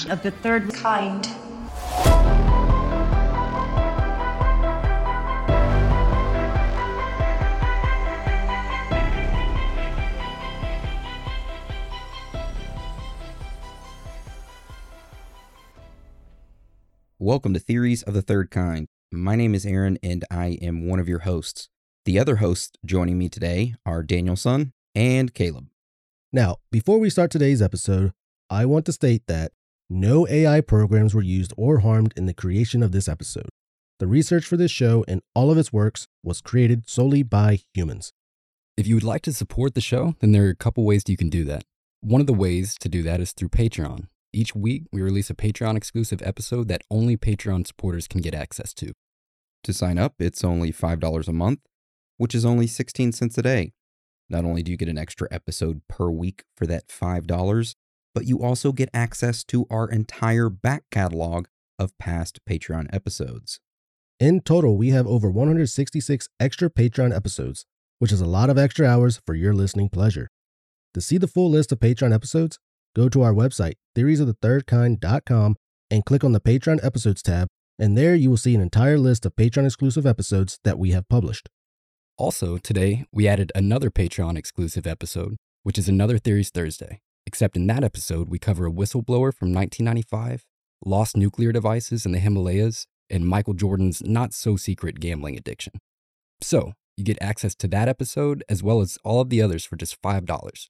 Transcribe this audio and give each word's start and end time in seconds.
Welcome 0.00 0.12
of 0.12 0.22
the 0.22 0.30
third 0.30 0.72
kind. 0.72 1.26
Welcome 17.18 17.52
to 17.52 17.60
Theories 17.60 18.02
of 18.02 18.14
the 18.14 18.22
Third 18.22 18.50
Kind. 18.50 18.86
My 19.12 19.36
name 19.36 19.54
is 19.54 19.66
Aaron 19.66 19.98
and 20.02 20.24
I 20.30 20.58
am 20.62 20.86
one 20.86 20.98
of 20.98 21.08
your 21.08 21.20
hosts. 21.20 21.68
The 22.06 22.18
other 22.18 22.36
hosts 22.36 22.72
joining 22.86 23.18
me 23.18 23.28
today 23.28 23.74
are 23.84 24.02
Danielson 24.02 24.72
and 24.94 25.34
Caleb. 25.34 25.66
Now, 26.32 26.56
before 26.72 26.98
we 26.98 27.10
start 27.10 27.30
today's 27.30 27.60
episode, 27.60 28.12
I 28.48 28.64
want 28.64 28.86
to 28.86 28.92
state 28.92 29.26
that 29.26 29.52
no 29.90 30.26
AI 30.28 30.60
programs 30.60 31.14
were 31.14 31.22
used 31.22 31.52
or 31.56 31.80
harmed 31.80 32.14
in 32.16 32.26
the 32.26 32.32
creation 32.32 32.82
of 32.82 32.92
this 32.92 33.08
episode. 33.08 33.48
The 33.98 34.06
research 34.06 34.46
for 34.46 34.56
this 34.56 34.70
show 34.70 35.04
and 35.08 35.20
all 35.34 35.50
of 35.50 35.58
its 35.58 35.72
works 35.72 36.06
was 36.22 36.40
created 36.40 36.88
solely 36.88 37.24
by 37.24 37.58
humans. 37.74 38.12
If 38.76 38.86
you 38.86 38.94
would 38.94 39.04
like 39.04 39.22
to 39.22 39.32
support 39.32 39.74
the 39.74 39.80
show, 39.80 40.14
then 40.20 40.32
there 40.32 40.46
are 40.46 40.50
a 40.50 40.54
couple 40.54 40.84
ways 40.84 41.02
you 41.06 41.16
can 41.16 41.28
do 41.28 41.44
that. 41.44 41.64
One 42.00 42.20
of 42.20 42.26
the 42.26 42.32
ways 42.32 42.76
to 42.80 42.88
do 42.88 43.02
that 43.02 43.20
is 43.20 43.32
through 43.32 43.50
Patreon. 43.50 44.06
Each 44.32 44.54
week, 44.54 44.84
we 44.92 45.02
release 45.02 45.28
a 45.28 45.34
Patreon 45.34 45.76
exclusive 45.76 46.22
episode 46.22 46.68
that 46.68 46.84
only 46.90 47.16
Patreon 47.16 47.66
supporters 47.66 48.06
can 48.06 48.20
get 48.20 48.34
access 48.34 48.72
to. 48.74 48.92
To 49.64 49.72
sign 49.72 49.98
up, 49.98 50.14
it's 50.20 50.44
only 50.44 50.72
$5 50.72 51.28
a 51.28 51.32
month, 51.32 51.60
which 52.16 52.34
is 52.34 52.46
only 52.46 52.66
16 52.66 53.12
cents 53.12 53.36
a 53.36 53.42
day. 53.42 53.72
Not 54.30 54.44
only 54.44 54.62
do 54.62 54.70
you 54.70 54.76
get 54.76 54.88
an 54.88 54.96
extra 54.96 55.26
episode 55.32 55.82
per 55.88 56.08
week 56.08 56.44
for 56.56 56.64
that 56.68 56.86
$5, 56.88 57.74
but 58.14 58.26
you 58.26 58.42
also 58.42 58.72
get 58.72 58.90
access 58.92 59.44
to 59.44 59.66
our 59.70 59.88
entire 59.88 60.48
back 60.48 60.84
catalog 60.90 61.46
of 61.78 61.96
past 61.98 62.40
Patreon 62.48 62.86
episodes. 62.92 63.60
In 64.18 64.40
total, 64.40 64.76
we 64.76 64.90
have 64.90 65.06
over 65.06 65.30
166 65.30 66.28
extra 66.38 66.68
Patreon 66.68 67.14
episodes, 67.14 67.64
which 67.98 68.12
is 68.12 68.20
a 68.20 68.26
lot 68.26 68.50
of 68.50 68.58
extra 68.58 68.86
hours 68.86 69.20
for 69.24 69.34
your 69.34 69.54
listening 69.54 69.88
pleasure. 69.88 70.28
To 70.94 71.00
see 71.00 71.18
the 71.18 71.28
full 71.28 71.50
list 71.50 71.72
of 71.72 71.80
Patreon 71.80 72.12
episodes, 72.12 72.58
go 72.94 73.08
to 73.08 73.22
our 73.22 73.32
website, 73.32 73.74
theoriesofthethirdkind.com, 73.96 75.56
and 75.90 76.04
click 76.04 76.22
on 76.22 76.32
the 76.32 76.40
Patreon 76.40 76.84
episodes 76.84 77.22
tab, 77.22 77.48
and 77.78 77.96
there 77.96 78.14
you 78.14 78.30
will 78.30 78.36
see 78.36 78.54
an 78.54 78.60
entire 78.60 78.98
list 78.98 79.24
of 79.24 79.34
Patreon 79.36 79.64
exclusive 79.64 80.04
episodes 80.04 80.58
that 80.64 80.78
we 80.78 80.90
have 80.90 81.08
published. 81.08 81.48
Also, 82.18 82.58
today, 82.58 83.04
we 83.10 83.26
added 83.26 83.50
another 83.54 83.90
Patreon 83.90 84.36
exclusive 84.36 84.86
episode, 84.86 85.36
which 85.62 85.78
is 85.78 85.88
another 85.88 86.18
Theories 86.18 86.50
Thursday. 86.50 87.00
Except 87.30 87.56
in 87.56 87.68
that 87.68 87.84
episode, 87.84 88.28
we 88.28 88.40
cover 88.40 88.66
a 88.66 88.72
whistleblower 88.72 89.32
from 89.32 89.54
1995, 89.54 90.44
lost 90.84 91.16
nuclear 91.16 91.52
devices 91.52 92.04
in 92.04 92.10
the 92.10 92.18
Himalayas, 92.18 92.88
and 93.08 93.24
Michael 93.24 93.54
Jordan's 93.54 94.02
not 94.04 94.34
so 94.34 94.56
secret 94.56 94.98
gambling 94.98 95.36
addiction. 95.36 95.74
So, 96.40 96.72
you 96.96 97.04
get 97.04 97.18
access 97.20 97.54
to 97.54 97.68
that 97.68 97.88
episode 97.88 98.42
as 98.48 98.64
well 98.64 98.80
as 98.80 98.98
all 99.04 99.20
of 99.20 99.30
the 99.30 99.40
others 99.40 99.64
for 99.64 99.76
just 99.76 100.02
$5. 100.02 100.68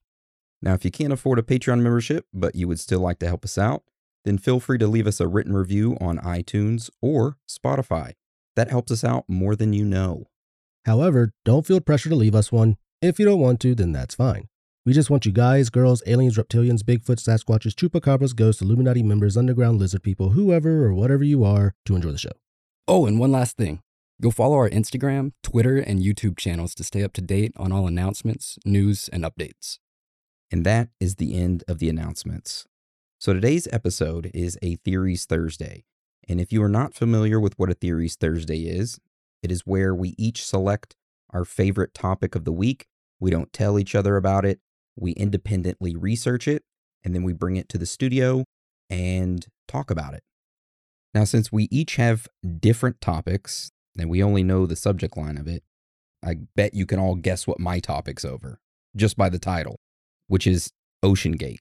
Now, 0.61 0.75
if 0.75 0.85
you 0.85 0.91
can't 0.91 1.15
afford 1.15 1.39
a 1.39 1.43
Patreon 1.43 1.81
membership, 1.81 2.27
but 2.31 2.55
you 2.55 2.69
would 2.69 2.79
still 2.79 3.01
like 3.01 3.21
to 3.21 3.27
help 3.27 3.43
us 3.43 3.57
out, 3.57 3.83
then 4.27 4.37
feel 4.37 4.61
free 4.61 4.77
to 4.77 4.87
leave 4.87 5.07
us 5.07 5.19
a 5.19 5.29
written 5.29 5.55
review 5.55 5.97
on 5.99 6.19
iTunes 6.19 6.91
or 7.01 7.39
Spotify. 7.49 8.13
That 8.55 8.69
helps 8.69 8.93
us 8.93 9.03
out 9.03 9.25
more 9.29 9.57
than 9.57 9.73
you 9.73 9.87
know. 9.87 10.27
However, 10.85 11.33
don't 11.47 11.65
feel 11.65 11.81
pressure 11.81 12.11
to 12.11 12.17
leave 12.17 12.35
us 12.35 12.53
one. 12.53 12.77
If 13.01 13.19
you 13.19 13.25
don't 13.25 13.41
want 13.41 13.61
to, 13.61 13.75
then 13.75 13.93
that's 13.93 14.15
fine. 14.15 14.49
We 14.87 14.95
just 14.95 15.11
want 15.11 15.27
you 15.27 15.33
guys, 15.33 15.69
girls, 15.69 16.03
aliens, 16.07 16.39
reptilians, 16.39 16.81
Bigfoot, 16.81 17.21
Sasquatches, 17.21 17.75
Chupacabras, 17.75 18.35
ghosts, 18.35 18.63
Illuminati 18.63 19.03
members, 19.03 19.37
underground 19.37 19.79
lizard 19.79 20.03
people, 20.03 20.31
whoever 20.31 20.87
or 20.87 20.95
whatever 20.95 21.23
you 21.23 21.45
are, 21.45 21.75
to 21.85 21.97
enjoy 21.97 22.13
the 22.13 22.19
show. 22.19 22.33
Oh, 22.89 23.05
and 23.05 23.21
one 23.21 23.31
last 23.31 23.59
thing. 23.59 23.83
Go 24.23 24.31
follow 24.31 24.57
our 24.57 24.71
Instagram, 24.71 25.33
Twitter, 25.43 25.77
and 25.77 26.01
YouTube 26.01 26.39
channels 26.39 26.75
to 26.77 26.85
stay 26.85 27.03
up 27.03 27.13
to 27.15 27.21
date 27.21 27.53
on 27.57 27.73
all 27.73 27.87
announcements, 27.87 28.59
news, 28.65 29.11
and 29.13 29.23
updates. 29.23 29.79
And 30.51 30.65
that 30.65 30.89
is 30.99 31.17
the 31.17 31.39
end 31.39 31.63
of 31.69 31.79
the 31.79 31.91
announcements. 31.91 32.67
So 33.19 33.35
today's 33.35 33.69
episode 33.71 34.31
is 34.33 34.59
a 34.63 34.77
Theories 34.77 35.27
Thursday. 35.27 35.85
And 36.27 36.41
if 36.41 36.55
you 36.55 36.63
are 36.63 36.71
not 36.71 36.95
familiar 36.95 37.39
with 37.39 37.59
what 37.59 37.71
a 37.71 37.75
Theories 37.75 38.17
Thursday 38.17 38.63
is, 38.63 38.99
it 39.43 39.53
is 39.53 39.67
where 39.67 39.95
we 39.95 40.15
each 40.17 40.43
select 40.43 40.97
our 41.35 41.45
favorite 41.45 41.93
topic 41.93 42.35
of 42.35 42.45
the 42.45 42.53
week. 42.53 42.87
We 43.21 43.31
don't 43.31 43.53
tell 43.53 43.79
each 43.79 43.95
other 43.95 44.17
about 44.17 44.47
it. 44.47 44.59
We 45.01 45.13
independently 45.13 45.97
research 45.97 46.47
it, 46.47 46.63
and 47.03 47.15
then 47.15 47.23
we 47.23 47.33
bring 47.33 47.57
it 47.57 47.69
to 47.71 47.79
the 47.79 47.87
studio 47.87 48.45
and 48.89 49.47
talk 49.67 49.91
about 49.91 50.15
it. 50.15 50.23
Now, 51.15 51.25
since 51.25 51.51
we 51.51 51.69
each 51.71 51.97
have 51.97 52.29
different 52.61 53.01
topics 53.01 53.73
and 53.99 54.09
we 54.09 54.23
only 54.23 54.45
know 54.45 54.67
the 54.67 54.77
subject 54.77 55.17
line 55.17 55.39
of 55.39 55.49
it, 55.49 55.65
I 56.25 56.37
bet 56.55 56.75
you 56.75 56.87
can 56.87 56.99
all 56.99 57.15
guess 57.15 57.47
what 57.47 57.59
my 57.59 57.81
topic's 57.81 58.25
over 58.25 58.61
just 58.95 59.17
by 59.17 59.29
the 59.29 59.39
title, 59.39 59.81
which 60.29 60.47
is 60.47 60.71
Ocean 61.03 61.33
Gate. 61.33 61.61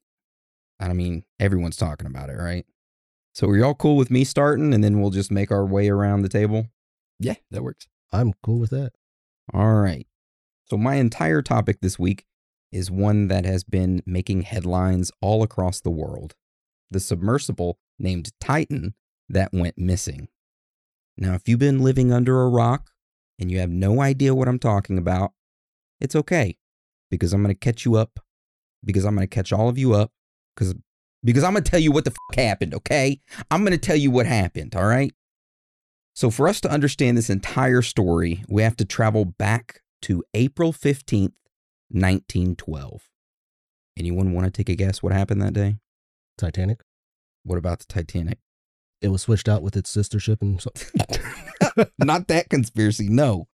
I 0.79 0.93
mean, 0.93 1.23
everyone's 1.39 1.77
talking 1.77 2.07
about 2.07 2.29
it, 2.29 2.37
right? 2.37 2.65
So, 3.33 3.47
are 3.47 3.57
y'all 3.57 3.73
cool 3.73 3.95
with 3.95 4.11
me 4.11 4.23
starting 4.23 4.73
and 4.73 4.83
then 4.83 4.99
we'll 4.99 5.11
just 5.11 5.31
make 5.31 5.51
our 5.51 5.65
way 5.65 5.89
around 5.89 6.21
the 6.21 6.29
table? 6.29 6.67
Yeah, 7.19 7.35
that 7.51 7.63
works. 7.63 7.87
I'm 8.11 8.33
cool 8.43 8.59
with 8.59 8.71
that. 8.71 8.91
All 9.53 9.75
right. 9.75 10.07
So, 10.65 10.77
my 10.77 10.95
entire 10.95 11.41
topic 11.41 11.79
this 11.81 11.97
week 11.99 12.25
is 12.71 12.91
one 12.91 13.27
that 13.27 13.45
has 13.45 13.63
been 13.63 14.01
making 14.05 14.43
headlines 14.43 15.11
all 15.21 15.43
across 15.43 15.81
the 15.81 15.89
world 15.89 16.35
the 16.91 16.99
submersible 16.99 17.77
named 17.99 18.31
Titan 18.39 18.95
that 19.29 19.53
went 19.53 19.77
missing. 19.77 20.27
Now, 21.17 21.35
if 21.35 21.47
you've 21.47 21.59
been 21.59 21.83
living 21.83 22.11
under 22.11 22.41
a 22.41 22.49
rock 22.49 22.89
and 23.37 23.51
you 23.51 23.59
have 23.59 23.69
no 23.69 24.01
idea 24.01 24.33
what 24.33 24.47
I'm 24.47 24.59
talking 24.59 24.97
about, 24.97 25.33
it's 25.99 26.15
okay 26.15 26.57
because 27.11 27.33
I'm 27.33 27.43
going 27.43 27.53
to 27.53 27.59
catch 27.59 27.85
you 27.85 27.95
up, 27.95 28.19
because 28.83 29.05
I'm 29.05 29.15
going 29.15 29.27
to 29.27 29.35
catch 29.35 29.51
all 29.51 29.69
of 29.69 29.77
you 29.77 29.93
up, 29.93 30.11
because 30.55 30.73
because 31.23 31.43
I'm 31.43 31.51
going 31.51 31.63
to 31.63 31.69
tell 31.69 31.81
you 31.81 31.91
what 31.91 32.05
the 32.05 32.11
fuck 32.11 32.35
happened, 32.37 32.73
okay? 32.73 33.19
I'm 33.51 33.65
going 33.65 33.77
to 33.77 33.77
tell 33.77 33.95
you 33.95 34.09
what 34.09 34.25
happened, 34.25 34.73
all 34.73 34.85
right? 34.85 35.13
So, 36.13 36.29
for 36.29 36.47
us 36.47 36.61
to 36.61 36.71
understand 36.71 37.17
this 37.17 37.29
entire 37.29 37.81
story, 37.81 38.43
we 38.47 38.61
have 38.61 38.77
to 38.77 38.85
travel 38.85 39.25
back 39.25 39.81
to 40.03 40.23
April 40.33 40.71
15th, 40.71 41.33
1912. 41.89 43.09
Anyone 43.97 44.33
want 44.33 44.45
to 44.45 44.51
take 44.51 44.69
a 44.69 44.75
guess 44.75 45.03
what 45.03 45.11
happened 45.13 45.41
that 45.41 45.53
day? 45.53 45.77
Titanic. 46.37 46.81
What 47.43 47.57
about 47.57 47.79
the 47.79 47.85
Titanic? 47.85 48.37
It 49.01 49.09
was 49.09 49.21
switched 49.23 49.47
out 49.49 49.61
with 49.61 49.75
its 49.77 49.89
sister 49.89 50.19
ship 50.19 50.41
and 50.41 50.61
so. 50.61 50.71
Not 51.99 52.27
that 52.27 52.49
conspiracy, 52.49 53.07
no. 53.09 53.47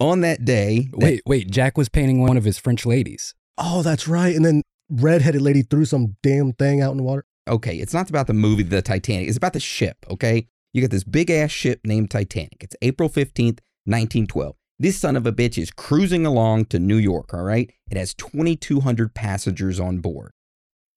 On 0.00 0.20
that 0.22 0.44
day, 0.44 0.88
that- 0.92 0.98
Wait, 0.98 1.22
wait, 1.26 1.50
Jack 1.50 1.76
was 1.78 1.88
painting 1.88 2.20
one 2.20 2.36
of 2.36 2.44
his 2.44 2.58
French 2.58 2.84
ladies. 2.86 3.34
oh, 3.58 3.82
that's 3.82 4.06
right. 4.08 4.34
And 4.34 4.44
then 4.44 4.62
redheaded 4.90 5.40
lady 5.42 5.62
threw 5.62 5.84
some 5.84 6.16
damn 6.22 6.52
thing 6.52 6.80
out 6.80 6.90
in 6.92 6.96
the 6.98 7.02
water. 7.02 7.24
okay, 7.48 7.76
it's 7.76 7.94
not 7.94 8.10
about 8.10 8.26
the 8.26 8.34
movie 8.34 8.62
The 8.62 8.82
Titanic. 8.82 9.28
It's 9.28 9.36
about 9.36 9.52
the 9.54 9.60
ship, 9.60 9.96
okay? 10.10 10.48
You 10.72 10.82
got 10.82 10.90
this 10.90 11.04
big 11.04 11.30
ass 11.30 11.50
ship 11.50 11.80
named 11.84 12.10
Titanic. 12.10 12.56
It's 12.60 12.76
April 12.82 13.08
15th, 13.08 13.60
1912. 13.84 14.56
This 14.78 14.98
son 14.98 15.16
of 15.16 15.26
a 15.26 15.32
bitch 15.32 15.56
is 15.56 15.70
cruising 15.70 16.26
along 16.26 16.66
to 16.66 16.78
New 16.78 16.98
York, 16.98 17.32
all 17.32 17.42
right? 17.42 17.72
It 17.90 17.96
has 17.96 18.12
2,200 18.12 19.14
passengers 19.14 19.80
on 19.80 19.98
board. 19.98 20.32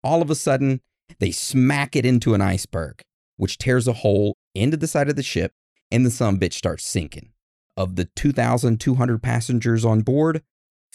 All 0.04 0.24
of 0.24 0.32
a 0.32 0.36
sudden, 0.36 0.82
they 1.20 1.30
smack 1.30 1.96
it 1.96 2.04
into 2.04 2.34
an 2.34 2.42
iceberg, 2.42 3.04
which 3.36 3.60
tears 3.60 3.88
a 3.88 3.94
hole 3.94 4.36
into 4.56 4.78
the 4.78 4.88
side 4.88 5.10
of 5.10 5.16
the 5.16 5.22
ship, 5.22 5.54
and 5.92 6.04
the 6.04 6.10
son 6.10 6.36
of 6.36 6.42
a 6.42 6.46
bitch 6.46 6.54
starts 6.54 6.88
sinking. 6.88 7.34
Of 7.76 7.98
the 7.98 8.06
2,200 8.16 9.22
passengers 9.22 9.86
on 9.86 10.02
board, 10.02 10.42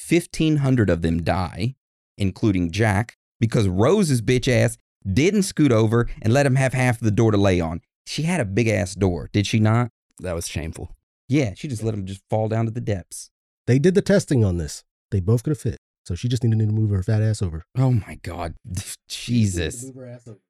1,500 0.09 0.91
of 0.91 1.03
them 1.03 1.23
die, 1.23 1.77
including 2.19 2.73
Jack, 2.73 3.17
because 3.39 3.69
Rose's 3.69 4.23
bitch 4.23 4.49
ass 4.49 4.77
didn't 5.09 5.43
scoot 5.45 5.71
over 5.71 6.09
and 6.21 6.33
let 6.33 6.47
him 6.47 6.57
have 6.57 6.73
half 6.73 6.99
the 6.99 7.13
door 7.13 7.31
to 7.31 7.37
lay 7.37 7.61
on. 7.61 7.81
She 8.07 8.23
had 8.23 8.41
a 8.41 8.45
big 8.45 8.67
ass 8.67 8.97
door, 8.97 9.31
did 9.33 9.47
she 9.47 9.61
not? 9.61 9.91
That 10.19 10.35
was 10.35 10.49
shameful. 10.49 10.97
Yeah, 11.29 11.55
she 11.57 11.69
just 11.69 11.83
let 11.83 11.95
him 11.95 12.07
just 12.07 12.23
fall 12.29 12.49
down 12.49 12.67
to 12.67 12.71
the 12.71 12.81
depths. 12.81 13.31
They 13.67 13.79
did 13.79 13.95
the 13.95 14.03
testing 14.03 14.45
on 14.45 14.59
this. 14.59 14.85
They 15.11 15.21
both 15.21 15.45
could 15.45 15.51
have 15.51 15.61
fit. 15.61 15.79
So 16.05 16.15
she 16.15 16.29
just 16.29 16.43
needed 16.43 16.59
to 16.59 16.67
move 16.67 16.91
her 16.91 17.03
fat 17.03 17.23
ass 17.23 17.43
over. 17.43 17.65
Oh 17.77 17.93
my 17.93 18.19
God. 18.23 18.55
Jesus. 19.09 19.85
Move 19.85 19.95
her 19.97 20.07
ass 20.07 20.27
over. 20.27 20.41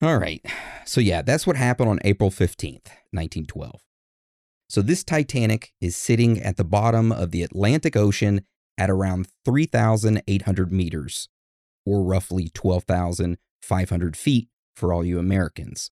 All 0.00 0.18
right. 0.18 0.44
So, 0.84 1.00
yeah, 1.00 1.22
that's 1.22 1.46
what 1.46 1.56
happened 1.56 1.90
on 1.90 1.98
April 2.04 2.30
15th, 2.30 2.86
1912. 3.10 3.80
So, 4.68 4.80
this 4.80 5.02
Titanic 5.02 5.72
is 5.80 5.96
sitting 5.96 6.40
at 6.40 6.56
the 6.56 6.64
bottom 6.64 7.10
of 7.10 7.32
the 7.32 7.42
Atlantic 7.42 7.96
Ocean 7.96 8.42
at 8.76 8.90
around 8.90 9.26
3,800 9.44 10.72
meters, 10.72 11.28
or 11.84 12.04
roughly 12.04 12.48
12,500 12.54 14.16
feet 14.16 14.48
for 14.76 14.92
all 14.92 15.04
you 15.04 15.18
Americans. 15.18 15.90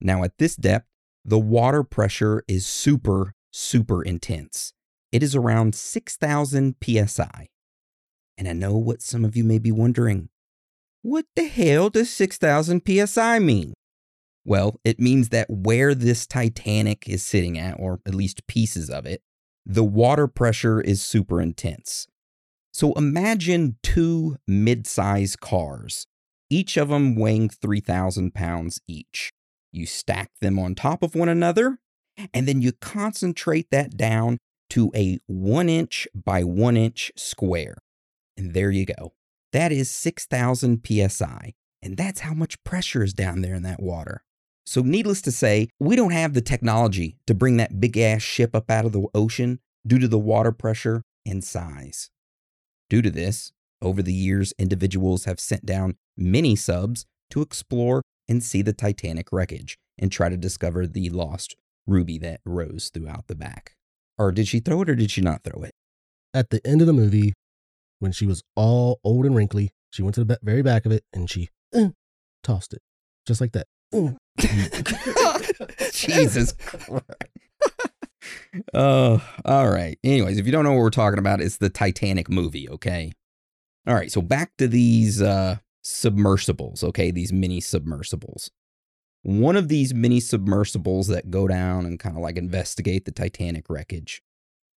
Now, 0.00 0.24
at 0.24 0.38
this 0.38 0.56
depth, 0.56 0.88
the 1.24 1.38
water 1.38 1.82
pressure 1.82 2.44
is 2.46 2.66
super, 2.66 3.34
super 3.50 4.02
intense. 4.02 4.72
It 5.10 5.22
is 5.22 5.34
around 5.34 5.74
6,000 5.74 6.76
psi. 6.82 7.48
And 8.36 8.48
I 8.48 8.52
know 8.52 8.76
what 8.76 9.00
some 9.00 9.24
of 9.24 9.36
you 9.36 9.44
may 9.44 9.58
be 9.58 9.72
wondering 9.72 10.28
What 11.02 11.26
the 11.36 11.46
hell 11.46 11.88
does 11.88 12.10
6,000 12.10 12.82
psi 12.86 13.38
mean? 13.38 13.74
Well, 14.44 14.78
it 14.84 15.00
means 15.00 15.30
that 15.30 15.48
where 15.48 15.94
this 15.94 16.26
Titanic 16.26 17.08
is 17.08 17.24
sitting 17.24 17.58
at, 17.58 17.76
or 17.78 18.00
at 18.06 18.14
least 18.14 18.46
pieces 18.46 18.90
of 18.90 19.06
it, 19.06 19.22
the 19.64 19.84
water 19.84 20.26
pressure 20.26 20.80
is 20.80 21.00
super 21.00 21.40
intense. 21.40 22.06
So 22.72 22.92
imagine 22.94 23.76
two 23.82 24.36
mid 24.46 24.86
sized 24.86 25.40
cars, 25.40 26.06
each 26.50 26.76
of 26.76 26.88
them 26.88 27.14
weighing 27.14 27.48
3,000 27.48 28.34
pounds 28.34 28.80
each. 28.86 29.30
You 29.74 29.86
stack 29.86 30.30
them 30.40 30.58
on 30.58 30.74
top 30.74 31.02
of 31.02 31.14
one 31.14 31.28
another, 31.28 31.78
and 32.32 32.46
then 32.46 32.62
you 32.62 32.72
concentrate 32.72 33.66
that 33.70 33.96
down 33.96 34.38
to 34.70 34.92
a 34.94 35.18
one 35.26 35.68
inch 35.68 36.06
by 36.14 36.44
one 36.44 36.76
inch 36.76 37.10
square. 37.16 37.76
And 38.36 38.54
there 38.54 38.70
you 38.70 38.86
go. 38.86 39.14
That 39.52 39.72
is 39.72 39.90
6,000 39.90 40.84
psi. 40.84 41.54
And 41.82 41.96
that's 41.96 42.20
how 42.20 42.34
much 42.34 42.62
pressure 42.64 43.02
is 43.02 43.12
down 43.12 43.42
there 43.42 43.54
in 43.54 43.62
that 43.64 43.82
water. 43.82 44.22
So, 44.64 44.80
needless 44.80 45.20
to 45.22 45.32
say, 45.32 45.68
we 45.78 45.96
don't 45.96 46.12
have 46.12 46.32
the 46.32 46.40
technology 46.40 47.18
to 47.26 47.34
bring 47.34 47.58
that 47.58 47.80
big 47.80 47.98
ass 47.98 48.22
ship 48.22 48.54
up 48.56 48.70
out 48.70 48.86
of 48.86 48.92
the 48.92 49.06
ocean 49.14 49.58
due 49.86 49.98
to 49.98 50.08
the 50.08 50.18
water 50.18 50.52
pressure 50.52 51.02
and 51.26 51.44
size. 51.44 52.10
Due 52.88 53.02
to 53.02 53.10
this, 53.10 53.52
over 53.82 54.02
the 54.02 54.14
years, 54.14 54.54
individuals 54.58 55.26
have 55.26 55.38
sent 55.38 55.66
down 55.66 55.96
mini 56.16 56.56
subs 56.56 57.04
to 57.30 57.42
explore 57.42 58.02
and 58.28 58.42
see 58.42 58.62
the 58.62 58.72
Titanic 58.72 59.28
wreckage 59.32 59.78
and 59.98 60.10
try 60.10 60.28
to 60.28 60.36
discover 60.36 60.86
the 60.86 61.10
lost 61.10 61.56
ruby 61.86 62.18
that 62.18 62.40
rose 62.44 62.90
throughout 62.92 63.26
the 63.26 63.34
back. 63.34 63.74
Or 64.18 64.32
did 64.32 64.48
she 64.48 64.60
throw 64.60 64.82
it 64.82 64.90
or 64.90 64.94
did 64.94 65.10
she 65.10 65.20
not 65.20 65.42
throw 65.44 65.62
it? 65.62 65.72
At 66.32 66.50
the 66.50 66.64
end 66.66 66.80
of 66.80 66.86
the 66.86 66.92
movie, 66.92 67.34
when 67.98 68.12
she 68.12 68.26
was 68.26 68.42
all 68.56 69.00
old 69.04 69.26
and 69.26 69.34
wrinkly, 69.34 69.70
she 69.90 70.02
went 70.02 70.14
to 70.16 70.24
the 70.24 70.38
very 70.42 70.62
back 70.62 70.86
of 70.86 70.92
it 70.92 71.04
and 71.12 71.28
she 71.30 71.48
uh, 71.74 71.88
tossed 72.42 72.72
it 72.72 72.82
just 73.26 73.40
like 73.40 73.52
that. 73.52 73.66
Uh. 73.92 74.12
Jesus 75.92 76.52
Christ. 76.52 77.04
Oh, 78.72 79.22
all 79.44 79.68
right. 79.68 79.98
Anyways, 80.04 80.38
if 80.38 80.46
you 80.46 80.52
don't 80.52 80.64
know 80.64 80.72
what 80.72 80.78
we're 80.80 80.90
talking 80.90 81.18
about, 81.18 81.40
it's 81.40 81.58
the 81.58 81.68
Titanic 81.68 82.30
movie, 82.30 82.68
okay? 82.68 83.12
All 83.86 83.94
right, 83.94 84.10
so 84.10 84.22
back 84.22 84.52
to 84.58 84.68
these 84.68 85.20
uh 85.20 85.56
submersibles, 85.84 86.82
okay? 86.82 87.10
These 87.10 87.32
mini 87.32 87.60
submersibles. 87.60 88.50
One 89.22 89.56
of 89.56 89.68
these 89.68 89.94
mini 89.94 90.20
submersibles 90.20 91.06
that 91.08 91.30
go 91.30 91.46
down 91.46 91.86
and 91.86 91.98
kind 91.98 92.16
of 92.16 92.22
like 92.22 92.36
investigate 92.36 93.04
the 93.04 93.12
Titanic 93.12 93.70
wreckage 93.70 94.22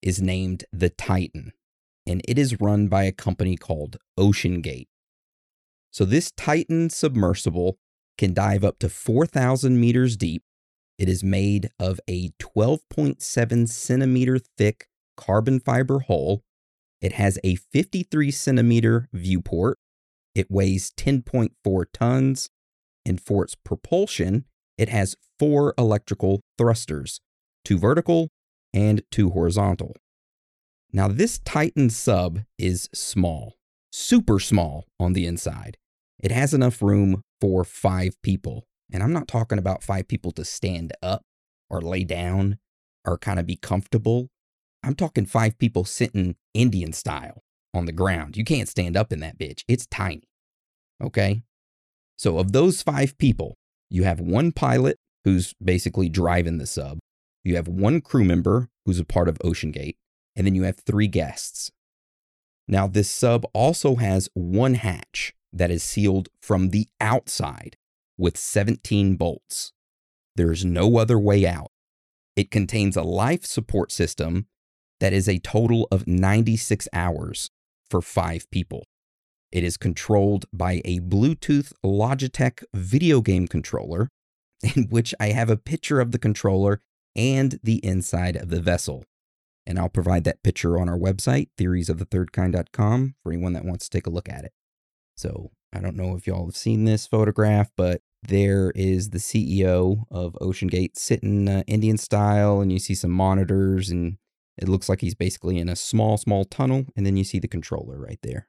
is 0.02 0.22
named 0.22 0.66
the 0.72 0.90
Titan, 0.90 1.54
and 2.06 2.22
it 2.28 2.38
is 2.38 2.60
run 2.60 2.88
by 2.88 3.04
a 3.04 3.12
company 3.12 3.56
called 3.56 3.98
OceanGate. 4.19 4.88
So 5.92 6.06
this 6.06 6.31
Titan 6.31 6.90
submersible 6.90 7.78
can 8.18 8.34
dive 8.34 8.63
up 8.63 8.80
to 8.80 8.90
4,000 8.90 9.80
meters 9.80 10.18
deep. 10.18 10.44
It 10.98 11.10
is 11.10 11.24
made 11.24 11.69
of 11.80 12.00
a 12.08 12.30
12.7 12.40 13.68
centimeter 13.68 14.40
thick 14.40 14.88
carbon 15.18 15.60
fiber 15.60 16.01
hull. 16.01 16.44
It 17.01 17.13
has 17.13 17.40
a 17.44 17.56
53 17.56 18.31
centimeter 18.31 19.10
viewport. 19.12 19.78
It 20.36 20.52
weighs 20.52 20.92
10.4 20.92 21.86
tons. 21.94 22.50
And 23.06 23.22
for 23.22 23.44
its 23.44 23.56
propulsion, 23.56 24.46
it 24.78 24.90
has 24.90 25.16
four 25.40 25.74
electrical 25.78 26.42
thrusters 26.58 27.22
two 27.64 27.80
vertical 27.80 28.30
and 28.74 29.02
two 29.10 29.32
horizontal. 29.32 29.96
Now, 30.94 31.08
this 31.08 31.40
Titan 31.40 31.90
sub 31.90 32.42
is 32.60 32.90
small, 32.94 33.56
super 33.92 34.40
small 34.40 34.86
on 35.00 35.14
the 35.14 35.26
inside. 35.26 35.78
It 36.20 36.32
has 36.32 36.54
enough 36.54 36.82
room 36.82 37.24
for 37.42 37.64
five 37.64 38.22
people. 38.22 38.66
And 38.94 39.02
I'm 39.02 39.14
not 39.14 39.28
talking 39.28 39.58
about 39.58 39.84
five 39.84 40.08
people 40.08 40.32
to 40.34 40.46
stand 40.46 40.94
up 41.02 41.24
or 41.70 41.82
lay 41.82 42.04
down 42.04 42.60
or 43.04 43.18
kind 43.18 43.40
of 43.40 43.48
be 43.48 43.56
comfortable. 43.56 44.30
I'm 44.84 44.96
talking 44.96 45.26
five 45.26 45.58
people 45.58 45.86
sitting 45.86 46.36
Indian 46.54 46.94
style 46.94 47.42
on 47.75 47.86
the 47.86 47.92
ground. 47.92 48.38
You 48.38 48.44
can't 48.44 48.69
stand 48.69 48.95
up 48.95 49.12
in 49.12 49.19
that 49.19 49.38
bitch. 49.38 49.63
It's 49.68 49.88
tiny. 49.88 50.24
Okay. 51.01 51.44
So, 52.18 52.38
of 52.38 52.51
those 52.51 52.81
five 52.81 53.18
people, 53.18 53.57
you 53.89 54.04
have 54.04 54.19
one 54.19 54.51
pilot 54.51 54.98
who's 55.25 55.54
basically 55.63 56.07
driving 56.07 56.57
the 56.57 56.68
sub, 56.68 57.00
you 57.44 57.56
have 57.56 57.68
one 57.68 58.01
crew 58.01 58.24
member 58.24 58.69
who's 58.86 59.00
a 59.00 59.06
part 59.06 59.27
of 59.27 59.39
OceanGate, 59.39 59.95
and 60.36 60.48
then 60.48 60.56
you 60.56 60.63
have 60.63 60.77
three 60.77 61.07
guests. 61.07 61.72
Now, 62.68 62.88
this 62.88 63.10
sub 63.10 63.45
also 63.54 63.95
has 63.95 64.30
one 64.33 64.75
hatch 64.75 65.33
that 65.54 65.72
is 65.72 65.83
sealed 65.83 66.30
from 66.42 66.69
the 66.69 66.88
outside 67.00 67.77
with 68.18 68.38
17 68.38 69.16
bolts. 69.16 69.74
There's 70.36 70.66
no 70.66 70.98
other 70.98 71.19
way 71.19 71.45
out. 71.45 71.72
It 72.36 72.51
contains 72.51 72.98
a 72.98 73.04
life 73.04 73.45
support 73.45 73.92
system 73.92 74.48
that 75.00 75.13
is 75.13 75.30
a 75.30 75.39
total 75.39 75.88
of 75.92 76.07
96 76.07 76.88
hours 76.94 77.50
for 77.90 78.02
five 78.02 78.50
people. 78.52 78.86
It 79.52 79.64
is 79.64 79.78
controlled 79.78 80.46
by 80.52 80.82
a 80.84 81.00
Bluetooth 81.00 81.72
Logitech 81.84 82.64
video 82.74 83.22
game 83.22 83.48
controller, 83.48 84.10
in 84.76 84.88
which 84.90 85.14
I 85.20 85.28
have 85.28 85.50
a 85.50 85.58
picture 85.58 86.00
of 86.00 86.12
the 86.12 86.20
controller 86.20 86.82
and 87.16 87.60
the 87.64 87.84
inside 87.86 88.36
of 88.36 88.50
the 88.50 88.62
vessel. 88.62 89.06
And 89.66 89.80
I'll 89.80 89.90
provide 89.90 90.26
that 90.26 90.44
picture 90.44 90.78
on 90.80 90.90
our 90.90 90.98
website, 90.98 91.48
theoriesofthethirdkind.com, 91.58 93.16
for 93.24 93.32
anyone 93.32 93.54
that 93.54 93.66
wants 93.66 93.86
to 93.86 93.98
take 93.98 94.06
a 94.06 94.12
look 94.12 94.30
at 94.30 94.44
it. 94.46 94.52
So 95.16 95.52
I 95.74 95.80
don't 95.80 95.96
know 95.96 96.16
if 96.16 96.28
y'all 96.28 96.46
have 96.46 96.56
seen 96.56 96.86
this 96.86 97.08
photograph, 97.08 97.72
but 97.76 98.02
there 98.22 98.72
is 98.76 99.10
the 99.10 99.18
CEO 99.18 100.04
of 100.12 100.38
OceanGate 100.42 100.98
sitting 100.98 101.48
uh, 101.48 101.64
Indian 101.68 101.98
style, 101.98 102.62
and 102.62 102.72
you 102.72 102.80
see 102.80 102.96
some 102.96 103.12
monitors, 103.12 103.90
and 103.90 104.18
it 104.57 104.69
looks 104.69 104.90
like 104.90 105.02
he's 105.02 105.16
basically 105.16 105.57
in 105.57 105.69
a 105.69 105.75
small, 105.75 106.18
small 106.18 106.46
tunnel, 106.46 106.86
and 106.96 107.06
then 107.06 107.18
you 107.18 107.24
see 107.24 107.40
the 107.40 107.48
controller 107.48 107.98
right 108.00 108.19
there. 108.24 108.48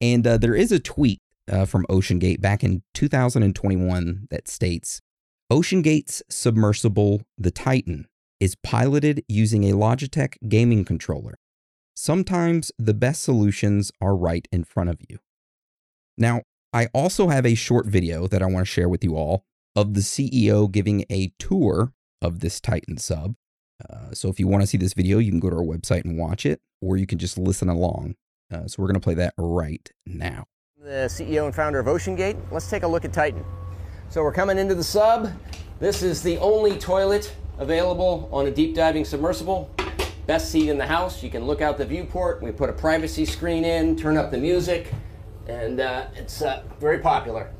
And 0.00 0.26
uh, 0.26 0.38
there 0.38 0.54
is 0.54 0.72
a 0.72 0.78
tweet 0.78 1.20
uh, 1.50 1.64
from 1.64 1.86
OceanGate 1.88 2.40
back 2.40 2.62
in 2.62 2.82
2021 2.94 4.26
that 4.30 4.48
states 4.48 5.00
OceanGate's 5.50 6.22
submersible, 6.28 7.22
the 7.36 7.50
Titan, 7.50 8.06
is 8.38 8.54
piloted 8.62 9.24
using 9.28 9.64
a 9.64 9.74
Logitech 9.74 10.36
gaming 10.48 10.84
controller. 10.84 11.38
Sometimes 11.94 12.72
the 12.78 12.94
best 12.94 13.22
solutions 13.22 13.90
are 14.00 14.16
right 14.16 14.46
in 14.52 14.64
front 14.64 14.90
of 14.90 14.98
you. 15.08 15.18
Now, 16.16 16.42
I 16.72 16.86
also 16.94 17.28
have 17.28 17.44
a 17.44 17.54
short 17.54 17.86
video 17.86 18.26
that 18.28 18.42
I 18.42 18.46
want 18.46 18.66
to 18.66 18.70
share 18.70 18.88
with 18.88 19.02
you 19.02 19.16
all 19.16 19.44
of 19.74 19.94
the 19.94 20.00
CEO 20.00 20.70
giving 20.70 21.04
a 21.10 21.32
tour 21.38 21.92
of 22.22 22.40
this 22.40 22.60
Titan 22.60 22.96
sub. 22.96 23.34
Uh, 23.88 24.12
so 24.12 24.28
if 24.28 24.38
you 24.40 24.46
want 24.46 24.62
to 24.62 24.66
see 24.66 24.78
this 24.78 24.92
video, 24.92 25.18
you 25.18 25.30
can 25.30 25.40
go 25.40 25.50
to 25.50 25.56
our 25.56 25.62
website 25.62 26.04
and 26.04 26.18
watch 26.18 26.44
it, 26.44 26.60
or 26.80 26.96
you 26.96 27.06
can 27.06 27.18
just 27.18 27.38
listen 27.38 27.68
along. 27.68 28.14
Uh, 28.52 28.66
so 28.66 28.82
we're 28.82 28.88
going 28.88 28.94
to 28.94 29.00
play 29.00 29.14
that 29.14 29.34
right 29.38 29.90
now. 30.06 30.44
The 30.82 31.08
CEO 31.08 31.44
and 31.44 31.54
founder 31.54 31.78
of 31.78 31.86
OceanGate. 31.86 32.36
Let's 32.50 32.68
take 32.68 32.82
a 32.82 32.88
look 32.88 33.04
at 33.04 33.12
Titan. 33.12 33.44
So 34.08 34.22
we're 34.22 34.32
coming 34.32 34.58
into 34.58 34.74
the 34.74 34.84
sub. 34.84 35.30
This 35.78 36.02
is 36.02 36.22
the 36.22 36.38
only 36.38 36.78
toilet 36.78 37.34
available 37.58 38.28
on 38.32 38.46
a 38.46 38.50
deep 38.50 38.74
diving 38.74 39.04
submersible. 39.04 39.70
Best 40.26 40.50
seat 40.50 40.68
in 40.68 40.78
the 40.78 40.86
house. 40.86 41.22
You 41.22 41.30
can 41.30 41.44
look 41.44 41.60
out 41.60 41.78
the 41.78 41.86
viewport. 41.86 42.42
We 42.42 42.50
put 42.50 42.70
a 42.70 42.72
privacy 42.72 43.24
screen 43.24 43.64
in, 43.64 43.96
turn 43.96 44.16
up 44.16 44.30
the 44.30 44.38
music 44.38 44.92
and 45.50 45.80
uh, 45.80 46.06
it's 46.14 46.42
uh, 46.42 46.62
very 46.78 46.98
popular. 46.98 47.50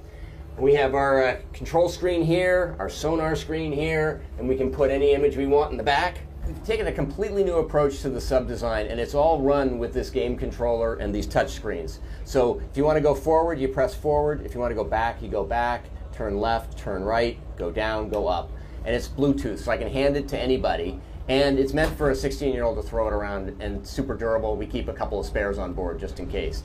We 0.61 0.75
have 0.75 0.95
our 0.95 1.25
uh, 1.25 1.37
control 1.55 1.88
screen 1.88 2.21
here, 2.21 2.76
our 2.79 2.90
sonar 2.90 3.35
screen 3.35 3.73
here, 3.73 4.21
and 4.38 4.47
we 4.47 4.59
can 4.59 4.71
put 4.71 4.90
any 4.90 5.12
image 5.12 5.35
we 5.35 5.47
want 5.47 5.71
in 5.71 5.79
the 5.79 5.83
back. 5.83 6.19
We've 6.47 6.62
taken 6.64 6.87
a 6.87 6.93
completely 6.93 7.43
new 7.43 7.55
approach 7.55 8.00
to 8.00 8.11
the 8.11 8.21
sub 8.21 8.47
design, 8.47 8.88
and 8.88 9.00
it's 9.00 9.14
all 9.14 9.40
run 9.40 9.79
with 9.79 9.95
this 9.95 10.11
game 10.11 10.37
controller 10.37 10.97
and 10.97 11.14
these 11.14 11.26
touch 11.26 11.52
screens. 11.52 12.00
So 12.26 12.61
if 12.71 12.76
you 12.76 12.85
want 12.85 12.97
to 12.99 13.00
go 13.00 13.14
forward, 13.14 13.59
you 13.59 13.69
press 13.69 13.95
forward. 13.95 14.45
If 14.45 14.52
you 14.52 14.61
want 14.61 14.71
to 14.71 14.75
go 14.75 14.85
back, 14.85 15.23
you 15.23 15.29
go 15.29 15.45
back. 15.45 15.87
Turn 16.12 16.37
left, 16.37 16.76
turn 16.76 17.05
right, 17.05 17.38
go 17.57 17.71
down, 17.71 18.11
go 18.11 18.29
up. 18.29 18.52
And 18.85 18.95
it's 18.95 19.09
Bluetooth, 19.09 19.61
so 19.61 19.71
I 19.71 19.79
can 19.79 19.88
hand 19.88 20.14
it 20.19 20.29
to 20.29 20.38
anybody. 20.38 21.00
And 21.29 21.59
it's 21.59 21.73
meant 21.73 21.97
for 21.97 22.11
a 22.11 22.14
16 22.14 22.52
year 22.52 22.64
old 22.64 22.76
to 22.76 22.83
throw 22.83 23.09
it 23.09 23.14
around 23.14 23.57
and 23.62 23.87
super 23.87 24.14
durable. 24.14 24.57
We 24.57 24.67
keep 24.67 24.88
a 24.88 24.93
couple 24.93 25.19
of 25.19 25.25
spares 25.25 25.57
on 25.57 25.73
board 25.73 25.99
just 25.99 26.21
in 26.21 26.29
case. 26.29 26.64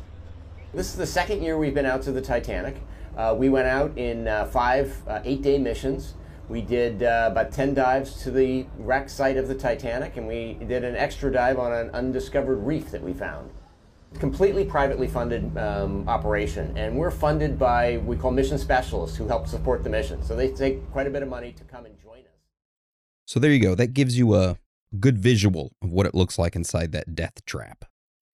This 0.74 0.88
is 0.88 0.98
the 0.98 1.08
second 1.08 1.42
year 1.42 1.58
we've 1.58 1.74
been 1.74 1.86
out 1.86 2.02
to 2.02 2.12
the 2.12 2.20
Titanic. 2.20 2.76
Uh, 3.16 3.34
we 3.38 3.50
went 3.50 3.68
out 3.68 3.98
in 3.98 4.28
uh, 4.28 4.46
five 4.46 5.02
uh, 5.08 5.20
eight 5.24 5.42
day 5.42 5.58
missions. 5.58 6.16
We 6.48 6.62
did 6.62 7.02
uh, 7.02 7.30
about 7.32 7.52
10 7.52 7.74
dives 7.74 8.22
to 8.24 8.30
the 8.30 8.68
wreck 8.78 9.10
site 9.10 9.38
of 9.38 9.48
the 9.48 9.56
Titanic, 9.56 10.18
and 10.18 10.28
we 10.28 10.54
did 10.68 10.84
an 10.84 10.96
extra 10.96 11.32
dive 11.32 11.58
on 11.58 11.74
an 11.74 11.90
undiscovered 11.90 12.60
reef 12.60 12.92
that 12.92 13.02
we 13.02 13.14
found. 13.14 13.50
Completely 14.20 14.64
privately 14.64 15.08
funded 15.08 15.58
um, 15.58 16.08
operation, 16.08 16.78
and 16.78 16.96
we're 16.96 17.12
funded 17.12 17.58
by 17.58 17.98
we 17.98 18.16
call 18.16 18.32
mission 18.32 18.58
specialists 18.58 19.18
who 19.18 19.28
help 19.28 19.48
support 19.48 19.84
the 19.84 19.90
mission. 19.90 20.22
So 20.24 20.36
they 20.36 20.52
take 20.52 20.90
quite 20.92 21.08
a 21.08 21.10
bit 21.10 21.24
of 21.24 21.30
money 21.30 21.52
to 21.54 21.64
come 21.64 21.86
and 21.86 22.00
join 22.00 22.20
us. 22.20 22.40
So 23.26 23.40
there 23.40 23.52
you 23.52 23.60
go. 23.60 23.74
That 23.74 23.94
gives 23.94 24.18
you 24.18 24.36
a 24.36 24.58
good 25.00 25.18
visual 25.18 25.74
of 25.82 25.90
what 25.90 26.06
it 26.06 26.14
looks 26.14 26.38
like 26.38 26.56
inside 26.56 26.92
that 26.92 27.16
death 27.16 27.44
trap. 27.46 27.86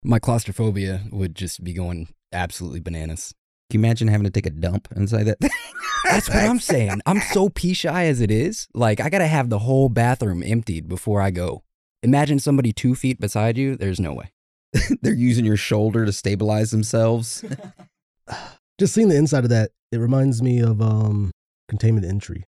My 0.04 0.18
claustrophobia 0.18 1.04
would 1.12 1.36
just 1.36 1.64
be 1.64 1.74
going 1.74 2.08
absolutely 2.32 2.80
bananas. 2.80 3.34
Can 3.70 3.82
you 3.82 3.86
imagine 3.86 4.08
having 4.08 4.24
to 4.24 4.32
take 4.32 4.46
a 4.46 4.52
dump 4.52 4.88
inside 4.96 5.24
that 5.24 5.40
thing? 5.40 5.50
That's 6.06 6.30
what 6.30 6.38
I'm 6.38 6.60
saying. 6.60 7.02
I'm 7.06 7.20
so 7.20 7.50
pee 7.50 7.74
shy 7.74 8.06
as 8.06 8.22
it 8.22 8.32
is. 8.32 8.68
Like, 8.74 9.02
I 9.02 9.10
gotta 9.10 9.28
have 9.28 9.50
the 9.50 9.60
whole 9.60 9.90
bathroom 9.90 10.42
emptied 10.42 10.88
before 10.88 11.22
I 11.22 11.32
go. 11.32 11.64
Imagine 12.02 12.40
somebody 12.40 12.72
two 12.72 12.96
feet 12.96 13.20
beside 13.20 13.58
you. 13.58 13.76
There's 13.76 14.00
no 14.00 14.14
way. 14.14 14.32
They're 15.02 15.14
using 15.14 15.44
your 15.44 15.58
shoulder 15.58 16.06
to 16.06 16.14
stabilize 16.14 16.72
themselves. 16.72 17.44
Just 18.80 18.94
seeing 18.94 19.10
the 19.10 19.18
inside 19.18 19.44
of 19.44 19.50
that, 19.50 19.72
it 19.92 19.98
reminds 19.98 20.42
me 20.42 20.60
of 20.60 20.82
um 20.82 21.32
containment 21.68 22.06
entry. 22.06 22.44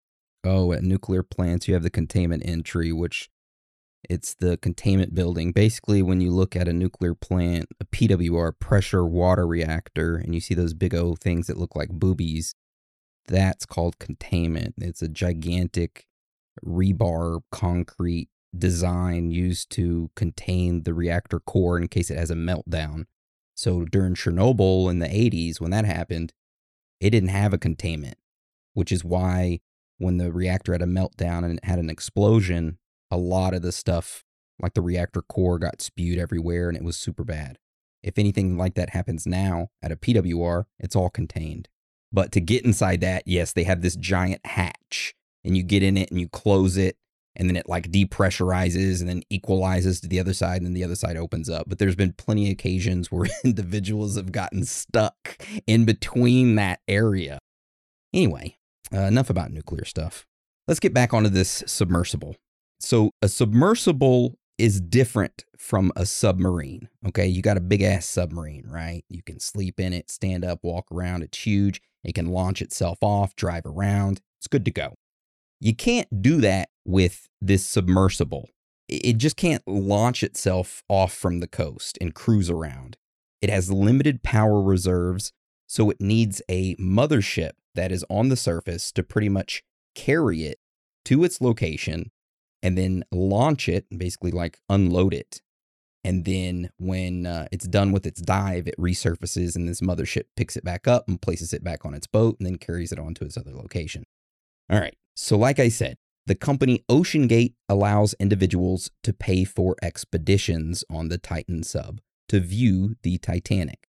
Oh, 0.45 0.71
at 0.71 0.83
nuclear 0.83 1.23
plants, 1.23 1.67
you 1.67 1.73
have 1.73 1.83
the 1.83 1.89
containment 1.89 2.43
entry, 2.45 2.93
which 2.93 3.29
it's 4.07 4.35
the 4.35 4.57
containment 4.57 5.13
building. 5.13 5.51
Basically, 5.51 6.01
when 6.01 6.21
you 6.21 6.31
look 6.31 6.55
at 6.55 6.67
a 6.67 6.73
nuclear 6.73 7.15
plant, 7.15 7.67
a 7.79 7.85
PWR, 7.85 8.57
pressure 8.59 9.05
water 9.05 9.45
reactor, 9.45 10.15
and 10.15 10.33
you 10.33 10.39
see 10.39 10.53
those 10.53 10.73
big 10.73 10.95
O 10.95 11.15
things 11.15 11.47
that 11.47 11.57
look 11.57 11.75
like 11.75 11.89
boobies, 11.89 12.55
that's 13.27 13.65
called 13.65 13.99
containment. 13.99 14.75
It's 14.77 15.01
a 15.01 15.07
gigantic 15.07 16.07
rebar 16.65 17.41
concrete 17.51 18.29
design 18.57 19.31
used 19.31 19.69
to 19.71 20.09
contain 20.15 20.83
the 20.83 20.93
reactor 20.93 21.39
core 21.39 21.77
in 21.77 21.87
case 21.87 22.09
it 22.09 22.17
has 22.17 22.31
a 22.31 22.35
meltdown. 22.35 23.05
So 23.55 23.85
during 23.85 24.15
Chernobyl 24.15 24.89
in 24.89 24.99
the 24.99 25.07
80s, 25.07 25.59
when 25.59 25.71
that 25.71 25.85
happened, 25.85 26.33
it 26.99 27.11
didn't 27.11 27.29
have 27.29 27.53
a 27.53 27.57
containment, 27.57 28.17
which 28.73 28.91
is 28.91 29.03
why 29.03 29.59
when 29.97 30.17
the 30.17 30.31
reactor 30.31 30.71
had 30.71 30.81
a 30.81 30.85
meltdown 30.85 31.43
and 31.43 31.57
it 31.57 31.65
had 31.65 31.79
an 31.79 31.89
explosion, 31.89 32.77
a 33.11 33.17
lot 33.17 33.53
of 33.53 33.61
the 33.61 33.71
stuff, 33.71 34.23
like 34.61 34.73
the 34.73 34.81
reactor 34.81 35.21
core, 35.21 35.59
got 35.59 35.81
spewed 35.81 36.19
everywhere 36.19 36.69
and 36.69 36.77
it 36.77 36.83
was 36.83 36.97
super 36.97 37.23
bad. 37.23 37.57
If 38.01 38.17
anything 38.17 38.57
like 38.57 38.75
that 38.75 38.91
happens 38.91 39.25
now 39.25 39.69
at 39.81 39.91
a 39.91 39.97
PWR, 39.97 40.65
it's 40.79 40.95
all 40.95 41.09
contained. 41.09 41.67
But 42.11 42.31
to 42.31 42.39
get 42.39 42.65
inside 42.65 43.01
that, 43.01 43.23
yes, 43.25 43.53
they 43.53 43.63
have 43.63 43.81
this 43.81 43.95
giant 43.95 44.45
hatch 44.45 45.13
and 45.43 45.55
you 45.55 45.63
get 45.63 45.83
in 45.83 45.97
it 45.97 46.09
and 46.09 46.19
you 46.19 46.27
close 46.27 46.77
it 46.77 46.97
and 47.35 47.49
then 47.49 47.55
it 47.55 47.69
like 47.69 47.91
depressurizes 47.91 48.99
and 48.99 49.09
then 49.09 49.23
equalizes 49.29 50.01
to 50.01 50.07
the 50.07 50.19
other 50.19 50.33
side 50.33 50.57
and 50.57 50.65
then 50.65 50.73
the 50.73 50.83
other 50.83 50.95
side 50.95 51.17
opens 51.17 51.49
up. 51.49 51.67
But 51.67 51.77
there's 51.77 51.95
been 51.95 52.13
plenty 52.13 52.47
of 52.47 52.53
occasions 52.53 53.11
where 53.11 53.27
individuals 53.43 54.15
have 54.15 54.31
gotten 54.31 54.65
stuck 54.65 55.37
in 55.67 55.85
between 55.85 56.55
that 56.55 56.79
area. 56.87 57.39
Anyway, 58.13 58.57
uh, 58.93 59.01
enough 59.01 59.29
about 59.29 59.51
nuclear 59.51 59.85
stuff. 59.85 60.25
Let's 60.67 60.79
get 60.79 60.93
back 60.93 61.13
onto 61.13 61.29
this 61.29 61.63
submersible. 61.67 62.35
So, 62.79 63.11
a 63.21 63.27
submersible 63.27 64.37
is 64.57 64.81
different 64.81 65.45
from 65.57 65.91
a 65.95 66.05
submarine. 66.05 66.89
Okay. 67.07 67.27
You 67.27 67.41
got 67.41 67.57
a 67.57 67.61
big 67.61 67.81
ass 67.81 68.05
submarine, 68.05 68.65
right? 68.67 69.03
You 69.09 69.23
can 69.23 69.39
sleep 69.39 69.79
in 69.79 69.93
it, 69.93 70.11
stand 70.11 70.43
up, 70.43 70.59
walk 70.63 70.91
around. 70.91 71.23
It's 71.23 71.39
huge. 71.39 71.81
It 72.03 72.13
can 72.13 72.27
launch 72.27 72.61
itself 72.61 72.99
off, 73.01 73.35
drive 73.35 73.65
around. 73.65 74.21
It's 74.37 74.47
good 74.47 74.65
to 74.65 74.71
go. 74.71 74.95
You 75.59 75.75
can't 75.75 76.21
do 76.21 76.39
that 76.41 76.69
with 76.85 77.27
this 77.41 77.65
submersible. 77.65 78.49
It 78.87 79.17
just 79.17 79.35
can't 79.35 79.65
launch 79.67 80.23
itself 80.23 80.83
off 80.89 81.13
from 81.13 81.39
the 81.39 81.47
coast 81.47 81.97
and 82.01 82.15
cruise 82.15 82.49
around. 82.49 82.97
It 83.41 83.49
has 83.49 83.71
limited 83.71 84.23
power 84.23 84.61
reserves, 84.61 85.31
so 85.67 85.89
it 85.89 86.01
needs 86.01 86.41
a 86.49 86.75
mothership 86.77 87.51
that 87.75 87.91
is 87.91 88.05
on 88.09 88.29
the 88.29 88.35
surface 88.35 88.91
to 88.93 89.03
pretty 89.03 89.29
much 89.29 89.63
carry 89.95 90.43
it 90.43 90.59
to 91.05 91.23
its 91.23 91.39
location 91.39 92.11
and 92.61 92.77
then 92.77 93.03
launch 93.11 93.69
it, 93.69 93.85
basically 93.95 94.31
like 94.31 94.59
unload 94.69 95.13
it. 95.13 95.41
And 96.03 96.23
then 96.25 96.69
when 96.77 97.25
uh, 97.25 97.47
it's 97.51 97.67
done 97.67 97.91
with 97.91 98.05
its 98.05 98.21
dive, 98.21 98.67
it 98.67 98.77
resurfaces 98.77 99.55
and 99.55 99.67
this 99.67 99.81
mothership 99.81 100.23
picks 100.35 100.55
it 100.55 100.63
back 100.63 100.87
up 100.87 101.07
and 101.07 101.21
places 101.21 101.53
it 101.53 101.63
back 101.63 101.85
on 101.85 101.93
its 101.93 102.07
boat 102.07 102.37
and 102.39 102.47
then 102.47 102.57
carries 102.57 102.91
it 102.91 102.99
on 102.99 103.13
to 103.15 103.25
its 103.25 103.37
other 103.37 103.53
location. 103.53 104.05
All 104.69 104.79
right. 104.79 104.95
So, 105.15 105.37
like 105.37 105.59
I 105.59 105.67
said, 105.67 105.97
the 106.25 106.35
company 106.35 106.85
OceanGate 106.89 107.55
allows 107.67 108.13
individuals 108.19 108.91
to 109.03 109.11
pay 109.11 109.43
for 109.43 109.75
expeditions 109.81 110.83
on 110.89 111.09
the 111.09 111.17
Titan 111.17 111.63
sub 111.63 111.99
to 112.29 112.39
view 112.39 112.95
the 113.03 113.17
Titanic. 113.17 113.87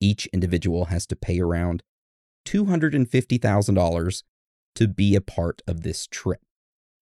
Each 0.00 0.26
individual 0.26 0.86
has 0.86 1.06
to 1.06 1.16
pay 1.16 1.40
around 1.40 1.82
$250,000 2.46 4.22
to 4.74 4.88
be 4.88 5.14
a 5.14 5.20
part 5.20 5.62
of 5.66 5.82
this 5.82 6.06
trip. 6.06 6.40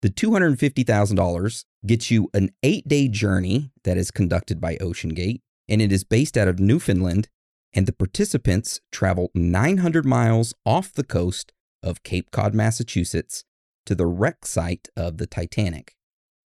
The 0.02 0.08
$250,000 0.08 1.64
gets 1.86 2.10
you 2.10 2.30
an 2.32 2.50
eight 2.62 2.88
day 2.88 3.06
journey 3.08 3.70
that 3.84 3.98
is 3.98 4.10
conducted 4.10 4.60
by 4.60 4.76
OceanGate, 4.76 5.40
and 5.68 5.82
it 5.82 5.92
is 5.92 6.04
based 6.04 6.38
out 6.38 6.48
of 6.48 6.58
Newfoundland. 6.58 7.28
And 7.74 7.86
the 7.86 7.92
participants 7.92 8.80
travel 8.90 9.30
900 9.34 10.04
miles 10.06 10.54
off 10.64 10.92
the 10.92 11.04
coast 11.04 11.52
of 11.82 12.02
Cape 12.02 12.30
Cod, 12.30 12.54
Massachusetts, 12.54 13.44
to 13.86 13.94
the 13.94 14.06
wreck 14.06 14.46
site 14.46 14.88
of 14.96 15.18
the 15.18 15.26
Titanic. 15.26 15.94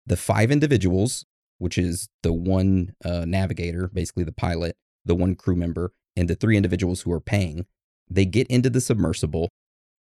The 0.06 0.16
five 0.16 0.52
individuals, 0.52 1.26
which 1.58 1.78
is 1.78 2.08
the 2.24 2.32
one 2.32 2.94
uh, 3.04 3.26
navigator, 3.26 3.90
basically 3.92 4.24
the 4.24 4.32
pilot, 4.32 4.78
the 5.04 5.16
one 5.16 5.36
crew 5.36 5.56
member, 5.56 5.92
and 6.16 6.30
the 6.30 6.36
three 6.36 6.56
individuals 6.56 7.02
who 7.02 7.12
are 7.12 7.20
paying, 7.20 7.66
they 8.10 8.26
get 8.26 8.48
into 8.48 8.70
the 8.70 8.82
submersible 8.82 9.50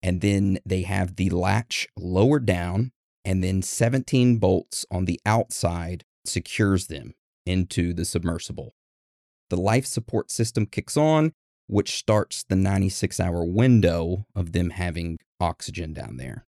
and 0.02 0.20
then 0.20 0.58
they 0.64 0.82
have 0.82 1.16
the 1.16 1.30
latch 1.30 1.88
lowered 1.96 2.46
down 2.46 2.92
and 3.24 3.42
then 3.42 3.62
17 3.62 4.38
bolts 4.38 4.86
on 4.90 5.04
the 5.04 5.20
outside 5.26 6.04
secures 6.24 6.86
them 6.86 7.14
into 7.46 7.92
the 7.92 8.04
submersible. 8.04 8.74
The 9.50 9.56
life 9.56 9.86
support 9.86 10.30
system 10.30 10.66
kicks 10.66 10.96
on, 10.96 11.32
which 11.66 11.96
starts 11.96 12.44
the 12.44 12.56
96 12.56 13.20
hour 13.20 13.44
window 13.44 14.26
of 14.34 14.52
them 14.52 14.70
having 14.70 15.18
oxygen 15.40 15.92
down 15.92 16.16
there. 16.16 16.46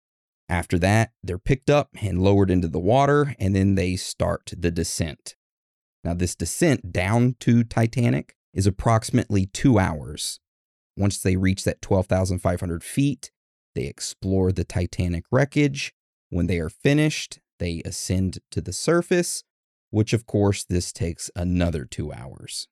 After 0.48 0.78
that, 0.80 1.12
they're 1.24 1.40
picked 1.40 1.70
up 1.70 1.90
and 2.02 2.22
lowered 2.22 2.52
into 2.52 2.68
the 2.68 2.80
water, 2.80 3.36
and 3.40 3.56
then 3.56 3.76
they 3.76 3.96
start 3.96 4.54
the 4.56 4.72
descent. 4.72 5.36
Now, 6.04 6.14
this 6.14 6.36
descent 6.36 6.92
down 6.92 7.36
to 7.40 7.64
Titanic 7.64 8.36
is 8.54 8.68
approximately 8.68 9.48
two 9.48 9.80
hours. 9.80 10.40
Once 10.96 11.18
they 11.18 11.36
reach 11.36 11.64
that 11.64 11.82
12,500 11.82 12.84
feet, 12.84 13.32
they 13.74 13.86
explore 13.86 14.52
the 14.52 14.64
Titanic 14.64 15.26
wreckage. 15.32 15.94
When 16.30 16.48
they 16.48 16.60
are 16.60 16.70
finished, 16.70 17.40
they 17.60 17.82
ascend 17.86 18.40
to 18.52 18.62
the 18.62 18.74
surface, 18.74 19.44
which 19.90 20.14
of 20.14 20.26
course 20.26 20.64
this 20.64 20.92
takes 20.92 21.32
another 21.36 21.86
two 21.86 22.12
hours. 22.12 22.68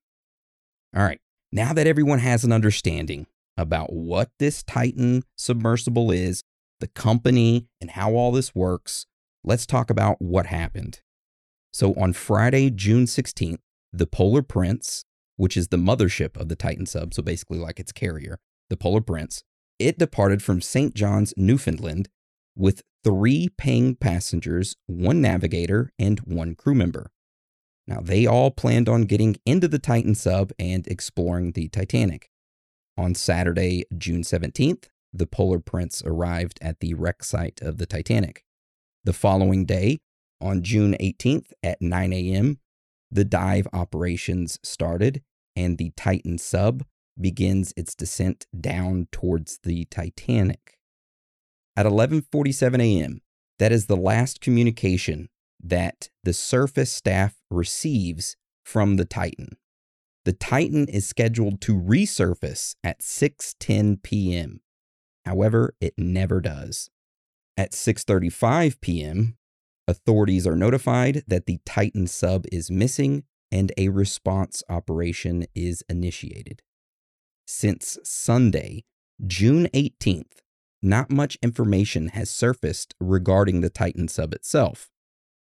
All 0.96 1.04
right, 1.04 1.22
now 1.52 1.74
that 1.74 1.88
everyone 1.88 2.20
has 2.20 2.44
an 2.44 2.52
understanding 2.52 3.28
about 3.58 3.94
what 3.94 4.32
this 4.40 4.64
Titan 4.64 5.24
submersible 5.38 6.12
is, 6.12 6.44
the 6.80 6.88
company, 6.88 7.68
and 7.80 7.92
how 7.92 8.14
all 8.14 8.32
this 8.32 8.56
works, 8.56 9.06
let's 9.44 9.66
talk 9.66 9.90
about 9.90 10.22
what 10.22 10.48
happened. 10.48 11.02
So 11.72 11.94
on 11.94 12.14
Friday, 12.14 12.70
June 12.70 13.06
16th, 13.06 13.60
the 13.92 14.08
Polar 14.08 14.42
Prince, 14.42 15.06
which 15.38 15.56
is 15.58 15.70
the 15.70 15.78
mothership 15.78 16.38
of 16.38 16.50
the 16.50 16.56
Titan 16.56 16.86
sub, 16.86 17.14
so 17.14 17.24
basically 17.24 17.58
like 17.58 17.80
its 17.80 17.92
carrier, 17.92 18.40
the 18.70 18.78
Polar 18.78 19.02
Prince, 19.02 19.44
it 19.80 19.98
departed 19.98 20.42
from 20.42 20.62
St. 20.62 20.94
John's, 20.94 21.34
Newfoundland, 21.38 22.10
with 22.56 22.84
three 23.04 23.50
paying 23.58 23.96
passengers, 23.96 24.76
one 24.88 25.22
navigator, 25.22 25.92
and 26.00 26.20
one 26.22 26.56
crew 26.56 26.76
member. 26.76 27.12
Now, 27.86 28.00
they 28.02 28.26
all 28.26 28.50
planned 28.50 28.88
on 28.88 29.04
getting 29.04 29.36
into 29.46 29.68
the 29.68 29.80
Titan 29.80 30.16
sub 30.16 30.52
and 30.58 30.88
exploring 30.88 31.52
the 31.52 31.68
Titanic. 31.68 32.30
On 32.98 33.14
Saturday, 33.14 33.86
June 33.98 34.22
17th, 34.22 34.86
the 35.12 35.28
Polar 35.28 35.60
Prince 35.60 36.02
arrived 36.06 36.60
at 36.62 36.80
the 36.80 36.94
wreck 36.94 37.24
site 37.24 37.60
of 37.62 37.78
the 37.78 37.86
Titanic. 37.86 38.46
The 39.04 39.14
following 39.14 39.66
day, 39.66 40.00
on 40.40 40.64
June 40.64 40.96
18th 41.00 41.52
at 41.62 41.82
9 41.82 42.14
a.m., 42.14 42.60
the 43.12 43.26
dive 43.26 43.68
operations 43.74 44.60
started 44.64 45.22
and 45.56 45.78
the 45.78 45.92
Titan 45.96 46.38
sub 46.38 46.84
begins 47.20 47.74
its 47.78 47.94
descent 47.94 48.48
down 48.60 49.08
towards 49.12 49.60
the 49.64 49.86
Titanic. 49.86 50.80
At 51.76 51.86
11:47 51.86 52.82
a.m., 52.82 53.22
that 53.60 53.72
is 53.72 53.86
the 53.88 53.98
last 53.98 54.42
communication 54.42 55.30
that 55.64 56.10
the 56.24 56.34
surface 56.34 56.92
staff 56.92 57.36
receives 57.50 58.36
from 58.64 58.98
the 58.98 59.06
Titan. 59.06 59.58
The 60.26 60.34
Titan 60.34 60.88
is 60.88 61.08
scheduled 61.08 61.62
to 61.62 61.80
resurface 61.80 62.76
at 62.84 63.02
6:10 63.02 64.04
p.m. 64.04 64.62
However, 65.26 65.76
it 65.82 65.94
never 65.98 66.42
does. 66.42 66.90
At 67.58 67.72
6:35 67.72 68.80
p.m., 68.82 69.38
authorities 69.88 70.48
are 70.48 70.56
notified 70.56 71.24
that 71.28 71.46
the 71.46 71.60
Titan 71.66 72.08
sub 72.08 72.46
is 72.52 72.72
missing 72.72 73.24
and 73.52 73.72
a 73.78 73.90
response 73.90 74.64
operation 74.70 75.46
is 75.54 75.84
initiated. 75.90 76.62
Since 77.46 78.00
Sunday, 78.04 78.84
June 79.26 79.68
18th, 79.74 80.43
not 80.84 81.10
much 81.10 81.38
information 81.42 82.10
has 82.10 82.30
surfaced 82.30 82.94
regarding 83.00 83.62
the 83.62 83.70
Titan 83.70 84.08
sub 84.08 84.34
itself. 84.34 84.90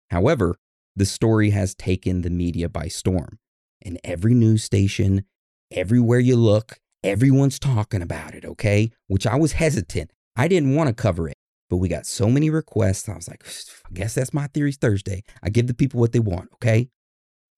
However, 0.09 0.55
the 0.95 1.05
story 1.05 1.51
has 1.51 1.75
taken 1.75 2.21
the 2.21 2.29
media 2.29 2.69
by 2.69 2.87
storm, 2.87 3.39
and 3.81 3.99
every 4.03 4.33
news 4.33 4.63
station, 4.63 5.25
everywhere 5.71 6.19
you 6.19 6.35
look, 6.35 6.79
Everyone's 7.03 7.59
talking 7.59 8.01
about 8.01 8.33
it, 8.33 8.43
okay? 8.43 8.91
Which 9.07 9.27
I 9.27 9.35
was 9.35 9.53
hesitant. 9.53 10.11
I 10.35 10.47
didn't 10.47 10.75
want 10.75 10.87
to 10.87 10.93
cover 10.93 11.29
it, 11.29 11.37
but 11.69 11.77
we 11.77 11.87
got 11.87 12.05
so 12.05 12.27
many 12.27 12.49
requests. 12.49 13.07
I 13.07 13.15
was 13.15 13.27
like, 13.27 13.45
I 13.45 13.93
guess 13.93 14.15
that's 14.15 14.33
my 14.33 14.47
theories 14.47 14.77
Thursday. 14.77 15.23
I 15.43 15.49
give 15.49 15.67
the 15.67 15.73
people 15.73 15.99
what 15.99 16.11
they 16.11 16.19
want, 16.19 16.49
okay? 16.55 16.89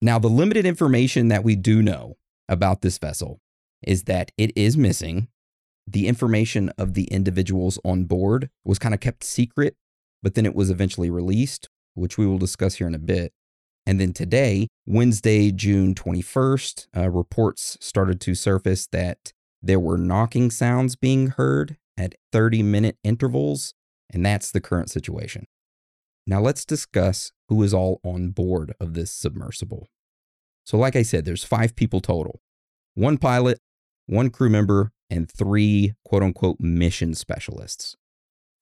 Now, 0.02 0.18
the 0.18 0.28
limited 0.28 0.66
information 0.66 1.28
that 1.28 1.42
we 1.42 1.56
do 1.56 1.82
know 1.82 2.16
about 2.48 2.82
this 2.82 2.98
vessel 2.98 3.40
is 3.82 4.04
that 4.04 4.30
it 4.36 4.52
is 4.56 4.76
missing. 4.76 5.28
The 5.90 6.06
information 6.06 6.68
of 6.78 6.94
the 6.94 7.04
individuals 7.06 7.76
on 7.84 8.04
board 8.04 8.48
was 8.64 8.78
kind 8.78 8.94
of 8.94 9.00
kept 9.00 9.24
secret, 9.24 9.74
but 10.22 10.36
then 10.36 10.46
it 10.46 10.54
was 10.54 10.70
eventually 10.70 11.10
released, 11.10 11.68
which 11.94 12.16
we 12.16 12.28
will 12.28 12.38
discuss 12.38 12.76
here 12.76 12.86
in 12.86 12.94
a 12.94 12.98
bit. 12.98 13.32
And 13.86 14.00
then 14.00 14.12
today, 14.12 14.68
Wednesday, 14.86 15.50
June 15.50 15.96
21st, 15.96 16.86
uh, 16.96 17.10
reports 17.10 17.76
started 17.80 18.20
to 18.20 18.36
surface 18.36 18.86
that 18.92 19.32
there 19.60 19.80
were 19.80 19.98
knocking 19.98 20.52
sounds 20.52 20.94
being 20.94 21.28
heard 21.28 21.76
at 21.98 22.14
30 22.30 22.62
minute 22.62 22.96
intervals, 23.02 23.74
and 24.12 24.24
that's 24.24 24.52
the 24.52 24.60
current 24.60 24.90
situation. 24.90 25.46
Now 26.24 26.40
let's 26.40 26.64
discuss 26.64 27.32
who 27.48 27.64
is 27.64 27.74
all 27.74 28.00
on 28.04 28.30
board 28.30 28.74
of 28.78 28.94
this 28.94 29.10
submersible. 29.10 29.88
So, 30.64 30.78
like 30.78 30.94
I 30.94 31.02
said, 31.02 31.24
there's 31.24 31.42
five 31.42 31.74
people 31.74 32.00
total 32.00 32.40
one 32.94 33.18
pilot, 33.18 33.58
one 34.06 34.30
crew 34.30 34.50
member, 34.50 34.92
and 35.10 35.30
three 35.30 35.94
quote 36.04 36.22
unquote 36.22 36.58
mission 36.60 37.14
specialists. 37.14 37.96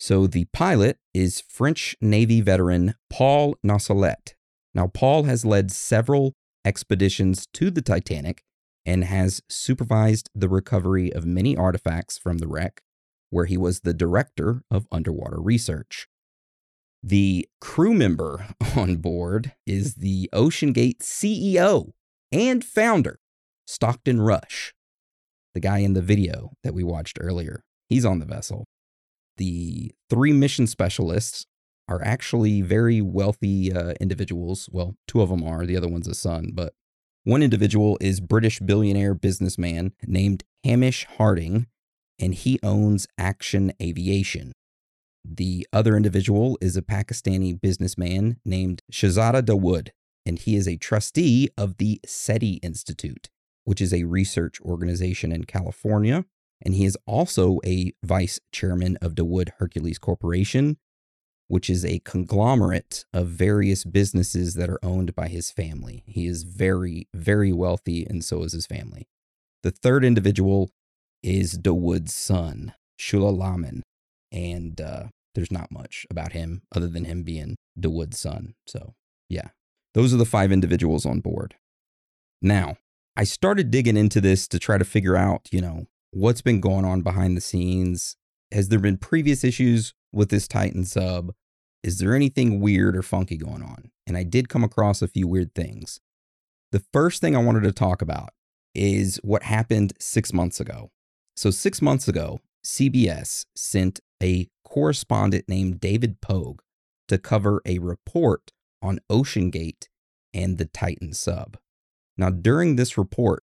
So, 0.00 0.26
the 0.26 0.46
pilot 0.46 0.98
is 1.12 1.40
French 1.40 1.96
Navy 2.00 2.40
veteran 2.40 2.94
Paul 3.10 3.56
Nargeolet. 3.66 4.34
Now, 4.74 4.86
Paul 4.86 5.24
has 5.24 5.44
led 5.44 5.72
several 5.72 6.34
expeditions 6.64 7.46
to 7.54 7.70
the 7.70 7.82
Titanic 7.82 8.44
and 8.86 9.04
has 9.04 9.42
supervised 9.48 10.30
the 10.34 10.48
recovery 10.48 11.12
of 11.12 11.26
many 11.26 11.56
artifacts 11.56 12.16
from 12.16 12.38
the 12.38 12.48
wreck, 12.48 12.82
where 13.30 13.46
he 13.46 13.56
was 13.56 13.80
the 13.80 13.92
director 13.92 14.62
of 14.70 14.86
underwater 14.92 15.40
research. 15.40 16.06
The 17.02 17.48
crew 17.60 17.94
member 17.94 18.46
on 18.76 18.96
board 18.96 19.52
is 19.66 19.96
the 19.96 20.30
OceanGate 20.32 21.00
CEO 21.00 21.92
and 22.32 22.64
founder, 22.64 23.20
Stockton 23.66 24.20
Rush, 24.20 24.74
the 25.54 25.60
guy 25.60 25.78
in 25.78 25.94
the 25.94 26.02
video 26.02 26.52
that 26.62 26.74
we 26.74 26.84
watched 26.84 27.18
earlier. 27.20 27.62
He's 27.88 28.04
on 28.04 28.18
the 28.18 28.26
vessel. 28.26 28.66
The 29.36 29.92
three 30.10 30.32
mission 30.32 30.66
specialists 30.66 31.46
are 31.88 32.04
actually 32.04 32.60
very 32.60 33.00
wealthy 33.00 33.72
uh, 33.72 33.94
individuals. 34.00 34.68
Well, 34.70 34.96
two 35.06 35.22
of 35.22 35.30
them 35.30 35.42
are, 35.42 35.64
the 35.64 35.76
other 35.76 35.88
one's 35.88 36.08
a 36.08 36.14
son, 36.14 36.50
but 36.52 36.74
one 37.24 37.42
individual 37.42 37.98
is 38.00 38.20
British 38.20 38.58
billionaire 38.60 39.14
businessman 39.14 39.92
named 40.06 40.44
Hamish 40.64 41.06
Harding, 41.16 41.66
and 42.18 42.34
he 42.34 42.58
owns 42.62 43.06
Action 43.16 43.72
Aviation. 43.82 44.52
The 45.24 45.66
other 45.72 45.96
individual 45.96 46.58
is 46.60 46.76
a 46.76 46.82
Pakistani 46.82 47.58
businessman 47.60 48.38
named 48.44 48.82
Shahzada 48.92 49.42
Dawood, 49.42 49.90
and 50.24 50.38
he 50.38 50.56
is 50.56 50.66
a 50.66 50.76
trustee 50.76 51.48
of 51.56 51.76
the 51.78 52.00
SETI 52.06 52.54
Institute, 52.62 53.28
which 53.68 53.82
is 53.82 53.92
a 53.92 54.04
research 54.04 54.62
organization 54.62 55.30
in 55.30 55.44
California. 55.44 56.24
And 56.62 56.74
he 56.74 56.86
is 56.86 56.96
also 57.04 57.60
a 57.66 57.92
vice 58.02 58.40
chairman 58.50 58.96
of 59.02 59.14
Dawood 59.14 59.50
Hercules 59.58 59.98
Corporation, 59.98 60.78
which 61.48 61.68
is 61.68 61.84
a 61.84 61.98
conglomerate 61.98 63.04
of 63.12 63.26
various 63.28 63.84
businesses 63.84 64.54
that 64.54 64.70
are 64.70 64.82
owned 64.82 65.14
by 65.14 65.28
his 65.28 65.50
family. 65.50 66.02
He 66.06 66.26
is 66.26 66.44
very, 66.44 67.08
very 67.12 67.52
wealthy, 67.52 68.06
and 68.08 68.24
so 68.24 68.42
is 68.42 68.54
his 68.54 68.64
family. 68.64 69.06
The 69.62 69.70
third 69.70 70.02
individual 70.02 70.70
is 71.22 71.58
Dawood's 71.58 72.14
son, 72.14 72.72
Suleman. 72.98 73.82
And 74.32 74.80
uh, 74.80 75.08
there's 75.34 75.52
not 75.52 75.70
much 75.70 76.06
about 76.10 76.32
him 76.32 76.62
other 76.74 76.88
than 76.88 77.04
him 77.04 77.22
being 77.22 77.56
Dawood's 77.78 78.18
son. 78.18 78.54
So, 78.66 78.94
yeah, 79.28 79.48
those 79.92 80.14
are 80.14 80.18
the 80.18 80.24
five 80.24 80.52
individuals 80.52 81.04
on 81.04 81.20
board. 81.20 81.56
Now, 82.40 82.78
I 83.18 83.24
started 83.24 83.72
digging 83.72 83.96
into 83.96 84.20
this 84.20 84.46
to 84.46 84.60
try 84.60 84.78
to 84.78 84.84
figure 84.84 85.16
out, 85.16 85.48
you 85.50 85.60
know, 85.60 85.86
what's 86.12 86.40
been 86.40 86.60
going 86.60 86.84
on 86.84 87.02
behind 87.02 87.36
the 87.36 87.40
scenes. 87.40 88.16
Has 88.52 88.68
there 88.68 88.78
been 88.78 88.96
previous 88.96 89.42
issues 89.42 89.92
with 90.12 90.28
this 90.28 90.46
Titan 90.46 90.84
sub? 90.84 91.32
Is 91.82 91.98
there 91.98 92.14
anything 92.14 92.60
weird 92.60 92.96
or 92.96 93.02
funky 93.02 93.36
going 93.36 93.60
on? 93.60 93.90
And 94.06 94.16
I 94.16 94.22
did 94.22 94.48
come 94.48 94.62
across 94.62 95.02
a 95.02 95.08
few 95.08 95.26
weird 95.26 95.52
things. 95.56 95.98
The 96.70 96.84
first 96.92 97.20
thing 97.20 97.34
I 97.34 97.42
wanted 97.42 97.64
to 97.64 97.72
talk 97.72 98.02
about 98.02 98.30
is 98.72 99.18
what 99.24 99.42
happened 99.42 99.94
six 99.98 100.32
months 100.32 100.60
ago. 100.60 100.92
So, 101.34 101.50
six 101.50 101.82
months 101.82 102.06
ago, 102.06 102.38
CBS 102.64 103.46
sent 103.56 103.98
a 104.22 104.48
correspondent 104.64 105.48
named 105.48 105.80
David 105.80 106.20
Pogue 106.20 106.60
to 107.08 107.18
cover 107.18 107.62
a 107.66 107.80
report 107.80 108.52
on 108.80 109.00
OceanGate 109.10 109.88
and 110.32 110.56
the 110.56 110.66
Titan 110.66 111.14
sub. 111.14 111.56
Now, 112.18 112.30
during 112.30 112.74
this 112.76 112.98
report, 112.98 113.44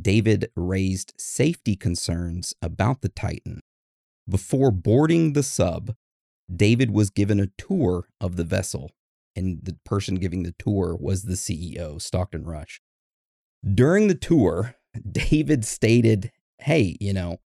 David 0.00 0.50
raised 0.54 1.14
safety 1.18 1.74
concerns 1.74 2.54
about 2.62 3.00
the 3.00 3.08
Titan. 3.08 3.60
Before 4.28 4.70
boarding 4.70 5.32
the 5.32 5.42
sub, 5.42 5.94
David 6.54 6.90
was 6.90 7.10
given 7.10 7.40
a 7.40 7.50
tour 7.58 8.08
of 8.20 8.36
the 8.36 8.44
vessel, 8.44 8.90
and 9.34 9.60
the 9.62 9.78
person 9.84 10.16
giving 10.16 10.42
the 10.42 10.54
tour 10.58 10.96
was 10.98 11.22
the 11.22 11.34
CEO, 11.34 12.00
Stockton 12.00 12.44
Rush. 12.44 12.80
During 13.74 14.08
the 14.08 14.14
tour, 14.14 14.76
David 15.10 15.64
stated, 15.64 16.30
Hey, 16.58 16.96
you 17.00 17.12
know, 17.12 17.38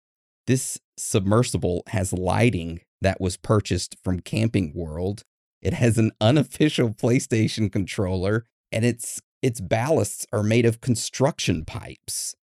this 0.46 0.80
submersible 0.98 1.82
has 1.88 2.12
lighting 2.12 2.80
that 3.00 3.20
was 3.20 3.36
purchased 3.36 3.96
from 4.02 4.20
Camping 4.20 4.72
World. 4.74 5.22
It 5.62 5.74
has 5.74 5.98
an 5.98 6.12
unofficial 6.20 6.90
PlayStation 6.90 7.70
controller, 7.70 8.46
and 8.72 8.84
its 8.84 9.20
its 9.46 9.60
ballasts 9.60 10.26
are 10.32 10.42
made 10.42 10.66
of 10.66 10.80
construction 10.80 11.64
pipes. 11.64 12.34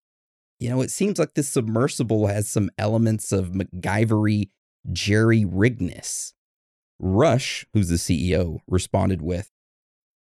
You 0.58 0.70
know, 0.70 0.80
it 0.80 0.90
seems 0.90 1.18
like 1.18 1.34
this 1.34 1.50
submersible 1.50 2.28
has 2.28 2.48
some 2.48 2.70
elements 2.78 3.30
of 3.30 3.50
MacGyvery 3.50 4.48
Jerry 4.90 5.44
Rigness. 5.44 6.32
Rush, 6.98 7.66
who's 7.74 7.90
the 7.90 7.96
CEO, 7.96 8.60
responded 8.66 9.20
with, 9.20 9.50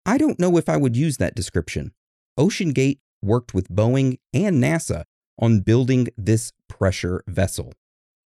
I 0.06 0.16
don't 0.16 0.40
know 0.40 0.56
if 0.56 0.70
I 0.70 0.78
would 0.78 0.96
use 0.96 1.18
that 1.18 1.34
description. 1.34 1.92
OceanGate 2.38 3.00
worked 3.20 3.52
with 3.52 3.68
Boeing 3.68 4.16
and 4.32 4.64
NASA 4.64 5.04
on 5.38 5.60
building 5.60 6.08
this 6.16 6.50
pressure 6.66 7.22
vessel. 7.26 7.74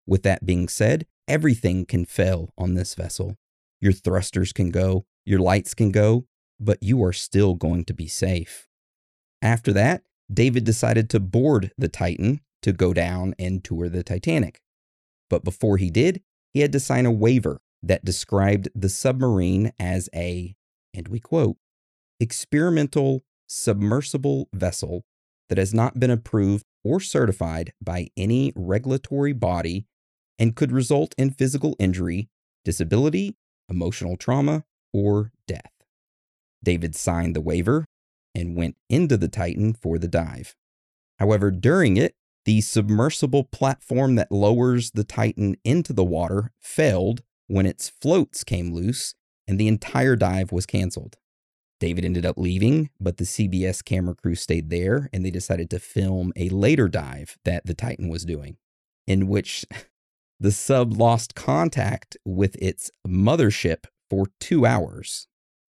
With 0.05 0.24
that 0.24 0.44
being 0.44 0.66
said, 0.66 1.07
everything 1.28 1.87
can 1.87 2.07
fail 2.07 2.52
on 2.59 2.74
this 2.74 2.96
vessel. 2.96 3.37
Your 3.81 3.92
thrusters 3.92 4.52
can 4.52 4.72
go, 4.72 5.05
your 5.24 5.38
lights 5.38 5.74
can 5.74 5.92
go, 5.92 6.26
but 6.64 6.83
you 6.83 7.03
are 7.03 7.12
still 7.12 7.55
going 7.55 7.85
to 7.85 7.94
be 7.94 8.07
safe. 8.07 8.66
After 9.40 9.72
that, 9.72 10.03
David 10.33 10.64
decided 10.64 11.11
to 11.11 11.20
board 11.20 11.72
the 11.77 11.88
Titan 11.88 12.40
to 12.62 12.72
go 12.72 12.92
down 12.92 13.35
and 13.38 13.62
tour 13.62 13.88
the 13.88 14.03
Titanic. 14.03 14.61
But 15.29 15.44
before 15.44 15.77
he 15.77 15.90
did, 15.90 16.22
he 16.55 16.61
had 16.61 16.72
to 16.72 16.81
sign 16.81 17.07
a 17.07 17.11
waiver 17.11 17.61
that 17.83 18.05
described 18.05 18.68
the 18.75 18.88
submarine 18.88 19.72
as 19.79 20.09
a, 20.14 20.55
and 20.94 21.09
we 21.09 21.18
quote, 21.18 21.57
experimental 22.20 23.25
submersible 23.48 24.48
vessel 24.55 25.05
that 25.48 25.59
has 25.59 25.75
not 25.75 25.98
been 25.98 26.11
approved 26.11 26.64
or 26.85 27.01
certified 27.01 27.72
by 27.83 28.09
any 28.16 28.53
regulatory 28.55 29.33
body 29.33 29.87
and 30.38 30.57
could 30.57 30.72
result 30.72 31.14
in 31.18 31.31
physical 31.31 31.77
injury, 31.79 32.29
disability, 32.64 33.37
emotional 33.68 34.16
trauma, 34.16 34.64
or 34.92 35.33
death. 35.46 35.71
David 36.62 36.94
signed 36.94 37.37
the 37.37 37.40
waiver 37.40 37.85
and 38.35 38.57
went 38.57 38.77
into 38.88 39.16
the 39.16 39.29
Titan 39.29 39.75
for 39.75 39.98
the 39.98 40.09
dive. 40.09 40.55
However, 41.18 41.51
during 41.51 41.96
it, 41.96 42.14
the 42.44 42.61
submersible 42.61 43.44
platform 43.44 44.16
that 44.16 44.33
lowers 44.33 44.90
the 44.92 45.05
Titan 45.05 45.57
into 45.64 45.92
the 45.92 46.05
water 46.05 46.53
failed 46.61 47.22
when 47.46 47.66
its 47.66 47.88
floats 47.88 48.42
came 48.42 48.72
loose 48.72 49.14
and 49.46 49.59
the 49.59 49.68
entire 49.68 50.16
dive 50.16 50.51
was 50.51 50.66
canceled. 50.66 51.16
David 51.79 52.05
ended 52.05 52.25
up 52.25 52.38
leaving, 52.38 52.90
but 53.01 53.16
the 53.16 53.25
CBS 53.25 53.85
camera 53.85 54.14
crew 54.14 54.35
stayed 54.35 54.70
there 54.70 55.09
and 55.12 55.25
they 55.25 55.31
decided 55.31 55.68
to 55.70 55.79
film 55.79 56.33
a 56.37 56.48
later 56.48 56.88
dive 56.88 57.37
that 57.44 57.66
the 57.66 57.75
Titan 57.75 58.09
was 58.09 58.25
doing, 58.25 58.57
in 59.07 59.27
which 59.27 59.64
the 60.40 60.53
sub 60.53 60.92
lost 60.92 61.35
contact 61.35 62.16
with 62.25 62.57
its 62.61 62.90
mothership 63.07 63.87
for 64.09 64.27
two 64.40 64.64
hours. 64.64 65.27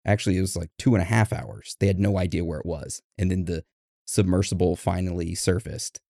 Actually, 0.05 0.37
it 0.37 0.41
was 0.43 0.57
like 0.57 0.71
two 0.79 0.95
and 0.95 1.03
a 1.03 1.07
half 1.07 1.33
hours. 1.33 1.77
They 1.79 1.87
had 1.87 2.01
no 2.01 2.19
idea 2.19 2.45
where 2.45 2.59
it 2.59 2.67
was. 2.67 3.03
And 3.17 3.31
then 3.31 3.45
the 3.45 3.65
submersible 4.05 4.77
finally 4.77 5.35
surfaced 5.35 6.01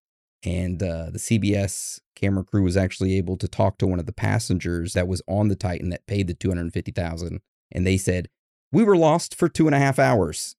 and 0.45 0.83
uh, 0.83 1.11
the 1.11 1.19
CBS 1.19 2.01
camera 2.17 2.45
crew 2.45 2.65
was 2.65 2.77
actually 2.77 3.17
able 3.17 3.37
to 3.37 3.47
talk 3.47 3.79
to 3.79 3.87
one 3.87 4.01
of 4.01 4.07
the 4.07 4.13
passengers 4.13 4.93
that 4.95 5.07
was 5.07 5.23
on 5.29 5.49
the 5.49 5.55
Titan 5.55 5.91
that 5.91 6.07
paid 6.07 6.27
the 6.27 6.35
250,000 6.35 7.41
and 7.71 7.87
they 7.87 7.97
said, 7.97 8.29
we 8.73 8.83
were 8.83 8.97
lost 8.97 9.35
for 9.35 9.49
two 9.49 9.67
and 9.67 9.75
a 9.75 9.79
half 9.79 9.99
hours. 9.99 10.57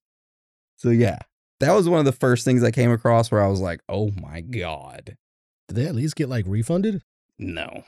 So 0.76 0.90
yeah, 0.90 1.18
that 1.60 1.74
was 1.74 1.88
one 1.88 1.98
of 1.98 2.04
the 2.04 2.12
first 2.12 2.44
things 2.44 2.62
I 2.62 2.70
came 2.70 2.90
across 2.90 3.30
where 3.30 3.42
I 3.42 3.48
was 3.48 3.60
like, 3.60 3.80
oh 3.88 4.10
my 4.10 4.40
God. 4.40 5.16
Did 5.68 5.76
they 5.76 5.86
at 5.86 5.94
least 5.94 6.16
get 6.16 6.28
like 6.28 6.44
refunded? 6.46 7.02
No, 7.38 7.84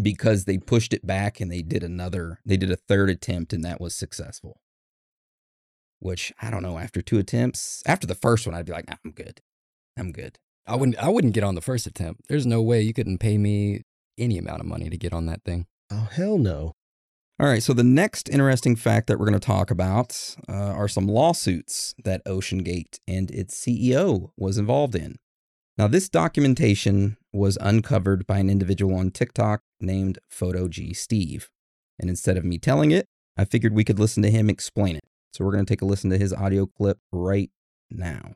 because 0.00 0.44
they 0.44 0.58
pushed 0.58 0.92
it 0.92 1.06
back 1.06 1.40
and 1.40 1.50
they 1.50 1.62
did 1.62 1.82
another, 1.82 2.40
they 2.44 2.56
did 2.56 2.70
a 2.70 2.76
third 2.76 3.10
attempt 3.10 3.52
and 3.52 3.64
that 3.64 3.80
was 3.80 3.94
successful. 3.94 4.60
Which 6.00 6.32
I 6.40 6.50
don't 6.50 6.62
know, 6.62 6.78
after 6.78 7.02
two 7.02 7.18
attempts, 7.18 7.82
after 7.86 8.06
the 8.06 8.14
first 8.14 8.46
one, 8.46 8.54
I'd 8.54 8.66
be 8.66 8.72
like, 8.72 8.88
nah, 8.88 8.96
I'm 9.04 9.12
good. 9.12 9.40
I'm 9.96 10.12
good. 10.12 10.38
I 10.66 10.76
wouldn't 10.76 10.98
I 11.02 11.08
wouldn't 11.08 11.34
get 11.34 11.44
on 11.44 11.54
the 11.54 11.60
first 11.60 11.86
attempt. 11.86 12.22
There's 12.28 12.46
no 12.46 12.62
way 12.62 12.80
you 12.80 12.94
couldn't 12.94 13.18
pay 13.18 13.38
me 13.38 13.82
any 14.18 14.38
amount 14.38 14.60
of 14.60 14.66
money 14.66 14.88
to 14.90 14.96
get 14.96 15.12
on 15.12 15.26
that 15.26 15.44
thing. 15.44 15.66
Oh, 15.90 16.08
hell 16.10 16.38
no. 16.38 16.72
All 17.40 17.46
right, 17.46 17.62
so 17.62 17.72
the 17.72 17.82
next 17.82 18.28
interesting 18.28 18.76
fact 18.76 19.06
that 19.06 19.18
we're 19.18 19.24
going 19.24 19.40
to 19.40 19.46
talk 19.46 19.70
about 19.70 20.36
uh, 20.46 20.52
are 20.52 20.88
some 20.88 21.06
lawsuits 21.06 21.94
that 22.04 22.22
OceanGate 22.26 22.98
and 23.08 23.30
its 23.30 23.58
CEO 23.58 24.30
was 24.36 24.58
involved 24.58 24.94
in. 24.94 25.16
Now, 25.78 25.88
this 25.88 26.10
documentation 26.10 27.16
was 27.32 27.56
uncovered 27.62 28.26
by 28.26 28.40
an 28.40 28.50
individual 28.50 28.94
on 28.94 29.10
TikTok 29.10 29.62
named 29.80 30.18
Photo 30.28 30.68
G 30.68 30.92
Steve. 30.92 31.48
And 31.98 32.10
instead 32.10 32.36
of 32.36 32.44
me 32.44 32.58
telling 32.58 32.90
it, 32.90 33.06
I 33.38 33.46
figured 33.46 33.74
we 33.74 33.84
could 33.84 33.98
listen 33.98 34.22
to 34.22 34.30
him 34.30 34.50
explain 34.50 34.96
it. 34.96 35.04
So 35.32 35.44
we're 35.44 35.52
going 35.52 35.64
to 35.64 35.70
take 35.72 35.82
a 35.82 35.86
listen 35.86 36.10
to 36.10 36.18
his 36.18 36.32
audio 36.32 36.66
clip 36.66 36.98
right 37.12 37.50
now. 37.90 38.34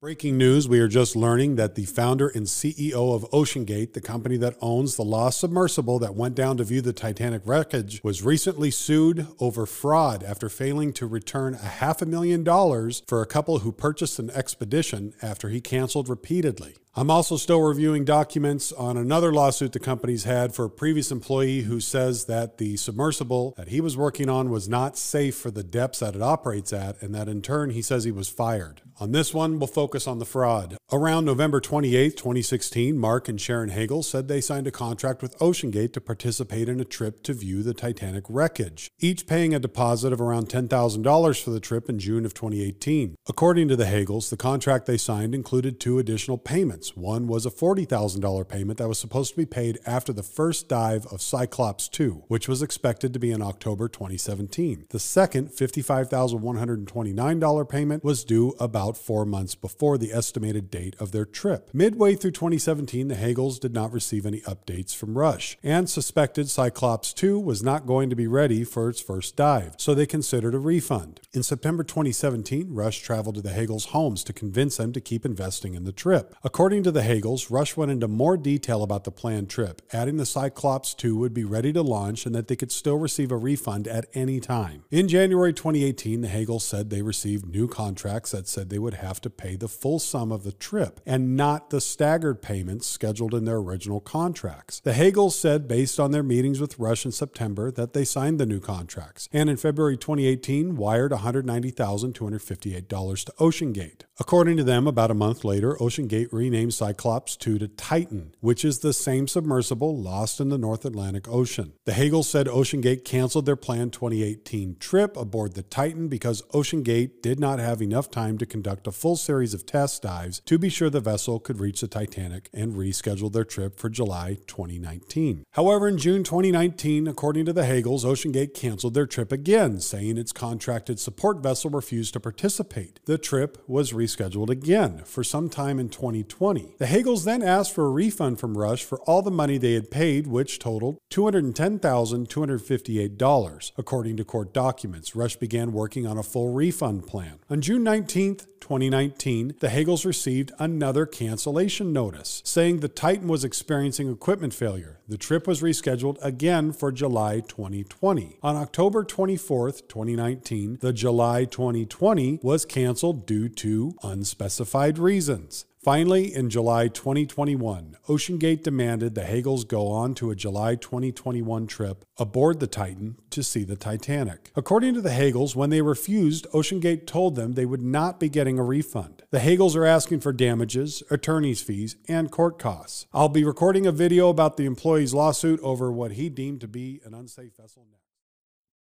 Breaking 0.00 0.36
news 0.36 0.68
we 0.68 0.80
are 0.80 0.88
just 0.88 1.14
learning 1.14 1.54
that 1.54 1.76
the 1.76 1.84
founder 1.84 2.26
and 2.26 2.46
CEO 2.46 3.14
of 3.14 3.22
OceanGate, 3.30 3.92
the 3.92 4.00
company 4.00 4.36
that 4.38 4.56
owns 4.60 4.96
the 4.96 5.04
lost 5.04 5.38
submersible 5.38 6.00
that 6.00 6.16
went 6.16 6.34
down 6.34 6.56
to 6.56 6.64
view 6.64 6.80
the 6.80 6.92
Titanic 6.92 7.42
wreckage, 7.44 8.00
was 8.02 8.20
recently 8.20 8.72
sued 8.72 9.28
over 9.38 9.64
fraud 9.64 10.24
after 10.24 10.48
failing 10.48 10.92
to 10.94 11.06
return 11.06 11.54
a 11.54 11.58
half 11.58 12.02
a 12.02 12.06
million 12.06 12.42
dollars 12.42 13.04
for 13.06 13.22
a 13.22 13.26
couple 13.26 13.60
who 13.60 13.70
purchased 13.70 14.18
an 14.18 14.30
expedition 14.30 15.14
after 15.22 15.50
he 15.50 15.60
canceled 15.60 16.08
repeatedly. 16.08 16.74
I'm 16.94 17.10
also 17.10 17.38
still 17.38 17.62
reviewing 17.62 18.04
documents 18.04 18.70
on 18.70 18.98
another 18.98 19.32
lawsuit 19.32 19.72
the 19.72 19.78
company's 19.78 20.24
had 20.24 20.54
for 20.54 20.66
a 20.66 20.70
previous 20.70 21.10
employee 21.10 21.62
who 21.62 21.80
says 21.80 22.26
that 22.26 22.58
the 22.58 22.76
submersible 22.76 23.54
that 23.56 23.68
he 23.68 23.80
was 23.80 23.96
working 23.96 24.28
on 24.28 24.50
was 24.50 24.68
not 24.68 24.98
safe 24.98 25.34
for 25.34 25.50
the 25.50 25.64
depths 25.64 26.00
that 26.00 26.14
it 26.14 26.20
operates 26.20 26.70
at, 26.70 27.00
and 27.00 27.14
that 27.14 27.28
in 27.28 27.40
turn 27.40 27.70
he 27.70 27.80
says 27.80 28.04
he 28.04 28.10
was 28.10 28.28
fired. 28.28 28.82
On 29.00 29.12
this 29.12 29.32
one, 29.32 29.58
we'll 29.58 29.68
focus 29.68 30.06
on 30.06 30.18
the 30.18 30.26
fraud. 30.26 30.76
Around 30.92 31.24
November 31.24 31.60
28, 31.60 32.14
2016, 32.14 32.98
Marc 32.98 33.26
and 33.26 33.40
Sharon 33.40 33.70
Hagle 33.70 34.04
said 34.04 34.28
they 34.28 34.42
signed 34.42 34.66
a 34.66 34.70
contract 34.70 35.22
with 35.22 35.38
OceanGate 35.38 35.94
to 35.94 36.00
participate 36.00 36.68
in 36.68 36.78
a 36.78 36.84
trip 36.84 37.22
to 37.22 37.32
view 37.32 37.62
the 37.62 37.72
Titanic 37.72 38.24
wreckage, 38.28 38.90
each 39.00 39.26
paying 39.26 39.54
a 39.54 39.58
deposit 39.58 40.12
of 40.12 40.20
around 40.20 40.50
$10,000 40.50 41.42
for 41.42 41.50
the 41.50 41.58
trip 41.58 41.88
in 41.88 41.98
June 41.98 42.26
of 42.26 42.34
2018. 42.34 43.16
According 43.26 43.68
to 43.68 43.76
the 43.76 43.86
Hagles, 43.86 44.28
the 44.28 44.36
contract 44.36 44.84
they 44.84 44.98
signed 44.98 45.34
included 45.34 45.80
two 45.80 45.98
additional 45.98 46.36
payments. 46.36 46.81
One 46.90 47.26
was 47.26 47.46
a 47.46 47.50
$40,000 47.50 48.48
payment 48.48 48.78
that 48.78 48.88
was 48.88 48.98
supposed 48.98 49.32
to 49.32 49.36
be 49.36 49.46
paid 49.46 49.78
after 49.86 50.12
the 50.12 50.22
first 50.22 50.68
dive 50.68 51.06
of 51.06 51.22
Cyclops 51.22 51.88
2, 51.88 52.24
which 52.28 52.48
was 52.48 52.62
expected 52.62 53.12
to 53.12 53.18
be 53.18 53.30
in 53.30 53.42
October 53.42 53.88
2017. 53.88 54.86
The 54.90 54.98
second, 54.98 55.50
$55,129 55.50 57.68
payment, 57.68 58.04
was 58.04 58.24
due 58.24 58.54
about 58.58 58.96
four 58.96 59.24
months 59.24 59.54
before 59.54 59.98
the 59.98 60.12
estimated 60.12 60.70
date 60.70 60.96
of 60.98 61.12
their 61.12 61.24
trip. 61.24 61.70
Midway 61.72 62.14
through 62.14 62.32
2017, 62.32 63.08
the 63.08 63.14
Hagles 63.14 63.58
did 63.58 63.72
not 63.72 63.92
receive 63.92 64.26
any 64.26 64.40
updates 64.40 64.94
from 64.94 65.16
Rush 65.16 65.56
and 65.62 65.88
suspected 65.88 66.48
Cyclops 66.48 67.12
2 67.12 67.38
was 67.38 67.62
not 67.62 67.86
going 67.86 68.10
to 68.10 68.16
be 68.16 68.26
ready 68.26 68.64
for 68.64 68.88
its 68.88 69.00
first 69.00 69.36
dive, 69.36 69.74
so 69.78 69.94
they 69.94 70.06
considered 70.06 70.54
a 70.54 70.58
refund. 70.58 71.20
In 71.32 71.42
September 71.42 71.84
2017, 71.84 72.74
Rush 72.74 73.00
traveled 73.00 73.36
to 73.36 73.42
the 73.42 73.52
Hagles' 73.52 73.86
homes 73.86 74.24
to 74.24 74.32
convince 74.32 74.76
them 74.76 74.92
to 74.92 75.00
keep 75.00 75.24
investing 75.24 75.74
in 75.74 75.84
the 75.84 75.92
trip. 75.92 76.34
According 76.42 76.71
to 76.80 76.90
the 76.90 77.02
Hagles, 77.02 77.50
Rush 77.50 77.76
went 77.76 77.90
into 77.90 78.08
more 78.08 78.38
detail 78.38 78.82
about 78.82 79.04
the 79.04 79.10
planned 79.10 79.50
trip, 79.50 79.82
adding 79.92 80.16
the 80.16 80.24
Cyclops 80.24 80.94
2 80.94 81.14
would 81.16 81.34
be 81.34 81.44
ready 81.44 81.70
to 81.72 81.82
launch 81.82 82.24
and 82.24 82.34
that 82.34 82.48
they 82.48 82.56
could 82.56 82.72
still 82.72 82.96
receive 82.96 83.30
a 83.30 83.36
refund 83.36 83.86
at 83.86 84.06
any 84.14 84.40
time. 84.40 84.84
In 84.90 85.08
January 85.08 85.52
2018, 85.52 86.22
the 86.22 86.28
Hagles 86.28 86.64
said 86.64 86.88
they 86.88 87.02
received 87.02 87.46
new 87.46 87.68
contracts 87.68 88.30
that 88.30 88.48
said 88.48 88.70
they 88.70 88.78
would 88.78 88.94
have 88.94 89.20
to 89.20 89.30
pay 89.30 89.56
the 89.56 89.68
full 89.68 89.98
sum 89.98 90.32
of 90.32 90.44
the 90.44 90.52
trip 90.52 91.00
and 91.04 91.36
not 91.36 91.68
the 91.70 91.80
staggered 91.80 92.40
payments 92.40 92.86
scheduled 92.86 93.34
in 93.34 93.44
their 93.44 93.56
original 93.56 94.00
contracts. 94.00 94.80
The 94.80 94.94
Hagles 94.94 95.38
said, 95.38 95.68
based 95.68 96.00
on 96.00 96.12
their 96.12 96.22
meetings 96.22 96.60
with 96.60 96.78
Rush 96.78 97.04
in 97.04 97.12
September, 97.12 97.70
that 97.72 97.92
they 97.92 98.04
signed 98.04 98.40
the 98.40 98.46
new 98.46 98.60
contracts 98.60 99.28
and 99.32 99.50
in 99.50 99.56
February 99.56 99.96
2018 99.96 100.76
wired 100.76 101.10
$190,258 101.10 103.24
to 103.24 103.32
OceanGate. 103.38 104.02
According 104.22 104.56
to 104.58 104.62
them, 104.62 104.86
about 104.86 105.10
a 105.10 105.14
month 105.14 105.44
later, 105.44 105.74
OceanGate 105.80 106.28
renamed 106.30 106.74
Cyclops 106.74 107.34
2 107.34 107.58
to 107.58 107.66
Titan, 107.66 108.36
which 108.38 108.64
is 108.64 108.78
the 108.78 108.92
same 108.92 109.26
submersible 109.26 110.00
lost 110.00 110.38
in 110.38 110.48
the 110.48 110.56
North 110.56 110.84
Atlantic 110.84 111.26
Ocean. 111.26 111.72
The 111.86 111.92
Hagles 111.92 112.30
said 112.30 112.46
OceanGate 112.46 113.04
canceled 113.04 113.46
their 113.46 113.56
planned 113.56 113.92
2018 113.92 114.76
trip 114.78 115.16
aboard 115.16 115.54
the 115.54 115.64
Titan 115.64 116.06
because 116.06 116.42
OceanGate 116.54 117.20
did 117.20 117.40
not 117.40 117.58
have 117.58 117.82
enough 117.82 118.12
time 118.12 118.38
to 118.38 118.46
conduct 118.46 118.86
a 118.86 118.92
full 118.92 119.16
series 119.16 119.54
of 119.54 119.66
test 119.66 120.02
dives 120.02 120.40
to 120.46 120.56
be 120.56 120.68
sure 120.68 120.88
the 120.88 121.00
vessel 121.00 121.40
could 121.40 121.58
reach 121.58 121.80
the 121.80 121.88
Titanic 121.88 122.48
and 122.54 122.76
rescheduled 122.76 123.32
their 123.32 123.42
trip 123.42 123.76
for 123.76 123.88
July 123.88 124.38
2019. 124.46 125.42
However, 125.50 125.88
in 125.88 125.98
June 125.98 126.22
2019, 126.22 127.08
according 127.08 127.44
to 127.46 127.52
the 127.52 127.66
Hagles, 127.66 128.04
OceanGate 128.04 128.54
canceled 128.54 128.94
their 128.94 129.04
trip 129.04 129.32
again, 129.32 129.80
saying 129.80 130.16
its 130.16 130.30
contracted 130.30 131.00
support 131.00 131.42
vessel 131.42 131.70
refused 131.70 132.12
to 132.12 132.20
participate. 132.20 133.00
The 133.06 133.18
trip 133.18 133.60
was 133.66 133.90
rescheduled 133.90 134.11
again 134.20 135.02
for 135.04 135.24
some 135.24 135.48
time 135.48 135.78
in 135.78 135.88
2020. 135.88 136.74
The 136.78 136.86
Hagles 136.86 137.24
then 137.24 137.42
asked 137.42 137.74
for 137.74 137.86
a 137.86 137.90
refund 137.90 138.40
from 138.40 138.56
Rush 138.56 138.84
for 138.84 139.00
all 139.00 139.20
the 139.22 139.30
money 139.30 139.58
they 139.58 139.74
had 139.74 139.90
paid, 139.90 140.26
which 140.26 140.58
totaled 140.58 140.98
$210,258. 141.10 143.72
According 143.76 144.16
to 144.16 144.24
court 144.24 144.52
documents, 144.52 145.16
Rush 145.16 145.36
began 145.36 145.72
working 145.72 146.06
on 146.06 146.18
a 146.18 146.22
full 146.22 146.52
refund 146.52 147.06
plan. 147.06 147.38
On 147.50 147.60
June 147.60 147.84
19th, 147.84 148.46
2019, 148.62 149.56
the 149.60 149.68
Hagles 149.68 150.06
received 150.06 150.52
another 150.58 151.04
cancellation 151.04 151.92
notice 151.92 152.40
saying 152.44 152.78
the 152.78 152.88
Titan 152.88 153.28
was 153.28 153.44
experiencing 153.44 154.10
equipment 154.10 154.54
failure. 154.54 155.00
The 155.08 155.18
trip 155.18 155.46
was 155.46 155.60
rescheduled 155.60 156.16
again 156.22 156.72
for 156.72 156.92
July 156.92 157.40
2020. 157.40 158.38
On 158.42 158.56
October 158.56 159.04
24th, 159.04 159.88
2019, 159.88 160.78
the 160.80 160.92
July 160.92 161.44
2020 161.44 162.38
was 162.42 162.64
canceled 162.64 163.26
due 163.26 163.48
to 163.48 163.91
unspecified 164.02 164.98
reasons. 164.98 165.64
Finally, 165.82 166.32
in 166.32 166.48
July 166.48 166.86
2021, 166.86 167.96
OceanGate 168.08 168.62
demanded 168.62 169.16
the 169.16 169.24
Hagles 169.24 169.64
go 169.64 169.88
on 169.88 170.14
to 170.14 170.30
a 170.30 170.36
July 170.36 170.76
2021 170.76 171.66
trip 171.66 172.04
aboard 172.18 172.60
the 172.60 172.68
Titan 172.68 173.16
to 173.30 173.42
see 173.42 173.64
the 173.64 173.74
Titanic. 173.74 174.52
According 174.54 174.94
to 174.94 175.00
the 175.00 175.10
Hagles, 175.10 175.56
when 175.56 175.70
they 175.70 175.82
refused, 175.82 176.46
OceanGate 176.52 177.06
told 177.06 177.34
them 177.34 177.54
they 177.54 177.66
would 177.66 177.82
not 177.82 178.20
be 178.20 178.28
getting 178.28 178.60
a 178.60 178.64
refund. 178.64 179.24
The 179.30 179.40
Hagles 179.40 179.74
are 179.74 179.84
asking 179.84 180.20
for 180.20 180.32
damages, 180.32 181.02
attorney's 181.10 181.62
fees, 181.62 181.96
and 182.06 182.30
court 182.30 182.60
costs. 182.60 183.06
I'll 183.12 183.28
be 183.28 183.42
recording 183.42 183.84
a 183.84 183.92
video 183.92 184.28
about 184.28 184.56
the 184.56 184.66
employee's 184.66 185.14
lawsuit 185.14 185.58
over 185.62 185.90
what 185.90 186.12
he 186.12 186.28
deemed 186.28 186.60
to 186.60 186.68
be 186.68 187.00
an 187.04 187.12
unsafe 187.12 187.56
vessel. 187.56 187.88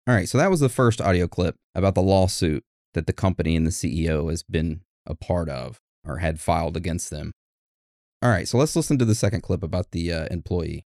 All 0.07 0.15
right, 0.15 0.29
so 0.29 0.37
that 0.39 0.51
was 0.51 0.61
the 0.61 0.69
first 0.69 1.01
audio 1.01 1.29
clip 1.29 1.57
about 1.75 1.95
the 1.95 2.03
lawsuit 2.03 2.65
that 2.95 3.07
the 3.07 3.13
company 3.13 3.57
and 3.57 3.67
the 3.67 3.71
CEO 3.71 4.29
has 4.29 4.43
been 4.43 4.81
a 5.07 5.15
part 5.15 5.49
of 5.49 5.79
or 6.05 6.19
had 6.19 6.41
filed 6.41 6.77
against 6.77 7.11
them. 7.11 7.33
All 8.23 8.31
right, 8.31 8.47
so 8.47 8.59
let's 8.59 8.77
listen 8.77 8.99
to 8.99 9.05
the 9.05 9.15
second 9.15 9.43
clip 9.43 9.63
about 9.63 9.93
the 9.93 10.13
uh, 10.13 10.27
employee. 10.31 10.85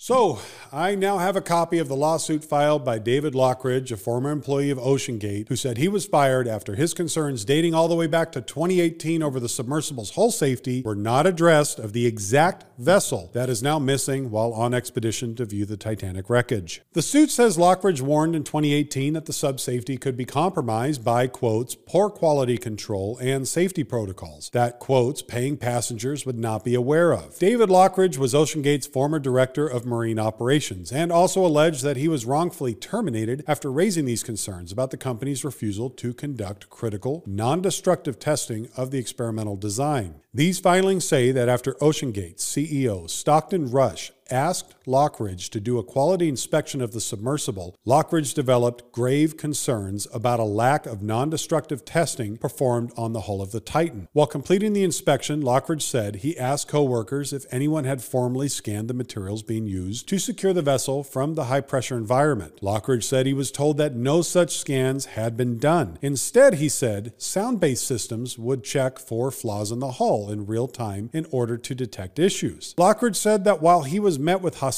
So, 0.00 0.38
I 0.72 0.94
now 0.94 1.18
have 1.18 1.34
a 1.34 1.40
copy 1.40 1.78
of 1.80 1.88
the 1.88 1.96
lawsuit 1.96 2.44
filed 2.44 2.84
by 2.84 3.00
David 3.00 3.34
Lochridge, 3.34 3.90
a 3.90 3.96
former 3.96 4.30
employee 4.30 4.70
of 4.70 4.78
OceanGate, 4.78 5.48
who 5.48 5.56
said 5.56 5.76
he 5.76 5.88
was 5.88 6.06
fired 6.06 6.46
after 6.46 6.76
his 6.76 6.94
concerns 6.94 7.44
dating 7.44 7.74
all 7.74 7.88
the 7.88 7.96
way 7.96 8.06
back 8.06 8.30
to 8.32 8.40
2018 8.40 9.24
over 9.24 9.40
the 9.40 9.48
submersible's 9.48 10.14
hull 10.14 10.30
safety 10.30 10.82
were 10.82 10.94
not 10.94 11.26
addressed 11.26 11.80
of 11.80 11.94
the 11.94 12.06
exact 12.06 12.64
vessel 12.78 13.28
that 13.32 13.50
is 13.50 13.60
now 13.60 13.80
missing 13.80 14.30
while 14.30 14.52
on 14.52 14.72
expedition 14.72 15.34
to 15.34 15.44
view 15.44 15.64
the 15.64 15.76
Titanic 15.76 16.30
wreckage. 16.30 16.80
The 16.92 17.02
suit 17.02 17.32
says 17.32 17.56
Lochridge 17.56 18.00
warned 18.00 18.36
in 18.36 18.44
2018 18.44 19.14
that 19.14 19.26
the 19.26 19.32
sub 19.32 19.58
safety 19.58 19.96
could 19.96 20.16
be 20.16 20.24
compromised 20.24 21.04
by, 21.04 21.26
quotes, 21.26 21.74
poor 21.74 22.08
quality 22.08 22.56
control 22.56 23.18
and 23.20 23.48
safety 23.48 23.82
protocols 23.82 24.48
that, 24.50 24.78
quotes, 24.78 25.22
paying 25.22 25.56
passengers 25.56 26.24
would 26.24 26.38
not 26.38 26.64
be 26.64 26.76
aware 26.76 27.12
of. 27.12 27.36
David 27.40 27.68
Lochridge 27.68 28.16
was 28.16 28.32
OceanGate's 28.32 28.86
former 28.86 29.18
director 29.18 29.66
of 29.66 29.87
Marine 29.88 30.18
Operations 30.18 30.92
and 30.92 31.10
also 31.10 31.44
alleged 31.44 31.82
that 31.82 31.96
he 31.96 32.06
was 32.06 32.26
wrongfully 32.26 32.74
terminated 32.74 33.42
after 33.48 33.72
raising 33.72 34.04
these 34.04 34.22
concerns 34.22 34.70
about 34.70 34.90
the 34.90 34.96
company's 34.96 35.44
refusal 35.44 35.90
to 35.90 36.14
conduct 36.14 36.70
critical, 36.70 37.24
non 37.26 37.60
destructive 37.60 38.18
testing 38.18 38.68
of 38.76 38.90
the 38.90 38.98
experimental 38.98 39.56
design. 39.56 40.20
These 40.32 40.60
filings 40.60 41.04
say 41.04 41.32
that 41.32 41.48
after 41.48 41.74
OceanGate's 41.74 42.44
CEO 42.44 43.08
Stockton 43.10 43.70
Rush 43.70 44.12
asked 44.30 44.74
Lochridge 44.88 45.50
to 45.50 45.60
do 45.60 45.78
a 45.78 45.84
quality 45.84 46.30
inspection 46.30 46.80
of 46.80 46.92
the 46.92 47.00
submersible, 47.00 47.76
Lochridge 47.86 48.32
developed 48.32 48.90
grave 48.90 49.36
concerns 49.36 50.08
about 50.14 50.40
a 50.40 50.44
lack 50.44 50.86
of 50.86 51.02
non 51.02 51.28
destructive 51.28 51.84
testing 51.84 52.38
performed 52.38 52.90
on 52.96 53.12
the 53.12 53.22
hull 53.22 53.42
of 53.42 53.52
the 53.52 53.60
Titan. 53.60 54.08
While 54.14 54.26
completing 54.26 54.72
the 54.72 54.82
inspection, 54.82 55.42
Lochridge 55.42 55.82
said 55.82 56.16
he 56.16 56.38
asked 56.38 56.68
coworkers 56.68 57.34
if 57.34 57.44
anyone 57.52 57.84
had 57.84 58.02
formally 58.02 58.48
scanned 58.48 58.88
the 58.88 58.94
materials 58.94 59.42
being 59.42 59.66
used 59.66 60.08
to 60.08 60.18
secure 60.18 60.54
the 60.54 60.62
vessel 60.62 61.04
from 61.04 61.34
the 61.34 61.44
high 61.44 61.60
pressure 61.60 61.98
environment. 61.98 62.62
Lochridge 62.62 63.04
said 63.04 63.26
he 63.26 63.34
was 63.34 63.52
told 63.52 63.76
that 63.76 63.94
no 63.94 64.22
such 64.22 64.56
scans 64.56 65.04
had 65.04 65.36
been 65.36 65.58
done. 65.58 65.98
Instead, 66.00 66.54
he 66.54 66.68
said 66.70 67.12
sound 67.18 67.60
based 67.60 67.86
systems 67.86 68.38
would 68.38 68.64
check 68.64 68.98
for 68.98 69.30
flaws 69.30 69.70
in 69.70 69.80
the 69.80 69.92
hull 69.92 70.30
in 70.30 70.46
real 70.46 70.66
time 70.66 71.10
in 71.12 71.26
order 71.30 71.58
to 71.58 71.74
detect 71.74 72.18
issues. 72.18 72.74
Lochridge 72.78 73.16
said 73.16 73.44
that 73.44 73.60
while 73.60 73.82
he 73.82 74.00
was 74.00 74.18
met 74.18 74.40
with 74.40 74.60
hostility 74.60 74.77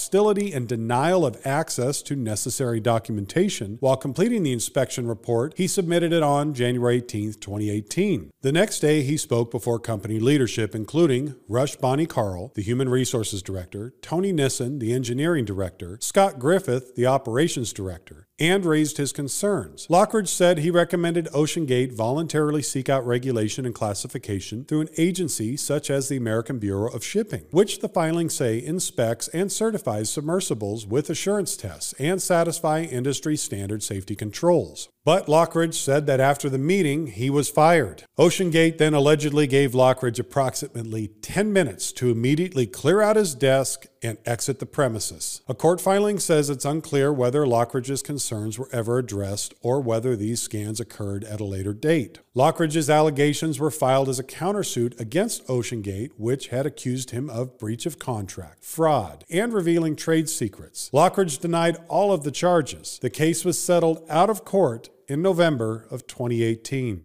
and 0.53 0.67
denial 0.67 1.27
of 1.27 1.41
access 1.45 2.03
to 2.03 2.17
necessary 2.17 2.81
documentation 2.81 3.77
while 3.81 3.97
completing 3.97 4.43
the 4.43 4.53
inspection 4.53 5.07
report, 5.07 5.55
he 5.57 5.67
submitted 5.67 6.13
it 6.13 6.23
on 6.23 6.55
January 6.55 6.97
18, 6.97 7.35
2018. 7.35 8.31
The 8.43 8.53
next 8.53 8.81
day, 8.81 9.03
he 9.03 9.17
spoke 9.17 9.51
before 9.51 9.79
company 9.79 10.19
leadership, 10.19 10.75
including 10.75 11.35
Rush 11.49 11.77
Bonnie 11.77 12.07
Carl, 12.07 12.53
the 12.55 12.63
Human 12.63 12.89
Resources 12.89 13.43
Director, 13.43 13.93
Tony 14.03 14.33
Nissen, 14.33 14.79
the 14.79 14.93
Engineering 14.93 15.45
Director, 15.45 15.99
Scott 16.01 16.39
Griffith, 16.39 16.95
the 16.97 17.07
Operations 17.07 17.73
Director, 17.73 18.27
and 18.41 18.65
raised 18.65 18.97
his 18.97 19.13
concerns. 19.13 19.87
Lochridge 19.89 20.29
said 20.29 20.59
he 20.59 20.71
recommended 20.71 21.27
OceanGate 21.27 21.93
voluntarily 21.93 22.63
seek 22.63 22.89
out 22.89 23.07
regulation 23.07 23.67
and 23.67 23.75
classification 23.75 24.65
through 24.65 24.81
an 24.81 24.89
agency 24.97 25.57
such 25.57 25.91
as 25.91 26.09
the 26.09 26.17
American 26.17 26.59
Bureau 26.59 26.91
of 26.91 27.05
Shipping, 27.05 27.45
which 27.51 27.81
the 27.81 27.89
filings 27.89 28.35
say 28.35 28.59
inspects 28.65 29.29
and 29.29 29.53
certifies 29.53 30.11
submersibles 30.11 30.87
with 30.87 31.11
assurance 31.11 31.57
tests 31.57 31.93
and 31.99 32.23
satisfy 32.23 32.83
industry 32.83 33.37
standard 33.37 33.83
safety 33.83 34.17
controls. 34.17 34.89
But 35.03 35.29
Lochridge 35.29 35.75
said 35.75 36.07
that 36.07 36.21
after 36.21 36.51
the 36.51 36.59
meeting, 36.59 37.07
he 37.07 37.31
was 37.31 37.49
fired. 37.49 38.05
OceanGate 38.19 38.77
then 38.77 38.93
allegedly 38.93 39.47
gave 39.47 39.73
Lochridge 39.73 40.19
approximately 40.19 41.09
10 41.09 41.55
minutes 41.55 41.91
to 41.93 42.11
immediately 42.11 42.67
clear 42.67 43.01
out 43.01 43.17
his 43.17 43.35
desk 43.35 43.87
and 44.03 44.19
exit 44.27 44.59
the 44.59 44.67
premises. 44.67 45.41
A 45.49 45.55
court 45.55 45.81
filing 45.81 46.19
says 46.19 46.51
it's 46.51 46.65
unclear 46.65 47.13
whether 47.13 47.47
Lochridge's 47.47 48.03
concerns 48.03 48.59
were 48.59 48.69
ever 48.73 48.99
addressed 48.99 49.55
or 49.63 49.81
whether 49.81 50.17
these 50.17 50.43
scans 50.43 50.81
occurred 50.81 51.25
at 51.25 51.41
a 51.41 51.45
later 51.45 51.73
date. 51.73 52.19
Lochridge's 52.35 52.91
allegations 52.91 53.59
were 53.59 53.71
filed 53.71 54.09
as 54.09 54.19
a 54.19 54.25
countersuit 54.25 54.99
against 55.01 55.47
OceanGate, 55.47 56.13
which 56.17 56.49
had 56.49 56.67
accused 56.67 57.11
him 57.11 57.29
of 57.29 57.59
breach 57.59 57.87
of 57.87 57.99
contract, 57.99 58.65
fraud, 58.65 59.25
and 59.31 59.53
revealing 59.53 59.97
trade 59.97 60.29
secrets. 60.29 60.91
Lochridge 60.93 61.39
denied 61.39 61.79
all 61.89 62.13
of 62.13 62.23
the 62.23 62.31
charges. 62.31 62.99
The 63.01 63.11
case 63.11 63.45
was 63.45 63.63
settled 63.63 64.05
out 64.09 64.31
of 64.31 64.45
court 64.45 64.89
in 65.11 65.21
November 65.21 65.89
of 65.91 66.07
2018. 66.07 67.05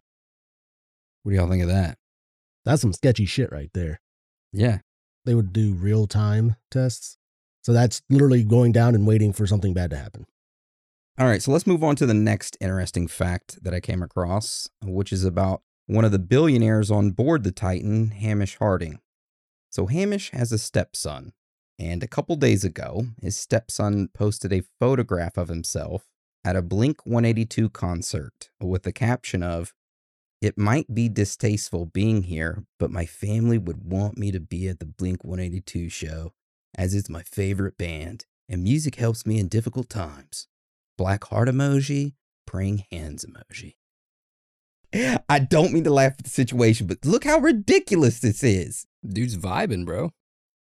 What 1.24 1.32
do 1.32 1.36
y'all 1.36 1.50
think 1.50 1.64
of 1.64 1.70
that? 1.70 1.98
That's 2.64 2.82
some 2.82 2.94
sketchy 2.94 3.26
shit 3.26 3.52
right 3.52 3.72
there. 3.74 4.00
Yeah. 4.54 4.80
They 5.26 5.34
would 5.34 5.52
do 5.52 5.74
real 5.74 6.06
time 6.06 6.56
tests. 6.70 7.18
So 7.64 7.74
that's 7.74 8.04
literally 8.12 8.44
going 8.44 8.74
down 8.74 8.94
and 8.94 9.08
waiting 9.08 9.34
for 9.34 9.48
something 9.48 9.74
bad 9.74 9.90
to 9.90 9.98
happen. 9.98 10.28
All 11.18 11.26
right, 11.26 11.42
so 11.42 11.52
let's 11.52 11.66
move 11.66 11.84
on 11.84 11.96
to 11.96 12.06
the 12.06 12.14
next 12.14 12.58
interesting 12.62 13.08
fact 13.08 13.64
that 13.64 13.74
I 13.74 13.80
came 13.80 14.04
across, 14.04 14.70
which 14.84 15.12
is 15.12 15.24
about 15.24 15.64
one 15.88 16.06
of 16.06 16.12
the 16.12 16.20
billionaires 16.20 16.92
on 16.92 17.12
board 17.12 17.44
the 17.44 17.52
Titan, 17.52 18.12
Hamish 18.12 18.58
Harding. 18.58 19.00
So, 19.70 19.88
Hamish 19.88 20.32
has 20.32 20.52
a 20.52 20.58
stepson, 20.58 21.32
and 21.80 22.04
a 22.04 22.08
couple 22.08 22.36
days 22.36 22.64
ago, 22.64 23.06
his 23.22 23.38
stepson 23.38 24.10
posted 24.14 24.52
a 24.52 24.64
photograph 24.80 25.38
of 25.38 25.48
himself 25.48 26.06
at 26.46 26.56
a 26.56 26.62
Blink 26.62 27.04
182 27.06 27.70
concert 27.72 28.50
with 28.62 28.84
the 28.84 28.94
caption 28.94 29.42
of, 29.42 29.74
It 30.42 30.58
might 30.58 30.94
be 30.94 31.10
distasteful 31.10 31.88
being 31.88 32.24
here, 32.24 32.66
but 32.78 32.92
my 32.92 33.06
family 33.06 33.58
would 33.58 33.84
want 33.84 34.18
me 34.18 34.32
to 34.32 34.40
be 34.40 34.68
at 34.68 34.80
the 34.80 34.86
Blink 34.86 35.24
182 35.24 35.90
show, 35.90 36.34
as 36.78 36.94
it's 36.94 37.10
my 37.10 37.24
favorite 37.24 37.80
band, 37.80 38.26
and 38.48 38.64
music 38.64 38.96
helps 38.96 39.26
me 39.26 39.40
in 39.40 39.48
difficult 39.48 39.90
times. 39.90 40.48
Black 41.00 41.24
heart 41.26 41.50
emoji, 41.50 42.14
praying 42.46 42.86
hands 42.92 43.26
emoji. 43.26 43.74
I 45.28 45.40
don't 45.40 45.74
mean 45.74 45.84
to 45.86 45.94
laugh 45.94 46.14
at 46.20 46.24
the 46.24 46.30
situation, 46.30 46.86
but 46.86 47.04
look 47.04 47.24
how 47.24 47.40
ridiculous 47.40 48.20
this 48.20 48.44
is. 48.44 48.86
Dude's 49.06 49.36
vibing, 49.36 49.84
bro. 49.84 50.12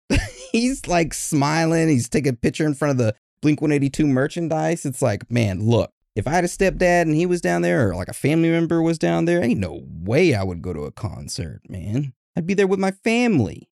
he's 0.52 0.88
like 0.88 1.14
smiling. 1.14 1.90
He's 1.90 2.10
taking 2.10 2.34
a 2.34 2.36
picture 2.36 2.66
in 2.66 2.74
front 2.74 2.92
of 2.92 2.98
the 2.98 3.16
Blink 3.46 3.62
182 3.62 4.08
merchandise. 4.08 4.88
It's 4.88 5.04
like, 5.04 5.30
man, 5.30 5.62
look, 5.62 5.92
if 6.16 6.26
I 6.26 6.32
had 6.32 6.44
a 6.44 6.48
stepdad 6.48 7.04
and 7.04 7.14
he 7.14 7.28
was 7.28 7.42
down 7.42 7.62
there, 7.62 7.88
or 7.88 7.96
like 7.96 8.08
a 8.08 8.14
family 8.14 8.50
member 8.50 8.82
was 8.82 8.98
down 8.98 9.26
there, 9.26 9.44
ain't 9.44 9.60
no 9.60 9.84
way 9.88 10.34
I 10.34 10.42
would 10.42 10.64
go 10.64 10.74
to 10.74 10.86
a 10.86 10.92
concert, 10.92 11.62
man. 11.70 12.14
I'd 12.36 12.48
be 12.48 12.56
there 12.56 12.66
with 12.66 12.80
my 12.80 12.90
family. 12.90 13.70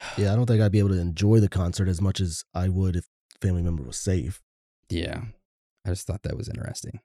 Yeah, 0.16 0.32
I 0.32 0.36
don't 0.36 0.46
think 0.46 0.62
I'd 0.62 0.70
be 0.70 0.78
able 0.78 0.90
to 0.90 1.00
enjoy 1.00 1.40
the 1.40 1.48
concert 1.48 1.88
as 1.88 2.00
much 2.00 2.20
as 2.20 2.44
I 2.54 2.68
would 2.68 2.94
if 2.94 3.08
family 3.40 3.62
member 3.62 3.82
was 3.82 3.96
safe. 3.96 4.40
Yeah, 4.90 5.22
I 5.84 5.88
just 5.88 6.06
thought 6.06 6.22
that 6.22 6.36
was 6.36 6.48
interesting. 6.48 7.00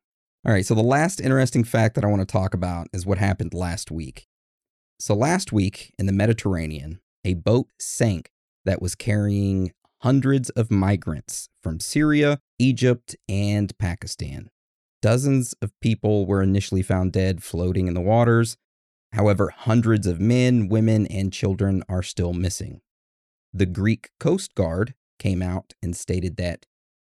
All 0.46 0.52
right, 0.52 0.66
so 0.66 0.76
the 0.76 0.84
last 0.84 1.20
interesting 1.20 1.64
fact 1.64 1.96
that 1.96 2.04
I 2.04 2.08
want 2.08 2.22
to 2.22 2.32
talk 2.32 2.54
about 2.54 2.88
is 2.94 3.04
what 3.04 3.18
happened 3.18 3.56
last 3.56 3.90
week. 3.90 4.28
So, 5.00 5.16
last 5.16 5.52
week 5.52 5.96
in 5.98 6.06
the 6.06 6.12
Mediterranean, 6.12 7.00
a 7.26 7.34
boat 7.34 7.70
sank 7.80 8.30
that 8.66 8.80
was 8.80 8.94
carrying 8.94 9.72
hundreds 10.02 10.50
of 10.52 10.72
migrants 10.72 11.48
from 11.62 11.80
Syria, 11.80 12.40
Egypt, 12.58 13.16
and 13.30 13.78
Pakistan. 13.78 14.50
Dozens 15.02 15.54
of 15.62 15.72
people 15.80 16.26
were 16.26 16.42
initially 16.42 16.82
found 16.82 17.12
dead 17.12 17.44
floating 17.44 17.88
in 17.88 17.94
the 17.94 18.02
waters. 18.02 18.58
However, 19.14 19.54
hundreds 19.56 20.08
of 20.08 20.20
men, 20.20 20.70
women, 20.70 21.06
and 21.08 21.32
children 21.32 21.84
are 21.88 22.04
still 22.04 22.34
missing. 22.34 22.82
The 23.54 23.66
Greek 23.66 24.10
Coast 24.20 24.56
Guard 24.56 24.96
came 25.20 25.42
out 25.42 25.74
and 25.84 25.96
stated 25.96 26.38
that 26.38 26.66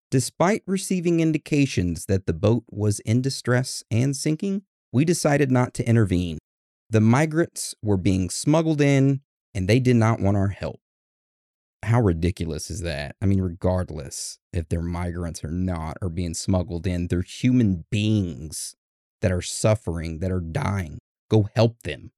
despite 0.10 0.64
receiving 0.66 1.20
indications 1.20 2.06
that 2.06 2.26
the 2.26 2.34
boat 2.34 2.64
was 2.70 3.00
in 3.02 3.22
distress 3.22 3.84
and 3.92 4.16
sinking, 4.16 4.64
we 4.92 5.06
decided 5.06 5.52
not 5.52 5.76
to 5.76 5.88
intervene. 5.88 6.40
The 6.90 7.02
migrants 7.02 7.76
were 7.84 7.98
being 7.98 8.32
smuggled 8.32 8.82
in, 8.82 9.22
and 9.54 9.68
they 9.68 9.80
did 9.80 9.96
not 9.96 10.20
want 10.20 10.38
our 10.38 10.48
help. 10.48 10.80
How 11.84 12.02
ridiculous 12.02 12.70
is 12.70 12.82
that? 12.82 13.16
I 13.22 13.26
mean, 13.26 13.42
regardless 13.42 14.40
if 14.52 14.68
they're 14.68 14.82
migrants 14.82 15.44
or 15.44 15.52
not, 15.52 15.98
or 16.02 16.10
being 16.10 16.34
smuggled 16.34 16.86
in, 16.86 17.08
they're 17.08 17.22
human 17.22 17.86
beings 17.90 18.76
that 19.22 19.32
are 19.32 19.42
suffering, 19.42 20.20
that 20.20 20.32
are 20.32 20.42
dying. 20.42 21.00
Go 21.30 21.50
help 21.56 21.84
them. 21.84 22.12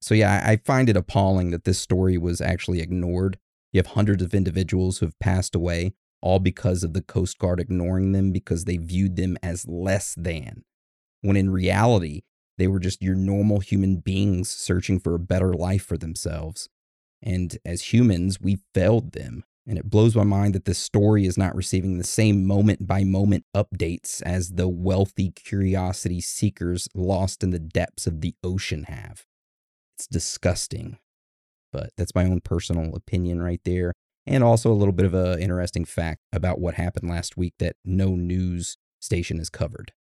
So, 0.00 0.14
yeah, 0.14 0.42
I 0.46 0.56
find 0.56 0.88
it 0.88 0.96
appalling 0.96 1.50
that 1.50 1.64
this 1.64 1.78
story 1.78 2.16
was 2.16 2.40
actually 2.40 2.80
ignored. 2.80 3.38
You 3.72 3.78
have 3.78 3.88
hundreds 3.88 4.22
of 4.22 4.34
individuals 4.34 4.98
who 4.98 5.06
have 5.06 5.18
passed 5.18 5.54
away, 5.54 5.92
all 6.22 6.38
because 6.38 6.82
of 6.82 6.92
the 6.92 7.02
Coast 7.02 7.38
Guard 7.38 7.60
ignoring 7.60 8.12
them 8.12 8.32
because 8.32 8.64
they 8.64 8.76
viewed 8.76 9.16
them 9.16 9.36
as 9.42 9.66
less 9.66 10.14
than, 10.16 10.62
when 11.20 11.36
in 11.36 11.50
reality, 11.50 12.22
they 12.58 12.66
were 12.66 12.80
just 12.80 13.02
your 13.02 13.14
normal 13.14 13.60
human 13.60 13.96
beings 13.96 14.50
searching 14.50 14.98
for 15.00 15.14
a 15.14 15.20
better 15.20 15.52
life 15.52 15.84
for 15.84 15.96
themselves. 15.96 16.68
And 17.22 17.56
as 17.64 17.92
humans, 17.92 18.40
we 18.40 18.58
failed 18.74 19.12
them. 19.12 19.44
And 19.66 19.78
it 19.78 19.90
blows 19.90 20.16
my 20.16 20.24
mind 20.24 20.54
that 20.54 20.64
this 20.64 20.78
story 20.78 21.26
is 21.26 21.36
not 21.36 21.54
receiving 21.54 21.98
the 21.98 22.04
same 22.04 22.46
moment 22.46 22.86
by 22.86 23.04
moment 23.04 23.44
updates 23.54 24.22
as 24.22 24.52
the 24.52 24.68
wealthy 24.68 25.30
curiosity 25.30 26.20
seekers 26.20 26.88
lost 26.94 27.44
in 27.44 27.50
the 27.50 27.58
depths 27.58 28.06
of 28.06 28.20
the 28.20 28.34
ocean 28.42 28.84
have. 28.84 29.26
It's 29.96 30.06
disgusting. 30.06 30.98
But 31.72 31.90
that's 31.96 32.14
my 32.14 32.24
own 32.24 32.40
personal 32.40 32.96
opinion 32.96 33.42
right 33.42 33.60
there. 33.64 33.92
And 34.26 34.42
also 34.42 34.72
a 34.72 34.74
little 34.74 34.92
bit 34.92 35.06
of 35.06 35.14
an 35.14 35.38
interesting 35.38 35.84
fact 35.84 36.20
about 36.32 36.58
what 36.58 36.74
happened 36.74 37.08
last 37.08 37.36
week 37.36 37.54
that 37.58 37.76
no 37.84 38.16
news 38.16 38.76
station 39.00 39.38
has 39.38 39.50
covered. 39.50 39.92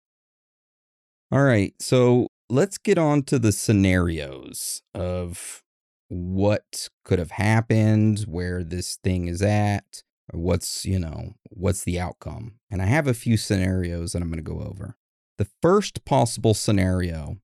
All 1.32 1.43
right, 1.43 1.73
so 1.79 2.27
let's 2.49 2.77
get 2.77 2.97
on 2.97 3.21
to 3.23 3.38
the 3.38 3.51
scenarios 3.51 4.82
of 4.95 5.62
what 6.10 6.89
could 7.06 7.19
have 7.19 7.32
happened, 7.32 8.22
where 8.22 8.63
this 8.63 8.98
thing 8.98 9.28
is 9.28 9.41
at, 9.41 10.04
what's, 10.32 10.86
you 10.86 11.00
know, 11.00 11.36
what's 11.50 11.84
the 11.84 12.00
outcome. 12.00 12.56
And 12.69 12.82
I 12.82 12.86
have 12.86 13.08
a 13.08 13.13
few 13.13 13.38
scenarios 13.38 14.12
that 14.12 14.22
I'm 14.22 14.30
going 14.30 14.43
to 14.43 14.52
go 14.52 14.62
over. 14.62 14.95
The 15.38 15.48
first 15.62 16.04
possible 16.06 16.54
scenario 16.54 17.38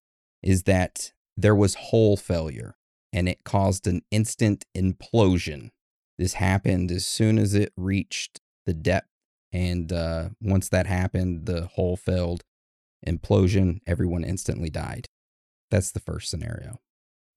is 0.43 0.63
that 0.63 1.13
there 1.37 1.55
was 1.55 1.75
hull 1.75 2.17
failure 2.17 2.75
and 3.13 3.29
it 3.29 3.43
caused 3.43 3.87
an 3.87 4.01
instant 4.11 4.65
implosion. 4.75 5.69
This 6.17 6.33
happened 6.33 6.91
as 6.91 7.05
soon 7.05 7.37
as 7.37 7.53
it 7.53 7.71
reached 7.77 8.41
the 8.65 8.73
depth. 8.73 9.07
And 9.53 9.93
uh, 9.93 10.29
once 10.41 10.67
that 10.69 10.87
happened, 10.87 11.45
the 11.45 11.69
hull 11.75 11.95
failed, 11.95 12.43
implosion, 13.07 13.79
everyone 13.87 14.23
instantly 14.23 14.69
died. 14.69 15.07
That's 15.71 15.91
the 15.91 15.99
first 15.99 16.29
scenario, 16.29 16.79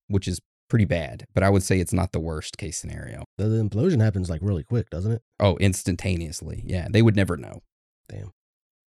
which 0.08 0.26
is 0.26 0.40
pretty 0.68 0.84
bad, 0.84 1.26
but 1.34 1.42
I 1.42 1.50
would 1.50 1.62
say 1.62 1.80
it's 1.80 1.92
not 1.92 2.12
the 2.12 2.20
worst 2.20 2.58
case 2.58 2.78
scenario. 2.78 3.24
The, 3.36 3.44
implosion 3.44 4.00
happens 4.00 4.30
like 4.30 4.40
really 4.42 4.64
quick, 4.64 4.90
doesn't 4.90 5.12
it? 5.12 5.22
Oh, 5.40 5.56
instantaneously. 5.56 6.62
Yeah, 6.64 6.88
they 6.90 7.02
would 7.02 7.16
never 7.16 7.36
know. 7.36 7.62
Damn. 8.08 8.32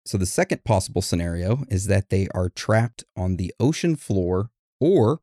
So 0.05 0.17
the 0.17 0.25
second 0.25 0.63
possible 0.63 1.01
scenario 1.01 1.63
is 1.69 1.87
that 1.87 2.09
they 2.09 2.27
are 2.33 2.49
trapped 2.49 3.03
on 3.15 3.37
the 3.37 3.53
ocean 3.59 3.95
floor 3.95 4.49
or 4.79 5.21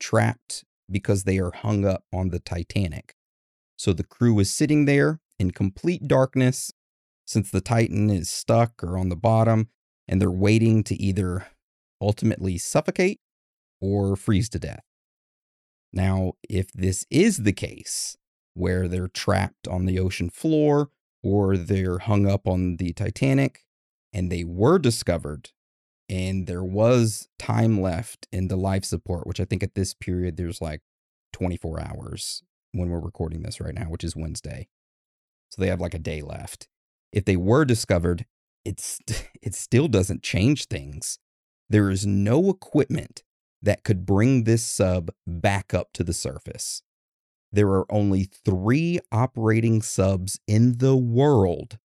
trapped 0.00 0.64
because 0.90 1.24
they 1.24 1.38
are 1.38 1.52
hung 1.52 1.84
up 1.84 2.04
on 2.12 2.30
the 2.30 2.38
Titanic. 2.38 3.14
So 3.76 3.92
the 3.92 4.04
crew 4.04 4.38
is 4.38 4.52
sitting 4.52 4.84
there 4.84 5.20
in 5.38 5.50
complete 5.50 6.06
darkness 6.08 6.72
since 7.26 7.50
the 7.50 7.60
Titan 7.60 8.10
is 8.10 8.30
stuck 8.30 8.82
or 8.82 8.96
on 8.96 9.08
the 9.08 9.16
bottom 9.16 9.68
and 10.06 10.20
they're 10.20 10.30
waiting 10.30 10.84
to 10.84 10.94
either 11.00 11.46
ultimately 12.00 12.58
suffocate 12.58 13.20
or 13.80 14.16
freeze 14.16 14.48
to 14.50 14.58
death. 14.58 14.84
Now, 15.94 16.32
if 16.48 16.72
this 16.72 17.06
is 17.08 17.44
the 17.44 17.52
case, 17.52 18.16
where 18.54 18.88
they're 18.88 19.08
trapped 19.08 19.68
on 19.68 19.86
the 19.86 19.98
ocean 19.98 20.28
floor 20.28 20.90
or 21.22 21.56
they're 21.56 21.98
hung 21.98 22.26
up 22.28 22.46
on 22.46 22.76
the 22.76 22.92
Titanic 22.92 23.64
and 24.12 24.30
they 24.30 24.44
were 24.44 24.78
discovered 24.78 25.50
and 26.08 26.46
there 26.46 26.64
was 26.64 27.28
time 27.38 27.80
left 27.80 28.28
in 28.32 28.48
the 28.48 28.56
life 28.56 28.84
support, 28.84 29.26
which 29.26 29.40
I 29.40 29.44
think 29.44 29.62
at 29.62 29.74
this 29.74 29.94
period 29.94 30.36
there's 30.36 30.60
like 30.60 30.82
24 31.32 31.80
hours 31.80 32.42
when 32.72 32.90
we're 32.90 33.00
recording 33.00 33.42
this 33.42 33.60
right 33.60 33.74
now, 33.74 33.86
which 33.86 34.04
is 34.04 34.16
Wednesday. 34.16 34.68
So 35.50 35.62
they 35.62 35.68
have 35.68 35.80
like 35.80 35.94
a 35.94 35.98
day 35.98 36.22
left. 36.22 36.68
If 37.12 37.24
they 37.24 37.36
were 37.36 37.64
discovered, 37.64 38.26
it's 38.64 38.98
it 39.42 39.54
still 39.54 39.88
doesn't 39.88 40.22
change 40.22 40.66
things. 40.66 41.18
There 41.70 41.90
is 41.90 42.06
no 42.06 42.50
equipment 42.50 43.22
that 43.64 43.82
could 43.82 44.06
bring 44.06 44.44
this 44.44 44.64
sub 44.64 45.10
back 45.26 45.74
up 45.74 45.92
to 45.94 46.04
the 46.04 46.12
surface. 46.12 46.82
There 47.50 47.68
are 47.68 47.90
only 47.90 48.24
3 48.44 49.00
operating 49.10 49.82
subs 49.82 50.38
in 50.46 50.78
the 50.78 50.96
world 50.96 51.78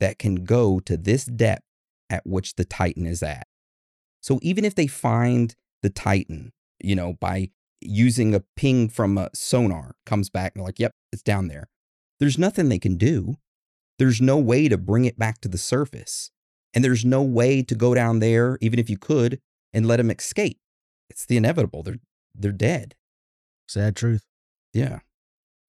that 0.00 0.18
can 0.18 0.44
go 0.44 0.80
to 0.80 0.96
this 0.96 1.24
depth 1.24 1.64
at 2.10 2.26
which 2.26 2.54
the 2.54 2.64
Titan 2.64 3.06
is 3.06 3.22
at. 3.22 3.46
So 4.20 4.38
even 4.42 4.64
if 4.64 4.74
they 4.74 4.86
find 4.86 5.54
the 5.82 5.90
Titan, 5.90 6.52
you 6.82 6.96
know, 6.96 7.14
by 7.14 7.50
using 7.80 8.34
a 8.34 8.44
ping 8.56 8.88
from 8.88 9.18
a 9.18 9.30
sonar, 9.34 9.94
comes 10.04 10.30
back 10.30 10.52
and 10.54 10.64
like, 10.64 10.78
yep, 10.78 10.92
it's 11.12 11.22
down 11.22 11.48
there. 11.48 11.68
There's 12.18 12.38
nothing 12.38 12.68
they 12.68 12.78
can 12.78 12.96
do. 12.96 13.36
There's 13.98 14.20
no 14.20 14.38
way 14.38 14.68
to 14.68 14.78
bring 14.78 15.04
it 15.04 15.18
back 15.18 15.40
to 15.40 15.48
the 15.48 15.58
surface. 15.58 16.30
And 16.72 16.84
there's 16.84 17.04
no 17.04 17.22
way 17.22 17.62
to 17.62 17.74
go 17.74 17.94
down 17.94 18.18
there, 18.20 18.58
even 18.60 18.78
if 18.78 18.90
you 18.90 18.98
could, 18.98 19.40
and 19.72 19.86
let 19.86 19.96
them 19.96 20.10
escape. 20.10 20.58
It's 21.08 21.26
the 21.26 21.36
inevitable. 21.36 21.82
They're 21.82 21.98
they're 22.34 22.52
dead. 22.52 22.94
Sad 23.68 23.96
truth. 23.96 24.24
Yeah. 24.72 25.00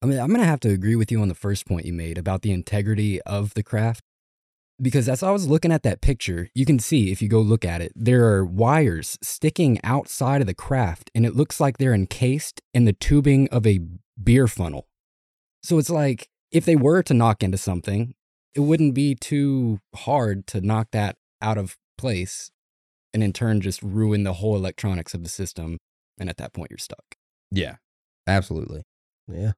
I 0.02 0.06
mean, 0.06 0.18
I'm 0.18 0.28
going 0.28 0.40
to 0.40 0.46
have 0.46 0.60
to 0.60 0.70
agree 0.70 0.94
with 0.94 1.10
you 1.10 1.20
on 1.20 1.28
the 1.28 1.34
first 1.34 1.66
point 1.66 1.86
you 1.86 1.92
made 1.92 2.18
about 2.18 2.42
the 2.42 2.52
integrity 2.52 3.20
of 3.22 3.54
the 3.54 3.62
craft. 3.62 4.04
Because 4.80 5.08
as 5.08 5.24
I 5.24 5.32
was 5.32 5.48
looking 5.48 5.72
at 5.72 5.82
that 5.82 6.00
picture, 6.00 6.50
you 6.54 6.64
can 6.64 6.78
see 6.78 7.10
if 7.10 7.20
you 7.20 7.28
go 7.28 7.40
look 7.40 7.64
at 7.64 7.80
it, 7.80 7.90
there 7.96 8.26
are 8.26 8.44
wires 8.44 9.18
sticking 9.20 9.80
outside 9.82 10.40
of 10.40 10.46
the 10.46 10.54
craft, 10.54 11.10
and 11.16 11.26
it 11.26 11.34
looks 11.34 11.58
like 11.58 11.78
they're 11.78 11.94
encased 11.94 12.62
in 12.72 12.84
the 12.84 12.92
tubing 12.92 13.48
of 13.48 13.66
a 13.66 13.80
beer 14.22 14.46
funnel. 14.46 14.86
So 15.64 15.78
it's 15.78 15.90
like 15.90 16.28
if 16.52 16.64
they 16.64 16.76
were 16.76 17.02
to 17.02 17.14
knock 17.14 17.42
into 17.42 17.58
something, 17.58 18.14
it 18.54 18.60
wouldn't 18.60 18.94
be 18.94 19.16
too 19.16 19.80
hard 19.96 20.46
to 20.48 20.60
knock 20.60 20.88
that 20.92 21.16
out 21.42 21.58
of 21.58 21.76
place 21.96 22.52
and 23.12 23.22
in 23.22 23.32
turn 23.32 23.60
just 23.60 23.82
ruin 23.82 24.22
the 24.24 24.34
whole 24.34 24.56
electronics 24.56 25.14
of 25.14 25.22
the 25.22 25.28
system. 25.28 25.78
And 26.18 26.28
at 26.28 26.36
that 26.38 26.52
point, 26.52 26.70
you're 26.70 26.78
stuck. 26.78 27.16
Yeah. 27.50 27.76
Absolutely. 28.26 28.82
Yeah. 29.26 29.52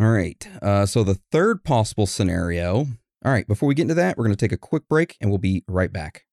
All 0.00 0.10
right. 0.10 0.46
Uh, 0.60 0.86
so 0.86 1.02
the 1.04 1.20
third 1.30 1.64
possible 1.64 2.06
scenario. 2.06 2.86
All 3.24 3.32
right. 3.32 3.46
Before 3.46 3.68
we 3.68 3.74
get 3.74 3.82
into 3.82 3.94
that, 3.94 4.16
we're 4.16 4.24
going 4.24 4.36
to 4.36 4.44
take 4.44 4.52
a 4.52 4.58
quick 4.58 4.88
break 4.88 5.16
and 5.20 5.30
we'll 5.30 5.38
be 5.38 5.64
right 5.68 5.92
back. 5.92 6.24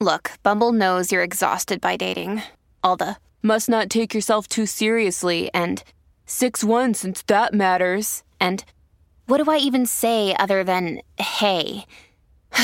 Look, 0.00 0.32
Bumble 0.42 0.72
knows 0.72 1.12
you're 1.12 1.22
exhausted 1.22 1.80
by 1.80 1.96
dating. 1.96 2.42
All 2.82 2.96
the 2.96 3.16
must 3.42 3.68
not 3.68 3.90
take 3.90 4.14
yourself 4.14 4.48
too 4.48 4.66
seriously 4.66 5.50
and 5.54 5.82
6 6.26 6.64
1 6.64 6.94
since 6.94 7.22
that 7.22 7.54
matters. 7.54 8.22
And 8.40 8.64
what 9.26 9.42
do 9.42 9.50
I 9.50 9.58
even 9.58 9.86
say 9.86 10.34
other 10.38 10.64
than 10.64 11.00
hey? 11.18 11.86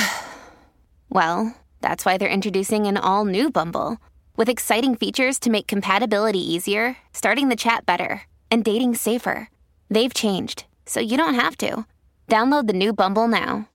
well, 1.09 1.55
that's 1.81 2.05
why 2.05 2.17
they're 2.17 2.29
introducing 2.29 2.87
an 2.87 2.97
all 2.97 3.25
new 3.25 3.51
Bumble 3.51 3.99
with 4.37 4.49
exciting 4.49 4.95
features 4.95 5.39
to 5.41 5.51
make 5.51 5.67
compatibility 5.67 6.39
easier, 6.39 6.97
starting 7.13 7.49
the 7.49 7.57
chat 7.57 7.85
better, 7.87 8.23
and 8.51 8.65
dating 8.65 8.95
safer. 8.95 9.49
They've 9.89 10.15
changed, 10.15 10.65
so 10.87 11.01
you 11.01 11.17
don't 11.17 11.35
have 11.35 11.57
to. 11.59 11.85
Download 12.29 12.67
the 12.67 12.73
new 12.73 12.93
Bumble 12.93 13.29
now. 13.29 13.69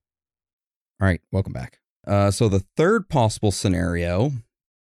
All 1.02 1.08
right. 1.08 1.22
Welcome 1.32 1.54
back. 1.54 1.80
Uh, 2.08 2.32
so 2.32 2.48
the 2.48 2.64
third 2.78 3.10
possible 3.10 3.52
scenario 3.52 4.32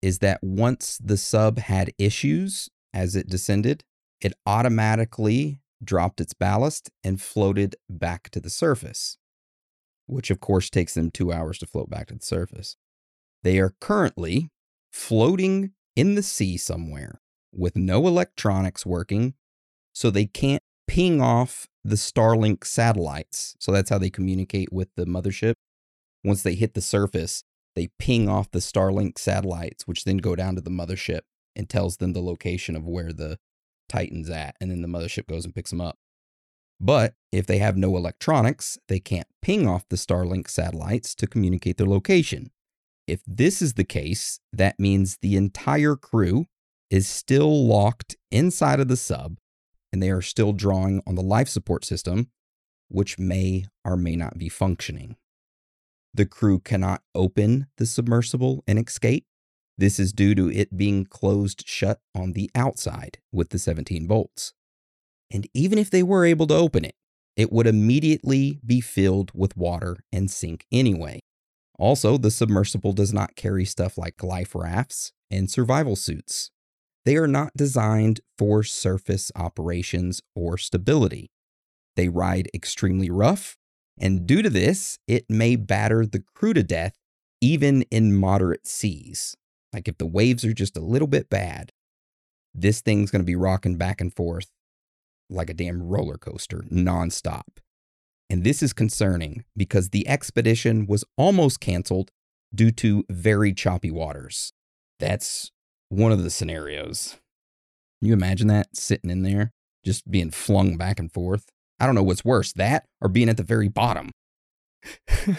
is 0.02 0.20
that 0.20 0.40
once 0.42 1.00
the 1.04 1.18
sub 1.18 1.58
had 1.60 1.94
issues 1.98 2.70
as 2.94 3.16
it 3.16 3.30
descended, 3.30 3.84
it 4.20 4.34
automatically 4.46 5.62
dropped 5.84 6.20
its 6.20 6.34
ballast 6.34 6.90
and 7.04 7.22
floated 7.22 7.76
back 7.90 8.30
to 8.30 8.40
the 8.40 8.50
surface, 8.50 9.18
which 10.06 10.30
of 10.30 10.40
course 10.40 10.70
takes 10.70 10.94
them 10.96 11.10
two 11.10 11.32
hours 11.32 11.58
to 11.60 11.66
float 11.66 11.90
back 11.90 12.08
to 12.08 12.16
the 12.16 12.26
surface. 12.26 12.76
They 13.44 13.60
are 13.60 13.74
currently 13.80 14.50
floating 14.92 15.72
in 15.96 16.16
the 16.16 16.24
sea 16.24 16.58
somewhere 16.58 17.22
with 17.52 17.76
no 17.76 18.08
electronics 18.08 18.86
working, 18.86 19.34
so 19.94 20.10
they 20.10 20.26
can't 20.26 20.64
ping 20.88 21.22
off 21.22 21.68
the 21.84 21.96
Starlink 21.96 22.66
satellites. 22.66 23.56
So 23.60 23.72
that's 23.72 23.90
how 23.90 23.98
they 23.98 24.10
communicate 24.10 24.72
with 24.72 24.90
the 24.96 25.06
mothership. 25.06 25.54
Once 26.24 26.44
they 26.44 26.56
hit 26.56 26.74
the 26.74 26.82
surface, 26.82 27.44
they 27.76 27.90
ping 27.98 28.30
off 28.30 28.52
the 28.52 28.60
Starlink 28.60 29.18
satellites, 29.18 29.88
which 29.88 30.04
then 30.04 30.18
go 30.18 30.36
down 30.36 30.56
to 30.56 30.62
the 30.62 30.70
mothership 30.70 31.22
and 31.56 31.70
tells 31.70 31.98
them 31.98 32.14
the 32.14 32.22
location 32.22 32.76
of 32.76 32.86
where 32.86 33.12
the 33.12 33.38
Titan's 33.90 34.30
at, 34.30 34.56
and 34.62 34.72
then 34.72 34.82
the 34.82 34.88
mothership 34.88 35.28
goes 35.28 35.46
and 35.46 35.56
picks 35.56 35.72
them 35.72 35.82
up. 35.82 35.98
But 36.80 37.14
if 37.32 37.46
they 37.46 37.60
have 37.60 37.78
no 37.78 37.98
electronics, 37.98 38.78
they 38.88 39.00
can't 39.00 39.28
ping 39.42 39.68
off 39.68 39.88
the 39.90 39.98
Starlink 39.98 40.50
satellites 40.50 41.14
to 41.16 41.28
communicate 41.28 41.78
their 41.78 41.88
location. 41.88 42.52
If 43.08 43.22
this 43.26 43.62
is 43.62 43.74
the 43.74 43.84
case, 43.84 44.40
that 44.54 44.80
means 44.80 45.18
the 45.22 45.36
entire 45.36 45.96
crew 45.96 46.46
is 46.90 47.08
still 47.08 47.66
locked 47.66 48.16
inside 48.32 48.80
of 48.80 48.88
the 48.88 48.98
sub 48.98 49.38
and 49.92 50.02
they 50.02 50.10
are 50.10 50.22
still 50.22 50.54
drawing 50.54 51.02
on 51.06 51.16
the 51.16 51.22
life 51.22 51.50
support 51.50 51.84
system, 51.84 52.30
which 52.88 53.20
may 53.20 53.66
or 53.84 53.98
may 53.98 54.16
not 54.16 54.38
be 54.38 54.50
functioning. 54.50 55.16
The 56.14 56.26
crew 56.26 56.60
cannot 56.60 57.02
open 57.16 57.68
the 57.78 57.86
submersible 57.86 58.64
and 58.68 58.78
escape. 58.78 59.26
This 59.78 60.00
is 60.00 60.14
due 60.14 60.36
to 60.36 60.52
it 60.52 60.78
being 60.78 61.06
closed 61.06 61.68
shut 61.68 62.00
on 62.14 62.34
the 62.34 62.52
outside 62.54 63.20
with 63.32 63.50
the 63.50 63.60
17 63.60 64.08
bolts. 64.08 64.54
And 65.32 65.48
even 65.54 65.80
if 65.80 65.90
they 65.90 66.04
were 66.04 66.26
able 66.26 66.48
to 66.48 66.56
open 66.56 66.84
it, 66.84 66.96
it 67.38 67.52
would 67.52 67.66
immediately 67.66 68.60
be 68.66 68.82
filled 68.82 69.32
with 69.34 69.56
water 69.56 69.98
and 70.12 70.30
sink 70.30 70.66
anyway. 70.72 71.22
Also, 71.82 72.16
the 72.16 72.30
submersible 72.30 72.94
does 72.94 73.12
not 73.12 73.36
carry 73.36 73.66
stuff 73.66 73.98
like 73.98 74.22
life 74.22 74.54
rafts 74.54 75.14
and 75.32 75.50
survival 75.50 75.96
suits. 75.96 76.52
They 77.06 77.18
are 77.18 77.26
not 77.28 77.58
designed 77.58 78.20
for 78.38 78.62
surface 78.62 79.32
operations 79.36 80.22
or 80.36 80.60
stability. 80.60 81.32
They 81.96 82.08
ride 82.08 82.50
extremely 82.54 83.10
rough, 83.10 83.58
and 84.00 84.28
due 84.28 84.44
to 84.44 84.50
this, 84.52 85.00
it 85.08 85.26
may 85.28 85.56
batter 85.56 86.06
the 86.06 86.24
crew 86.36 86.54
to 86.54 86.62
death 86.62 87.00
even 87.42 87.82
in 87.90 88.16
moderate 88.16 88.68
seas. 88.68 89.36
Like 89.74 89.88
if 89.88 89.98
the 89.98 90.06
waves 90.06 90.46
are 90.46 90.54
just 90.54 90.78
a 90.78 90.82
little 90.82 91.08
bit 91.08 91.32
bad, 91.32 91.72
this 92.54 92.82
thing's 92.82 93.10
going 93.10 93.24
to 93.24 93.26
be 93.26 93.36
rocking 93.36 93.78
back 93.78 94.00
and 94.00 94.16
forth 94.16 94.52
like 95.32 95.50
a 95.50 95.56
damn 95.56 95.82
roller 95.82 96.20
coaster 96.20 96.64
nonstop. 96.72 97.58
And 98.32 98.46
this 98.46 98.64
is 98.64 98.72
concerning 98.72 99.44
because 99.58 99.90
the 99.90 100.08
expedition 100.08 100.86
was 100.88 101.04
almost 101.18 101.60
canceled 101.60 102.12
due 102.56 102.72
to 102.72 103.04
very 103.10 103.54
choppy 103.54 103.92
waters. 103.92 104.54
That's 105.02 105.52
one 105.90 106.14
of 106.14 106.24
the 106.24 106.30
scenarios. 106.30 107.18
Can 108.00 108.08
you 108.08 108.14
imagine 108.14 108.48
that 108.48 108.78
sitting 108.78 109.10
in 109.10 109.24
there, 109.24 109.52
just 109.84 110.10
being 110.10 110.32
flung 110.32 110.78
back 110.78 110.98
and 110.98 111.12
forth? 111.12 111.50
I 111.78 111.86
don't 111.86 111.94
know 111.94 112.04
what's 112.04 112.24
worse, 112.24 112.54
that 112.54 112.86
or 113.02 113.10
being 113.10 113.28
at 113.28 113.36
the 113.36 113.44
very 113.44 113.68
bottom. 113.68 114.12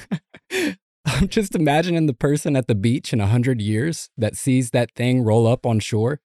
I'm 1.06 1.28
just 1.28 1.54
imagining 1.54 2.04
the 2.04 2.12
person 2.12 2.56
at 2.56 2.66
the 2.66 2.74
beach 2.74 3.14
in 3.14 3.22
a 3.22 3.26
hundred 3.26 3.62
years 3.62 4.10
that 4.18 4.36
sees 4.36 4.70
that 4.72 4.94
thing 4.94 5.24
roll 5.24 5.46
up 5.46 5.64
on 5.64 5.80
shore. 5.80 6.20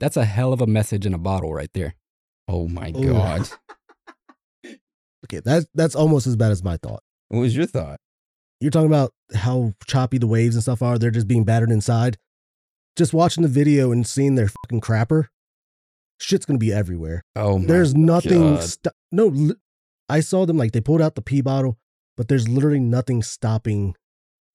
That's 0.00 0.16
a 0.16 0.24
hell 0.24 0.54
of 0.54 0.62
a 0.62 0.66
message 0.66 1.04
in 1.04 1.12
a 1.12 1.18
bottle 1.18 1.52
right 1.52 1.70
there. 1.74 1.94
Oh 2.48 2.68
my 2.68 2.90
Ooh. 2.96 3.12
God. 3.12 3.50
Okay, 5.26 5.40
that's 5.44 5.66
that's 5.74 5.94
almost 5.96 6.26
as 6.26 6.36
bad 6.36 6.52
as 6.52 6.62
my 6.62 6.76
thought. 6.76 7.02
what 7.28 7.40
was 7.40 7.56
your 7.56 7.66
thought? 7.66 7.98
You're 8.60 8.70
talking 8.70 8.86
about 8.86 9.12
how 9.34 9.74
choppy 9.86 10.18
the 10.18 10.26
waves 10.26 10.54
and 10.54 10.62
stuff 10.62 10.80
are. 10.82 10.98
They're 10.98 11.10
just 11.10 11.28
being 11.28 11.44
battered 11.44 11.70
inside. 11.70 12.16
Just 12.96 13.12
watching 13.12 13.42
the 13.42 13.48
video 13.48 13.92
and 13.92 14.06
seeing 14.06 14.34
their 14.36 14.48
fucking 14.48 14.80
crapper. 14.80 15.26
shit's 16.18 16.46
gonna 16.46 16.58
be 16.58 16.72
everywhere. 16.72 17.22
Oh, 17.34 17.58
my 17.58 17.66
There's 17.66 17.94
nothing. 17.94 18.54
God. 18.56 18.62
Sto- 18.62 18.90
no, 19.12 19.26
li- 19.26 19.54
I 20.08 20.20
saw 20.20 20.46
them 20.46 20.56
like 20.56 20.72
they 20.72 20.80
pulled 20.80 21.02
out 21.02 21.14
the 21.14 21.20
pee 21.22 21.42
bottle, 21.42 21.76
but 22.16 22.28
there's 22.28 22.48
literally 22.48 22.80
nothing 22.80 23.22
stopping 23.22 23.94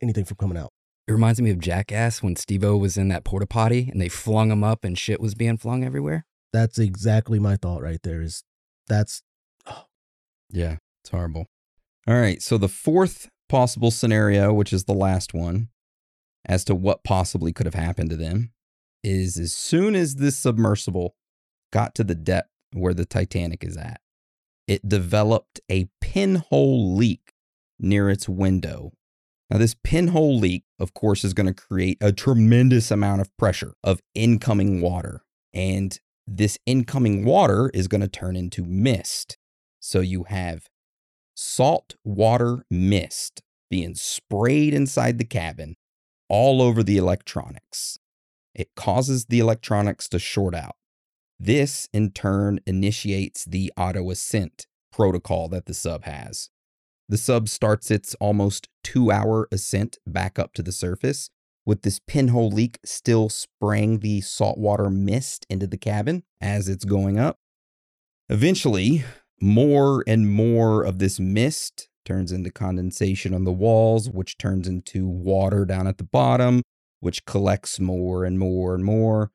anything 0.01 0.26
from 0.26 0.38
coming 0.38 0.57
out. 0.57 0.72
It 1.07 1.11
reminds 1.11 1.39
me 1.41 1.51
of 1.51 1.59
Jackass 1.59 2.24
when 2.24 2.36
Steve-O 2.36 2.78
was 2.78 2.97
in 2.97 3.09
that 3.09 3.24
porta 3.24 3.45
potty 3.45 3.89
and 3.91 4.01
they 4.01 4.07
flung 4.09 4.49
him 4.51 4.63
up 4.63 4.84
and 4.84 4.97
shit 4.97 5.19
was 5.19 5.36
being 5.36 5.57
flung 5.57 5.84
everywhere. 5.84 6.26
That's 6.53 6.80
exactly 6.80 7.38
my 7.38 7.57
thought 7.57 7.82
right 7.82 7.99
there. 8.03 8.22
Is 8.22 8.43
that's 8.88 9.22
Yeah, 10.52 10.78
it's 11.04 11.10
horrible. 11.12 11.47
All 12.08 12.20
right. 12.20 12.41
So 12.41 12.58
the 12.58 12.68
fourth 12.68 13.30
possible 13.49 13.91
scenario, 13.91 14.54
which 14.54 14.74
is 14.74 14.86
the 14.86 14.93
last 14.93 15.34
one, 15.34 15.70
as 16.45 16.64
to 16.66 16.76
what 16.76 17.04
possibly 17.04 17.54
could 17.54 17.66
have 17.66 17.76
happened 17.76 18.10
to 18.10 18.16
them, 18.16 18.52
is 19.04 19.38
as 19.38 19.54
soon 19.54 19.95
as 19.95 20.16
this 20.16 20.38
submersible 20.38 21.16
got 21.72 21.95
to 21.95 22.04
the 22.04 22.16
depth 22.16 22.49
where 22.74 22.93
the 22.93 23.06
Titanic 23.06 23.64
is 23.64 23.78
at, 23.78 24.02
it 24.68 24.88
developed 24.88 25.60
a 25.70 25.89
pinhole 25.99 26.95
leak 26.95 27.34
near 27.80 28.10
its 28.10 28.30
window. 28.30 28.91
Now, 29.49 29.58
this 29.58 29.76
pinhole 29.84 30.38
leak, 30.38 30.64
of 30.80 30.93
course, 30.93 31.26
is 31.26 31.34
going 31.34 31.47
to 31.47 31.54
create 31.54 31.97
a 31.99 32.14
tremendous 32.14 32.89
amount 32.89 33.22
of 33.22 33.36
pressure 33.38 33.74
of 33.84 34.02
incoming 34.16 34.80
water. 34.80 35.24
And 35.54 35.99
this 36.26 36.58
incoming 36.66 37.26
water 37.26 37.70
is 37.74 37.89
going 37.89 38.02
to 38.02 38.08
turn 38.08 38.38
into 38.38 38.64
mist. 38.64 39.38
So 39.82 39.99
you 39.99 40.23
have 40.23 40.69
salt 41.36 41.95
water 42.05 42.63
mist 42.69 43.41
being 43.69 43.95
sprayed 43.95 44.73
inside 44.73 45.17
the 45.17 45.25
cabin 45.25 45.75
all 46.29 46.61
over 46.61 46.84
the 46.84 46.97
electronics. 46.97 47.97
It 48.53 48.69
causes 48.75 49.25
the 49.25 49.39
electronics 49.39 50.07
to 50.09 50.19
short 50.19 50.53
out. 50.55 50.75
This, 51.39 51.89
in 51.91 52.11
turn, 52.11 52.59
initiates 52.67 53.43
the 53.43 53.73
auto 53.75 54.11
ascent 54.11 54.67
protocol 54.91 55.49
that 55.49 55.65
the 55.65 55.73
sub 55.73 56.03
has. 56.03 56.49
The 57.09 57.17
sub 57.17 57.49
starts 57.49 57.89
its 57.89 58.13
almost 58.15 58.69
two 58.84 59.11
hour 59.11 59.47
ascent 59.51 59.97
back 60.05 60.38
up 60.38 60.53
to 60.53 60.63
the 60.63 60.71
surface, 60.71 61.29
with 61.65 61.82
this 61.82 61.99
pinhole 62.05 62.49
leak 62.49 62.79
still 62.86 63.29
spraying 63.29 63.99
the 63.99 64.21
saltwater 64.21 64.89
mist 64.89 65.45
into 65.49 65.67
the 65.67 65.77
cabin 65.77 66.23
as 66.39 66.69
it's 66.69 66.86
going 66.86 67.17
up. 67.17 67.39
Eventually, 68.29 69.03
more 69.42 70.04
and 70.08 70.32
more 70.32 70.84
of 70.84 71.00
this 71.00 71.20
mist 71.20 71.89
turns 72.06 72.32
into 72.32 72.52
condensation 72.52 73.34
on 73.34 73.44
the 73.44 73.52
walls, 73.52 74.10
which 74.10 74.38
turns 74.38 74.68
into 74.68 75.08
water 75.08 75.66
down 75.66 75.88
at 75.88 75.98
the 75.98 76.04
bottom, 76.04 76.62
which 77.00 77.26
collects 77.26 77.80
more 77.80 78.24
and 78.26 78.39
more 78.39 78.74
and 78.76 78.84
more. 78.84 79.32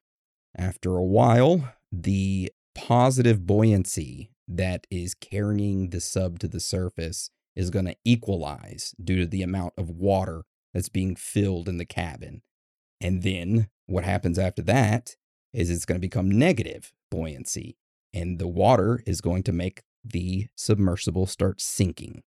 After 0.56 0.96
a 0.96 1.04
while, 1.04 1.72
the 1.92 2.52
positive 2.74 3.46
buoyancy 3.46 4.30
that 4.48 4.86
is 4.90 5.14
carrying 5.14 5.90
the 5.90 6.00
sub 6.00 6.38
to 6.38 6.48
the 6.48 6.60
surface 6.60 7.30
is 7.54 7.70
going 7.70 7.86
to 7.86 7.96
equalize 8.04 8.94
due 9.02 9.16
to 9.20 9.26
the 9.26 9.42
amount 9.42 9.72
of 9.76 9.90
water 9.90 10.42
that's 10.72 10.88
being 10.88 11.16
filled 11.16 11.68
in 11.68 11.78
the 11.78 11.86
cabin. 11.86 12.42
And 13.00 13.22
then 13.22 13.68
what 13.86 14.04
happens 14.04 14.38
after 14.38 14.62
that 14.62 15.16
is 15.52 15.70
it's 15.70 15.86
going 15.86 15.96
to 15.96 16.06
become 16.06 16.30
negative 16.30 16.92
buoyancy, 17.10 17.76
and 18.12 18.38
the 18.38 18.48
water 18.48 19.02
is 19.06 19.20
going 19.20 19.42
to 19.44 19.52
make 19.52 19.82
the 20.12 20.46
submersible 20.56 21.26
starts 21.26 21.64
sinking. 21.64 22.22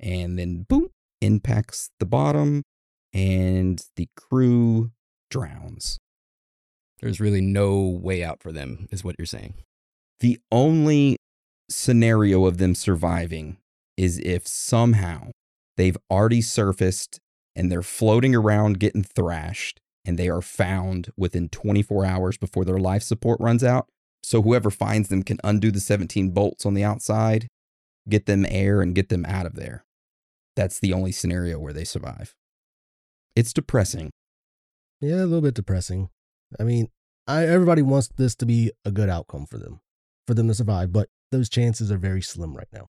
And 0.00 0.38
then, 0.38 0.66
boom, 0.68 0.88
impacts 1.20 1.90
the 1.98 2.06
bottom, 2.06 2.62
and 3.12 3.84
the 3.96 4.08
crew 4.16 4.90
drowns. 5.30 5.98
There's 7.00 7.20
really 7.20 7.40
no 7.40 7.80
way 7.80 8.22
out 8.22 8.42
for 8.42 8.52
them, 8.52 8.86
is 8.90 9.04
what 9.04 9.16
you're 9.18 9.26
saying. 9.26 9.54
The 10.20 10.38
only 10.50 11.16
scenario 11.68 12.44
of 12.46 12.58
them 12.58 12.74
surviving 12.74 13.58
is 13.96 14.18
if 14.18 14.46
somehow 14.46 15.30
they've 15.76 15.96
already 16.10 16.40
surfaced 16.40 17.18
and 17.54 17.70
they're 17.70 17.82
floating 17.82 18.34
around 18.34 18.78
getting 18.78 19.02
thrashed 19.02 19.80
and 20.04 20.18
they 20.18 20.28
are 20.28 20.42
found 20.42 21.10
within 21.16 21.48
24 21.48 22.04
hours 22.04 22.36
before 22.36 22.64
their 22.64 22.78
life 22.78 23.02
support 23.02 23.38
runs 23.40 23.62
out. 23.62 23.88
So 24.22 24.42
whoever 24.42 24.70
finds 24.70 25.08
them 25.08 25.22
can 25.22 25.38
undo 25.42 25.70
the 25.70 25.80
17 25.80 26.30
bolts 26.30 26.64
on 26.64 26.74
the 26.74 26.84
outside, 26.84 27.48
get 28.08 28.26
them 28.26 28.46
air, 28.48 28.80
and 28.80 28.94
get 28.94 29.08
them 29.08 29.24
out 29.26 29.46
of 29.46 29.54
there. 29.54 29.84
That's 30.54 30.78
the 30.78 30.92
only 30.92 31.12
scenario 31.12 31.58
where 31.58 31.72
they 31.72 31.84
survive. 31.84 32.34
It's 33.34 33.52
depressing. 33.52 34.10
yeah, 35.00 35.16
a 35.16 35.26
little 35.26 35.40
bit 35.40 35.54
depressing. 35.54 36.10
I 36.60 36.64
mean, 36.64 36.88
I 37.26 37.46
everybody 37.46 37.82
wants 37.82 38.10
this 38.16 38.34
to 38.36 38.46
be 38.46 38.72
a 38.84 38.90
good 38.90 39.08
outcome 39.08 39.46
for 39.46 39.58
them, 39.58 39.80
for 40.26 40.34
them 40.34 40.48
to 40.48 40.54
survive, 40.54 40.92
but 40.92 41.08
those 41.30 41.48
chances 41.48 41.90
are 41.90 41.98
very 41.98 42.20
slim 42.20 42.54
right 42.54 42.68
now. 42.72 42.86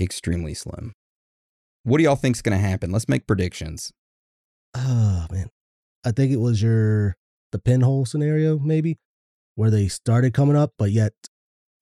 Extremely 0.00 0.54
slim. 0.54 0.94
What 1.82 1.98
do 1.98 2.04
y'all 2.04 2.16
think's 2.16 2.42
going 2.42 2.58
to 2.58 2.66
happen? 2.66 2.90
Let's 2.90 3.08
make 3.08 3.26
predictions. 3.26 3.92
Oh 4.74 5.26
man, 5.30 5.50
I 6.04 6.12
think 6.12 6.32
it 6.32 6.40
was 6.40 6.62
your 6.62 7.16
the 7.52 7.58
pinhole 7.58 8.06
scenario 8.06 8.58
maybe, 8.58 8.98
where 9.60 9.70
they 9.70 9.88
started 9.88 10.32
coming 10.32 10.56
up, 10.56 10.72
but 10.78 10.90
yet 10.90 11.12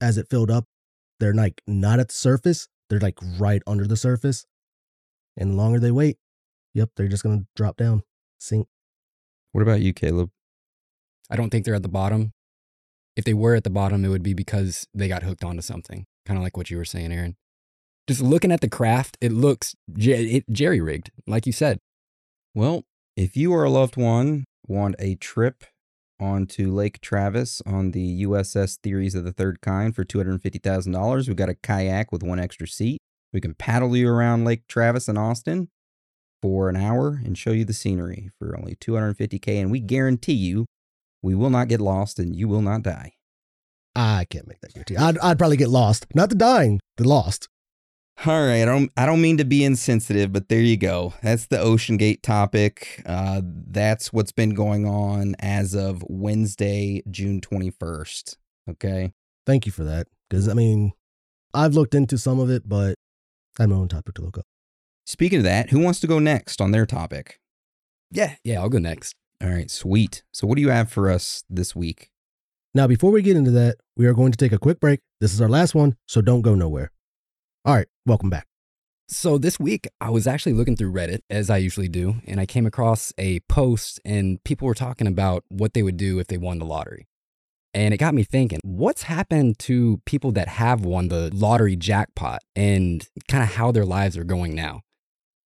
as 0.01 0.19
it 0.19 0.27
filled 0.29 0.51
up, 0.51 0.65
they're 1.21 1.33
like 1.33 1.63
not 1.69 2.01
at 2.01 2.09
the 2.09 2.15
surface. 2.15 2.67
They're 2.91 2.99
like 2.99 3.17
right 3.39 3.63
under 3.69 3.87
the 3.87 3.97
surface, 3.97 4.47
and 5.37 5.53
the 5.53 5.55
longer 5.55 5.79
they 5.79 5.93
wait, 5.93 6.17
yep, 6.75 6.91
they're 6.97 7.07
just 7.07 7.23
gonna 7.23 7.43
drop 7.55 7.77
down, 7.77 8.03
sink. 8.41 8.67
What 9.53 9.63
about 9.63 9.81
you, 9.81 9.93
Caleb? 9.93 10.31
I 11.31 11.37
don't 11.37 11.51
think 11.51 11.65
they're 11.65 11.77
at 11.77 11.85
the 11.85 11.89
bottom. 11.89 12.33
If 13.15 13.25
they 13.25 13.35
were 13.35 13.55
at 13.55 13.63
the 13.63 13.71
bottom, 13.71 14.05
it 14.05 14.09
would 14.09 14.25
be 14.25 14.35
because 14.35 14.89
they 14.93 15.07
got 15.07 15.23
hooked 15.23 15.45
onto 15.45 15.63
something, 15.63 16.05
kind 16.27 16.37
of 16.37 16.43
like 16.43 16.57
what 16.57 16.71
you 16.71 16.79
were 16.79 16.85
saying, 16.85 17.13
Aaron. 17.13 17.37
Just 18.09 18.21
looking 18.21 18.51
at 18.51 18.61
the 18.61 18.69
craft, 18.69 19.17
it 19.21 19.31
looks 19.31 19.77
jerry 19.97 20.81
rigged, 20.81 21.13
like 21.29 21.47
you 21.47 21.53
said. 21.53 21.79
Well, 22.57 22.87
if 23.17 23.37
you 23.37 23.53
or 23.53 23.63
a 23.63 23.71
loved 23.71 23.97
one 23.97 24.47
want 24.67 24.97
a 24.99 25.15
trip 25.15 25.63
onto 26.21 26.73
Lake 26.73 27.01
Travis 27.01 27.63
on 27.67 27.93
the 27.93 28.25
USS 28.25 28.79
Theories 28.79 29.15
of 29.15 29.25
the 29.25 29.33
Third 29.33 29.61
Kind 29.61 29.95
for 29.95 30.05
$250,000, 30.05 31.27
we've 31.27 31.37
got 31.37 31.49
a 31.49 31.55
kayak 31.55 32.13
with 32.13 32.23
one 32.23 32.39
extra 32.39 32.67
seat. 32.67 32.99
We 33.33 33.41
can 33.41 33.55
paddle 33.55 33.97
you 33.97 34.09
around 34.09 34.45
Lake 34.45 34.67
Travis 34.69 35.09
in 35.09 35.19
Austin 35.19 35.69
for 36.41 36.69
an 36.69 36.77
hour 36.77 37.21
and 37.25 37.37
show 37.37 37.51
you 37.51 37.65
the 37.65 37.73
scenery 37.73 38.31
for 38.39 38.57
only 38.57 38.77
250K. 38.77 39.61
And 39.61 39.71
we 39.71 39.81
guarantee 39.81 40.33
you, 40.33 40.67
we 41.23 41.35
will 41.35 41.51
not 41.51 41.69
get 41.69 41.81
lost 41.81 42.19
and 42.19 42.35
you 42.35 42.49
will 42.49 42.63
not 42.63 42.83
die. 42.83 43.13
I 43.95 44.27
can't 44.31 44.47
make 44.47 44.61
that 44.61 44.73
guarantee. 44.73 44.97
I'd, 44.97 45.19
I'd 45.19 45.39
probably 45.39 45.57
get 45.57 45.69
lost, 45.69 46.07
not 46.15 46.29
the 46.29 46.37
dying, 46.37 46.81
the 46.97 47.09
lost. 47.09 47.49
All 48.27 48.45
right, 48.45 48.63
I 48.63 48.65
don't 48.65 48.91
I 48.97 49.07
don't 49.07 49.21
mean 49.21 49.37
to 49.37 49.45
be 49.45 49.65
insensitive, 49.65 50.33
but 50.33 50.49
there 50.49 50.61
you 50.61 50.77
go. 50.77 51.15
That's 51.23 51.47
the 51.47 51.59
OceanGate 51.59 52.21
topic. 52.21 53.01
Uh, 53.07 53.43
that's 53.45 54.13
what's 54.13 54.33
been 54.33 54.55
going 54.55 54.87
on 54.87 55.37
as 55.39 55.75
of 55.75 56.03
Wednesday, 56.09 57.03
June 57.09 57.41
21st. 57.41 58.37
Okay. 58.71 59.13
Thank 59.47 59.67
you 59.67 59.73
for 59.73 59.85
that, 59.85 60.09
because 60.29 60.49
I 60.49 60.55
mean, 60.55 60.93
I've 61.55 61.75
looked 61.75 61.95
into 61.95 62.19
some 62.19 62.41
of 62.41 62.51
it, 62.51 62.69
but 62.69 62.97
I 63.57 63.63
have 63.63 63.71
my 63.71 63.77
own 63.77 63.89
topic 63.89 64.17
to 64.17 64.23
look 64.23 64.37
up. 64.37 64.47
Speaking 65.07 65.39
of 65.39 65.45
that, 65.45 65.71
who 65.71 65.79
wants 65.79 66.01
to 66.01 66.09
go 66.09 66.19
next 66.19 66.61
on 66.61 66.73
their 66.73 66.87
topic? 66.87 67.39
Yeah, 68.11 68.35
yeah, 68.43 68.61
I'll 68.61 68.69
go 68.69 68.79
next. 68.79 69.15
All 69.41 69.49
right, 69.49 69.71
sweet. 69.71 70.25
So 70.33 70.45
what 70.49 70.57
do 70.57 70.63
you 70.63 70.71
have 70.71 70.91
for 70.91 71.09
us 71.09 71.45
this 71.49 71.77
week? 71.77 72.11
Now, 72.75 72.89
before 72.89 73.13
we 73.13 73.23
get 73.23 73.37
into 73.37 73.53
that, 73.53 73.77
we 73.97 74.07
are 74.07 74.13
going 74.13 74.33
to 74.33 74.39
take 74.39 74.53
a 74.53 74.59
quick 74.59 74.81
break. 74.81 75.01
This 75.21 75.33
is 75.33 75.41
our 75.41 75.49
last 75.49 75.75
one, 75.75 75.97
so 76.07 76.21
don't 76.21 76.43
go 76.43 76.57
nowhere. 76.57 76.91
All 77.69 77.75
right, 77.75 77.87
welcome 78.07 78.31
back. 78.31 78.47
So 79.09 79.37
this 79.37 79.61
week 79.61 79.89
I 80.01 80.09
was 80.09 80.27
actually 80.27 80.55
looking 80.55 80.75
through 80.75 80.91
Reddit 80.91 81.19
as 81.29 81.51
I 81.51 81.59
usually 81.59 81.91
do, 81.91 82.15
and 82.27 82.41
I 82.41 82.47
came 82.47 82.65
across 82.65 83.13
a 83.19 83.41
post 83.41 84.01
and 84.07 84.43
people 84.43 84.67
were 84.67 84.75
talking 84.75 85.07
about 85.07 85.45
what 85.51 85.75
they 85.75 85.83
would 85.83 85.99
do 85.99 86.19
if 86.19 86.29
they 86.29 86.39
won 86.39 86.61
the 86.61 86.65
lottery. 86.65 87.09
And 87.75 87.93
it 87.93 87.99
got 87.99 88.15
me 88.15 88.25
thinking, 88.25 88.61
what's 88.65 89.03
happened 89.03 89.59
to 89.59 90.01
people 90.07 90.33
that 90.33 90.49
have 90.49 90.87
won 90.87 91.09
the 91.09 91.29
lottery 91.35 91.77
jackpot 91.77 92.41
and 92.57 93.07
kind 93.29 93.43
of 93.43 93.51
how 93.51 93.71
their 93.71 93.85
lives 93.85 94.17
are 94.17 94.25
going 94.25 94.55
now? 94.55 94.81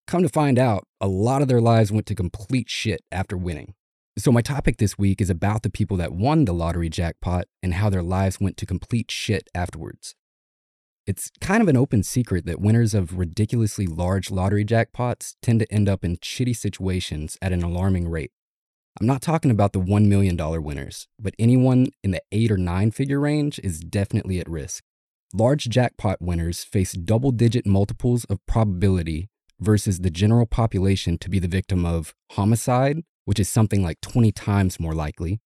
Come 0.07 0.23
to 0.23 0.29
find 0.29 0.61
out, 0.61 0.85
a 1.01 1.09
lot 1.09 1.43
of 1.43 1.49
their 1.49 1.61
lives 1.61 1.91
went 1.91 2.07
to 2.07 2.15
complete 2.15 2.71
shit 2.71 3.01
after 3.11 3.37
winning. 3.37 3.75
So, 4.17 4.31
my 4.31 4.43
topic 4.43 4.77
this 4.77 4.97
week 4.97 5.21
is 5.21 5.29
about 5.29 5.65
the 5.65 5.71
people 5.71 5.97
that 5.97 6.13
won 6.13 6.45
the 6.45 6.55
lottery 6.55 6.89
jackpot 6.89 7.47
and 7.65 7.75
how 7.75 7.91
their 7.91 8.01
lives 8.01 8.39
went 8.39 8.57
to 8.59 8.67
complete 8.67 9.11
shit 9.11 9.49
afterwards. 9.57 10.15
It's 11.07 11.31
kind 11.41 11.61
of 11.61 11.69
an 11.69 11.77
open 11.77 12.05
secret 12.05 12.47
that 12.47 12.61
winners 12.61 12.95
of 12.95 13.19
ridiculously 13.19 13.87
large 13.87 14.31
lottery 14.31 14.65
jackpots 14.65 15.35
tend 15.43 15.59
to 15.61 15.73
end 15.73 15.89
up 15.89 16.05
in 16.05 16.17
shitty 16.19 16.57
situations 16.57 17.37
at 17.43 17.53
an 17.53 17.63
alarming 17.63 18.09
rate. 18.09 18.31
I'm 19.01 19.07
not 19.07 19.23
talking 19.23 19.51
about 19.51 19.73
the 19.73 19.81
$1 19.81 20.07
million 20.07 20.37
winners, 20.63 21.09
but 21.19 21.35
anyone 21.39 21.89
in 22.05 22.13
the 22.13 22.23
8 22.31 22.53
or 22.53 22.57
9 22.57 22.91
figure 22.93 23.19
range 23.19 23.59
is 23.65 23.81
definitely 23.81 24.39
at 24.39 24.49
risk. 24.49 24.85
Large 25.35 25.71
jackpot 25.71 26.19
winners 26.21 26.63
face 26.63 26.93
double 26.93 27.33
digit 27.33 27.67
multiples 27.67 28.25
of 28.27 28.45
probability 28.47 29.29
versus 29.59 30.01
the 30.01 30.11
general 30.11 30.47
population 30.47 31.19
to 31.19 31.31
be 31.31 31.39
the 31.39 31.49
victim 31.49 31.85
of 31.85 32.15
homicide, 32.33 32.99
which 33.25 33.41
is 33.41 33.49
something 33.49 33.83
like 33.83 34.01
20 34.03 34.31
times 34.33 34.79
more 34.79 34.95
likely, 34.95 35.41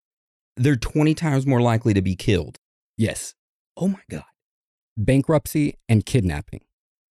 They're 0.56 0.76
20 0.76 1.14
times 1.14 1.46
more 1.46 1.60
likely 1.60 1.94
to 1.94 2.02
be 2.02 2.16
killed. 2.16 2.58
Yes, 2.96 3.34
Oh 3.76 3.88
my 3.88 4.00
God. 4.10 4.24
Bankruptcy 4.96 5.74
and 5.88 6.06
kidnapping, 6.06 6.60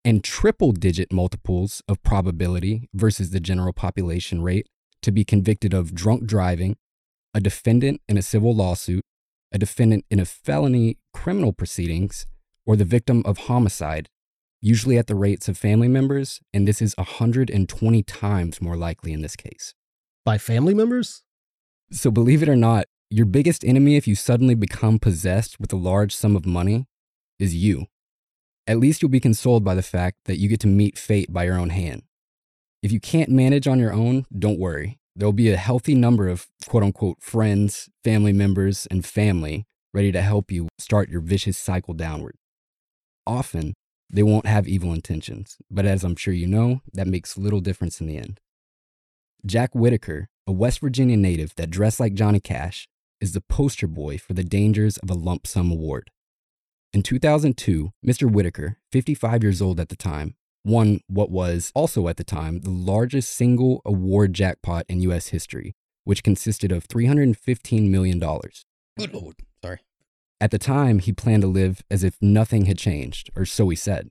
and 0.03 0.23
triple 0.23 0.71
digit 0.71 1.11
multiples 1.11 1.81
of 1.87 2.01
probability 2.03 2.89
versus 2.93 3.29
the 3.29 3.39
general 3.39 3.73
population 3.73 4.41
rate 4.41 4.67
to 5.01 5.11
be 5.11 5.23
convicted 5.23 5.73
of 5.73 5.93
drunk 5.93 6.25
driving, 6.25 6.77
a 7.33 7.39
defendant 7.39 8.01
in 8.07 8.17
a 8.17 8.21
civil 8.21 8.55
lawsuit, 8.55 9.03
a 9.51 9.57
defendant 9.57 10.03
in 10.09 10.19
a 10.19 10.25
felony 10.25 10.97
criminal 11.13 11.53
proceedings, 11.53 12.25
or 12.65 12.75
the 12.75 12.85
victim 12.85 13.21
of 13.25 13.37
homicide, 13.39 14.09
usually 14.61 14.97
at 14.97 15.05
the 15.05 15.15
rates 15.15 15.47
of 15.47 15.57
family 15.57 15.87
members, 15.87 16.39
and 16.53 16.67
this 16.67 16.81
is 16.81 16.95
120 16.97 18.03
times 18.03 18.61
more 18.61 18.75
likely 18.75 19.13
in 19.13 19.21
this 19.21 19.35
case. 19.35 19.75
By 20.23 20.39
family 20.39 20.73
members? 20.73 21.21
So, 21.91 22.09
believe 22.09 22.41
it 22.41 22.49
or 22.49 22.55
not, 22.55 22.87
your 23.11 23.27
biggest 23.27 23.63
enemy 23.63 23.95
if 23.95 24.07
you 24.07 24.15
suddenly 24.15 24.55
become 24.55 24.97
possessed 24.97 25.59
with 25.59 25.71
a 25.71 25.77
large 25.77 26.15
sum 26.15 26.35
of 26.35 26.47
money 26.47 26.87
is 27.39 27.55
you. 27.55 27.87
At 28.67 28.79
least 28.79 29.01
you'll 29.01 29.09
be 29.09 29.19
consoled 29.19 29.63
by 29.63 29.75
the 29.75 29.83
fact 29.83 30.17
that 30.25 30.37
you 30.37 30.49
get 30.49 30.59
to 30.61 30.67
meet 30.67 30.97
fate 30.97 31.31
by 31.31 31.43
your 31.43 31.57
own 31.57 31.69
hand. 31.69 32.03
If 32.81 32.91
you 32.91 32.99
can't 32.99 33.29
manage 33.29 33.67
on 33.67 33.79
your 33.79 33.93
own, 33.93 34.25
don't 34.37 34.59
worry. 34.59 34.99
There'll 35.15 35.33
be 35.33 35.51
a 35.51 35.57
healthy 35.57 35.95
number 35.95 36.27
of 36.27 36.47
quote 36.67 36.83
unquote 36.83 37.21
friends, 37.21 37.89
family 38.03 38.33
members, 38.33 38.87
and 38.91 39.05
family 39.05 39.65
ready 39.93 40.11
to 40.11 40.21
help 40.21 40.51
you 40.51 40.67
start 40.77 41.09
your 41.09 41.21
vicious 41.21 41.57
cycle 41.57 41.93
downward. 41.93 42.35
Often, 43.25 43.73
they 44.09 44.23
won't 44.23 44.45
have 44.45 44.67
evil 44.67 44.93
intentions, 44.93 45.57
but 45.71 45.85
as 45.85 46.03
I'm 46.03 46.15
sure 46.15 46.33
you 46.33 46.47
know, 46.47 46.81
that 46.93 47.07
makes 47.07 47.37
little 47.37 47.61
difference 47.61 48.01
in 48.01 48.07
the 48.07 48.17
end. 48.17 48.39
Jack 49.45 49.73
Whitaker, 49.73 50.27
a 50.45 50.51
West 50.51 50.79
Virginia 50.79 51.17
native 51.17 51.55
that 51.55 51.69
dressed 51.69 51.99
like 51.99 52.13
Johnny 52.13 52.39
Cash, 52.39 52.87
is 53.21 53.31
the 53.31 53.41
poster 53.41 53.87
boy 53.87 54.17
for 54.17 54.33
the 54.33 54.43
dangers 54.43 54.97
of 54.97 55.09
a 55.09 55.13
lump 55.15 55.47
sum 55.47 55.71
award. 55.71 56.11
In 56.95 57.03
2002, 57.03 57.91
Mr. 58.07 58.31
Whitaker, 58.31 58.77
55 58.93 59.43
years 59.43 59.61
old 59.61 59.81
at 59.81 59.89
the 59.89 59.97
time, 59.97 60.35
won 60.63 61.01
what 61.07 61.29
was 61.29 61.69
also 61.75 62.07
at 62.07 62.15
the 62.15 62.23
time 62.23 62.61
the 62.61 62.69
largest 62.69 63.35
single 63.35 63.81
award 63.83 64.31
jackpot 64.31 64.85
in 64.87 65.01
US 65.01 65.27
history, 65.27 65.75
which 66.05 66.23
consisted 66.23 66.71
of 66.71 66.87
$315 66.87 67.89
million. 67.89 68.17
Good 68.17 69.13
Lord. 69.13 69.35
Sorry. 69.61 69.79
At 70.39 70.51
the 70.51 70.57
time, 70.57 70.99
he 70.99 71.11
planned 71.11 71.41
to 71.41 71.49
live 71.49 71.81
as 71.91 72.01
if 72.01 72.15
nothing 72.21 72.63
had 72.63 72.77
changed, 72.77 73.29
or 73.35 73.45
so 73.45 73.67
he 73.67 73.75
said. 73.75 74.09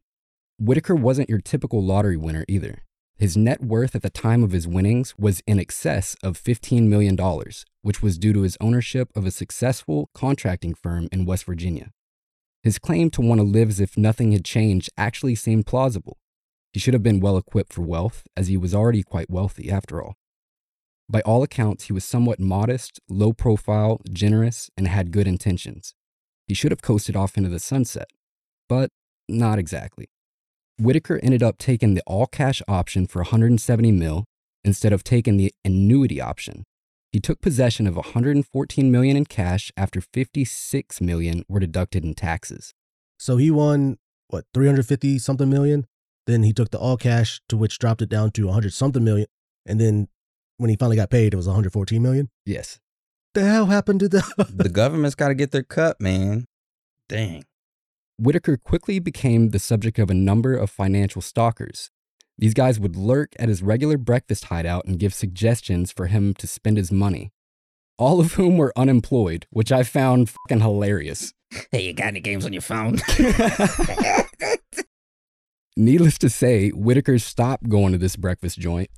Whitaker 0.58 0.94
wasn't 0.94 1.30
your 1.30 1.40
typical 1.40 1.82
lottery 1.82 2.18
winner 2.18 2.44
either. 2.48 2.82
His 3.16 3.34
net 3.34 3.62
worth 3.64 3.94
at 3.94 4.02
the 4.02 4.10
time 4.10 4.44
of 4.44 4.52
his 4.52 4.68
winnings 4.68 5.14
was 5.16 5.42
in 5.46 5.58
excess 5.58 6.16
of 6.22 6.38
$15 6.38 6.82
million, 6.82 7.16
which 7.80 8.02
was 8.02 8.18
due 8.18 8.34
to 8.34 8.42
his 8.42 8.58
ownership 8.60 9.08
of 9.16 9.24
a 9.24 9.30
successful 9.30 10.10
contracting 10.14 10.74
firm 10.74 11.08
in 11.10 11.24
West 11.24 11.46
Virginia. 11.46 11.90
His 12.64 12.78
claim 12.78 13.10
to 13.10 13.20
want 13.20 13.40
to 13.40 13.46
live 13.46 13.68
as 13.68 13.78
if 13.78 13.98
nothing 13.98 14.32
had 14.32 14.42
changed 14.42 14.88
actually 14.96 15.34
seemed 15.34 15.66
plausible. 15.66 16.16
He 16.72 16.80
should 16.80 16.94
have 16.94 17.02
been 17.02 17.20
well 17.20 17.36
equipped 17.36 17.74
for 17.74 17.82
wealth, 17.82 18.24
as 18.34 18.48
he 18.48 18.56
was 18.56 18.74
already 18.74 19.02
quite 19.02 19.28
wealthy 19.28 19.70
after 19.70 20.02
all. 20.02 20.14
By 21.06 21.20
all 21.20 21.42
accounts, 21.42 21.84
he 21.84 21.92
was 21.92 22.06
somewhat 22.06 22.40
modest, 22.40 23.00
low 23.06 23.34
profile, 23.34 24.00
generous, 24.10 24.70
and 24.78 24.88
had 24.88 25.12
good 25.12 25.28
intentions. 25.28 25.94
He 26.48 26.54
should 26.54 26.72
have 26.72 26.80
coasted 26.80 27.14
off 27.14 27.36
into 27.36 27.50
the 27.50 27.60
sunset, 27.60 28.08
but 28.66 28.90
not 29.28 29.58
exactly. 29.58 30.08
Whitaker 30.78 31.20
ended 31.22 31.42
up 31.42 31.58
taking 31.58 31.92
the 31.92 32.02
all 32.06 32.26
cash 32.26 32.62
option 32.66 33.06
for 33.06 33.20
170 33.20 33.92
mil 33.92 34.24
instead 34.64 34.94
of 34.94 35.04
taking 35.04 35.36
the 35.36 35.52
annuity 35.66 36.18
option. 36.18 36.64
He 37.14 37.20
took 37.20 37.40
possession 37.40 37.86
of 37.86 37.94
114 37.94 38.90
million 38.90 39.16
in 39.16 39.24
cash 39.24 39.70
after 39.76 40.00
56 40.00 41.00
million 41.00 41.44
were 41.48 41.60
deducted 41.60 42.04
in 42.04 42.14
taxes. 42.14 42.74
So 43.20 43.36
he 43.36 43.52
won, 43.52 43.98
what, 44.26 44.46
350 44.52 45.20
something 45.20 45.48
million? 45.48 45.86
Then 46.26 46.42
he 46.42 46.52
took 46.52 46.72
the 46.72 46.78
all 46.80 46.96
cash, 46.96 47.40
to 47.48 47.56
which 47.56 47.78
dropped 47.78 48.02
it 48.02 48.08
down 48.08 48.32
to 48.32 48.46
100 48.46 48.72
something 48.72 49.04
million. 49.04 49.28
And 49.64 49.80
then 49.80 50.08
when 50.56 50.70
he 50.70 50.76
finally 50.76 50.96
got 50.96 51.08
paid, 51.08 51.32
it 51.32 51.36
was 51.36 51.46
114 51.46 52.02
million. 52.02 52.30
Yes. 52.44 52.80
The 53.34 53.44
hell 53.44 53.66
happened 53.66 54.00
to 54.00 54.08
the. 54.08 54.48
The 54.52 54.68
government's 54.68 55.14
got 55.14 55.28
to 55.28 55.36
get 55.36 55.52
their 55.52 55.62
cut, 55.62 56.00
man. 56.00 56.46
Dang. 57.08 57.44
Whitaker 58.18 58.56
quickly 58.56 58.98
became 58.98 59.50
the 59.50 59.60
subject 59.60 60.00
of 60.00 60.10
a 60.10 60.14
number 60.14 60.56
of 60.56 60.68
financial 60.68 61.22
stalkers. 61.22 61.92
These 62.36 62.54
guys 62.54 62.80
would 62.80 62.96
lurk 62.96 63.34
at 63.38 63.48
his 63.48 63.62
regular 63.62 63.96
breakfast 63.96 64.46
hideout 64.46 64.86
and 64.86 64.98
give 64.98 65.14
suggestions 65.14 65.92
for 65.92 66.06
him 66.06 66.34
to 66.34 66.46
spend 66.46 66.76
his 66.76 66.90
money, 66.90 67.32
all 67.96 68.20
of 68.20 68.34
whom 68.34 68.58
were 68.58 68.72
unemployed, 68.76 69.46
which 69.50 69.70
I 69.70 69.84
found 69.84 70.30
fucking 70.30 70.60
hilarious. 70.60 71.32
Hey, 71.70 71.86
you 71.86 71.92
got 71.92 72.08
any 72.08 72.20
games 72.20 72.44
on 72.44 72.52
your 72.52 72.62
phone? 72.62 72.98
Needless 75.76 76.18
to 76.18 76.30
say, 76.30 76.70
Whitaker 76.70 77.18
stopped 77.18 77.68
going 77.68 77.92
to 77.92 77.98
this 77.98 78.16
breakfast 78.16 78.58
joint. 78.58 78.90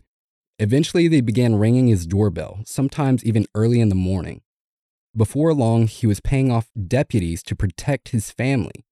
Eventually, 0.59 1.09
they 1.09 1.20
began 1.20 1.57
ringing 1.57 1.89
his 1.89 2.07
doorbell, 2.07 2.61
sometimes 2.64 3.24
even 3.24 3.47
early 3.55 3.80
in 3.80 3.91
the 3.91 3.95
morning. 3.95 4.41
Before 5.14 5.53
long, 5.53 5.87
he 5.87 6.07
was 6.07 6.20
paying 6.20 6.51
off 6.51 6.70
deputies 6.87 7.43
to 7.45 7.57
protect 7.57 8.11
his 8.11 8.30
family. 8.30 8.87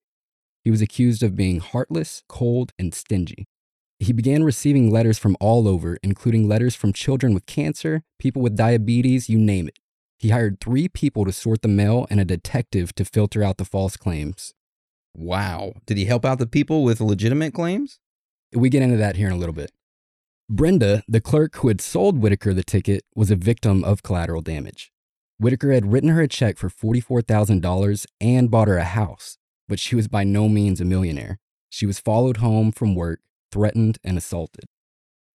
He 0.63 0.71
was 0.71 0.81
accused 0.81 1.21
of 1.21 1.35
being 1.35 1.59
heartless, 1.59 2.23
cold, 2.27 2.71
and 2.77 2.93
stingy. 2.93 3.47
He 4.05 4.13
began 4.13 4.43
receiving 4.43 4.91
letters 4.91 5.17
from 5.17 5.35
all 5.39 5.67
over, 5.67 5.97
including 6.03 6.47
letters 6.47 6.75
from 6.75 6.93
children 6.93 7.33
with 7.33 7.47
cancer, 7.47 8.03
people 8.19 8.39
with 8.39 8.55
diabetes, 8.55 9.29
you 9.29 9.39
name 9.39 9.67
it. 9.67 9.79
He 10.19 10.29
hired 10.29 10.59
three 10.59 10.87
people 10.87 11.25
to 11.25 11.31
sort 11.31 11.63
the 11.63 11.67
mail 11.67 12.05
and 12.11 12.19
a 12.19 12.25
detective 12.25 12.93
to 12.95 13.03
filter 13.03 13.41
out 13.41 13.57
the 13.57 13.65
false 13.65 13.97
claims. 13.97 14.53
wow. 15.15 15.73
Did 15.87 15.97
he 15.97 16.05
help 16.05 16.23
out 16.23 16.37
the 16.37 16.45
people 16.45 16.83
with 16.83 17.01
legitimate 17.01 17.55
claims? 17.55 17.99
We 18.53 18.69
get 18.69 18.83
into 18.83 18.97
that 18.97 19.15
here 19.15 19.25
in 19.25 19.33
a 19.33 19.37
little 19.37 19.55
bit. 19.55 19.71
Brenda, 20.47 21.01
the 21.07 21.19
clerk 21.19 21.55
who 21.55 21.69
had 21.69 21.81
sold 21.81 22.21
Whitaker 22.21 22.53
the 22.53 22.63
ticket, 22.63 23.05
was 23.15 23.31
a 23.31 23.35
victim 23.35 23.83
of 23.83 24.03
collateral 24.03 24.43
damage. 24.43 24.91
Whitaker 25.39 25.71
had 25.71 25.91
written 25.91 26.09
her 26.09 26.21
a 26.21 26.27
check 26.27 26.59
for 26.59 26.69
$44,000 26.69 28.05
and 28.21 28.51
bought 28.51 28.67
her 28.67 28.77
a 28.77 28.83
house, 28.83 29.39
but 29.67 29.79
she 29.79 29.95
was 29.95 30.07
by 30.07 30.23
no 30.23 30.47
means 30.47 30.79
a 30.79 30.85
millionaire. 30.85 31.39
She 31.71 31.87
was 31.87 31.99
followed 31.99 32.37
home 32.37 32.71
from 32.71 32.93
work, 32.93 33.21
threatened, 33.55 33.97
and 34.03 34.17
assaulted. 34.17 34.65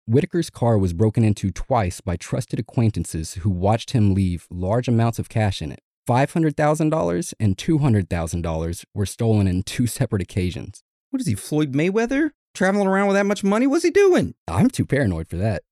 Whitaker's 0.05 0.49
car 0.49 0.78
was 0.78 0.91
broken 0.91 1.24
into 1.24 1.51
twice 1.51 2.01
by 2.01 2.17
trusted 2.17 2.59
acquaintances 2.59 3.36
who 3.36 3.49
watched 3.49 3.91
him 3.91 4.13
leave 4.13 4.45
large 4.49 4.89
amounts 4.89 5.20
of 5.20 5.30
cash 5.30 5.61
in 5.61 5.72
it. 5.72 5.80
$500,000 6.05 7.34
and 7.39 7.57
$200,000 7.57 8.86
were 8.93 9.05
stolen 9.05 9.47
in 9.47 9.63
two 9.63 9.88
separate 9.88 10.22
occasions. 10.22 10.84
What 11.11 11.22
is 11.22 11.28
he, 11.28 11.36
Floyd 11.36 11.72
Mayweather? 11.72 12.32
Traveling 12.53 12.88
around 12.88 13.07
with 13.07 13.15
that 13.15 13.26
much 13.26 13.41
money? 13.41 13.67
What's 13.67 13.86
he 13.86 13.91
doing? 13.91 14.34
I'm 14.49 14.70
too 14.70 14.86
paranoid 14.86 15.30
for 15.30 15.38
that. 15.38 15.63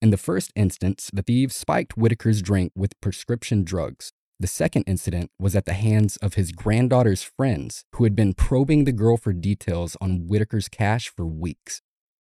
In 0.00 0.08
the 0.08 0.16
first 0.16 0.52
instance, 0.56 1.10
the 1.12 1.22
thieves 1.22 1.54
spiked 1.54 1.98
Whitaker's 1.98 2.40
drink 2.40 2.72
with 2.74 2.98
prescription 3.02 3.62
drugs. 3.62 4.12
The 4.44 4.48
second 4.48 4.82
incident 4.86 5.30
was 5.38 5.56
at 5.56 5.64
the 5.64 5.72
hands 5.72 6.18
of 6.18 6.34
his 6.34 6.52
granddaughter's 6.52 7.22
friends, 7.22 7.86
who 7.94 8.04
had 8.04 8.14
been 8.14 8.34
probing 8.34 8.84
the 8.84 8.92
girl 8.92 9.16
for 9.16 9.32
details 9.32 9.96
on 10.02 10.26
Whitaker's 10.26 10.68
cash 10.68 11.08
for 11.08 11.24
weeks. 11.24 11.80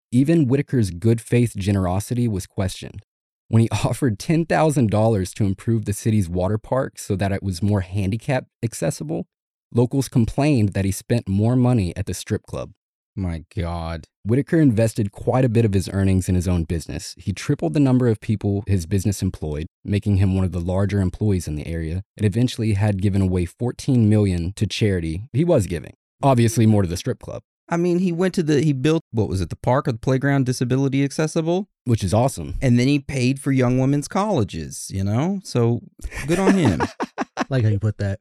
Even 0.09 0.45
Whitaker's 0.45 0.89
good 0.89 1.19
faith 1.19 1.53
generosity 1.57 2.29
was 2.29 2.47
questioned. 2.47 3.03
When 3.49 3.61
he 3.61 3.69
offered 3.83 4.19
$10,000 4.19 5.33
to 5.33 5.43
improve 5.43 5.83
the 5.83 5.91
city's 5.91 6.29
water 6.29 6.57
park 6.57 6.97
so 6.97 7.17
that 7.17 7.33
it 7.33 7.43
was 7.43 7.61
more 7.61 7.81
handicap 7.81 8.45
accessible, 8.63 9.27
locals 9.73 10.07
complained 10.07 10.69
that 10.69 10.85
he 10.85 10.93
spent 10.93 11.27
more 11.27 11.57
money 11.57 11.93
at 11.97 12.05
the 12.05 12.13
strip 12.13 12.43
club. 12.43 12.71
My 13.15 13.43
God. 13.55 14.05
Whitaker 14.25 14.59
invested 14.59 15.11
quite 15.11 15.45
a 15.45 15.49
bit 15.49 15.65
of 15.65 15.73
his 15.73 15.89
earnings 15.89 16.27
in 16.27 16.35
his 16.35 16.47
own 16.47 16.63
business. 16.63 17.13
He 17.17 17.33
tripled 17.33 17.73
the 17.73 17.79
number 17.79 18.07
of 18.07 18.19
people 18.19 18.63
his 18.67 18.85
business 18.85 19.21
employed, 19.21 19.67
making 19.83 20.17
him 20.17 20.35
one 20.35 20.45
of 20.45 20.51
the 20.51 20.59
larger 20.59 21.01
employees 21.01 21.47
in 21.47 21.55
the 21.55 21.67
area, 21.67 22.03
and 22.17 22.25
eventually 22.25 22.73
had 22.73 23.01
given 23.01 23.21
away 23.21 23.45
14 23.45 24.09
million 24.09 24.53
to 24.53 24.65
charity. 24.65 25.23
He 25.33 25.43
was 25.43 25.67
giving. 25.67 25.95
Obviously 26.21 26.65
more 26.65 26.81
to 26.81 26.87
the 26.87 26.97
strip 26.97 27.19
club, 27.19 27.43
I 27.69 27.77
mean, 27.77 27.99
he 27.99 28.11
went 28.11 28.33
to 28.35 28.43
the, 28.43 28.61
he 28.61 28.73
built, 28.73 29.03
what 29.11 29.29
was 29.29 29.41
it, 29.41 29.49
the 29.49 29.55
park 29.55 29.87
or 29.87 29.93
the 29.93 29.97
playground 29.97 30.45
disability 30.45 31.03
accessible? 31.03 31.69
which 31.85 32.03
is 32.03 32.13
awesome. 32.13 32.55
And 32.61 32.79
then 32.79 32.87
he 32.87 32.99
paid 32.99 33.39
for 33.39 33.51
young 33.51 33.77
women's 33.77 34.07
colleges, 34.07 34.89
you 34.91 35.03
know? 35.03 35.39
So 35.43 35.81
good 36.27 36.39
on 36.39 36.53
him. 36.55 36.81
like 37.49 37.63
how 37.63 37.69
you 37.69 37.79
put 37.79 37.97
that. 37.97 38.19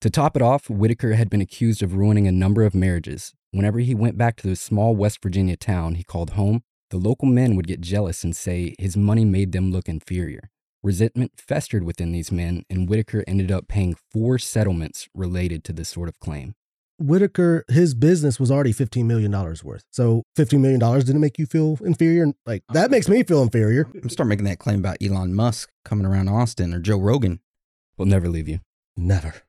To 0.00 0.08
top 0.08 0.34
it 0.34 0.40
off, 0.40 0.70
Whitaker 0.70 1.12
had 1.12 1.28
been 1.28 1.42
accused 1.42 1.82
of 1.82 1.94
ruining 1.94 2.26
a 2.26 2.32
number 2.32 2.62
of 2.62 2.74
marriages. 2.74 3.34
Whenever 3.50 3.80
he 3.80 3.94
went 3.94 4.16
back 4.16 4.36
to 4.36 4.48
the 4.48 4.56
small 4.56 4.96
West 4.96 5.22
Virginia 5.22 5.58
town 5.58 5.96
he 5.96 6.02
called 6.02 6.30
home, 6.30 6.62
the 6.88 6.96
local 6.96 7.28
men 7.28 7.54
would 7.54 7.66
get 7.66 7.82
jealous 7.82 8.24
and 8.24 8.34
say 8.34 8.74
his 8.78 8.96
money 8.96 9.26
made 9.26 9.52
them 9.52 9.70
look 9.70 9.90
inferior. 9.90 10.48
Resentment 10.82 11.32
festered 11.36 11.84
within 11.84 12.12
these 12.12 12.32
men, 12.32 12.64
and 12.70 12.88
Whitaker 12.88 13.22
ended 13.28 13.52
up 13.52 13.68
paying 13.68 13.94
four 14.10 14.38
settlements 14.38 15.06
related 15.14 15.64
to 15.64 15.72
this 15.74 15.90
sort 15.90 16.08
of 16.08 16.18
claim. 16.18 16.54
Whitaker, 16.98 17.66
his 17.68 17.94
business 17.94 18.40
was 18.40 18.50
already 18.50 18.72
$15 18.72 19.04
million 19.04 19.30
worth. 19.30 19.84
So 19.90 20.22
$15 20.38 20.60
million 20.60 20.80
didn't 21.00 21.20
make 21.20 21.38
you 21.38 21.44
feel 21.44 21.76
inferior. 21.82 22.32
Like 22.46 22.62
that 22.72 22.90
makes 22.90 23.06
me 23.06 23.22
feel 23.22 23.42
inferior. 23.42 23.86
I'm 24.02 24.08
start 24.08 24.30
making 24.30 24.46
that 24.46 24.58
claim 24.58 24.78
about 24.78 24.96
Elon 25.02 25.34
Musk 25.34 25.68
coming 25.84 26.06
around 26.06 26.30
Austin 26.30 26.72
or 26.72 26.78
Joe 26.78 26.98
Rogan. 26.98 27.40
Will 27.98 28.06
never 28.06 28.30
leave 28.30 28.48
you. 28.48 28.60
Never. 28.96 29.42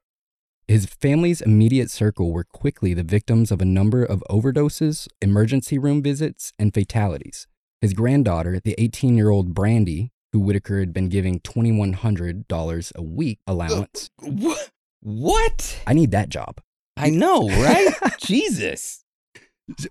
His 0.71 0.85
family's 0.85 1.41
immediate 1.41 1.91
circle 1.91 2.31
were 2.31 2.45
quickly 2.45 2.93
the 2.93 3.03
victims 3.03 3.51
of 3.51 3.61
a 3.61 3.65
number 3.65 4.05
of 4.05 4.23
overdoses, 4.29 5.05
emergency 5.21 5.77
room 5.77 6.01
visits, 6.01 6.53
and 6.57 6.73
fatalities. 6.73 7.45
His 7.81 7.91
granddaughter, 7.91 8.57
the 8.57 8.75
18 8.77 9.17
year 9.17 9.31
old 9.31 9.53
Brandy, 9.53 10.13
who 10.31 10.39
Whitaker 10.39 10.79
had 10.79 10.93
been 10.93 11.09
giving 11.09 11.41
$2,100 11.41 12.95
a 12.95 13.01
week 13.01 13.39
allowance. 13.45 14.11
Uh, 14.25 14.27
what? 14.27 14.71
What? 15.01 15.81
I 15.85 15.91
need 15.91 16.11
that 16.11 16.29
job. 16.29 16.61
I 16.95 17.09
know, 17.09 17.49
right? 17.49 17.93
Jesus. 18.21 19.03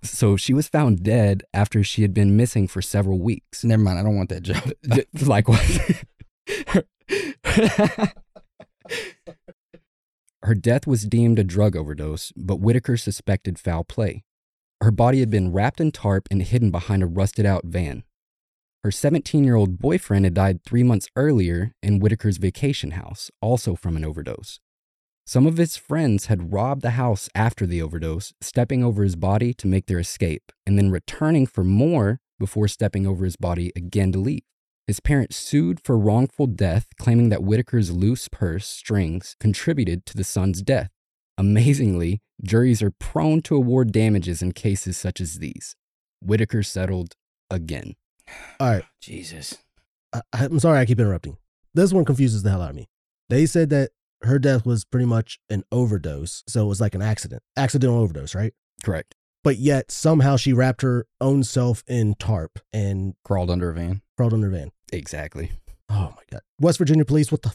So 0.03 0.39
she 0.39 0.55
was 0.55 0.66
found 0.66 1.03
dead 1.03 1.43
after 1.53 1.85
she 1.85 2.01
had 2.01 2.14
been 2.14 2.39
missing 2.39 2.66
for 2.66 2.81
several 2.81 3.18
weeks. 3.18 3.64
Never 3.64 3.83
mind. 3.83 3.99
I 3.99 4.03
don't 4.03 4.16
want 4.16 4.31
that 4.31 4.45
job. 4.45 4.72
Likewise. 5.20 6.05
Her 10.43 10.55
death 10.55 10.86
was 10.86 11.07
deemed 11.07 11.38
a 11.38 11.45
drug 11.45 11.76
overdose, 11.76 12.32
but 12.34 12.61
Whitaker 12.61 12.97
suspected 12.97 13.59
foul 13.59 13.84
play. 13.84 14.24
Her 14.80 14.91
body 14.91 15.20
had 15.20 15.30
been 15.30 15.53
wrapped 15.53 15.80
in 15.80 15.93
tarp 15.93 16.26
and 16.30 16.43
hidden 16.43 16.70
behind 16.70 17.03
a 17.03 17.07
rusted 17.07 17.45
out 17.45 17.66
van. 17.66 18.05
Her 18.82 18.91
17 18.91 19.45
year 19.45 19.57
old 19.57 19.78
boyfriend 19.78 20.24
had 20.24 20.32
died 20.34 20.62
three 20.62 20.82
months 20.82 21.09
earlier 21.14 21.74
in 21.82 22.01
Whitaker's 22.01 22.38
vacation 22.38 22.93
house, 22.93 23.30
also 23.43 23.74
from 23.74 23.97
an 23.97 24.05
overdose. 24.05 24.59
Some 25.26 25.47
of 25.47 25.59
his 25.59 25.76
friends 25.76 26.26
had 26.26 26.53
robbed 26.53 26.80
the 26.80 26.93
house 26.93 27.28
after 27.34 27.66
the 27.66 27.82
overdose, 27.82 28.32
stepping 28.41 28.82
over 28.82 29.05
his 29.05 29.16
body 29.16 29.53
to 29.55 29.68
make 29.68 29.86
their 29.86 29.99
escape, 29.99 30.51
and 30.66 30.78
then 30.78 30.91
returning 30.91 31.47
for 31.47 31.62
more 31.62 32.20
before 32.38 32.66
stepping 32.66 33.07
over 33.07 33.26
his 33.26 33.36
body 33.36 33.70
again 33.76 34.11
to 34.12 34.18
leave. 34.18 34.43
His 34.91 34.99
parents 34.99 35.36
sued 35.36 35.78
for 35.78 35.97
wrongful 35.97 36.49
death, 36.49 36.88
claiming 36.99 37.28
that 37.28 37.43
Whitaker's 37.43 37.93
loose 37.93 38.26
purse 38.26 38.66
strings 38.66 39.36
contributed 39.38 40.05
to 40.07 40.16
the 40.16 40.24
son's 40.24 40.62
death. 40.62 40.91
Amazingly, 41.38 42.22
juries 42.43 42.82
are 42.82 42.91
prone 42.91 43.41
to 43.43 43.55
award 43.55 43.93
damages 43.93 44.43
in 44.43 44.51
cases 44.51 44.97
such 44.97 45.20
as 45.20 45.38
these. 45.38 45.76
Whitaker 46.20 46.64
settled 46.64 47.14
again. 47.49 47.95
All 48.59 48.68
right. 48.68 48.82
Jesus. 49.01 49.59
I, 50.12 50.22
I'm 50.32 50.59
sorry 50.59 50.80
I 50.80 50.86
keep 50.86 50.99
interrupting. 50.99 51.36
This 51.72 51.93
one 51.93 52.05
confuses 52.05 52.43
the 52.43 52.51
hell 52.51 52.62
out 52.62 52.70
of 52.70 52.74
me. 52.74 52.88
They 53.28 53.47
said 53.47 53.70
that 53.70 53.91
her 54.22 54.41
death 54.41 54.66
was 54.66 54.84
pretty 54.84 55.07
much 55.07 55.38
an 55.49 55.62
overdose. 55.70 56.43
So 56.49 56.64
it 56.64 56.68
was 56.68 56.80
like 56.80 56.97
an 56.97 57.03
accident, 57.03 57.45
accidental 57.57 58.01
overdose, 58.01 58.34
right? 58.34 58.55
Correct. 58.82 59.14
But 59.45 59.59
yet 59.59 59.93
somehow 59.93 60.36
she 60.36 60.53
wrapped 60.53 60.82
her 60.82 61.07
own 61.20 61.45
self 61.45 61.84
in 61.86 62.16
tarp 62.16 62.59
and 62.72 63.14
Crawled 63.24 63.51
under 63.51 63.70
a 63.70 63.74
van. 63.74 64.03
Crawled 64.21 64.35
under 64.35 64.49
a 64.49 64.51
van. 64.51 64.71
Exactly. 64.93 65.51
Oh 65.89 66.12
my 66.14 66.23
God. 66.31 66.43
West 66.61 66.77
Virginia 66.77 67.07
police, 67.07 67.33
what 67.33 67.41
the, 67.41 67.55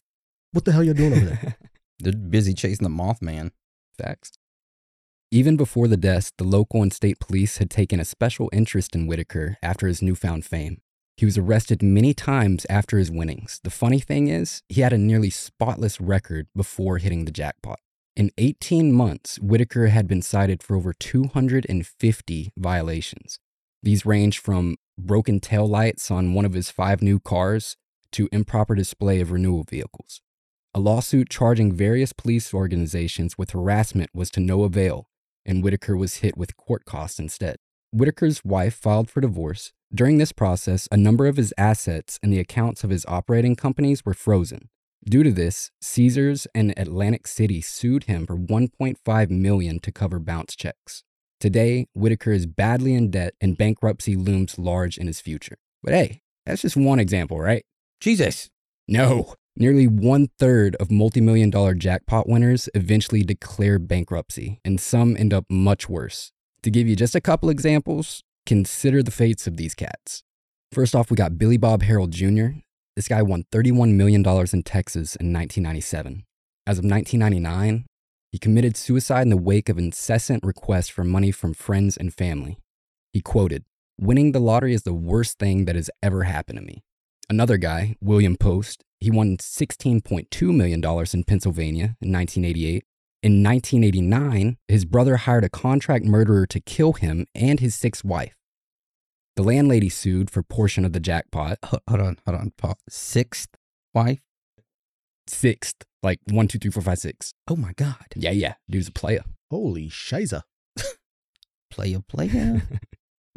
what 0.52 0.66
the 0.66 0.72
hell 0.72 0.84
you 0.84 0.96
doing 0.96 1.14
over 1.14 1.26
there? 1.26 1.58
They're 2.00 2.12
busy 2.12 2.56
chasing 2.56 2.84
the 2.84 2.90
Mothman. 2.90 3.52
Facts. 3.96 4.32
Even 5.30 5.58
before 5.58 5.88
the 5.88 5.96
deaths, 5.96 6.32
the 6.40 6.44
local 6.44 6.82
and 6.82 6.92
state 6.92 7.20
police 7.20 7.60
had 7.60 7.70
taken 7.70 8.00
a 8.00 8.04
special 8.04 8.50
interest 8.52 8.96
in 8.96 9.06
Whitaker 9.06 9.58
after 9.62 9.86
his 9.86 10.02
newfound 10.02 10.44
fame. 10.44 10.82
He 11.18 11.26
was 11.26 11.38
arrested 11.38 11.84
many 11.84 12.16
times 12.16 12.66
after 12.68 12.98
his 12.98 13.12
winnings. 13.12 13.60
The 13.64 13.70
funny 13.70 14.00
thing 14.00 14.28
is, 14.28 14.64
he 14.68 14.82
had 14.82 14.92
a 14.92 14.98
nearly 14.98 15.30
spotless 15.30 16.02
record 16.02 16.48
before 16.56 16.98
hitting 16.98 17.26
the 17.26 17.32
jackpot. 17.32 17.80
In 18.16 18.32
18 18.40 18.92
months, 18.92 19.38
Whitaker 19.38 19.90
had 19.90 20.08
been 20.08 20.24
cited 20.24 20.64
for 20.64 20.76
over 20.76 20.94
250 20.94 22.52
violations. 22.58 23.38
These 23.86 24.04
range 24.04 24.40
from 24.40 24.78
broken 24.98 25.40
taillights 25.40 26.10
on 26.10 26.34
one 26.34 26.44
of 26.44 26.54
his 26.54 26.72
five 26.72 27.04
new 27.04 27.20
cars 27.20 27.78
to 28.14 28.28
improper 28.32 28.74
display 28.74 29.22
of 29.22 29.32
renewal 29.32 29.64
vehicles. 29.64 30.22
A 30.74 30.80
lawsuit 30.80 31.30
charging 31.30 31.72
various 31.72 32.12
police 32.12 32.52
organizations 32.52 33.38
with 33.38 33.52
harassment 33.52 34.10
was 34.12 34.32
to 34.32 34.40
no 34.40 34.64
avail, 34.64 35.08
and 35.46 35.64
Whitaker 35.64 35.96
was 35.96 36.16
hit 36.16 36.36
with 36.36 36.58
court 36.58 36.86
costs 36.86 37.20
instead. 37.20 37.58
Whitaker's 37.92 38.44
wife 38.44 38.74
filed 38.74 39.08
for 39.08 39.22
divorce. 39.22 39.72
During 39.94 40.18
this 40.18 40.32
process, 40.32 40.88
a 40.92 40.98
number 40.98 41.28
of 41.28 41.38
his 41.38 41.54
assets 41.56 42.18
and 42.24 42.34
the 42.34 42.40
accounts 42.40 42.84
of 42.84 42.90
his 42.90 43.06
operating 43.08 43.56
companies 43.56 44.04
were 44.04 44.16
frozen. 44.16 44.70
Due 45.08 45.22
to 45.22 45.32
this, 45.32 45.70
Caesars 45.82 46.48
and 46.56 46.74
Atlantic 46.76 47.28
City 47.28 47.62
sued 47.62 48.06
him 48.06 48.26
for 48.26 48.36
1.5 48.36 49.30
million 49.30 49.80
to 49.80 49.92
cover 49.92 50.18
bounce 50.18 50.56
checks. 50.56 51.04
Today, 51.46 51.86
Whitaker 51.94 52.32
is 52.32 52.48
badly 52.48 52.96
in 52.96 53.12
debt 53.12 53.36
and 53.40 53.56
bankruptcy 53.56 54.16
looms 54.16 54.58
large 54.58 54.98
in 54.98 55.06
his 55.06 55.22
future. 55.22 55.58
But 55.84 55.94
hey, 55.94 56.22
that's 56.44 56.64
just 56.64 56.76
one 56.76 56.98
example, 56.98 57.40
right? 57.40 57.64
Jesus. 58.00 58.50
No. 58.88 59.36
Nearly 59.56 59.86
one 59.86 60.30
third 60.40 60.76
of 60.78 60.90
multi 60.90 61.22
million 61.22 61.52
dollar 61.52 61.76
jackpot 61.76 62.28
winners 62.28 62.68
eventually 62.74 63.22
declare 63.22 63.78
bankruptcy, 63.78 64.60
and 64.66 64.82
some 64.82 65.16
end 65.16 65.36
up 65.36 65.46
much 65.48 65.88
worse. 65.88 66.32
To 66.64 66.72
give 66.72 66.88
you 66.88 66.96
just 66.96 67.14
a 67.14 67.22
couple 67.22 67.52
examples, 67.52 68.24
consider 68.48 69.04
the 69.04 69.12
fates 69.12 69.46
of 69.46 69.56
these 69.56 69.76
cats. 69.76 70.24
First 70.72 70.96
off, 70.96 71.12
we 71.12 71.16
got 71.16 71.38
Billie 71.38 71.58
Bob 71.58 71.84
Harrell 71.84 72.10
Jr. 72.10 72.58
This 72.96 73.08
guy 73.08 73.22
won 73.22 73.44
$31 73.52 73.94
million 73.94 74.22
in 74.26 74.64
Texas 74.64 75.16
in 75.18 75.32
1997. 75.32 76.24
As 76.66 76.80
of 76.80 76.86
1999, 76.86 77.86
he 78.36 78.40
committed 78.40 78.76
suicide 78.76 79.22
in 79.22 79.30
the 79.30 79.38
wake 79.38 79.70
of 79.70 79.78
incessant 79.78 80.44
requests 80.44 80.90
for 80.90 81.06
money 81.06 81.32
from 81.32 81.54
friends 81.54 81.96
and 81.96 82.14
family. 82.14 82.58
He 83.14 83.22
quoted, 83.22 83.64
Winning 83.98 84.34
the 84.34 84.42
lottery 84.42 84.74
is 84.74 84.84
the 84.84 84.94
worst 84.94 85.40
thing 85.40 85.64
that 85.64 85.78
has 85.78 85.90
ever 86.04 86.24
happened 86.24 86.60
to 86.60 86.66
me. 86.66 86.84
Another 87.30 87.56
guy, 87.56 87.96
William 88.02 88.36
Post, 88.36 88.84
he 89.00 89.10
won 89.10 89.38
$16.2 89.38 90.54
million 90.54 90.84
in 91.14 91.24
Pennsylvania 91.24 91.96
in 92.02 92.12
1988. 92.12 92.84
In 93.24 93.42
1989, 93.42 94.58
his 94.68 94.84
brother 94.84 95.16
hired 95.16 95.46
a 95.46 95.50
contract 95.50 96.04
murderer 96.04 96.46
to 96.46 96.60
kill 96.60 96.92
him 96.92 97.28
and 97.34 97.62
his 97.62 97.74
sixth 97.74 98.04
wife. 98.04 98.36
The 99.38 99.44
landlady 99.44 99.88
sued 99.88 100.30
for 100.30 100.44
portion 100.44 100.84
of 100.84 100.92
the 100.92 101.00
jackpot. 101.00 101.58
Hold 101.64 102.02
on, 102.02 102.18
hold 102.26 102.38
on. 102.38 102.52
Sixth 102.90 103.52
wife? 103.94 104.20
Sixth, 105.28 105.84
like 106.04 106.20
one, 106.30 106.48
two, 106.48 106.60
three, 106.60 106.72
four, 106.72 106.84
five, 106.84 107.00
six. 107.00 107.34
Oh 107.48 107.56
my 107.56 107.74
God. 107.74 108.06
Yeah, 108.16 108.32
yeah, 108.32 108.56
dude's 108.70 108.88
a 108.88 108.92
player. 108.92 109.24
Holy 109.50 109.90
shiza. 109.90 110.44
player, 111.70 112.00
player. 112.08 112.64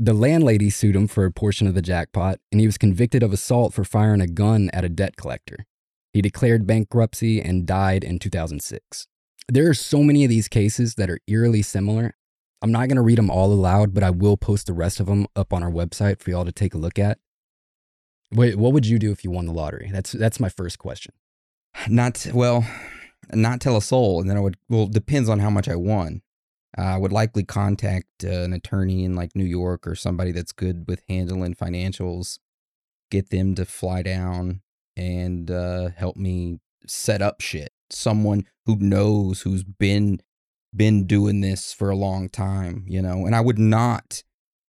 The 0.01 0.15
landlady 0.15 0.71
sued 0.71 0.95
him 0.95 1.09
for 1.09 1.25
a 1.25 1.33
portion 1.33 1.67
of 1.67 1.75
the 1.75 1.83
jackpot, 1.83 2.39
and 2.53 2.61
he 2.61 2.69
was 2.69 2.79
convicted 2.79 3.25
of 3.25 3.33
assault 3.33 3.75
for 3.75 3.83
firing 3.83 4.21
a 4.21 4.29
gun 4.29 4.71
at 4.73 4.85
a 4.85 4.89
debt 4.89 5.17
collector. 5.17 5.67
He 6.13 6.23
declared 6.23 6.69
bankruptcy 6.69 7.41
and 7.41 7.67
died 7.67 8.05
in 8.05 8.21
2006. 8.21 9.09
There 9.49 9.69
are 9.69 9.75
so 9.75 10.05
many 10.05 10.23
of 10.23 10.31
these 10.31 10.47
cases 10.47 10.95
that 10.95 11.11
are 11.11 11.19
eerily 11.27 11.63
similar. 11.63 12.15
I'm 12.63 12.71
not 12.71 12.87
going 12.87 12.97
to 12.97 13.03
read 13.03 13.19
them 13.19 13.29
all 13.29 13.53
aloud, 13.53 13.93
but 13.93 14.05
I 14.05 14.11
will 14.11 14.37
post 14.37 14.69
the 14.69 14.73
rest 14.73 15.01
of 15.01 15.07
them 15.07 15.27
up 15.35 15.53
on 15.53 15.65
our 15.65 15.71
website 15.71 16.21
for 16.21 16.31
y'all 16.31 16.45
to 16.45 16.53
take 16.53 16.75
a 16.75 16.79
look 16.79 16.99
at. 16.99 17.19
Wait, 18.31 18.55
what 18.55 18.73
would 18.73 18.87
you 18.87 19.01
do 19.01 19.11
if 19.11 19.25
you 19.25 19.33
won 19.33 19.47
the 19.47 19.53
lottery? 19.53 19.91
That's 19.93 20.13
that's 20.13 20.39
my 20.39 20.49
first 20.49 20.79
question. 20.79 21.13
Not, 21.89 22.27
well, 22.33 22.67
not 23.33 23.61
tell 23.61 23.77
a 23.77 23.83
soul. 23.83 24.21
And 24.21 24.29
then 24.29 24.37
I 24.37 24.41
would, 24.41 24.57
well, 24.69 24.87
depends 24.87 25.29
on 25.29 25.39
how 25.39 25.51
much 25.51 25.69
I 25.69 25.77
won. 25.77 26.23
Uh, 26.77 26.83
I 26.83 26.97
would 26.99 27.13
likely 27.13 27.45
contact 27.45 28.25
uh, 28.25 28.29
an 28.29 28.53
attorney 28.53 29.05
in 29.05 29.15
like 29.15 29.35
New 29.35 29.45
York 29.45 29.87
or 29.87 29.95
somebody 29.95 30.33
that's 30.33 30.53
good 30.53 30.85
with 30.87 31.03
handling 31.09 31.55
financials, 31.55 32.39
get 33.11 33.31
them 33.31 33.55
to 33.55 33.65
fly 33.65 34.03
down 34.03 34.61
and 34.97 35.51
uh, 35.51 35.91
help 35.97 36.17
me 36.17 36.61
set 36.87 37.23
up 37.23 37.41
shit. 37.41 37.73
Someone 37.91 38.47
who 38.67 38.77
knows, 38.77 39.43
who's 39.43 39.65
been 39.65 40.21
been 40.77 41.07
doing 41.07 41.41
this 41.41 41.73
for 41.73 41.89
a 41.89 41.97
long 41.97 42.29
time, 42.29 42.85
you 42.87 43.01
know. 43.01 43.25
And 43.25 43.35
I 43.35 43.41
would 43.41 43.59
not 43.59 44.23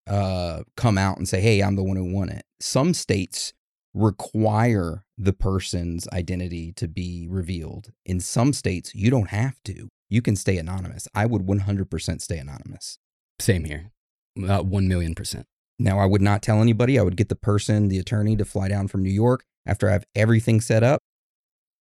uh, 0.07 0.63
come 0.77 0.97
out 0.97 1.17
and 1.17 1.27
say, 1.27 1.41
"Hey, 1.41 1.61
I'm 1.61 1.75
the 1.75 1.83
one 1.83 1.97
who 1.97 2.13
won 2.13 2.29
it." 2.29 2.45
Some 2.61 2.93
states 2.93 3.53
require 3.99 5.03
the 5.17 5.33
person's 5.33 6.07
identity 6.09 6.71
to 6.73 6.87
be 6.87 7.27
revealed. 7.29 7.91
In 8.05 8.19
some 8.19 8.53
states, 8.53 8.95
you 8.95 9.09
don't 9.09 9.29
have 9.29 9.61
to. 9.65 9.89
You 10.09 10.21
can 10.21 10.35
stay 10.35 10.57
anonymous. 10.57 11.07
I 11.13 11.25
would 11.25 11.43
100% 11.43 12.21
stay 12.21 12.37
anonymous. 12.37 12.97
Same 13.39 13.65
here. 13.65 13.91
About 14.37 14.65
1 14.65 14.87
million 14.87 15.15
percent. 15.15 15.45
Now, 15.77 15.99
I 15.99 16.05
would 16.05 16.21
not 16.21 16.41
tell 16.41 16.61
anybody. 16.61 16.97
I 16.97 17.03
would 17.03 17.17
get 17.17 17.29
the 17.29 17.35
person, 17.35 17.89
the 17.89 17.99
attorney, 17.99 18.35
to 18.37 18.45
fly 18.45 18.67
down 18.67 18.87
from 18.87 19.03
New 19.03 19.11
York 19.11 19.43
after 19.65 19.89
I 19.89 19.93
have 19.93 20.05
everything 20.15 20.61
set 20.61 20.83
up. 20.83 21.01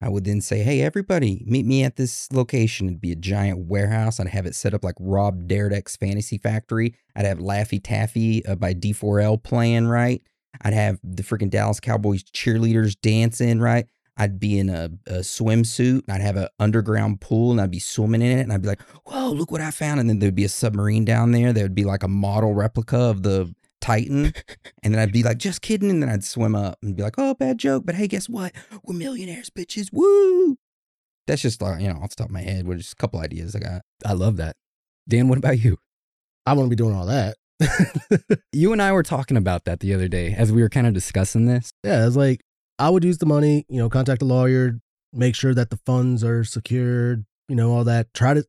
I 0.01 0.09
would 0.09 0.25
then 0.25 0.41
say, 0.41 0.63
hey, 0.63 0.83
everybody, 0.83 1.43
meet 1.45 1.67
me 1.67 1.83
at 1.83 1.97
this 1.97 2.31
location. 2.33 2.87
It'd 2.87 3.01
be 3.01 3.11
a 3.11 3.17
giant 3.17 3.67
warehouse. 3.67 4.21
I'd 4.21 4.29
have 4.29 4.47
it 4.47 4.55
set 4.55 4.73
up 4.73 4.85
like 4.85 4.95
Rob 5.01 5.49
Dyrdek's 5.49 5.97
Fantasy 5.97 6.39
Factory. 6.39 6.95
I'd 7.17 7.25
have 7.25 7.39
Laffy 7.39 7.81
Taffy 7.83 8.47
uh, 8.47 8.55
by 8.55 8.75
D4L 8.75 9.43
playing, 9.43 9.89
right? 9.89 10.23
I'd 10.63 10.75
have 10.75 10.99
the 11.03 11.23
freaking 11.23 11.51
Dallas 11.51 11.81
Cowboys 11.81 12.23
cheerleaders 12.25 12.97
dancing, 13.01 13.61
right? 13.61 13.87
I'd 14.19 14.41
be 14.41 14.59
in 14.59 14.69
a, 14.69 14.91
a 15.07 15.21
swimsuit 15.21 16.03
and 16.03 16.11
I'd 16.11 16.21
have 16.21 16.37
an 16.37 16.49
underground 16.59 17.21
pool 17.21 17.53
and 17.53 17.61
I'd 17.61 17.71
be 17.71 17.79
swimming 17.79 18.21
in 18.21 18.39
it 18.39 18.43
and 18.43 18.53
I'd 18.53 18.63
be 18.63 18.69
like, 18.69 18.83
whoa, 19.07 19.31
look 19.31 19.53
what 19.53 19.61
I 19.61 19.71
found. 19.71 20.01
And 20.01 20.11
then 20.11 20.19
there'd 20.19 20.35
be 20.35 20.45
a 20.45 20.49
submarine 20.49 21.05
down 21.05 21.31
there. 21.31 21.53
There 21.53 21.65
would 21.65 21.75
be 21.75 21.85
like 21.85 22.03
a 22.03 22.09
model 22.09 22.53
replica 22.53 22.99
of 22.99 23.23
the 23.23 23.55
Titan. 23.81 24.35
and 24.83 24.93
then 24.93 24.99
I'd 25.01 25.13
be 25.13 25.23
like, 25.23 25.39
just 25.39 25.63
kidding. 25.63 25.89
And 25.89 26.03
then 26.03 26.11
I'd 26.11 26.25
swim 26.25 26.57
up 26.57 26.79
and 26.83 26.97
be 26.97 27.03
like, 27.05 27.15
oh, 27.17 27.35
bad 27.35 27.59
joke. 27.59 27.85
But 27.87 27.95
hey, 27.95 28.09
guess 28.09 28.29
what? 28.29 28.53
We're 28.83 28.97
millionaires, 28.97 29.51
bitches. 29.51 29.91
Woo. 29.93 30.57
That's 31.29 31.43
just 31.43 31.63
like, 31.63 31.81
you 31.81 31.89
know, 31.89 32.01
off 32.01 32.11
the 32.11 32.17
top 32.17 32.27
of 32.27 32.33
my 32.33 32.41
head, 32.41 32.67
with 32.67 32.79
just 32.79 32.95
a 32.95 32.97
couple 32.97 33.21
ideas 33.21 33.55
I 33.55 33.61
got. 33.61 33.83
I 34.05 34.15
love 34.15 34.37
that. 34.39 34.57
Dan, 35.07 35.29
what 35.29 35.39
about 35.39 35.61
you? 35.61 35.79
I 36.45 36.55
want 36.55 36.67
to 36.67 36.71
be 36.71 36.77
doing 36.77 36.95
all 36.95 37.07
that. 37.07 37.37
You 38.53 38.73
and 38.73 38.81
I 38.81 38.93
were 38.93 39.03
talking 39.03 39.37
about 39.37 39.65
that 39.65 39.81
the 39.81 39.95
other 39.95 40.09
day 40.09 40.35
as 40.37 40.53
we 40.53 40.63
were 40.63 40.69
kind 40.69 40.87
of 40.87 40.95
discussing 40.95 41.47
this. 41.47 41.71
yeah, 41.85 42.07
it's 42.07 42.17
like 42.17 42.41
I 42.79 42.91
would 42.91 43.05
use 43.05 43.19
the 43.19 43.27
money, 43.27 43.65
you 43.69 43.79
know, 43.79 43.89
contact 43.89 44.23
a 44.23 44.25
lawyer, 44.25 44.81
make 45.13 45.35
sure 45.35 45.55
that 45.55 45.71
the 45.71 45.79
funds 45.85 46.23
are 46.23 46.45
secured, 46.45 47.25
you 47.49 47.57
know, 47.57 47.73
all 47.73 47.85
that. 47.85 48.13
Try 48.15 48.35
to 48.35 48.45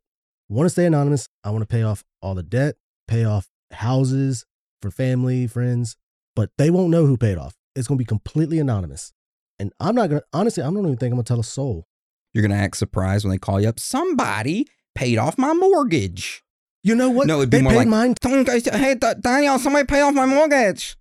want 0.49 0.65
to 0.65 0.69
stay 0.69 0.85
anonymous. 0.85 1.27
I 1.43 1.51
want 1.51 1.61
to 1.61 1.67
pay 1.67 1.83
off 1.83 2.03
all 2.21 2.35
the 2.35 2.43
debt, 2.43 2.75
pay 3.07 3.23
off 3.25 3.47
houses 3.71 4.45
for 4.81 4.91
family, 4.91 5.47
friends, 5.47 5.95
but 6.35 6.51
they 6.57 6.69
won't 6.69 6.89
know 6.89 7.05
who 7.05 7.17
paid 7.17 7.37
off. 7.37 7.55
It's 7.75 7.87
going 7.87 7.97
to 7.97 8.03
be 8.03 8.07
completely 8.07 8.59
anonymous. 8.59 9.13
And 9.57 9.73
I'm 9.79 9.95
not 9.95 10.09
going 10.09 10.21
to, 10.21 10.27
honestly, 10.33 10.63
I 10.63 10.67
don't 10.67 10.79
even 10.79 10.97
think 10.97 11.11
I'm 11.11 11.17
going 11.17 11.25
to 11.25 11.27
tell 11.27 11.39
a 11.39 11.43
soul. 11.43 11.85
You're 12.33 12.41
going 12.41 12.51
to 12.51 12.63
act 12.63 12.77
surprised 12.77 13.25
when 13.25 13.31
they 13.31 13.37
call 13.37 13.59
you 13.59 13.67
up. 13.67 13.79
Somebody 13.79 14.67
paid 14.95 15.17
off 15.17 15.37
my 15.37 15.53
mortgage. 15.53 16.43
You 16.83 16.95
know 16.95 17.09
what? 17.09 17.27
No, 17.27 17.37
it'd 17.37 17.49
be 17.49 17.57
they 17.57 17.63
more 17.63 17.71
paid 17.73 17.77
like- 17.79 17.87
mine. 17.87 18.15
Hey, 18.23 18.95
Da- 18.95 19.13
Daniel, 19.15 19.59
somebody 19.59 19.85
pay 19.85 20.01
off 20.01 20.13
my 20.13 20.25
mortgage. 20.25 20.95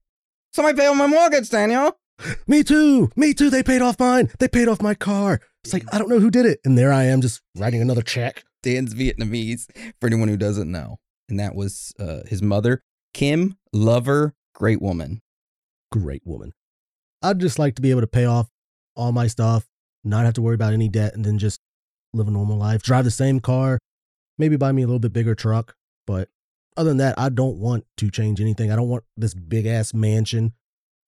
Somebody 0.53 0.76
pay 0.79 0.87
off 0.87 0.97
my 0.97 1.07
mortgage, 1.07 1.49
Daniel. 1.51 1.99
Me 2.47 2.64
too. 2.64 3.11
Me 3.16 3.33
too. 3.35 3.49
They 3.51 3.62
paid 3.62 3.83
off 3.83 3.99
mine. 4.01 4.31
They 4.39 4.49
paid 4.49 4.66
off 4.68 4.83
my 4.83 4.95
car. 4.95 5.41
It's 5.64 5.72
like, 5.72 5.85
I 5.93 5.99
don't 5.99 6.09
know 6.09 6.18
who 6.20 6.31
did 6.31 6.47
it. 6.47 6.61
And 6.64 6.76
there 6.76 6.93
I 6.93 7.05
am 7.05 7.20
just 7.20 7.41
writing 7.57 7.81
another 7.83 8.03
check. 8.03 8.45
Dan's 8.62 8.95
Vietnamese, 8.95 9.66
for 10.01 10.07
anyone 10.09 10.29
who 10.29 10.37
doesn't 10.37 10.70
know. 10.70 10.99
And 11.29 11.39
that 11.39 11.55
was 11.55 11.93
uh, 12.01 12.20
his 12.26 12.43
mother, 12.43 12.83
Kim 13.14 13.57
Lover, 13.72 14.35
great 14.55 14.81
woman. 14.83 15.20
great 15.93 16.22
woman. 16.24 16.53
I'd 17.22 17.39
just 17.39 17.59
like 17.59 17.74
to 17.76 17.83
be 17.83 17.91
able 17.91 18.01
to 18.01 18.07
pay 18.09 18.24
off 18.24 18.49
all 18.97 19.12
my 19.12 19.26
stuff, 19.26 19.66
not 20.05 20.24
have 20.24 20.35
to 20.35 20.43
worry 20.43 20.55
about 20.55 20.72
any 20.72 20.89
debt, 20.89 21.14
and 21.14 21.24
then 21.24 21.39
just 21.39 21.61
live 22.14 22.26
a 22.29 22.31
normal 22.31 22.57
life. 22.57 22.83
Drive 22.83 23.05
the 23.05 23.11
same 23.11 23.39
car, 23.41 23.79
maybe 24.39 24.57
buy 24.57 24.72
me 24.72 24.82
a 24.82 24.86
little 24.86 25.01
bit 25.01 25.12
bigger 25.12 25.34
truck. 25.34 25.76
But 26.07 26.28
other 26.76 26.91
than 26.91 26.99
that, 26.99 27.18
I 27.18 27.28
don't 27.28 27.59
want 27.59 27.84
to 27.99 28.11
change 28.11 28.41
anything. 28.41 28.70
I 28.72 28.76
don't 28.76 28.89
want 28.89 29.05
this 29.16 29.34
big 29.34 29.66
ass 29.66 29.93
mansion. 29.93 30.55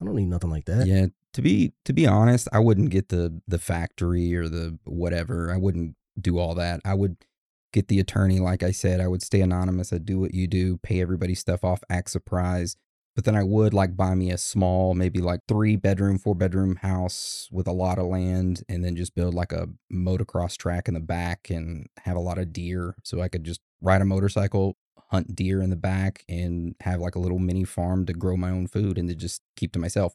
I 0.01 0.05
don't 0.05 0.17
need 0.17 0.27
nothing 0.27 0.51
like 0.51 0.65
that. 0.67 0.87
Yeah, 0.87 1.07
to 1.35 1.43
be 1.43 1.73
to 1.85 1.93
be 1.93 2.07
honest, 2.07 2.49
I 2.53 2.59
wouldn't 2.59 2.91
get 2.91 3.09
the 3.09 3.41
the 3.47 3.59
factory 3.59 4.35
or 4.35 4.49
the 4.49 4.79
whatever. 4.85 5.53
I 5.53 5.57
wouldn't 5.57 5.95
do 6.21 6.39
all 6.39 6.55
that. 6.57 6.81
I 6.85 6.95
would 6.95 7.17
get 7.73 7.89
the 7.89 8.01
attorney, 8.01 8.41
like 8.41 8.63
I 8.63 8.73
said. 8.73 9.01
I 9.01 9.09
would 9.09 9.23
stay 9.23 9.41
anonymous. 9.41 9.93
I'd 9.93 10.05
do 10.05 10.19
what 10.19 10.35
you 10.35 10.47
do, 10.47 10.79
pay 10.79 11.01
everybody 11.01 11.35
stuff 11.35 11.65
off, 11.65 11.83
act 11.89 12.11
surprised. 12.11 12.79
But 13.17 13.25
then 13.25 13.35
I 13.35 13.43
would 13.43 13.75
like 13.75 13.97
buy 13.97 14.15
me 14.15 14.31
a 14.31 14.39
small, 14.39 14.95
maybe 14.95 15.21
like 15.21 15.41
three 15.49 15.77
bedroom, 15.77 16.19
four 16.19 16.35
bedroom 16.35 16.77
house 16.77 17.49
with 17.51 17.67
a 17.67 17.73
lot 17.73 17.99
of 17.99 18.07
land, 18.07 18.63
and 18.69 18.85
then 18.85 18.97
just 18.97 19.15
build 19.15 19.35
like 19.35 19.53
a 19.53 19.69
motocross 19.93 20.57
track 20.57 20.89
in 20.89 20.95
the 20.95 21.01
back 21.01 21.51
and 21.51 21.89
have 22.05 22.17
a 22.17 22.21
lot 22.21 22.39
of 22.39 22.53
deer, 22.53 22.95
so 23.03 23.21
I 23.21 23.29
could 23.29 23.45
just 23.45 23.61
ride 23.81 24.01
a 24.01 24.05
motorcycle, 24.05 24.77
hunt 25.11 25.35
deer 25.35 25.61
in 25.61 25.71
the 25.71 25.77
back, 25.77 26.25
and 26.29 26.77
have 26.81 27.01
like 27.01 27.17
a 27.17 27.19
little 27.19 27.41
mini 27.41 27.65
farm 27.65 28.07
to 28.07 28.13
grow 28.13 28.37
my 28.37 28.51
own 28.51 28.69
food 28.69 28.97
and 28.97 29.09
to 29.09 29.15
just 29.15 29.43
keep 29.57 29.73
to 29.73 29.79
myself. 29.79 30.15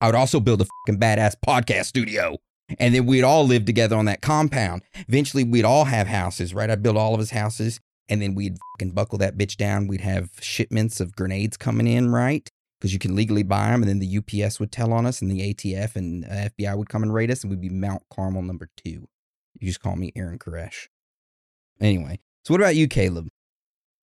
I 0.00 0.06
would 0.06 0.14
also 0.14 0.40
build 0.40 0.60
a 0.62 0.66
fucking 0.86 1.00
badass 1.00 1.34
podcast 1.44 1.86
studio. 1.86 2.38
And 2.78 2.94
then 2.94 3.04
we'd 3.04 3.24
all 3.24 3.44
live 3.44 3.64
together 3.64 3.96
on 3.96 4.04
that 4.04 4.20
compound. 4.22 4.82
Eventually, 5.08 5.42
we'd 5.42 5.64
all 5.64 5.86
have 5.86 6.06
houses, 6.06 6.54
right? 6.54 6.70
I'd 6.70 6.84
build 6.84 6.96
all 6.96 7.14
of 7.14 7.20
his 7.20 7.32
houses. 7.32 7.80
And 8.10 8.20
then 8.20 8.34
we'd 8.34 8.58
fucking 8.74 8.90
buckle 8.90 9.18
that 9.18 9.38
bitch 9.38 9.56
down. 9.56 9.86
We'd 9.86 10.02
have 10.02 10.30
shipments 10.40 11.00
of 11.00 11.16
grenades 11.16 11.56
coming 11.56 11.86
in, 11.86 12.10
right? 12.10 12.48
Because 12.78 12.92
you 12.92 12.98
can 12.98 13.14
legally 13.14 13.44
buy 13.44 13.70
them. 13.70 13.82
And 13.82 13.88
then 13.88 14.00
the 14.00 14.18
UPS 14.18 14.58
would 14.60 14.72
tell 14.72 14.92
on 14.92 15.06
us, 15.06 15.22
and 15.22 15.30
the 15.30 15.54
ATF 15.54 15.96
and 15.96 16.24
uh, 16.24 16.48
FBI 16.50 16.76
would 16.76 16.88
come 16.88 17.02
and 17.02 17.14
raid 17.14 17.30
us, 17.30 17.42
and 17.42 17.50
we'd 17.50 17.60
be 17.60 17.70
Mount 17.70 18.02
Carmel 18.12 18.42
number 18.42 18.68
two. 18.76 19.08
You 19.58 19.68
just 19.68 19.80
call 19.80 19.96
me 19.96 20.12
Aaron 20.16 20.38
Koresh. 20.38 20.88
Anyway, 21.80 22.20
so 22.44 22.52
what 22.52 22.60
about 22.60 22.76
you, 22.76 22.88
Caleb? 22.88 23.28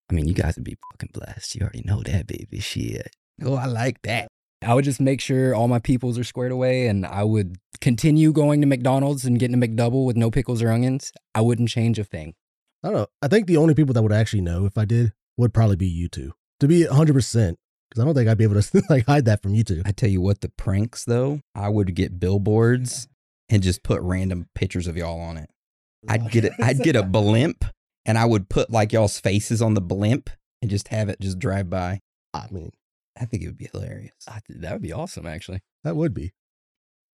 I 0.10 0.14
mean, 0.14 0.28
you 0.28 0.34
guys 0.34 0.56
would 0.56 0.64
be 0.64 0.78
fucking 0.92 1.12
blessed. 1.14 1.56
You 1.56 1.62
already 1.62 1.84
know 1.86 2.02
that, 2.04 2.28
baby. 2.28 2.60
Shit. 2.60 3.16
Oh, 3.44 3.56
I 3.56 3.66
like 3.66 4.02
that. 4.04 4.30
I 4.64 4.74
would 4.74 4.86
just 4.86 5.00
make 5.00 5.22
sure 5.22 5.54
all 5.54 5.68
my 5.68 5.80
peoples 5.80 6.18
are 6.18 6.24
squared 6.24 6.52
away 6.52 6.88
and 6.88 7.06
I 7.06 7.24
would 7.24 7.58
continue 7.80 8.32
going 8.32 8.62
to 8.62 8.68
McDonald's 8.68 9.26
and 9.26 9.38
getting 9.38 9.62
a 9.62 9.68
McDouble 9.68 10.06
with 10.06 10.18
no 10.18 10.32
pickles 10.32 10.64
or 10.64 10.72
onions. 10.72 11.12
I 11.36 11.42
wouldn't 11.42 11.70
change 11.70 12.00
a 12.00 12.04
thing. 12.04 12.34
I 12.84 12.90
don't 12.90 12.98
know. 12.98 13.08
I 13.22 13.28
think 13.28 13.48
the 13.48 13.58
only 13.58 13.74
people 13.74 13.94
that 13.94 14.04
would 14.04 14.12
actually 14.12 14.42
know 14.42 14.66
if 14.66 14.78
I 14.78 14.86
did 14.86 15.14
would 15.38 15.54
probably 15.54 15.76
be 15.76 15.88
you 15.88 16.08
two. 16.08 16.34
To 16.60 16.68
be 16.68 16.84
100%, 16.84 17.14
because 17.14 18.02
I 18.02 18.06
don't 18.06 18.14
think 18.14 18.30
I'd 18.30 18.38
be 18.38 18.44
able 18.44 18.62
to 18.62 18.84
like 18.90 19.06
hide 19.06 19.26
that 19.26 19.42
from 19.42 19.54
you 19.54 19.64
two. 19.64 19.82
I 19.86 19.92
tell 19.92 20.10
you 20.10 20.22
what, 20.22 20.42
the 20.42 20.50
pranks 20.50 21.06
though, 21.06 21.42
I 21.56 21.70
would 21.70 21.96
get 21.96 22.20
billboards 22.20 23.08
and 23.50 23.64
just 23.64 23.84
put 23.84 24.02
random 24.02 24.48
pictures 24.56 24.88
of 24.88 24.98
y'all 24.98 25.20
on 25.20 25.38
it. 25.38 25.50
I'd 26.08 26.32
get 26.32 26.46
it. 26.46 26.54
I'd 26.60 26.80
get 26.80 26.96
a 26.96 27.04
blimp 27.04 27.66
and 28.06 28.18
I 28.18 28.26
would 28.26 28.50
put 28.50 28.72
like 28.72 28.94
y'all's 28.94 29.20
faces 29.20 29.62
on 29.62 29.74
the 29.74 29.82
blimp 29.82 30.30
and 30.62 30.72
just 30.72 30.88
have 30.90 31.10
it 31.10 31.20
just 31.20 31.40
drive 31.40 31.70
by. 31.70 32.00
I 32.34 32.48
mean, 32.52 32.72
I 33.20 33.26
think 33.26 33.44
it 33.44 33.48
would 33.48 33.58
be 33.58 33.70
hilarious. 33.72 34.14
I, 34.28 34.40
that 34.50 34.74
would 34.74 34.82
be 34.82 34.94
awesome, 34.94 35.26
actually. 35.26 35.60
that 35.84 35.96
would 35.96 36.14
be. 36.14 36.34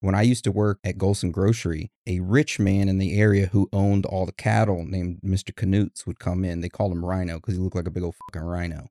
When 0.04 0.16
I 0.16 0.24
used 0.24 0.44
to 0.44 0.52
work 0.52 0.80
at 0.84 0.98
Golson 0.98 1.32
Grocery, 1.32 1.90
a 2.06 2.20
rich 2.20 2.60
man 2.60 2.90
in 2.90 2.98
the 2.98 3.18
area 3.18 3.46
who 3.46 3.70
owned 3.72 4.06
all 4.06 4.26
the 4.26 4.34
cattle 4.34 4.84
named 4.84 5.22
Mr. 5.26 5.56
Canutes 5.56 6.06
would 6.06 6.20
come 6.20 6.44
in. 6.44 6.60
They 6.60 6.68
called 6.68 6.92
him 6.92 7.06
Rhino 7.06 7.38
because 7.38 7.54
he 7.54 7.62
looked 7.62 7.78
like 7.78 7.88
a 7.88 7.90
big 7.90 8.04
old 8.04 8.16
fucking 8.16 8.46
rhino. 8.46 8.90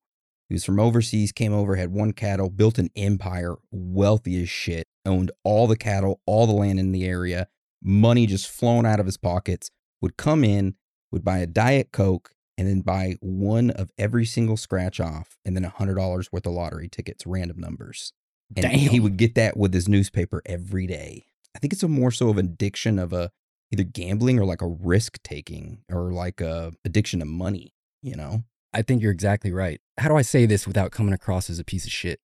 He 0.49 0.55
was 0.55 0.65
from 0.65 0.81
overseas, 0.81 1.31
came 1.31 1.53
over, 1.53 1.77
had 1.77 1.93
one 1.93 2.15
cattle, 2.15 2.49
built 2.49 2.79
an 2.79 2.89
empire, 2.97 3.57
wealthy 3.71 4.43
as 4.43 4.49
shit, 4.49 4.87
owned 5.05 5.31
all 5.45 5.67
the 5.67 5.77
cattle, 5.77 6.23
all 6.25 6.47
the 6.47 6.55
land 6.55 6.81
in 6.81 6.93
the 6.93 7.05
area, 7.05 7.47
money 7.83 8.25
just 8.27 8.49
flowing 8.49 8.87
out 8.87 8.99
of 8.99 9.05
his 9.05 9.19
pockets, 9.19 9.71
would 10.01 10.17
come 10.17 10.43
in, 10.43 10.77
would 11.11 11.23
buy 11.23 11.41
a 11.41 11.47
Diet 11.47 11.93
Coke, 11.93 12.31
and 12.57 12.67
then 12.67 12.81
buy 12.81 13.17
one 13.21 13.69
of 13.69 13.91
every 13.99 14.25
single 14.25 14.57
scratch 14.57 14.99
off, 14.99 15.37
and 15.45 15.55
then 15.55 15.65
a 15.67 15.71
$100 15.73 16.33
worth 16.33 16.47
of 16.47 16.53
lottery 16.55 16.89
tickets, 16.89 17.27
random 17.27 17.61
numbers. 17.61 18.15
And 18.57 18.67
he 18.67 19.01
would 19.01 19.17
get 19.17 19.35
that 19.37 19.57
with 19.57 19.73
his 19.73 19.89
newspaper 19.89 20.43
every 20.47 20.87
day. 20.87 21.25
I 21.55 21.59
think 21.59 21.73
it's 21.73 21.83
a 21.83 21.89
more 21.89 22.11
so 22.11 22.29
of 22.29 22.39
an 22.39 22.47
addiction 22.47 22.99
of 22.99 23.13
a 23.13 23.31
either 23.73 23.85
gambling 23.85 24.39
or 24.39 24.45
like 24.45 24.63
a 24.63 24.67
risk 24.67 25.23
taking 25.23 25.83
or 25.91 26.13
like 26.13 26.41
a 26.41 26.73
addiction 26.85 27.21
to 27.21 27.27
money, 27.27 27.75
you 28.03 28.15
know? 28.15 28.45
I 28.75 28.83
think 28.83 29.03
you're 29.03 29.13
exactly 29.13 29.53
right. 29.53 29.81
How 29.99 30.09
do 30.09 30.17
I 30.17 30.23
say 30.23 30.47
this 30.47 30.67
without 30.67 30.93
coming 30.93 31.13
across 31.13 31.51
as 31.51 31.59
a 31.59 31.65
piece 31.65 31.85
of 31.85 31.93
shit? 31.93 32.21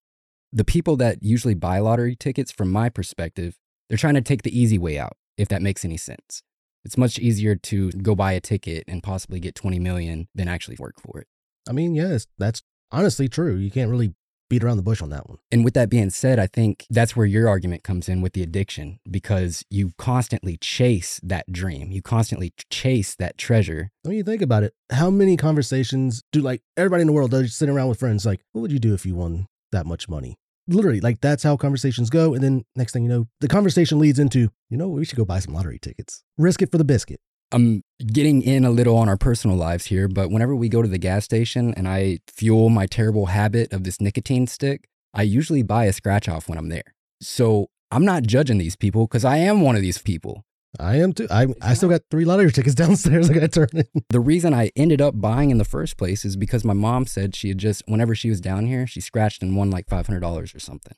The 0.53 0.64
people 0.64 0.97
that 0.97 1.22
usually 1.22 1.55
buy 1.55 1.79
lottery 1.79 2.16
tickets, 2.16 2.51
from 2.51 2.70
my 2.70 2.89
perspective, 2.89 3.59
they're 3.89 3.99
trying 3.99 4.14
to 4.14 4.22
take 4.22 4.43
the 4.43 4.59
easy 4.59 4.79
way 4.79 4.99
out, 4.99 5.16
if 5.37 5.49
that 5.49 5.62
makes 5.62 5.85
any 5.85 5.99
sense. 5.99 6.43
It's 6.85 6.97
much 6.97 7.18
easier 7.18 7.55
to 7.55 7.91
go 7.93 8.14
buy 8.14 8.33
a 8.33 8.41
ticket 8.41 8.85
and 8.89 9.03
possibly 9.03 9.41
get 9.41 9.55
20 9.55 9.79
million 9.79 10.29
than 10.35 10.49
actually 10.49 10.76
work 10.79 10.95
for 11.01 11.18
it. 11.18 11.26
I 11.68 11.72
mean, 11.72 11.95
yes, 11.95 12.26
that's 12.39 12.62
honestly 12.91 13.29
true. 13.29 13.57
You 13.57 13.70
can't 13.70 13.91
really 13.91 14.14
beat 14.49 14.65
around 14.65 14.77
the 14.77 14.83
bush 14.83 15.03
on 15.03 15.11
that 15.11 15.29
one. 15.29 15.39
And 15.51 15.65
with 15.65 15.75
that 15.75 15.91
being 15.91 16.11
said, 16.11 16.39
I 16.39 16.47
think 16.47 16.87
that's 16.91 17.17
where 17.17 17.27
your 17.27 17.49
argument 17.49 17.83
comes 17.83 18.09
in 18.09 18.23
with 18.23 18.33
the 18.33 18.43
addiction 18.43 18.99
because 19.11 19.65
you 19.71 19.93
constantly 19.99 20.57
chase 20.57 21.21
that 21.23 21.51
dream. 21.53 21.91
You 21.91 22.03
constantly 22.03 22.53
chase 22.71 23.15
that 23.17 23.39
treasure. 23.39 23.91
I 24.05 24.09
mean, 24.09 24.19
you 24.19 24.25
think 24.25 24.43
about 24.43 24.63
it. 24.63 24.75
How 24.91 25.11
many 25.11 25.37
conversations 25.37 26.23
do 26.33 26.41
like 26.41 26.63
everybody 26.77 27.03
in 27.03 27.07
the 27.07 27.13
world 27.13 27.31
does 27.31 27.55
sitting 27.55 27.75
around 27.75 27.89
with 27.89 27.99
friends 27.99 28.25
like, 28.25 28.41
what 28.53 28.63
would 28.63 28.73
you 28.73 28.79
do 28.79 28.95
if 28.95 29.05
you 29.05 29.15
won 29.15 29.47
that 29.73 29.87
much 29.87 30.09
money? 30.09 30.37
Literally, 30.67 31.01
like 31.01 31.21
that's 31.21 31.43
how 31.43 31.57
conversations 31.57 32.11
go. 32.11 32.35
And 32.35 32.43
then 32.43 32.65
next 32.77 32.93
thing 32.93 33.03
you 33.03 33.09
know, 33.09 33.29
the 33.41 33.49
conversation 33.49 33.99
leads 33.99 34.19
into, 34.19 34.51
you 34.69 34.77
know, 34.77 34.89
we 34.89 35.05
should 35.05 35.17
go 35.17 35.25
buy 35.25 35.39
some 35.39 35.55
lottery 35.55 35.79
tickets. 35.79 36.23
Risk 36.37 36.61
it 36.61 36.71
for 36.71 36.77
the 36.77 36.85
biscuit. 36.85 37.21
I'm 37.51 37.83
getting 37.99 38.43
in 38.43 38.65
a 38.65 38.71
little 38.71 38.97
on 38.97 39.09
our 39.09 39.17
personal 39.17 39.57
lives 39.57 39.87
here, 39.87 40.09
but 40.09 40.31
whenever 40.31 40.55
we 40.55 40.69
go 40.69 40.83
to 40.83 40.89
the 40.89 40.99
gas 40.99 41.25
station 41.25 41.73
and 41.75 41.89
I 41.89 42.19
fuel 42.27 42.69
my 42.69 42.87
terrible 42.87 43.27
habit 43.27 43.73
of 43.73 43.85
this 43.85 44.01
nicotine 44.01 44.47
stick, 44.47 44.89
I 45.15 45.23
usually 45.23 45.63
buy 45.63 45.85
a 45.85 45.93
scratch 45.93 46.29
off 46.29 46.49
when 46.49 46.59
I'm 46.59 46.69
there. 46.69 46.95
So 47.21 47.71
I'm 47.91 48.05
not 48.05 48.25
judging 48.25 48.59
these 48.59 48.77
people 48.77 49.07
because 49.07 49.25
I 49.25 49.39
am 49.39 49.63
one 49.63 49.77
of 49.77 49.83
these 49.83 49.99
people. 49.99 50.45
I 50.79 50.97
am 50.97 51.15
too. 51.15 51.27
I 51.31 51.47
I 51.63 51.73
still 51.73 51.89
got 51.89 52.03
three 52.11 52.27
lottery 52.27 52.53
tickets 52.53 52.75
downstairs. 52.77 53.31
I 53.31 53.33
got 53.33 53.41
to 53.41 53.49
turn 53.49 53.69
in. 53.73 54.03
The 54.11 54.21
reason 54.21 54.53
I 54.53 54.71
ended 54.77 55.01
up 55.01 55.19
buying 55.19 55.51
in 55.51 55.59
the 55.59 55.65
first 55.65 55.97
place 55.97 56.25
is 56.25 56.37
because 56.37 56.65
my 56.65 56.75
mom 56.75 57.07
said 57.07 57.35
she 57.35 57.49
had 57.49 57.59
just, 57.59 57.83
whenever 57.87 58.15
she 58.15 58.29
was 58.29 58.41
down 58.41 58.67
here, 58.67 58.87
she 58.87 59.01
scratched 59.01 59.43
and 59.43 59.57
won 59.57 59.71
like 59.71 59.87
$500 59.87 60.55
or 60.55 60.59
something. 60.59 60.97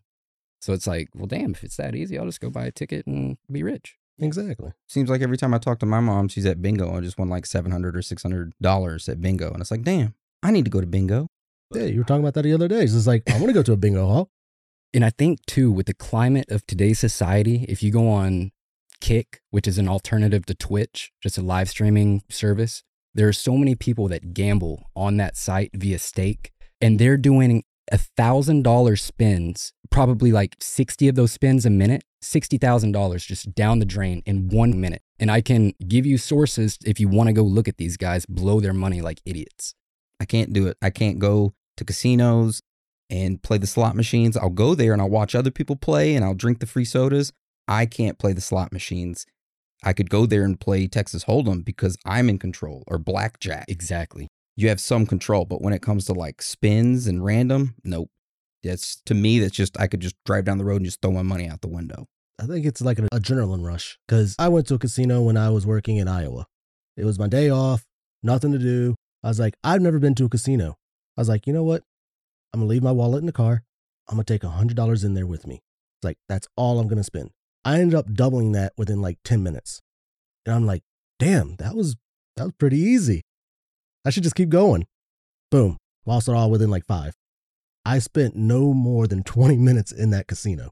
So 0.61 0.73
it's 0.73 0.87
like, 0.87 1.09
well, 1.15 1.27
damn, 1.27 1.53
if 1.53 1.63
it's 1.65 1.77
that 1.77 1.95
easy, 1.95 2.19
I'll 2.19 2.27
just 2.27 2.41
go 2.41 2.51
buy 2.51 2.67
a 2.67 2.73
ticket 2.73 3.07
and 3.07 3.39
be 3.51 3.63
rich. 3.63 3.97
Exactly. 4.21 4.73
Seems 4.89 5.09
like 5.09 5.23
every 5.23 5.37
time 5.37 5.55
I 5.55 5.59
talk 5.59 5.79
to 5.81 5.87
my 5.87 6.01
mom, 6.01 6.29
she's 6.29 6.47
at 6.47 6.61
bingo. 6.61 6.95
I 6.95 7.01
just 7.01 7.19
won 7.19 7.29
like 7.29 7.47
700 7.47 7.97
or 7.97 8.01
$600 8.01 9.09
at 9.09 9.21
bingo. 9.21 9.51
And 9.51 9.61
it's 9.61 9.71
like, 9.71 9.83
damn, 9.83 10.15
I 10.43 10.51
need 10.51 10.67
to 10.67 10.71
go 10.71 10.81
to 10.81 10.87
bingo. 10.87 11.29
Yeah, 11.75 11.85
you 11.85 11.99
were 11.99 12.05
talking 12.05 12.23
about 12.23 12.35
that 12.35 12.43
the 12.43 12.53
other 12.53 12.69
day. 12.69 12.83
It's 12.83 12.93
just 12.93 13.07
like 13.07 13.23
I 13.31 13.35
want 13.35 13.47
to 13.47 13.53
go 13.53 13.63
to 13.63 13.73
a 13.73 13.77
bingo 13.77 14.07
hall. 14.07 14.31
And 14.93 15.05
I 15.05 15.11
think 15.11 15.45
too, 15.47 15.71
with 15.71 15.87
the 15.87 15.95
climate 15.95 16.51
of 16.51 16.67
today's 16.67 16.99
society, 16.99 17.65
if 17.69 17.83
you 17.83 17.91
go 17.93 18.09
on 18.09 18.51
Kick, 19.01 19.41
which 19.51 19.67
is 19.67 19.79
an 19.79 19.89
alternative 19.89 20.45
to 20.47 20.55
Twitch, 20.55 21.13
just 21.23 21.39
a 21.39 21.43
live 21.43 21.71
streaming 21.71 22.23
service, 22.29 22.83
there 23.15 23.29
are 23.29 23.33
so 23.33 23.57
many 23.57 23.75
people 23.75 24.09
that 24.09 24.35
gamble 24.35 24.91
on 24.95 25.17
that 25.17 25.37
site 25.37 25.71
via 25.75 25.99
stake, 25.99 26.53
and 26.81 26.99
they're 26.99 27.17
doing 27.17 27.63
a 27.91 27.99
thousand 27.99 28.63
dollar 28.63 28.97
spins, 28.97 29.73
probably 29.91 30.33
like 30.33 30.57
60 30.61 31.09
of 31.09 31.15
those 31.15 31.33
spins 31.33 31.67
a 31.67 31.71
minute, 31.71 32.05
$60,000 32.23 33.27
just 33.27 33.55
down 33.55 33.79
the 33.79 33.85
drain 33.85 34.23
in 34.27 34.49
one 34.49 34.81
minute. 34.81 35.03
And 35.19 35.31
I 35.31 35.41
can 35.41 35.73
give 35.87 36.07
you 36.07 36.19
sources 36.19 36.79
if 36.85 37.01
you 37.01 37.09
want 37.09 37.29
to 37.29 37.33
go 37.33 37.43
look 37.43 37.69
at 37.69 37.79
these 37.79 37.97
guys 37.97 38.27
blow 38.27 38.61
their 38.61 38.73
money 38.73 39.01
like 39.01 39.21
idiots. 39.25 39.75
I 40.21 40.25
can't 40.25 40.53
do 40.53 40.67
it. 40.67 40.77
I 40.83 40.91
can't 40.91 41.19
go 41.19 41.55
to 41.77 41.85
casinos 41.85 42.61
and 43.09 43.43
play 43.43 43.59
the 43.59 43.67
slot 43.67 43.97
machines. 43.97 44.37
I'll 44.37 44.51
go 44.51 44.75
there 44.75 44.93
and 44.93 45.03
I'll 45.03 45.11
watch 45.11 45.35
other 45.35 45.51
people 45.51 45.77
play 45.77 46.15
and 46.15 46.25
I'll 46.25 46.35
drink 46.35 46.61
the 46.61 46.67
free 46.67 46.85
sodas. 46.85 47.33
I 47.67 47.87
can't 47.87 48.19
play 48.19 48.33
the 48.33 48.41
slot 48.41 48.73
machines. 48.73 49.27
I 49.83 49.93
could 49.93 50.11
go 50.11 50.27
there 50.27 50.45
and 50.45 50.61
play 50.61 50.87
Texas 50.87 51.25
Hold'em 51.25 51.65
because 51.65 51.97
I'm 52.05 52.29
in 52.29 52.39
control 52.39 52.85
or 52.87 52.99
blackjack. 52.99 53.65
Exactly. 53.69 54.29
You 54.61 54.69
have 54.69 54.79
some 54.79 55.07
control, 55.07 55.47
but 55.47 55.63
when 55.63 55.73
it 55.73 55.81
comes 55.81 56.05
to 56.05 56.13
like 56.13 56.43
spins 56.43 57.07
and 57.07 57.25
random, 57.25 57.77
nope. 57.83 58.11
That's 58.63 59.01
to 59.07 59.15
me, 59.15 59.39
that's 59.39 59.57
just 59.57 59.81
I 59.81 59.87
could 59.87 60.01
just 60.01 60.17
drive 60.27 60.45
down 60.45 60.59
the 60.59 60.67
road 60.67 60.77
and 60.77 60.85
just 60.85 61.01
throw 61.01 61.13
my 61.13 61.23
money 61.23 61.49
out 61.49 61.63
the 61.63 61.69
window. 61.69 62.09
I 62.39 62.45
think 62.45 62.67
it's 62.67 62.83
like 62.83 62.99
an 62.99 63.09
adrenaline 63.11 63.65
rush 63.65 63.99
because 64.07 64.37
I 64.39 64.49
went 64.49 64.67
to 64.67 64.75
a 64.75 64.79
casino 64.79 65.23
when 65.23 65.39
I 65.39 65.49
was 65.49 65.67
working 65.67 65.97
in 65.97 66.09
Iowa. 66.09 66.47
It 66.95 67.07
was 67.07 67.19
my 67.19 67.27
day 67.27 67.49
off, 67.49 67.87
nothing 68.23 68.53
to 68.53 68.59
do. 68.59 68.97
I 69.25 69.29
was 69.29 69.41
like, 69.41 69.55
I've 69.65 69.81
never 69.81 69.99
been 69.99 70.15
to 70.17 70.27
a 70.27 70.29
casino. 70.29 70.77
I 71.17 71.23
was 71.23 71.29
like, 71.31 71.47
you 71.47 71.55
know 71.55 71.65
what? 71.65 71.83
I'm 72.53 72.61
gonna 72.61 72.69
leave 72.69 72.83
my 72.83 72.93
wallet 72.93 73.21
in 73.21 73.27
the 73.27 73.33
car. 73.33 73.63
I'm 74.09 74.17
gonna 74.17 74.25
take 74.25 74.45
a 74.45 74.51
hundred 74.51 74.77
dollars 74.77 75.05
in 75.05 75.15
there 75.15 75.27
with 75.27 75.47
me. 75.47 75.55
It's 75.55 76.05
like 76.05 76.19
that's 76.29 76.49
all 76.55 76.79
I'm 76.79 76.87
gonna 76.87 77.03
spend. 77.03 77.31
I 77.65 77.81
ended 77.81 77.95
up 77.95 78.13
doubling 78.13 78.53
that 78.53 78.75
within 78.77 79.01
like 79.01 79.21
10 79.25 79.43
minutes. 79.43 79.81
And 80.45 80.55
I'm 80.55 80.67
like, 80.67 80.83
damn, 81.19 81.57
that 81.57 81.75
was 81.75 81.97
that 82.37 82.45
was 82.45 82.53
pretty 82.59 82.79
easy. 82.79 83.23
I 84.05 84.11
should 84.11 84.23
just 84.23 84.35
keep 84.35 84.49
going. 84.49 84.87
Boom. 85.51 85.77
Lost 86.07 86.29
it 86.29 86.35
all 86.35 86.51
within 86.51 86.71
like 86.71 86.87
five. 86.87 87.15
I 87.85 87.99
spent 87.99 88.37
no 88.37 88.73
more 88.73 89.07
than 89.07 89.23
20 89.23 89.57
minutes 89.57 89.93
in 89.93 90.11
that 90.11 90.27
casino. 90.27 90.71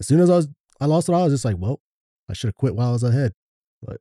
As 0.00 0.06
soon 0.06 0.20
as 0.20 0.30
I 0.30 0.36
was 0.36 0.48
I 0.80 0.86
lost 0.86 1.08
it 1.08 1.12
all, 1.12 1.22
I 1.22 1.24
was 1.24 1.34
just 1.34 1.44
like, 1.44 1.56
well, 1.58 1.80
I 2.28 2.32
should 2.32 2.48
have 2.48 2.56
quit 2.56 2.74
while 2.74 2.90
I 2.90 2.92
was 2.92 3.02
ahead. 3.02 3.32
But 3.82 3.98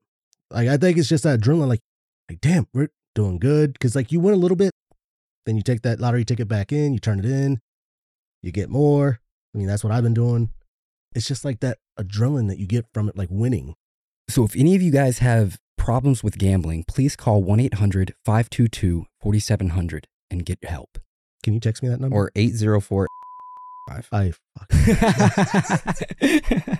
like 0.49 0.67
I 0.67 0.77
think 0.77 0.97
it's 0.97 1.09
just 1.09 1.23
that 1.23 1.39
adrenaline, 1.39 1.67
like, 1.67 1.81
like 2.29 2.41
damn, 2.41 2.67
we're 2.73 2.89
doing 3.15 3.39
good. 3.39 3.79
Cause 3.79 3.95
like 3.95 4.11
you 4.11 4.19
win 4.19 4.33
a 4.33 4.37
little 4.37 4.57
bit, 4.57 4.71
then 5.45 5.55
you 5.55 5.61
take 5.61 5.81
that 5.83 5.99
lottery 5.99 6.25
ticket 6.25 6.47
back 6.47 6.71
in, 6.71 6.93
you 6.93 6.99
turn 6.99 7.19
it 7.19 7.25
in, 7.25 7.59
you 8.41 8.51
get 8.51 8.69
more. 8.69 9.19
I 9.53 9.57
mean, 9.57 9.67
that's 9.67 9.83
what 9.83 9.93
I've 9.93 10.03
been 10.03 10.13
doing. 10.13 10.49
It's 11.15 11.27
just 11.27 11.45
like 11.45 11.59
that 11.59 11.77
adrenaline 11.99 12.47
that 12.49 12.57
you 12.57 12.65
get 12.65 12.85
from 12.93 13.07
it, 13.07 13.15
like 13.15 13.29
winning. 13.29 13.75
So 14.29 14.43
if 14.43 14.55
any 14.55 14.75
of 14.75 14.81
you 14.81 14.91
guys 14.91 15.19
have 15.19 15.57
problems 15.83 16.23
with 16.23 16.37
gambling, 16.37 16.85
please 16.87 17.17
call 17.17 17.43
1 17.43 17.59
800 17.59 18.15
522 18.23 19.05
4700 19.21 20.07
and 20.31 20.45
get 20.45 20.63
help. 20.63 20.97
Can 21.43 21.53
you 21.53 21.59
text 21.59 21.83
me 21.83 21.89
that 21.89 21.99
number? 21.99 22.15
Or 22.15 22.31
804 22.35 23.07
five. 23.89 24.09
I. 24.13 24.33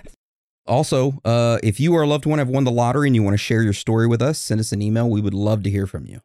Also, 0.66 1.20
uh, 1.26 1.58
if 1.62 1.78
you 1.78 1.92
or 1.92 2.00
a 2.00 2.06
loved 2.06 2.24
one 2.24 2.38
have 2.38 2.48
won 2.48 2.64
the 2.64 2.70
lottery 2.70 3.06
and 3.06 3.14
you 3.14 3.22
want 3.22 3.34
to 3.34 3.38
share 3.38 3.62
your 3.62 3.74
story 3.74 4.06
with 4.06 4.22
us, 4.22 4.38
send 4.38 4.60
us 4.60 4.72
an 4.72 4.80
email. 4.80 5.10
We 5.10 5.20
would 5.20 5.34
love 5.34 5.62
to 5.64 5.70
hear 5.70 5.86
from 5.86 6.06
you. 6.06 6.20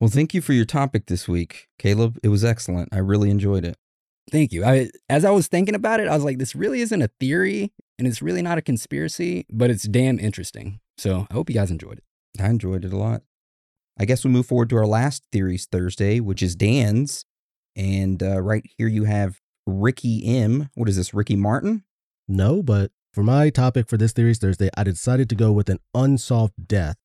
Well, 0.00 0.10
thank 0.10 0.34
you 0.34 0.40
for 0.40 0.52
your 0.52 0.64
topic 0.64 1.06
this 1.06 1.28
week, 1.28 1.68
Caleb. 1.78 2.18
It 2.24 2.30
was 2.30 2.44
excellent. 2.44 2.88
I 2.90 2.98
really 2.98 3.30
enjoyed 3.30 3.64
it. 3.64 3.76
Thank 4.28 4.50
you. 4.50 4.64
I 4.64 4.90
as 5.08 5.24
I 5.24 5.30
was 5.30 5.46
thinking 5.46 5.76
about 5.76 6.00
it, 6.00 6.08
I 6.08 6.16
was 6.16 6.24
like, 6.24 6.38
this 6.38 6.56
really 6.56 6.80
isn't 6.80 7.00
a 7.00 7.10
theory 7.20 7.72
and 7.96 8.08
it's 8.08 8.20
really 8.20 8.42
not 8.42 8.58
a 8.58 8.62
conspiracy, 8.62 9.46
but 9.50 9.70
it's 9.70 9.84
damn 9.84 10.18
interesting. 10.18 10.80
So 11.00 11.26
I 11.30 11.32
hope 11.32 11.48
you 11.48 11.54
guys 11.54 11.70
enjoyed 11.70 11.96
it. 11.96 12.04
I 12.38 12.50
enjoyed 12.50 12.84
it 12.84 12.92
a 12.92 12.96
lot. 12.98 13.22
I 13.98 14.04
guess 14.04 14.22
we 14.22 14.30
move 14.30 14.44
forward 14.44 14.68
to 14.68 14.76
our 14.76 14.86
last 14.86 15.22
Theories 15.32 15.66
Thursday, 15.72 16.20
which 16.20 16.42
is 16.42 16.54
Dan's. 16.54 17.24
And 17.74 18.22
uh, 18.22 18.42
right 18.42 18.62
here 18.76 18.86
you 18.86 19.04
have 19.04 19.40
Ricky 19.66 20.26
M. 20.26 20.68
What 20.74 20.90
is 20.90 20.96
this, 20.96 21.14
Ricky 21.14 21.36
Martin? 21.36 21.84
No, 22.28 22.62
but 22.62 22.90
for 23.14 23.22
my 23.22 23.48
topic 23.48 23.88
for 23.88 23.96
this 23.96 24.12
Theories 24.12 24.40
Thursday, 24.40 24.68
I 24.76 24.84
decided 24.84 25.30
to 25.30 25.34
go 25.34 25.52
with 25.52 25.70
an 25.70 25.78
unsolved 25.94 26.68
death 26.68 26.96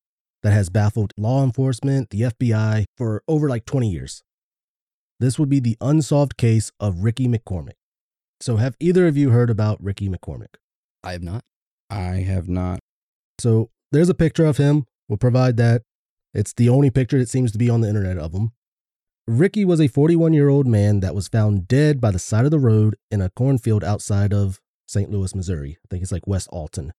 that 0.42 0.52
has 0.52 0.68
baffled 0.68 1.14
law 1.16 1.42
enforcement, 1.42 2.10
the 2.10 2.20
FBI, 2.20 2.84
for 2.98 3.22
over 3.26 3.48
like 3.48 3.64
20 3.64 3.88
years. 3.88 4.22
This 5.20 5.38
would 5.38 5.48
be 5.48 5.60
the 5.60 5.78
unsolved 5.80 6.36
case 6.36 6.70
of 6.78 7.02
Ricky 7.02 7.28
McCormick. 7.28 7.78
So, 8.40 8.56
have 8.56 8.76
either 8.78 9.06
of 9.06 9.16
you 9.16 9.30
heard 9.30 9.48
about 9.48 9.82
Ricky 9.82 10.10
McCormick? 10.10 10.56
I 11.02 11.12
have 11.12 11.22
not. 11.22 11.44
I 11.88 12.16
have 12.16 12.46
not. 12.46 12.80
So, 13.38 13.70
there's 13.92 14.08
a 14.08 14.14
picture 14.14 14.44
of 14.44 14.56
him. 14.56 14.86
We'll 15.08 15.18
provide 15.18 15.56
that. 15.58 15.82
It's 16.34 16.52
the 16.52 16.68
only 16.68 16.90
picture 16.90 17.18
that 17.18 17.28
seems 17.28 17.52
to 17.52 17.58
be 17.58 17.70
on 17.70 17.80
the 17.80 17.88
internet 17.88 18.18
of 18.18 18.32
him. 18.32 18.52
Ricky 19.26 19.64
was 19.64 19.80
a 19.80 19.88
41 19.88 20.32
year 20.34 20.48
old 20.48 20.66
man 20.66 21.00
that 21.00 21.14
was 21.14 21.28
found 21.28 21.66
dead 21.66 22.00
by 22.00 22.10
the 22.10 22.18
side 22.18 22.44
of 22.44 22.50
the 22.50 22.58
road 22.58 22.96
in 23.10 23.20
a 23.20 23.30
cornfield 23.30 23.82
outside 23.82 24.32
of 24.32 24.60
St. 24.86 25.10
Louis, 25.10 25.34
Missouri. 25.34 25.78
I 25.84 25.86
think 25.90 26.02
it's 26.02 26.12
like 26.12 26.26
West 26.26 26.48
Alton 26.52 26.92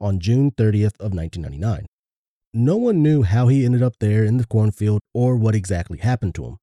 on 0.00 0.18
June 0.18 0.50
30th 0.50 0.98
of 1.00 1.14
1999. 1.14 1.86
No 2.52 2.76
one 2.76 3.02
knew 3.02 3.22
how 3.22 3.48
he 3.48 3.64
ended 3.64 3.82
up 3.82 3.94
there 4.00 4.24
in 4.24 4.36
the 4.36 4.46
cornfield 4.46 5.00
or 5.14 5.36
what 5.36 5.54
exactly 5.54 5.98
happened 5.98 6.34
to 6.34 6.44
him. 6.44 6.58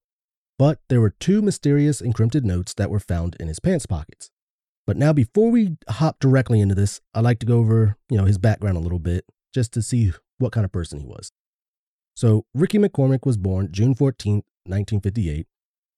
But 0.59 0.79
there 0.89 1.01
were 1.01 1.15
two 1.19 1.41
mysterious 1.41 2.01
encrypted 2.01 2.43
notes 2.43 2.73
that 2.75 2.89
were 2.89 2.99
found 2.99 3.35
in 3.39 3.47
his 3.47 3.59
pants 3.59 3.85
pockets. 3.85 4.29
But 4.85 4.97
now 4.97 5.13
before 5.13 5.49
we 5.49 5.77
hop 5.89 6.19
directly 6.19 6.61
into 6.61 6.75
this, 6.75 6.99
I'd 7.13 7.23
like 7.23 7.39
to 7.39 7.45
go 7.45 7.59
over, 7.59 7.97
you 8.09 8.17
know, 8.17 8.25
his 8.25 8.37
background 8.37 8.77
a 8.77 8.81
little 8.81 8.99
bit 8.99 9.25
just 9.57 9.73
to 9.73 9.81
see 9.81 10.13
what 10.37 10.51
kind 10.51 10.65
of 10.65 10.71
person 10.71 10.99
he 10.99 11.05
was. 11.07 11.31
So, 12.15 12.45
Ricky 12.53 12.77
McCormick 12.77 13.25
was 13.25 13.37
born 13.37 13.69
June 13.71 13.95
14th, 13.95 14.45
1958, 14.65 15.47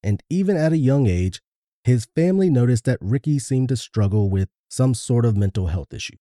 and 0.02 0.24
even 0.30 0.56
at 0.56 0.72
a 0.72 0.78
young 0.78 1.08
age, 1.08 1.42
his 1.84 2.08
family 2.16 2.50
noticed 2.50 2.86
that 2.86 3.00
Ricky 3.02 3.38
seemed 3.38 3.68
to 3.68 3.76
struggle 3.76 4.30
with 4.30 4.48
some 4.70 4.94
sort 4.94 5.26
of 5.26 5.36
mental 5.36 5.68
health 5.68 5.94
issue. 5.94 6.16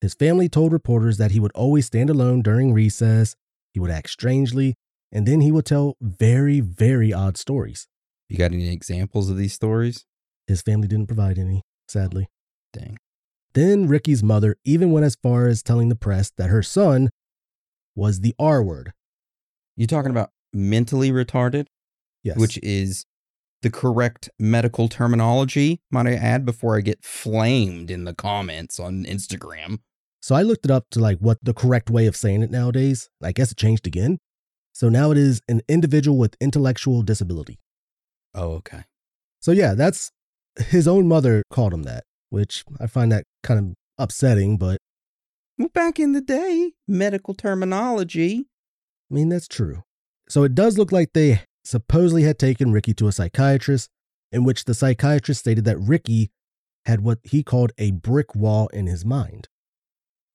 His 0.00 0.14
family 0.14 0.48
told 0.48 0.72
reporters 0.72 1.16
that 1.16 1.32
he 1.32 1.40
would 1.40 1.50
always 1.56 1.86
stand 1.86 2.08
alone 2.08 2.40
during 2.40 2.72
recess, 2.72 3.34
he 3.74 3.80
would 3.80 3.90
act 3.90 4.10
strangely, 4.10 4.76
and 5.10 5.26
then 5.26 5.40
he 5.40 5.50
would 5.50 5.66
tell 5.66 5.96
very, 6.00 6.60
very 6.60 7.12
odd 7.12 7.36
stories. 7.36 7.88
You 8.28 8.38
got 8.38 8.52
any 8.52 8.72
examples 8.72 9.28
of 9.28 9.36
these 9.36 9.54
stories? 9.54 10.06
His 10.46 10.62
family 10.62 10.86
didn't 10.86 11.08
provide 11.08 11.36
any, 11.36 11.62
sadly. 11.88 12.28
Dang. 12.72 12.96
Then 13.54 13.88
Ricky's 13.88 14.22
mother 14.22 14.56
even 14.64 14.92
went 14.92 15.06
as 15.06 15.16
far 15.22 15.46
as 15.48 15.62
telling 15.62 15.88
the 15.88 15.96
press 15.96 16.30
that 16.36 16.50
her 16.50 16.62
son 16.62 17.10
was 17.96 18.20
the 18.20 18.34
R 18.38 18.62
word. 18.62 18.92
You 19.76 19.86
talking 19.86 20.10
about 20.10 20.30
mentally 20.52 21.10
retarded, 21.10 21.66
Yes. 22.22 22.36
which 22.36 22.58
is 22.62 23.04
the 23.62 23.70
correct 23.70 24.30
medical 24.38 24.88
terminology, 24.88 25.80
might 25.90 26.06
I 26.06 26.14
add, 26.14 26.44
before 26.46 26.76
I 26.76 26.80
get 26.80 27.04
flamed 27.04 27.90
in 27.90 28.04
the 28.04 28.14
comments 28.14 28.78
on 28.80 29.04
Instagram. 29.04 29.78
So 30.22 30.34
I 30.34 30.42
looked 30.42 30.64
it 30.64 30.70
up 30.70 30.86
to 30.92 31.00
like 31.00 31.18
what 31.18 31.38
the 31.42 31.54
correct 31.54 31.90
way 31.90 32.06
of 32.06 32.14
saying 32.16 32.42
it 32.42 32.50
nowadays. 32.50 33.08
I 33.22 33.32
guess 33.32 33.50
it 33.52 33.58
changed 33.58 33.86
again. 33.86 34.18
So 34.72 34.88
now 34.88 35.10
it 35.10 35.18
is 35.18 35.40
an 35.48 35.60
individual 35.68 36.16
with 36.16 36.36
intellectual 36.40 37.02
disability. 37.02 37.58
Oh, 38.34 38.52
okay. 38.52 38.84
So 39.40 39.52
yeah, 39.52 39.74
that's 39.74 40.10
his 40.58 40.86
own 40.86 41.08
mother 41.08 41.42
called 41.50 41.74
him 41.74 41.82
that, 41.84 42.04
which 42.30 42.64
I 42.80 42.86
find 42.86 43.12
that 43.12 43.24
kind 43.42 43.58
of 43.58 43.74
upsetting, 43.98 44.56
but 44.56 44.78
back 45.74 46.00
in 46.00 46.12
the 46.12 46.20
day, 46.20 46.72
medical 46.88 47.34
terminology. 47.34 48.46
I 49.10 49.14
mean, 49.14 49.28
that's 49.28 49.48
true. 49.48 49.82
So 50.28 50.44
it 50.44 50.54
does 50.54 50.78
look 50.78 50.92
like 50.92 51.12
they 51.12 51.42
supposedly 51.64 52.22
had 52.22 52.38
taken 52.38 52.72
Ricky 52.72 52.94
to 52.94 53.08
a 53.08 53.12
psychiatrist, 53.12 53.90
in 54.32 54.44
which 54.44 54.64
the 54.64 54.74
psychiatrist 54.74 55.40
stated 55.40 55.64
that 55.64 55.78
Ricky 55.78 56.30
had 56.86 57.02
what 57.02 57.18
he 57.24 57.42
called 57.42 57.72
a 57.76 57.90
brick 57.90 58.34
wall 58.34 58.68
in 58.68 58.86
his 58.86 59.04
mind. 59.04 59.48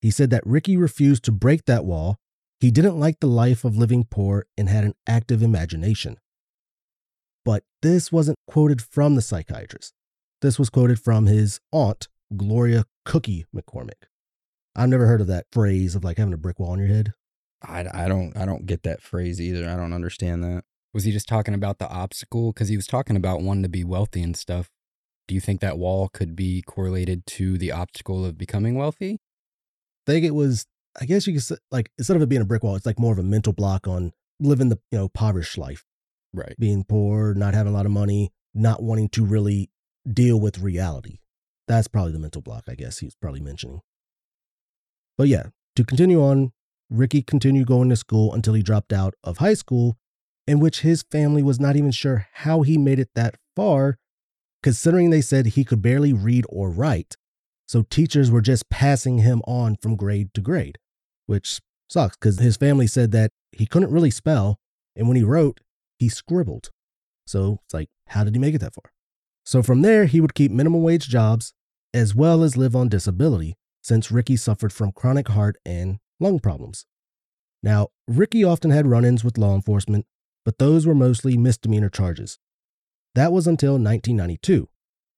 He 0.00 0.10
said 0.10 0.30
that 0.30 0.46
Ricky 0.46 0.76
refused 0.76 1.24
to 1.24 1.32
break 1.32 1.64
that 1.64 1.84
wall. 1.84 2.16
He 2.60 2.70
didn't 2.70 3.00
like 3.00 3.20
the 3.20 3.26
life 3.26 3.64
of 3.64 3.76
living 3.76 4.04
poor 4.04 4.46
and 4.56 4.68
had 4.68 4.84
an 4.84 4.94
active 5.06 5.42
imagination. 5.42 6.18
But 7.44 7.64
this 7.82 8.12
wasn't 8.12 8.38
quoted 8.46 8.80
from 8.82 9.14
the 9.14 9.22
psychiatrist. 9.22 9.92
This 10.42 10.58
was 10.58 10.70
quoted 10.70 11.00
from 11.00 11.26
his 11.26 11.60
aunt, 11.72 12.08
Gloria 12.36 12.84
Cookie 13.04 13.46
McCormick. 13.54 14.04
I've 14.74 14.88
never 14.88 15.06
heard 15.06 15.20
of 15.20 15.26
that 15.28 15.46
phrase 15.50 15.94
of 15.94 16.04
like 16.04 16.18
having 16.18 16.34
a 16.34 16.38
brick 16.38 16.58
wall 16.58 16.74
in 16.74 16.80
your 16.80 16.88
head. 16.88 17.12
I, 17.62 17.86
I 17.92 18.08
don't 18.08 18.36
I 18.36 18.44
don't 18.44 18.66
get 18.66 18.82
that 18.82 19.00
phrase 19.00 19.40
either. 19.40 19.68
I 19.68 19.76
don't 19.76 19.94
understand 19.94 20.44
that. 20.44 20.64
Was 20.92 21.04
he 21.04 21.12
just 21.12 21.28
talking 21.28 21.54
about 21.54 21.78
the 21.78 21.88
obstacle? 21.88 22.52
Because 22.52 22.68
he 22.68 22.76
was 22.76 22.86
talking 22.86 23.16
about 23.16 23.40
wanting 23.40 23.62
to 23.62 23.68
be 23.68 23.84
wealthy 23.84 24.22
and 24.22 24.36
stuff. 24.36 24.70
Do 25.26 25.34
you 25.34 25.40
think 25.40 25.60
that 25.60 25.78
wall 25.78 26.08
could 26.08 26.36
be 26.36 26.62
correlated 26.62 27.26
to 27.26 27.58
the 27.58 27.72
obstacle 27.72 28.24
of 28.24 28.38
becoming 28.38 28.76
wealthy? 28.76 29.18
I 30.06 30.12
think 30.12 30.24
it 30.24 30.34
was, 30.34 30.66
I 31.00 31.04
guess 31.04 31.26
you 31.26 31.32
could 31.32 31.42
say, 31.42 31.56
like, 31.70 31.90
instead 31.98 32.16
of 32.16 32.22
it 32.22 32.28
being 32.28 32.42
a 32.42 32.46
brick 32.46 32.62
wall, 32.62 32.76
it's 32.76 32.86
like 32.86 32.98
more 33.00 33.12
of 33.12 33.18
a 33.18 33.24
mental 33.24 33.52
block 33.52 33.88
on 33.88 34.12
living 34.38 34.68
the, 34.68 34.78
you 34.92 34.98
know, 34.98 35.04
impoverished 35.04 35.58
life, 35.58 35.84
Right. 36.32 36.54
being 36.58 36.84
poor, 36.84 37.34
not 37.34 37.54
having 37.54 37.72
a 37.72 37.76
lot 37.76 37.86
of 37.86 37.92
money, 37.92 38.30
not 38.54 38.82
wanting 38.82 39.08
to 39.10 39.24
really 39.24 39.68
deal 40.10 40.40
with 40.40 40.58
reality. 40.58 41.18
That's 41.68 41.88
probably 41.88 42.12
the 42.12 42.18
mental 42.18 42.42
block, 42.42 42.64
I 42.68 42.74
guess 42.74 42.98
he 42.98 43.06
was 43.06 43.16
probably 43.16 43.40
mentioning. 43.40 43.80
But 45.18 45.28
yeah, 45.28 45.48
to 45.74 45.84
continue 45.84 46.22
on, 46.22 46.52
Ricky 46.88 47.22
continued 47.22 47.66
going 47.66 47.88
to 47.88 47.96
school 47.96 48.32
until 48.32 48.54
he 48.54 48.62
dropped 48.62 48.92
out 48.92 49.14
of 49.24 49.38
high 49.38 49.54
school, 49.54 49.96
in 50.46 50.60
which 50.60 50.80
his 50.82 51.04
family 51.10 51.42
was 51.42 51.58
not 51.58 51.76
even 51.76 51.90
sure 51.90 52.28
how 52.34 52.62
he 52.62 52.78
made 52.78 53.00
it 53.00 53.10
that 53.14 53.36
far 53.56 53.98
considering 54.62 55.10
they 55.10 55.20
said 55.20 55.46
he 55.46 55.64
could 55.64 55.82
barely 55.82 56.12
read 56.12 56.44
or 56.48 56.70
write. 56.70 57.16
So 57.68 57.82
teachers 57.82 58.30
were 58.30 58.40
just 58.40 58.68
passing 58.68 59.18
him 59.18 59.40
on 59.46 59.76
from 59.80 59.96
grade 59.96 60.34
to 60.34 60.40
grade, 60.40 60.78
which 61.26 61.60
sucks 61.88 62.16
because 62.16 62.38
his 62.38 62.56
family 62.56 62.86
said 62.86 63.12
that 63.12 63.30
he 63.52 63.66
couldn't 63.66 63.92
really 63.92 64.10
spell. 64.10 64.58
And 64.94 65.06
when 65.08 65.16
he 65.16 65.22
wrote, 65.22 65.60
he 65.98 66.08
scribbled. 66.08 66.70
So 67.26 67.60
it's 67.64 67.74
like, 67.74 67.90
how 68.08 68.24
did 68.24 68.34
he 68.34 68.40
make 68.40 68.54
it 68.54 68.58
that 68.58 68.74
far? 68.74 68.90
So 69.46 69.62
from 69.62 69.82
there, 69.82 70.06
he 70.06 70.20
would 70.20 70.34
keep 70.34 70.50
minimum 70.50 70.82
wage 70.82 71.08
jobs 71.08 71.54
as 71.94 72.14
well 72.14 72.42
as 72.42 72.56
live 72.56 72.74
on 72.74 72.88
disability 72.88 73.56
since 73.80 74.10
Ricky 74.10 74.36
suffered 74.36 74.72
from 74.72 74.90
chronic 74.90 75.28
heart 75.28 75.56
and 75.64 75.98
lung 76.18 76.40
problems. 76.40 76.84
Now, 77.62 77.88
Ricky 78.08 78.42
often 78.42 78.72
had 78.72 78.88
run 78.88 79.04
ins 79.04 79.22
with 79.22 79.38
law 79.38 79.54
enforcement, 79.54 80.04
but 80.44 80.58
those 80.58 80.84
were 80.84 80.94
mostly 80.94 81.36
misdemeanor 81.36 81.88
charges. 81.88 82.38
That 83.14 83.32
was 83.32 83.46
until 83.46 83.74
1992, 83.74 84.68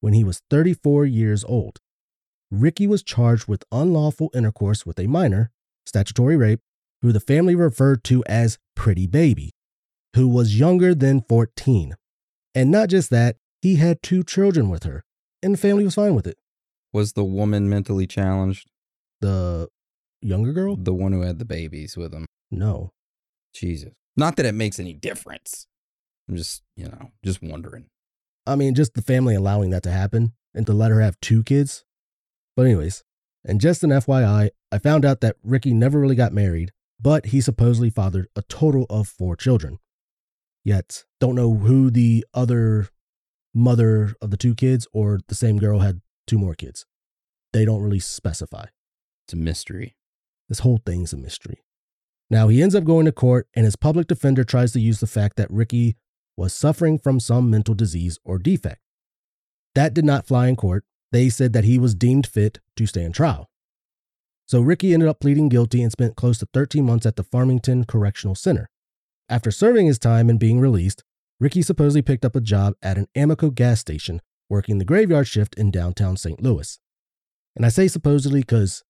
when 0.00 0.12
he 0.12 0.24
was 0.24 0.42
34 0.50 1.06
years 1.06 1.42
old. 1.44 1.78
Ricky 2.50 2.86
was 2.86 3.02
charged 3.02 3.48
with 3.48 3.64
unlawful 3.72 4.30
intercourse 4.34 4.84
with 4.84 4.98
a 4.98 5.06
minor, 5.06 5.50
statutory 5.86 6.36
rape, 6.36 6.60
who 7.00 7.12
the 7.12 7.20
family 7.20 7.54
referred 7.54 8.04
to 8.04 8.22
as 8.26 8.58
Pretty 8.76 9.06
Baby, 9.06 9.52
who 10.14 10.28
was 10.28 10.58
younger 10.58 10.94
than 10.94 11.22
14. 11.22 11.94
And 12.54 12.70
not 12.70 12.90
just 12.90 13.08
that, 13.10 13.36
he 13.60 13.76
had 13.76 14.02
two 14.02 14.22
children 14.22 14.68
with 14.68 14.84
her, 14.84 15.04
and 15.42 15.54
the 15.54 15.58
family 15.58 15.84
was 15.84 15.94
fine 15.94 16.14
with 16.14 16.26
it. 16.26 16.38
Was 16.92 17.12
the 17.12 17.24
woman 17.24 17.68
mentally 17.68 18.06
challenged? 18.06 18.70
The 19.20 19.68
younger 20.20 20.52
girl? 20.52 20.76
The 20.76 20.94
one 20.94 21.12
who 21.12 21.22
had 21.22 21.38
the 21.38 21.44
babies 21.44 21.96
with 21.96 22.12
him? 22.12 22.26
No. 22.50 22.92
Jesus. 23.52 23.92
Not 24.16 24.36
that 24.36 24.46
it 24.46 24.54
makes 24.54 24.78
any 24.78 24.94
difference. 24.94 25.66
I'm 26.28 26.36
just, 26.36 26.62
you 26.76 26.86
know, 26.86 27.10
just 27.24 27.42
wondering. 27.42 27.86
I 28.46 28.56
mean, 28.56 28.74
just 28.74 28.94
the 28.94 29.02
family 29.02 29.34
allowing 29.34 29.70
that 29.70 29.82
to 29.84 29.90
happen 29.90 30.32
and 30.54 30.66
to 30.66 30.72
let 30.72 30.90
her 30.90 31.00
have 31.00 31.20
two 31.20 31.42
kids. 31.42 31.84
But, 32.56 32.66
anyways, 32.66 33.04
and 33.44 33.60
just 33.60 33.84
an 33.84 33.90
FYI, 33.90 34.50
I 34.72 34.78
found 34.78 35.04
out 35.04 35.20
that 35.20 35.36
Ricky 35.42 35.72
never 35.72 36.00
really 36.00 36.16
got 36.16 36.32
married, 36.32 36.72
but 37.00 37.26
he 37.26 37.40
supposedly 37.40 37.90
fathered 37.90 38.28
a 38.34 38.42
total 38.42 38.86
of 38.90 39.08
four 39.08 39.36
children. 39.36 39.78
Yet, 40.64 41.04
don't 41.20 41.34
know 41.34 41.54
who 41.54 41.90
the 41.90 42.26
other 42.34 42.88
mother 43.58 44.14
of 44.20 44.30
the 44.30 44.36
two 44.36 44.54
kids 44.54 44.86
or 44.92 45.20
the 45.28 45.34
same 45.34 45.58
girl 45.58 45.80
had 45.80 46.00
two 46.26 46.38
more 46.38 46.54
kids. 46.54 46.86
They 47.52 47.64
don't 47.64 47.82
really 47.82 48.00
specify. 48.00 48.66
It's 49.26 49.34
a 49.34 49.36
mystery. 49.36 49.96
This 50.48 50.60
whole 50.60 50.80
thing's 50.84 51.12
a 51.12 51.16
mystery. 51.16 51.62
Now, 52.30 52.48
he 52.48 52.62
ends 52.62 52.74
up 52.74 52.84
going 52.84 53.06
to 53.06 53.12
court, 53.12 53.48
and 53.54 53.64
his 53.64 53.76
public 53.76 54.06
defender 54.06 54.44
tries 54.44 54.72
to 54.72 54.80
use 54.80 55.00
the 55.00 55.06
fact 55.06 55.36
that 55.36 55.50
Ricky 55.50 55.96
was 56.36 56.52
suffering 56.52 56.98
from 56.98 57.20
some 57.20 57.50
mental 57.50 57.74
disease 57.74 58.18
or 58.24 58.38
defect. 58.38 58.80
That 59.74 59.94
did 59.94 60.04
not 60.04 60.26
fly 60.26 60.48
in 60.48 60.56
court. 60.56 60.84
They 61.10 61.30
said 61.30 61.52
that 61.54 61.64
he 61.64 61.78
was 61.78 61.94
deemed 61.94 62.26
fit 62.26 62.60
to 62.76 62.86
stand 62.86 63.14
trial. 63.14 63.48
So 64.46 64.60
Ricky 64.60 64.94
ended 64.94 65.08
up 65.08 65.20
pleading 65.20 65.48
guilty 65.48 65.82
and 65.82 65.92
spent 65.92 66.16
close 66.16 66.38
to 66.38 66.48
13 66.52 66.84
months 66.84 67.06
at 67.06 67.16
the 67.16 67.24
Farmington 67.24 67.84
Correctional 67.84 68.34
Center. 68.34 68.70
After 69.28 69.50
serving 69.50 69.86
his 69.86 69.98
time 69.98 70.30
and 70.30 70.38
being 70.38 70.58
released, 70.58 71.04
Ricky 71.40 71.62
supposedly 71.62 72.02
picked 72.02 72.24
up 72.24 72.34
a 72.34 72.40
job 72.40 72.74
at 72.82 72.98
an 72.98 73.06
Amoco 73.16 73.54
gas 73.54 73.80
station 73.80 74.20
working 74.48 74.78
the 74.78 74.84
graveyard 74.84 75.28
shift 75.28 75.54
in 75.54 75.70
downtown 75.70 76.16
St. 76.16 76.42
Louis. 76.42 76.80
And 77.54 77.64
I 77.64 77.68
say 77.68 77.86
supposedly 77.86 78.40
because 78.40 78.82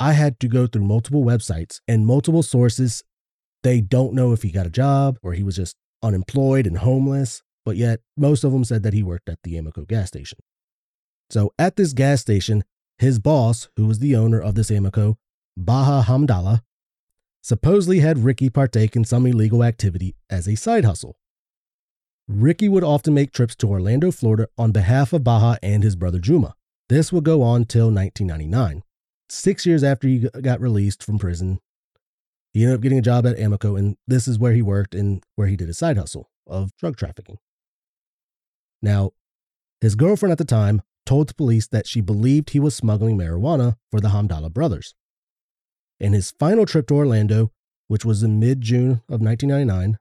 I 0.00 0.12
had 0.12 0.40
to 0.40 0.48
go 0.48 0.66
through 0.66 0.84
multiple 0.84 1.24
websites 1.24 1.80
and 1.86 2.06
multiple 2.06 2.42
sources. 2.42 3.04
They 3.62 3.80
don't 3.80 4.14
know 4.14 4.32
if 4.32 4.42
he 4.42 4.50
got 4.50 4.66
a 4.66 4.70
job 4.70 5.18
or 5.22 5.32
he 5.32 5.42
was 5.42 5.56
just 5.56 5.76
unemployed 6.02 6.66
and 6.66 6.78
homeless, 6.78 7.42
but 7.64 7.76
yet 7.76 8.00
most 8.16 8.44
of 8.44 8.52
them 8.52 8.64
said 8.64 8.82
that 8.82 8.92
he 8.92 9.02
worked 9.02 9.28
at 9.28 9.38
the 9.42 9.54
Amoco 9.54 9.86
gas 9.86 10.08
station. 10.08 10.38
So 11.30 11.52
at 11.58 11.76
this 11.76 11.92
gas 11.92 12.20
station, 12.20 12.64
his 12.98 13.18
boss, 13.18 13.68
who 13.76 13.86
was 13.86 13.98
the 13.98 14.16
owner 14.16 14.40
of 14.40 14.54
this 14.54 14.70
Amoco, 14.70 15.16
Baha 15.56 16.10
Hamdallah, 16.10 16.62
supposedly 17.42 18.00
had 18.00 18.24
Ricky 18.24 18.50
partake 18.50 18.96
in 18.96 19.04
some 19.04 19.26
illegal 19.26 19.62
activity 19.62 20.16
as 20.28 20.48
a 20.48 20.56
side 20.56 20.84
hustle. 20.84 21.16
Ricky 22.28 22.68
would 22.68 22.82
often 22.82 23.14
make 23.14 23.32
trips 23.32 23.54
to 23.56 23.68
Orlando, 23.68 24.10
Florida 24.10 24.48
on 24.58 24.72
behalf 24.72 25.12
of 25.12 25.22
Baha 25.22 25.58
and 25.62 25.84
his 25.84 25.94
brother 25.94 26.18
Juma. 26.18 26.54
This 26.88 27.12
would 27.12 27.24
go 27.24 27.42
on 27.42 27.64
till 27.64 27.86
1999. 27.86 28.82
Six 29.28 29.66
years 29.66 29.84
after 29.84 30.08
he 30.08 30.28
got 30.40 30.60
released 30.60 31.02
from 31.02 31.18
prison, 31.18 31.60
he 32.52 32.62
ended 32.62 32.76
up 32.76 32.82
getting 32.82 32.98
a 32.98 33.02
job 33.02 33.26
at 33.26 33.36
Amoco, 33.36 33.78
and 33.78 33.96
this 34.06 34.26
is 34.26 34.38
where 34.38 34.54
he 34.54 34.62
worked 34.62 34.94
and 34.94 35.22
where 35.34 35.48
he 35.48 35.56
did 35.56 35.68
his 35.68 35.78
side 35.78 35.98
hustle 35.98 36.30
of 36.46 36.74
drug 36.76 36.96
trafficking. 36.96 37.38
Now, 38.82 39.12
his 39.80 39.94
girlfriend 39.94 40.32
at 40.32 40.38
the 40.38 40.44
time 40.44 40.82
told 41.04 41.28
the 41.28 41.34
police 41.34 41.66
that 41.68 41.86
she 41.86 42.00
believed 42.00 42.50
he 42.50 42.60
was 42.60 42.74
smuggling 42.74 43.16
marijuana 43.16 43.76
for 43.90 44.00
the 44.00 44.08
Hamdallah 44.08 44.52
brothers. 44.52 44.94
In 46.00 46.12
his 46.12 46.32
final 46.38 46.66
trip 46.66 46.88
to 46.88 46.94
Orlando, 46.94 47.52
which 47.88 48.04
was 48.04 48.22
in 48.22 48.40
mid 48.40 48.60
June 48.60 49.02
of 49.08 49.20
1999, 49.20 49.98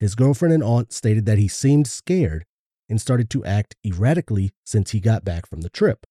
his 0.00 0.14
girlfriend 0.14 0.54
and 0.54 0.62
aunt 0.62 0.92
stated 0.92 1.26
that 1.26 1.38
he 1.38 1.46
seemed 1.46 1.86
scared 1.86 2.44
and 2.88 3.00
started 3.00 3.30
to 3.30 3.44
act 3.44 3.76
erratically 3.86 4.50
since 4.64 4.90
he 4.90 5.00
got 5.00 5.24
back 5.24 5.46
from 5.46 5.60
the 5.60 5.70
trip. 5.70 6.04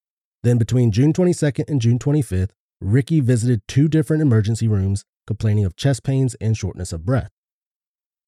Then, 0.43 0.57
between 0.57 0.91
June 0.91 1.11
22nd 1.11 1.65
and 1.67 1.81
June 1.81 1.99
25th, 1.99 2.51
Ricky 2.79 3.19
visited 3.19 3.61
two 3.67 3.89
different 3.89 4.21
emergency 4.21 4.67
rooms 4.67 5.03
complaining 5.27 5.65
of 5.65 5.75
chest 5.75 6.03
pains 6.03 6.35
and 6.35 6.55
shortness 6.55 6.93
of 6.93 7.05
breath. 7.05 7.29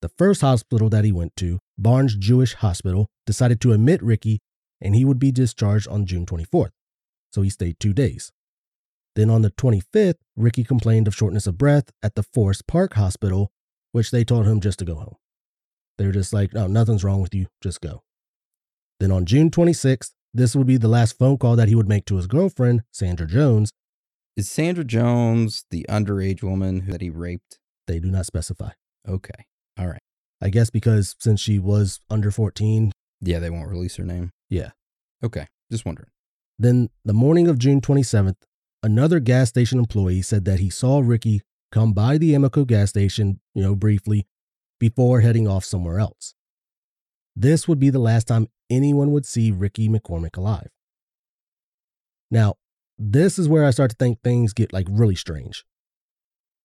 The 0.02 0.10
first 0.10 0.42
hospital 0.42 0.90
that 0.90 1.06
he 1.06 1.12
went 1.12 1.36
to, 1.38 1.60
Barnes 1.78 2.16
Jewish 2.16 2.56
Hospital, 2.56 3.08
decided 3.26 3.62
to 3.62 3.72
admit 3.72 4.04
Ricky 4.04 4.40
and 4.82 4.96
he 4.96 5.06
would 5.06 5.20
be 5.20 5.32
discharged 5.32 5.88
on 5.88 6.06
June 6.06 6.26
24th. 6.26 6.72
So 7.32 7.44
he 7.44 7.50
stayed 7.50 7.80
two 7.80 7.94
days. 7.94 8.32
Then 9.16 9.30
on 9.30 9.42
the 9.42 9.52
25th, 9.52 10.16
Ricky 10.36 10.64
complained 10.64 11.08
of 11.08 11.16
shortness 11.16 11.46
of 11.48 11.58
breath 11.58 11.92
at 12.02 12.16
the 12.16 12.24
Forest 12.24 12.66
Park 12.68 12.96
Hospital, 12.96 13.52
which 13.92 14.12
they 14.12 14.24
told 14.24 14.48
him 14.48 14.60
just 14.60 14.80
to 14.80 14.86
go 14.86 14.96
home. 14.96 15.16
They 16.02 16.08
were 16.08 16.14
just 16.14 16.34
like, 16.34 16.52
no, 16.52 16.66
nothing's 16.66 17.04
wrong 17.04 17.22
with 17.22 17.36
you, 17.36 17.46
just 17.62 17.80
go. 17.80 18.02
Then 19.00 19.12
on 19.12 19.24
June 19.24 19.52
26th, 19.52 20.10
this 20.34 20.56
would 20.56 20.66
be 20.66 20.78
the 20.78 20.88
last 20.88 21.16
phone 21.16 21.38
call 21.38 21.56
that 21.56 21.68
he 21.68 21.76
would 21.76 21.88
make 21.88 22.06
to 22.06 22.16
his 22.16 22.26
girlfriend, 22.26 22.82
Sandra 22.92 23.28
Jones. 23.28 23.70
Is 24.36 24.50
Sandra 24.50 24.84
Jones 24.84 25.66
the 25.70 25.86
underage 25.88 26.42
woman 26.42 26.88
that 26.88 27.02
he 27.02 27.12
raped? 27.12 27.60
They 27.86 28.00
do 28.00 28.10
not 28.10 28.26
specify. 28.26 28.72
Okay. 29.08 29.46
All 29.78 29.86
right. 29.86 30.02
I 30.42 30.50
guess 30.50 30.72
because 30.72 31.16
since 31.20 31.40
she 31.40 31.60
was 31.60 32.00
under 32.10 32.32
14. 32.32 32.92
Yeah, 33.22 33.38
they 33.38 33.52
won't 33.52 33.70
release 33.70 33.98
her 33.98 34.04
name. 34.04 34.32
Yeah. 34.50 34.72
Okay. 35.24 35.50
Just 35.72 35.86
wondering. 35.86 36.10
Then, 36.58 36.90
the 37.06 37.14
morning 37.14 37.48
of 37.48 37.60
June 37.60 37.80
27th, 37.80 38.38
another 38.82 39.20
gas 39.20 39.50
station 39.50 39.78
employee 39.78 40.24
said 40.24 40.46
that 40.46 40.60
he 40.60 40.72
saw 40.72 41.00
Ricky 41.00 41.42
come 41.72 41.94
by 41.94 42.18
the 42.18 42.34
Amoco 42.34 42.66
gas 42.66 42.90
station, 42.90 43.40
you 43.54 43.62
know, 43.62 43.76
briefly, 43.76 44.26
before 44.82 45.22
heading 45.22 45.48
off 45.48 45.64
somewhere 45.64 46.00
else. 46.00 46.34
This 47.36 47.68
would 47.68 47.80
be 47.80 47.92
the 47.92 48.00
last 48.00 48.28
time 48.28 48.48
anyone 48.68 49.12
would 49.12 49.28
see 49.28 49.52
Ricky 49.52 49.88
McCormick 49.88 50.36
alive. 50.36 50.70
Now, 52.32 52.56
this 52.98 53.38
is 53.38 53.48
where 53.48 53.64
I 53.64 53.70
start 53.70 53.92
to 53.92 53.96
think 53.96 54.22
things 54.24 54.54
get 54.54 54.74
like 54.74 54.88
really 54.90 55.14
strange. 55.14 55.64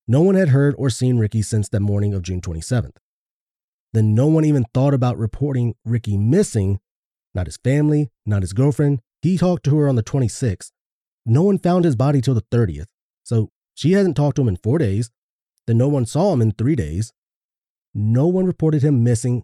No 0.08 0.22
one 0.22 0.34
had 0.34 0.48
heard 0.48 0.74
or 0.78 0.88
seen 0.88 1.18
Ricky 1.18 1.42
since 1.42 1.68
that 1.68 1.80
morning 1.80 2.14
of 2.14 2.22
June 2.22 2.40
27th. 2.40 2.96
Then 3.92 4.14
no 4.14 4.28
one 4.28 4.46
even 4.46 4.64
thought 4.72 4.94
about 4.94 5.18
reporting 5.18 5.74
Ricky 5.84 6.16
missing, 6.16 6.80
not 7.34 7.46
his 7.46 7.58
family, 7.58 8.10
not 8.24 8.42
his 8.42 8.54
girlfriend. 8.54 9.00
He 9.20 9.36
talked 9.36 9.64
to 9.64 9.76
her 9.76 9.88
on 9.88 9.96
the 9.96 10.02
26th. 10.02 10.70
No 11.26 11.42
one 11.42 11.58
found 11.58 11.84
his 11.84 11.96
body 11.96 12.22
till 12.22 12.34
the 12.34 12.46
30th. 12.50 12.86
So 13.24 13.50
she 13.74 13.92
hasn't 13.92 14.16
talked 14.16 14.36
to 14.36 14.42
him 14.42 14.48
in 14.48 14.56
four 14.56 14.78
days. 14.78 15.10
Then 15.66 15.76
no 15.76 15.88
one 15.88 16.06
saw 16.06 16.32
him 16.32 16.40
in 16.40 16.52
three 16.52 16.76
days. 16.76 17.12
No 17.98 18.26
one 18.26 18.44
reported 18.44 18.82
him 18.82 19.02
missing 19.02 19.42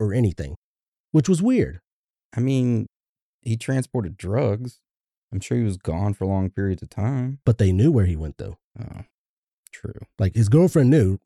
or 0.00 0.12
anything, 0.12 0.56
which 1.12 1.28
was 1.28 1.40
weird. 1.40 1.80
I 2.36 2.40
mean, 2.40 2.86
he 3.42 3.56
transported 3.56 4.16
drugs. 4.16 4.80
I'm 5.32 5.38
sure 5.38 5.56
he 5.56 5.62
was 5.62 5.76
gone 5.76 6.12
for 6.12 6.26
long 6.26 6.50
periods 6.50 6.82
of 6.82 6.90
time. 6.90 7.38
But 7.46 7.58
they 7.58 7.70
knew 7.70 7.92
where 7.92 8.06
he 8.06 8.16
went, 8.16 8.38
though. 8.38 8.58
Oh, 8.78 9.02
true. 9.70 10.06
Like 10.18 10.34
his 10.34 10.48
girlfriend 10.48 10.90
knew, 10.90 11.18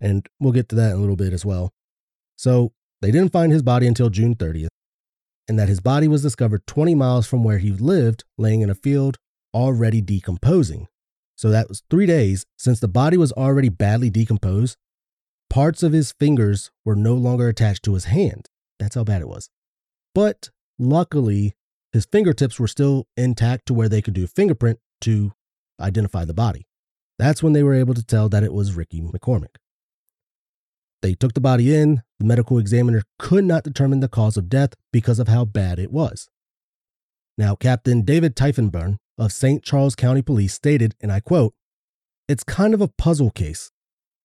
and 0.00 0.26
we'll 0.38 0.52
get 0.52 0.68
to 0.68 0.76
that 0.76 0.92
in 0.92 0.96
a 0.98 1.00
little 1.00 1.16
bit 1.16 1.32
as 1.32 1.44
well. 1.44 1.72
So 2.36 2.72
they 3.02 3.10
didn't 3.10 3.32
find 3.32 3.50
his 3.50 3.62
body 3.62 3.88
until 3.88 4.08
June 4.08 4.36
30th, 4.36 4.68
and 5.48 5.58
that 5.58 5.68
his 5.68 5.80
body 5.80 6.06
was 6.06 6.22
discovered 6.22 6.66
20 6.66 6.94
miles 6.94 7.26
from 7.26 7.42
where 7.42 7.58
he 7.58 7.72
lived, 7.72 8.22
laying 8.38 8.60
in 8.60 8.70
a 8.70 8.74
field, 8.74 9.18
already 9.52 10.00
decomposing. 10.00 10.86
So 11.34 11.50
that 11.50 11.68
was 11.68 11.82
three 11.90 12.06
days 12.06 12.46
since 12.56 12.78
the 12.78 12.88
body 12.88 13.16
was 13.16 13.32
already 13.32 13.68
badly 13.68 14.10
decomposed. 14.10 14.76
Parts 15.50 15.82
of 15.82 15.92
his 15.92 16.12
fingers 16.12 16.70
were 16.84 16.94
no 16.94 17.14
longer 17.14 17.48
attached 17.48 17.82
to 17.82 17.94
his 17.94 18.04
hand. 18.04 18.48
That's 18.78 18.94
how 18.94 19.02
bad 19.02 19.20
it 19.20 19.28
was. 19.28 19.50
But 20.14 20.50
luckily, 20.78 21.56
his 21.92 22.06
fingertips 22.06 22.60
were 22.60 22.68
still 22.68 23.08
intact 23.16 23.66
to 23.66 23.74
where 23.74 23.88
they 23.88 24.00
could 24.00 24.14
do 24.14 24.28
fingerprint 24.28 24.78
to 25.00 25.32
identify 25.80 26.24
the 26.24 26.32
body. 26.32 26.68
That's 27.18 27.42
when 27.42 27.52
they 27.52 27.64
were 27.64 27.74
able 27.74 27.94
to 27.94 28.04
tell 28.04 28.28
that 28.28 28.44
it 28.44 28.52
was 28.52 28.74
Ricky 28.74 29.00
McCormick. 29.00 29.56
They 31.02 31.14
took 31.14 31.34
the 31.34 31.40
body 31.40 31.74
in. 31.74 32.02
The 32.20 32.26
medical 32.26 32.58
examiner 32.58 33.02
could 33.18 33.44
not 33.44 33.64
determine 33.64 34.00
the 34.00 34.08
cause 34.08 34.36
of 34.36 34.48
death 34.48 34.74
because 34.92 35.18
of 35.18 35.26
how 35.26 35.44
bad 35.44 35.80
it 35.80 35.90
was. 35.90 36.28
Now, 37.36 37.56
Captain 37.56 38.02
David 38.02 38.36
Tiefenbrunn 38.36 38.98
of 39.18 39.32
St. 39.32 39.64
Charles 39.64 39.96
County 39.96 40.22
Police 40.22 40.54
stated, 40.54 40.94
and 41.00 41.10
I 41.10 41.20
quote, 41.20 41.54
It's 42.28 42.44
kind 42.44 42.72
of 42.72 42.80
a 42.80 42.88
puzzle 42.88 43.30
case. 43.30 43.72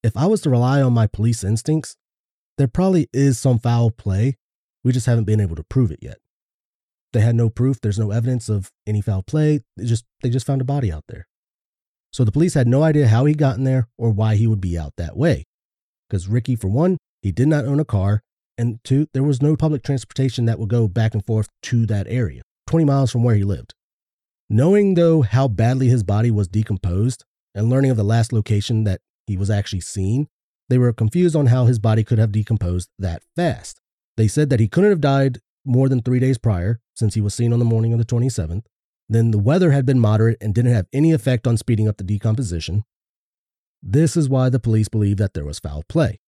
If 0.06 0.16
I 0.16 0.28
was 0.28 0.42
to 0.42 0.52
rely 0.52 0.84
on 0.84 0.94
my 0.94 1.08
police 1.08 1.44
instincts, 1.44 1.96
there 2.60 2.68
probably 2.68 3.08
is 3.12 3.40
some 3.40 3.58
foul 3.58 3.90
play. 3.90 4.38
We 4.84 4.92
just 4.92 5.08
haven't 5.08 5.24
been 5.24 5.42
able 5.42 5.56
to 5.56 5.64
prove 5.64 5.90
it 5.90 5.98
yet. 6.00 6.20
They 7.12 7.22
had 7.22 7.34
no 7.34 7.50
proof, 7.50 7.82
there's 7.82 7.98
no 7.98 8.12
evidence 8.12 8.48
of 8.48 8.72
any 8.86 9.02
foul 9.02 9.24
play. 9.24 9.62
They 9.76 9.86
just 9.86 10.06
they 10.22 10.30
just 10.30 10.46
found 10.46 10.62
a 10.62 10.64
body 10.64 10.92
out 10.92 11.06
there. 11.08 11.26
So 12.14 12.24
the 12.24 12.32
police 12.32 12.54
had 12.54 12.68
no 12.68 12.84
idea 12.84 13.08
how 13.08 13.26
he 13.26 13.34
got 13.34 13.58
in 13.58 13.64
there 13.64 13.88
or 13.98 14.12
why 14.12 14.36
he 14.36 14.46
would 14.46 14.62
be 14.62 14.78
out 14.78 14.94
that 14.98 15.18
way. 15.18 15.44
Because 16.08 16.28
Ricky, 16.28 16.56
for 16.56 16.68
one, 16.68 17.00
he 17.24 17.32
did 17.32 17.48
not 17.48 17.66
own 17.66 17.80
a 17.80 17.86
car, 17.86 18.22
and 18.60 18.78
two, 18.84 19.08
there 19.16 19.24
was 19.24 19.42
no 19.42 19.56
public 19.56 19.82
transportation 19.82 20.46
that 20.46 20.60
would 20.60 20.70
go 20.70 20.88
back 20.88 21.16
and 21.16 21.26
forth 21.26 21.50
to 21.64 21.88
that 21.88 22.06
area, 22.08 22.44
20 22.68 22.86
miles 22.86 23.12
from 23.12 23.24
where 23.24 23.36
he 23.36 23.44
lived. 23.44 23.74
Knowing, 24.52 24.94
though, 24.94 25.24
how 25.24 25.48
badly 25.48 25.88
his 25.88 26.04
body 26.04 26.30
was 26.30 26.48
decomposed 26.48 27.26
and 27.56 27.72
learning 27.72 27.90
of 27.90 27.98
the 27.98 28.04
last 28.04 28.32
location 28.32 28.84
that 28.84 29.02
he 29.28 29.38
was 29.38 29.50
actually 29.50 29.82
seen, 29.82 30.28
they 30.70 30.78
were 30.78 30.94
confused 30.94 31.36
on 31.36 31.48
how 31.48 31.66
his 31.66 31.80
body 31.80 32.04
could 32.04 32.18
have 32.18 32.32
decomposed 32.32 32.90
that 32.98 33.24
fast. 33.36 33.80
They 34.18 34.28
said 34.28 34.50
that 34.50 34.60
he 34.60 34.68
couldn't 34.68 34.90
have 34.90 35.02
died 35.02 35.40
more 35.66 35.90
than 35.90 36.02
three 36.02 36.20
days 36.20 36.38
prior, 36.38 36.80
since 36.96 37.16
he 37.16 37.22
was 37.22 37.34
seen 37.34 37.52
on 37.52 37.60
the 37.60 37.66
morning 37.66 37.94
of 37.94 38.00
the 38.00 38.06
27th. 38.06 38.66
Then 39.10 39.32
the 39.32 39.40
weather 39.40 39.72
had 39.72 39.86
been 39.86 40.00
moderate 40.00 40.38
and 40.42 40.54
didn't 40.54 40.74
have 40.74 40.88
any 40.94 41.12
effect 41.12 41.48
on 41.48 41.58
speeding 41.58 41.88
up 41.88 41.98
the 41.98 42.04
decomposition. 42.04 42.84
This 43.84 44.18
is 44.18 44.30
why 44.30 44.50
the 44.50 44.60
police 44.60 44.88
believe 44.88 45.18
that 45.18 45.34
there 45.34 45.46
was 45.46 45.60
foul 45.60 45.84
play. 45.88 46.20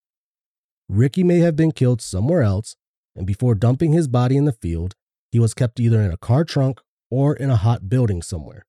Ricky 0.87 1.23
may 1.23 1.39
have 1.39 1.55
been 1.55 1.71
killed 1.71 2.01
somewhere 2.01 2.43
else, 2.43 2.75
and 3.15 3.25
before 3.25 3.55
dumping 3.55 3.93
his 3.93 4.07
body 4.07 4.37
in 4.37 4.45
the 4.45 4.51
field, 4.51 4.93
he 5.31 5.39
was 5.39 5.53
kept 5.53 5.79
either 5.79 5.99
in 6.01 6.11
a 6.11 6.17
car 6.17 6.43
trunk 6.43 6.81
or 7.09 7.35
in 7.35 7.49
a 7.49 7.55
hot 7.55 7.89
building 7.89 8.21
somewhere, 8.21 8.65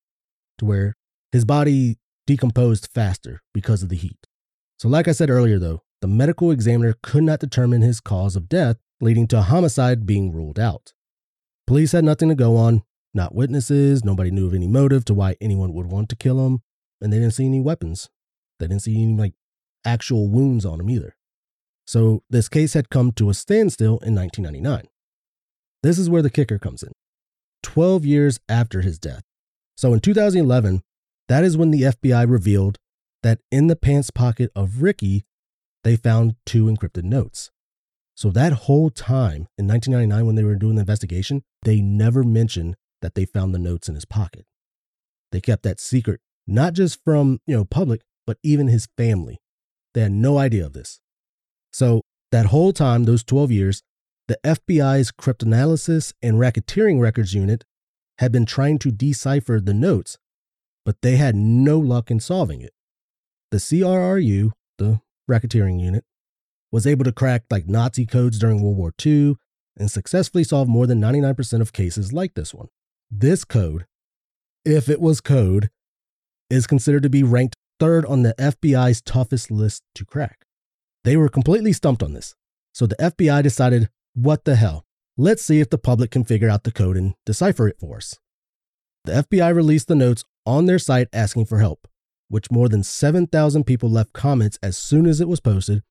to 0.57 0.65
where 0.65 0.97
his 1.33 1.45
body 1.45 1.99
decomposed 2.29 2.91
faster 2.93 3.41
because 3.55 3.83
of 3.83 3.89
the 3.89 3.97
heat. 3.97 4.27
So, 4.79 4.87
like 4.87 5.09
I 5.09 5.13
said 5.13 5.31
earlier, 5.31 5.59
though, 5.59 5.81
the 6.03 6.07
medical 6.07 6.51
examiner 6.51 6.95
could 7.03 7.23
not 7.23 7.41
determine 7.41 7.81
his 7.81 8.01
cause 8.01 8.37
of 8.37 8.51
death, 8.51 8.77
leading 9.01 9.27
to 9.29 9.39
a 9.39 9.43
homicide 9.43 10.05
being 10.05 10.31
ruled 10.31 10.59
out. 10.59 10.93
Police 11.67 11.93
had 11.93 12.05
nothing 12.05 12.29
to 12.29 12.35
go 12.35 12.55
on, 12.57 12.83
not 13.15 13.35
witnesses, 13.35 14.05
nobody 14.05 14.31
knew 14.31 14.47
of 14.47 14.53
any 14.53 14.69
motive 14.69 15.07
to 15.07 15.15
why 15.15 15.37
anyone 15.41 15.73
would 15.73 15.87
want 15.87 16.11
to 16.11 16.17
kill 16.17 16.47
him, 16.47 16.61
and 17.01 17.11
they 17.11 17.19
didn't 17.19 17.33
see 17.33 17.47
any 17.47 17.61
weapons. 17.61 18.11
They 18.61 18.67
didn't 18.67 18.83
see 18.83 19.03
any 19.03 19.15
like 19.15 19.33
actual 19.87 20.29
wounds 20.29 20.67
on 20.67 20.81
him 20.81 20.91
either. 20.91 21.17
So 21.87 22.23
this 22.29 22.51
case 22.51 22.75
had 22.75 22.91
come 22.91 23.11
to 23.13 23.31
a 23.31 23.35
standstill 23.35 23.99
in 24.01 24.15
1999. 24.15 24.87
This 25.83 25.99
is 25.99 26.11
where 26.11 26.21
the 26.21 26.29
kicker 26.29 26.59
comes 26.59 26.83
in. 26.83 26.93
12 27.63 28.05
years 28.05 28.39
after 28.51 28.83
his 28.83 28.99
death. 28.99 29.23
So 29.79 29.95
in 29.95 30.01
2011, 30.01 30.83
that 31.29 31.45
is 31.45 31.57
when 31.57 31.71
the 31.71 31.83
FBI 31.83 32.29
revealed 32.29 32.79
that 33.23 33.41
in 33.51 33.67
the 33.67 33.77
pants 33.77 34.11
pocket 34.11 34.51
of 34.55 34.83
Ricky, 34.83 35.25
they 35.85 35.97
found 35.97 36.37
two 36.45 36.67
encrypted 36.67 37.05
notes. 37.05 37.51
So 38.15 38.31
that 38.31 38.53
whole 38.53 38.91
time 38.91 39.47
in 39.57 39.69
1999, 39.69 40.27
when 40.27 40.35
they 40.35 40.43
were 40.43 40.57
doing 40.57 40.75
the 40.75 40.81
investigation, 40.81 41.43
they 41.63 41.81
never 41.81 42.25
mentioned 42.25 42.77
that 43.01 43.15
they 43.15 43.25
found 43.25 43.55
the 43.55 43.61
notes 43.61 43.89
in 43.89 43.95
his 43.95 44.05
pocket. 44.05 44.45
They 45.31 45.41
kept 45.41 45.63
that 45.63 45.79
secret, 45.79 46.21
not 46.47 46.73
just 46.73 46.99
from, 47.05 47.41
you 47.47 47.57
know, 47.57 47.65
public, 47.65 48.03
but 48.27 48.39
even 48.43 48.69
his 48.69 48.89
family. 48.97 49.39
They 49.95 50.01
had 50.01 50.13
no 50.13 50.39
idea 50.39 50.67
of 50.67 50.73
this. 50.73 51.01
So 51.73 52.03
that 52.33 52.47
whole 52.47 52.73
time, 52.73 53.05
those 53.05 53.23
12 53.25 53.53
years, 53.53 53.83
the 54.27 54.39
FBI's 54.45 55.13
cryptanalysis 55.13 56.13
and 56.23 56.37
racketeering 56.37 57.01
records 57.01 57.35
unit 57.35 57.65
had 58.19 58.33
been 58.33 58.47
trying 58.47 58.79
to 58.81 58.91
decipher 58.91 59.61
the 59.61 59.75
notes, 59.75 60.19
but 60.89 61.03
they 61.03 61.17
had 61.17 61.37
no 61.37 61.79
luck 61.79 62.11
in 62.11 62.19
solving 62.19 62.63
it. 62.63 62.73
The 63.51 63.59
CRRU, 63.59 64.53
the 64.79 65.03
racketeering 65.31 65.79
unit, 65.79 66.03
was 66.73 66.87
able 66.87 67.05
to 67.05 67.13
crack 67.13 67.45
like 67.51 67.69
Nazi 67.69 68.07
codes 68.07 68.39
during 68.39 68.63
World 68.63 68.79
War 68.79 68.95
II 69.05 69.37
and 69.77 69.91
successfully 69.91 70.45
solve 70.45 70.67
more 70.67 70.87
than 70.87 70.99
99% 70.99 71.61
of 71.61 71.75
cases 71.75 72.15
like 72.15 72.33
this 72.33 72.55
one. 72.55 72.69
This 73.11 73.45
code, 73.45 73.85
if 74.65 74.89
it 74.89 74.99
was 74.99 75.21
code, 75.21 75.69
is 76.49 76.67
considered 76.67 77.03
to 77.03 77.11
be 77.11 77.23
ranked 77.23 77.57
third 77.79 78.07
on 78.07 78.23
the 78.23 78.35
FBI's 78.39 79.03
toughest 79.03 79.51
list 79.51 79.83
to 79.95 80.07
crack. 80.07 80.47
They 81.05 81.19
were 81.19 81.29
completely 81.29 81.75
stumped 81.75 82.03
on 82.03 82.15
this. 82.15 82.35
So 82.73 82.87
the 82.87 82.97
FBI 82.97 83.43
decided, 83.43 83.91
what 84.15 84.47
the 84.47 84.57
hell? 84.57 84.87
Let's 85.19 85.45
see 85.45 85.61
if 85.61 85.69
the 85.69 85.77
public 85.77 86.11
can 86.11 86.25
figure 86.25 86.49
out 86.49 86.65
the 86.65 86.73
code 86.73 86.97
and 86.97 87.13
decipher 87.27 87.69
it 87.69 87.79
for 87.79 87.99
us. 87.99 88.19
The 89.09 89.23
FBI 89.23 89.55
released 89.55 89.89
the 89.89 89.95
notes 89.95 90.23
on 90.45 90.67
their 90.67 90.79
site 90.79 91.09
asking 91.15 91.47
for 91.47 91.61
help, 91.61 91.89
which 92.29 92.51
more 92.51 92.69
than 92.69 92.83
7,000 92.83 93.65
people 93.65 93.89
left 93.89 94.13
comments 94.13 94.59
as 94.63 94.77
soon 94.77 95.07
as 95.07 95.19
it 95.19 95.29
was 95.29 95.41
posted. 95.41 95.83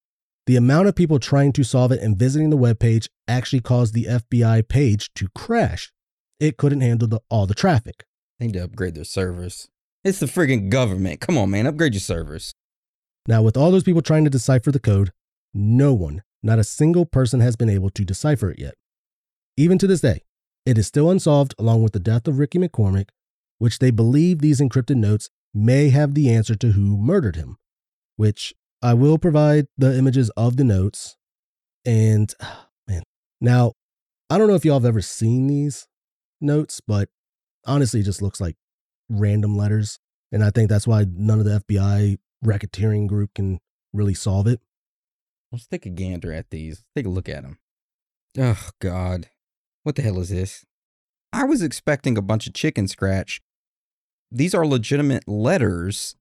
The 0.46 0.56
amount 0.56 0.88
of 0.88 0.94
people 0.94 1.18
trying 1.18 1.52
to 1.54 1.64
solve 1.64 1.92
it 1.92 2.00
and 2.00 2.16
visiting 2.16 2.52
the 2.52 2.60
webpage 2.60 3.10
actually 3.28 3.62
caused 3.62 3.96
the 3.96 4.06
FBI 4.06 4.68
page 4.68 5.12
to 5.16 5.30
crash. 5.36 5.92
It 6.40 6.58
couldn't 6.58 6.82
handle 6.82 7.08
the, 7.08 7.20
all 7.32 7.48
the 7.48 7.56
traffic. 7.56 8.06
They 8.38 8.46
need 8.46 8.54
to 8.54 8.66
upgrade 8.66 8.94
their 8.94 9.04
servers. 9.04 9.68
It's 10.04 10.20
the 10.20 10.28
friggin' 10.28 10.70
government. 10.70 11.20
Come 11.20 11.40
on, 11.40 11.50
man. 11.50 11.66
Upgrade 11.66 11.96
your 11.96 12.02
servers. 12.02 12.54
Now, 13.28 13.42
with 13.42 13.58
all 13.58 13.72
those 13.72 13.82
people 13.82 14.04
trying 14.04 14.26
to 14.26 14.30
decipher 14.30 14.72
the 14.72 14.80
code, 14.80 15.12
no 15.56 15.92
one, 15.92 16.22
not 16.44 16.60
a 16.60 16.64
single 16.64 17.08
person, 17.08 17.40
has 17.40 17.56
been 17.56 17.68
able 17.68 17.90
to 17.90 18.06
decipher 18.06 18.52
it 18.52 18.60
yet. 18.60 18.76
Even 19.58 19.80
to 19.80 19.88
this 19.88 20.02
day, 20.02 20.22
it 20.68 20.78
is 20.78 20.86
still 20.86 21.10
unsolved, 21.10 21.56
along 21.58 21.82
with 21.82 21.94
the 21.94 22.00
death 22.00 22.28
of 22.28 22.40
Ricky 22.40 22.60
McCormick, 22.60 23.08
which 23.58 23.80
they 23.80 23.90
believe 23.90 24.40
these 24.40 24.60
encrypted 24.60 24.98
notes 24.98 25.30
may 25.54 25.92
have 25.92 26.14
the 26.14 26.30
answer 26.30 26.56
to 26.56 26.74
who 26.74 26.98
murdered 26.98 27.38
him, 27.38 27.56
which 28.18 28.54
I 28.82 28.94
will 28.94 29.18
provide 29.18 29.68
the 29.78 29.98
images 29.98 30.30
of 30.32 30.58
the 30.58 30.66
notes. 30.66 31.16
And 31.86 32.34
ah, 32.42 32.68
man, 32.86 33.04
now 33.40 33.76
I 34.30 34.38
don't 34.38 34.50
know 34.50 34.56
if 34.56 34.66
y'all 34.66 34.76
have 34.76 34.86
ever 34.86 35.02
seen 35.02 35.48
these 35.48 35.88
notes, 36.42 36.82
but 36.86 37.08
honestly, 37.66 38.02
it 38.02 38.04
just 38.04 38.22
looks 38.22 38.42
like 38.42 38.58
random 39.08 39.56
letters. 39.56 40.00
And 40.34 40.44
I 40.44 40.50
think 40.50 40.68
that's 40.68 40.86
why 40.86 41.06
none 41.10 41.40
of 41.40 41.46
the 41.46 41.64
FBI 41.66 42.18
racketeering 42.44 43.08
group 43.08 43.34
can 43.36 43.60
really 43.94 44.14
solve 44.14 44.48
it. 44.48 44.60
Let's 45.50 45.66
take 45.66 45.86
a 45.86 45.90
gander 45.90 46.34
at 46.34 46.50
these. 46.50 46.84
Take 46.94 47.06
a 47.06 47.10
look 47.10 47.30
at 47.30 47.44
them. 47.44 47.58
Oh, 48.38 48.70
God. 48.82 49.30
What 49.88 49.96
the 49.96 50.02
hell 50.02 50.20
is 50.20 50.28
this? 50.28 50.66
I 51.32 51.46
was 51.46 51.62
expecting 51.62 52.18
a 52.18 52.22
bunch 52.22 52.46
of 52.46 52.54
chicken 52.54 52.90
scratch. 52.90 53.40
These 54.30 54.54
are 54.54 54.68
legitimate 54.68 55.26
letters, 55.30 56.18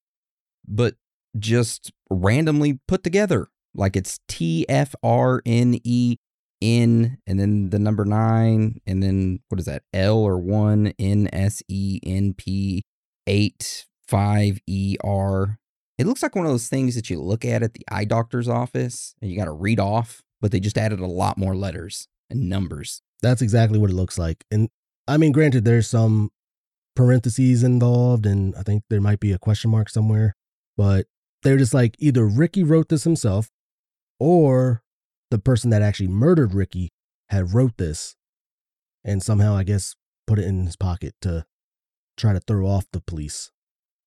but 0.69 0.95
just 1.37 1.91
randomly 2.09 2.79
put 2.87 3.03
together. 3.03 3.49
Like 3.75 3.97
it's 3.97 4.21
T 4.29 4.65
F 4.69 4.95
R 5.03 5.43
N 5.45 5.81
E 5.83 6.15
N 6.63 7.19
and 7.27 7.41
then 7.41 7.71
the 7.71 7.81
number 7.81 8.05
nine, 8.05 8.81
and 8.87 9.03
then 9.03 9.41
what 9.49 9.59
is 9.59 9.67
that? 9.67 9.83
L 9.93 10.19
or 10.19 10.39
one 10.39 10.93
N 11.01 11.29
S 11.33 11.61
E 11.67 11.99
N 12.07 12.35
P 12.35 12.85
eight 13.27 13.85
five 14.07 14.61
E 14.69 14.97
R. 15.03 15.59
It 15.99 16.07
looks 16.07 16.23
like 16.23 16.37
one 16.37 16.47
of 16.47 16.53
those 16.53 16.69
things 16.69 16.95
that 16.95 17.11
you 17.11 17.21
look 17.21 17.45
at 17.45 17.65
at 17.65 17.75
the 17.75 17.85
eye 17.91 18.05
doctor's 18.05 18.49
office 18.49 19.17
and 19.21 19.29
you 19.29 19.37
got 19.37 19.47
to 19.47 19.51
read 19.51 19.81
off, 19.81 20.23
but 20.41 20.53
they 20.53 20.61
just 20.61 20.79
added 20.79 21.01
a 21.01 21.07
lot 21.09 21.37
more 21.37 21.57
letters 21.57 22.07
and 22.31 22.49
numbers. 22.49 23.03
That's 23.23 23.43
exactly 23.43 23.79
what 23.79 23.91
it 23.91 23.95
looks 23.95 24.19
like. 24.19 24.45
And 24.51 24.69
I 25.09 25.17
mean, 25.17 25.33
granted, 25.33 25.65
there's 25.65 25.89
some 25.89 26.31
parentheses 26.95 27.63
involved, 27.63 28.27
and 28.27 28.55
I 28.57 28.63
think 28.63 28.85
there 28.89 29.01
might 29.01 29.21
be 29.21 29.33
a 29.33 29.39
question 29.39 29.71
mark 29.71 29.89
somewhere, 29.89 30.35
but 30.77 31.07
they're 31.43 31.57
just 31.57 31.75
like 31.75 31.95
either 31.99 32.27
Ricky 32.27 32.63
wrote 32.63 32.89
this 32.89 33.05
himself 33.05 33.51
or 34.19 34.83
the 35.31 35.39
person 35.39 35.71
that 35.71 35.83
actually 35.83 36.09
murdered 36.09 36.55
Ricky 36.55 36.91
had 37.29 37.53
wrote 37.55 37.77
this 37.77 38.17
and 39.05 39.23
somehow, 39.23 39.55
I 39.57 39.63
guess, 39.63 39.95
put 40.27 40.39
it 40.39 40.45
in 40.45 40.67
his 40.67 40.77
pocket 40.77 41.15
to 41.23 41.45
try 42.17 42.33
to 42.33 42.41
throw 42.41 42.67
off 42.67 42.87
the 42.93 43.01
police. 43.01 43.51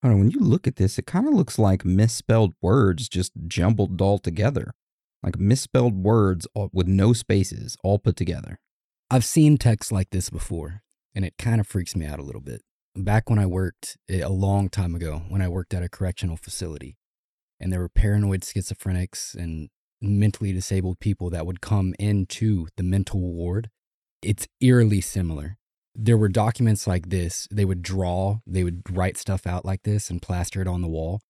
I 0.01 0.07
don't 0.07 0.17
know, 0.17 0.19
when 0.23 0.31
you 0.31 0.39
look 0.39 0.67
at 0.67 0.77
this, 0.77 0.97
it 0.97 1.05
kind 1.05 1.27
of 1.27 1.33
looks 1.33 1.59
like 1.59 1.83
misspelled 1.85 2.53
words 2.61 3.09
just 3.09 3.33
jumbled 3.47 4.01
all 4.01 4.17
together. 4.17 4.73
Like 5.21 5.37
misspelled 5.37 6.03
words 6.03 6.47
with 6.73 6.87
no 6.87 7.11
spaces 7.13 7.75
all 7.83 7.99
put 7.99 8.15
together. 8.15 8.59
I've 9.11 9.25
seen 9.25 9.57
texts 9.57 9.91
like 9.91 10.09
this 10.11 10.29
before, 10.29 10.83
and 11.15 11.25
it 11.25 11.37
kind 11.37 11.59
of 11.59 11.67
freaks 11.67 11.95
me 11.95 12.05
out 12.05 12.19
a 12.19 12.23
little 12.23 12.41
bit. 12.41 12.61
Back 12.95 13.29
when 13.29 13.39
I 13.39 13.45
worked 13.45 13.97
eh, 14.09 14.21
a 14.23 14.29
long 14.29 14.69
time 14.69 14.95
ago, 14.95 15.23
when 15.29 15.41
I 15.41 15.47
worked 15.47 15.73
at 15.73 15.83
a 15.83 15.89
correctional 15.89 16.37
facility, 16.37 16.97
and 17.59 17.71
there 17.71 17.79
were 17.79 17.89
paranoid 17.89 18.41
schizophrenics 18.41 19.35
and 19.35 19.69
mentally 20.01 20.53
disabled 20.53 20.99
people 20.99 21.29
that 21.29 21.45
would 21.45 21.61
come 21.61 21.93
into 21.99 22.67
the 22.77 22.83
mental 22.83 23.19
ward, 23.19 23.69
it's 24.21 24.47
eerily 24.61 25.01
similar 25.01 25.59
there 26.01 26.17
were 26.17 26.29
documents 26.29 26.87
like 26.87 27.09
this. 27.09 27.47
They 27.51 27.65
would 27.65 27.81
draw, 27.81 28.39
they 28.47 28.63
would 28.63 28.83
write 28.89 29.17
stuff 29.17 29.45
out 29.45 29.65
like 29.65 29.83
this 29.83 30.09
and 30.09 30.21
plaster 30.21 30.61
it 30.61 30.67
on 30.67 30.81
the 30.81 30.87
wall. 30.87 31.21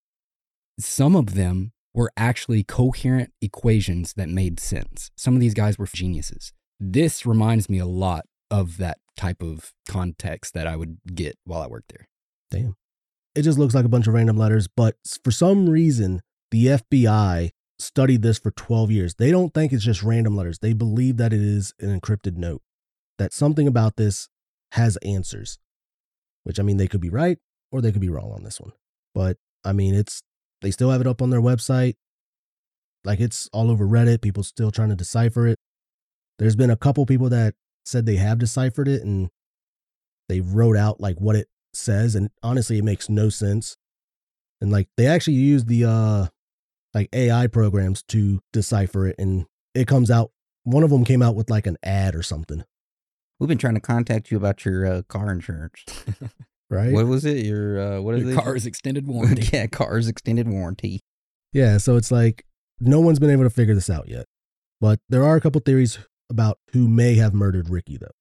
Some 0.78 1.16
of 1.16 1.34
them 1.34 1.72
were 1.92 2.12
actually 2.16 2.62
coherent 2.62 3.32
equations 3.40 4.14
that 4.14 4.28
made 4.28 4.60
sense. 4.60 5.10
Some 5.16 5.34
of 5.34 5.40
these 5.40 5.54
guys 5.54 5.76
were 5.78 5.86
geniuses. 5.86 6.52
This 6.80 7.26
reminds 7.26 7.68
me 7.68 7.78
a 7.78 7.86
lot 7.86 8.24
of 8.50 8.78
that 8.78 8.98
type 9.16 9.42
of 9.42 9.72
context 9.86 10.54
that 10.54 10.66
I 10.66 10.76
would 10.76 10.98
get 11.14 11.36
while 11.44 11.60
I 11.60 11.66
worked 11.66 11.90
there. 11.90 12.08
Damn. 12.50 12.74
It 13.34 13.42
just 13.42 13.58
looks 13.58 13.74
like 13.74 13.84
a 13.84 13.88
bunch 13.88 14.06
of 14.06 14.14
random 14.14 14.36
letters, 14.36 14.66
but 14.66 14.96
for 15.22 15.30
some 15.30 15.68
reason, 15.68 16.22
the 16.50 16.66
FBI 16.66 17.50
studied 17.78 18.22
this 18.22 18.38
for 18.38 18.50
12 18.50 18.90
years. 18.90 19.14
They 19.14 19.30
don't 19.30 19.54
think 19.54 19.72
it's 19.72 19.84
just 19.84 20.02
random 20.02 20.36
letters. 20.36 20.58
They 20.58 20.72
believe 20.72 21.16
that 21.18 21.32
it 21.32 21.40
is 21.40 21.74
an 21.78 21.98
encrypted 21.98 22.36
note, 22.36 22.62
that 23.18 23.32
something 23.32 23.68
about 23.68 23.96
this 23.96 24.28
has 24.72 24.96
answers, 24.98 25.58
which 26.44 26.58
I 26.58 26.62
mean, 26.62 26.78
they 26.78 26.88
could 26.88 27.00
be 27.00 27.10
right 27.10 27.38
or 27.70 27.80
they 27.80 27.92
could 27.92 28.00
be 28.00 28.08
wrong 28.08 28.32
on 28.32 28.42
this 28.42 28.60
one. 28.60 28.72
But 29.14 29.36
I 29.64 29.72
mean, 29.72 29.94
it's, 29.94 30.22
they 30.62 30.70
still 30.70 30.90
have 30.90 31.00
it 31.00 31.06
up 31.06 31.22
on 31.22 31.30
their 31.30 31.40
website. 31.40 31.94
Like 33.04 33.20
it's 33.20 33.48
all 33.52 33.70
over 33.70 33.86
Reddit. 33.86 34.22
People 34.22 34.42
still 34.42 34.70
trying 34.70 34.90
to 34.90 34.96
decipher 34.96 35.46
it. 35.46 35.58
There's 36.40 36.56
been 36.56 36.70
a 36.70 36.76
couple 36.76 37.06
people 37.06 37.28
that 37.28 37.54
said 37.84 38.04
they 38.06 38.16
have 38.16 38.38
deciphered 38.38 38.88
it 38.88 39.02
and 39.02 39.30
they 40.28 40.40
wrote 40.40 40.76
out 40.76 41.00
like 41.00 41.20
what 41.20 41.36
it 41.36 41.46
says. 41.72 42.16
And 42.16 42.30
honestly, 42.42 42.78
it 42.78 42.84
makes 42.84 43.08
no 43.08 43.28
sense. 43.28 43.76
And 44.60 44.72
like 44.72 44.88
they 44.96 45.06
actually 45.06 45.34
use 45.34 45.66
the, 45.66 45.84
uh, 45.84 46.26
like 46.92 47.08
AI 47.12 47.46
programs 47.46 48.02
to 48.08 48.40
decipher 48.52 49.06
it, 49.06 49.14
and 49.16 49.46
it 49.76 49.86
comes 49.86 50.10
out. 50.10 50.32
One 50.64 50.82
of 50.82 50.90
them 50.90 51.04
came 51.04 51.22
out 51.22 51.36
with 51.36 51.48
like 51.48 51.66
an 51.68 51.76
ad 51.84 52.16
or 52.16 52.22
something, 52.24 52.64
We've 53.38 53.48
been 53.48 53.58
trying 53.58 53.74
to 53.74 53.80
contact 53.80 54.30
you 54.30 54.36
about 54.36 54.64
your 54.66 54.84
uh, 54.84 55.02
car 55.08 55.32
insurance. 55.32 55.82
right? 56.70 56.92
What 56.92 57.06
was 57.06 57.24
it? 57.24 57.46
Your 57.46 57.80
uh, 57.80 58.00
what 58.02 58.16
is 58.16 58.24
Your 58.24 58.32
it? 58.32 58.42
car's 58.42 58.66
extended 58.66 59.06
warranty. 59.08 59.48
yeah, 59.52 59.66
car's 59.66 60.08
extended 60.08 60.46
warranty. 60.48 61.00
Yeah, 61.52 61.78
so 61.78 61.96
it's 61.96 62.10
like 62.10 62.44
no 62.80 63.00
one's 63.00 63.18
been 63.18 63.30
able 63.30 63.44
to 63.44 63.50
figure 63.50 63.74
this 63.74 63.88
out 63.88 64.08
yet. 64.08 64.26
But 64.80 64.98
there 65.08 65.24
are 65.24 65.36
a 65.36 65.40
couple 65.40 65.60
theories 65.64 65.98
about 66.30 66.58
who 66.72 66.88
may 66.88 67.16
have 67.16 67.34
murdered 67.34 67.68
Ricky, 67.68 67.98
though. 67.98 68.14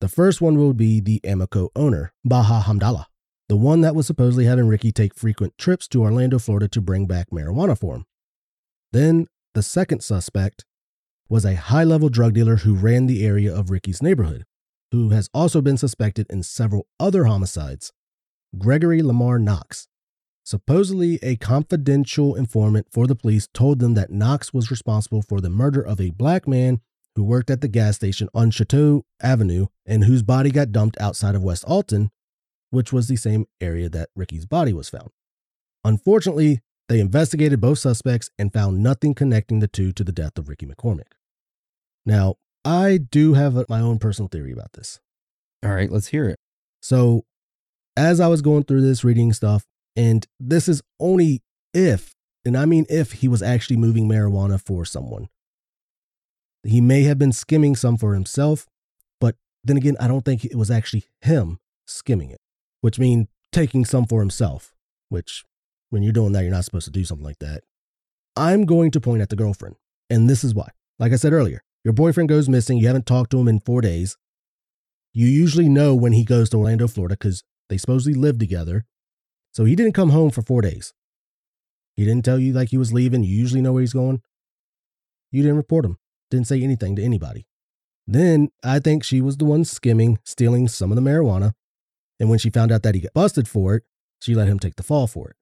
The 0.00 0.08
first 0.08 0.40
one 0.40 0.58
would 0.58 0.76
be 0.76 1.00
the 1.00 1.20
Amoco 1.24 1.70
owner, 1.74 2.12
Baha 2.24 2.68
Hamdallah, 2.68 3.06
the 3.48 3.56
one 3.56 3.80
that 3.82 3.94
was 3.94 4.06
supposedly 4.06 4.44
having 4.44 4.66
Ricky 4.66 4.92
take 4.92 5.14
frequent 5.14 5.56
trips 5.56 5.88
to 5.88 6.02
Orlando, 6.02 6.38
Florida 6.38 6.68
to 6.68 6.80
bring 6.80 7.06
back 7.06 7.30
marijuana 7.30 7.78
for 7.78 7.96
him. 7.96 8.06
Then 8.92 9.28
the 9.54 9.62
second 9.62 10.02
suspect 10.02 10.64
was 11.28 11.44
a 11.44 11.54
high 11.54 11.84
level 11.84 12.08
drug 12.08 12.34
dealer 12.34 12.56
who 12.56 12.74
ran 12.74 13.06
the 13.06 13.24
area 13.24 13.54
of 13.54 13.70
Ricky's 13.70 14.02
neighborhood, 14.02 14.44
who 14.92 15.10
has 15.10 15.28
also 15.32 15.60
been 15.60 15.76
suspected 15.76 16.26
in 16.28 16.42
several 16.42 16.86
other 17.00 17.24
homicides 17.24 17.92
Gregory 18.58 19.02
Lamar 19.02 19.38
Knox. 19.38 19.88
Supposedly, 20.44 21.18
a 21.22 21.36
confidential 21.36 22.34
informant 22.34 22.88
for 22.92 23.06
the 23.06 23.16
police 23.16 23.48
told 23.54 23.78
them 23.78 23.94
that 23.94 24.10
Knox 24.10 24.52
was 24.52 24.70
responsible 24.70 25.22
for 25.22 25.40
the 25.40 25.48
murder 25.48 25.80
of 25.80 26.00
a 26.00 26.10
black 26.10 26.46
man 26.46 26.80
who 27.16 27.24
worked 27.24 27.50
at 27.50 27.60
the 27.60 27.68
gas 27.68 27.96
station 27.96 28.28
on 28.34 28.50
Chateau 28.50 29.04
Avenue 29.22 29.66
and 29.86 30.04
whose 30.04 30.22
body 30.22 30.50
got 30.50 30.72
dumped 30.72 31.00
outside 31.00 31.34
of 31.34 31.42
West 31.42 31.64
Alton, 31.66 32.10
which 32.70 32.92
was 32.92 33.08
the 33.08 33.16
same 33.16 33.46
area 33.60 33.88
that 33.88 34.08
Ricky's 34.16 34.46
body 34.46 34.72
was 34.72 34.88
found. 34.88 35.10
Unfortunately, 35.84 36.60
they 36.88 37.00
investigated 37.00 37.60
both 37.60 37.78
suspects 37.78 38.30
and 38.38 38.52
found 38.52 38.82
nothing 38.82 39.14
connecting 39.14 39.60
the 39.60 39.68
two 39.68 39.92
to 39.92 40.04
the 40.04 40.12
death 40.12 40.38
of 40.38 40.48
Ricky 40.48 40.66
McCormick. 40.66 41.12
Now, 42.04 42.36
I 42.64 42.98
do 42.98 43.34
have 43.34 43.56
a, 43.56 43.66
my 43.68 43.80
own 43.80 43.98
personal 43.98 44.28
theory 44.28 44.52
about 44.52 44.72
this. 44.72 45.00
All 45.64 45.70
right, 45.70 45.90
let's 45.90 46.08
hear 46.08 46.28
it. 46.28 46.38
So, 46.82 47.24
as 47.96 48.20
I 48.20 48.26
was 48.26 48.42
going 48.42 48.64
through 48.64 48.82
this, 48.82 49.04
reading 49.04 49.32
stuff, 49.32 49.64
and 49.96 50.26
this 50.40 50.68
is 50.68 50.82
only 50.98 51.42
if, 51.72 52.14
and 52.44 52.56
I 52.56 52.64
mean 52.64 52.86
if, 52.88 53.12
he 53.12 53.28
was 53.28 53.42
actually 53.42 53.76
moving 53.76 54.08
marijuana 54.08 54.60
for 54.60 54.84
someone. 54.84 55.28
He 56.64 56.80
may 56.80 57.02
have 57.02 57.18
been 57.18 57.32
skimming 57.32 57.76
some 57.76 57.96
for 57.96 58.14
himself, 58.14 58.66
but 59.20 59.36
then 59.62 59.76
again, 59.76 59.96
I 60.00 60.08
don't 60.08 60.24
think 60.24 60.44
it 60.44 60.56
was 60.56 60.70
actually 60.70 61.04
him 61.20 61.58
skimming 61.86 62.30
it, 62.30 62.40
which 62.80 62.98
means 62.98 63.28
taking 63.52 63.84
some 63.84 64.06
for 64.06 64.20
himself, 64.20 64.74
which 65.08 65.44
when 65.90 66.02
you're 66.02 66.12
doing 66.12 66.32
that, 66.32 66.42
you're 66.42 66.52
not 66.52 66.64
supposed 66.64 66.86
to 66.86 66.90
do 66.90 67.04
something 67.04 67.24
like 67.24 67.38
that. 67.38 67.62
I'm 68.36 68.64
going 68.64 68.90
to 68.92 69.00
point 69.00 69.22
at 69.22 69.28
the 69.28 69.36
girlfriend, 69.36 69.76
and 70.10 70.28
this 70.28 70.42
is 70.42 70.54
why. 70.54 70.70
Like 70.98 71.12
I 71.12 71.16
said 71.16 71.32
earlier, 71.32 71.62
your 71.84 71.94
boyfriend 71.94 72.28
goes 72.28 72.48
missing, 72.48 72.78
you 72.78 72.86
haven't 72.86 73.06
talked 73.06 73.30
to 73.32 73.38
him 73.38 73.48
in 73.48 73.60
four 73.60 73.80
days. 73.80 74.16
You 75.12 75.26
usually 75.26 75.68
know 75.68 75.94
when 75.94 76.12
he 76.12 76.24
goes 76.24 76.50
to 76.50 76.56
Orlando, 76.56 76.88
Florida, 76.88 77.14
because 77.14 77.44
they 77.68 77.78
supposedly 77.78 78.18
live 78.18 78.38
together. 78.38 78.84
So 79.52 79.64
he 79.64 79.76
didn't 79.76 79.92
come 79.92 80.10
home 80.10 80.30
for 80.30 80.42
four 80.42 80.62
days. 80.62 80.92
He 81.96 82.04
didn't 82.04 82.24
tell 82.24 82.38
you 82.38 82.52
like 82.52 82.70
he 82.70 82.76
was 82.76 82.92
leaving. 82.92 83.22
You 83.22 83.36
usually 83.36 83.60
know 83.60 83.72
where 83.72 83.82
he's 83.82 83.92
going. 83.92 84.22
You 85.30 85.42
didn't 85.42 85.58
report 85.58 85.84
him, 85.84 85.98
didn't 86.34 86.48
say 86.48 86.62
anything 86.62 86.96
to 86.96 87.02
anybody. 87.02 87.46
Then 88.06 88.50
I 88.62 88.80
think 88.80 89.02
she 89.02 89.20
was 89.20 89.36
the 89.36 89.44
one 89.44 89.64
skimming, 89.64 90.18
stealing 90.24 90.68
some 90.68 90.92
of 90.92 90.96
the 90.96 91.02
marijuana. 91.02 91.52
And 92.20 92.28
when 92.28 92.38
she 92.38 92.50
found 92.50 92.70
out 92.70 92.82
that 92.82 92.94
he 92.94 93.00
got 93.00 93.14
busted 93.14 93.48
for 93.48 93.76
it, 93.76 93.84
she 94.20 94.34
let 94.34 94.48
him 94.48 94.58
take 94.58 94.76
the 94.76 94.82
fall 94.82 95.06
for 95.06 95.30
it. 95.30 95.36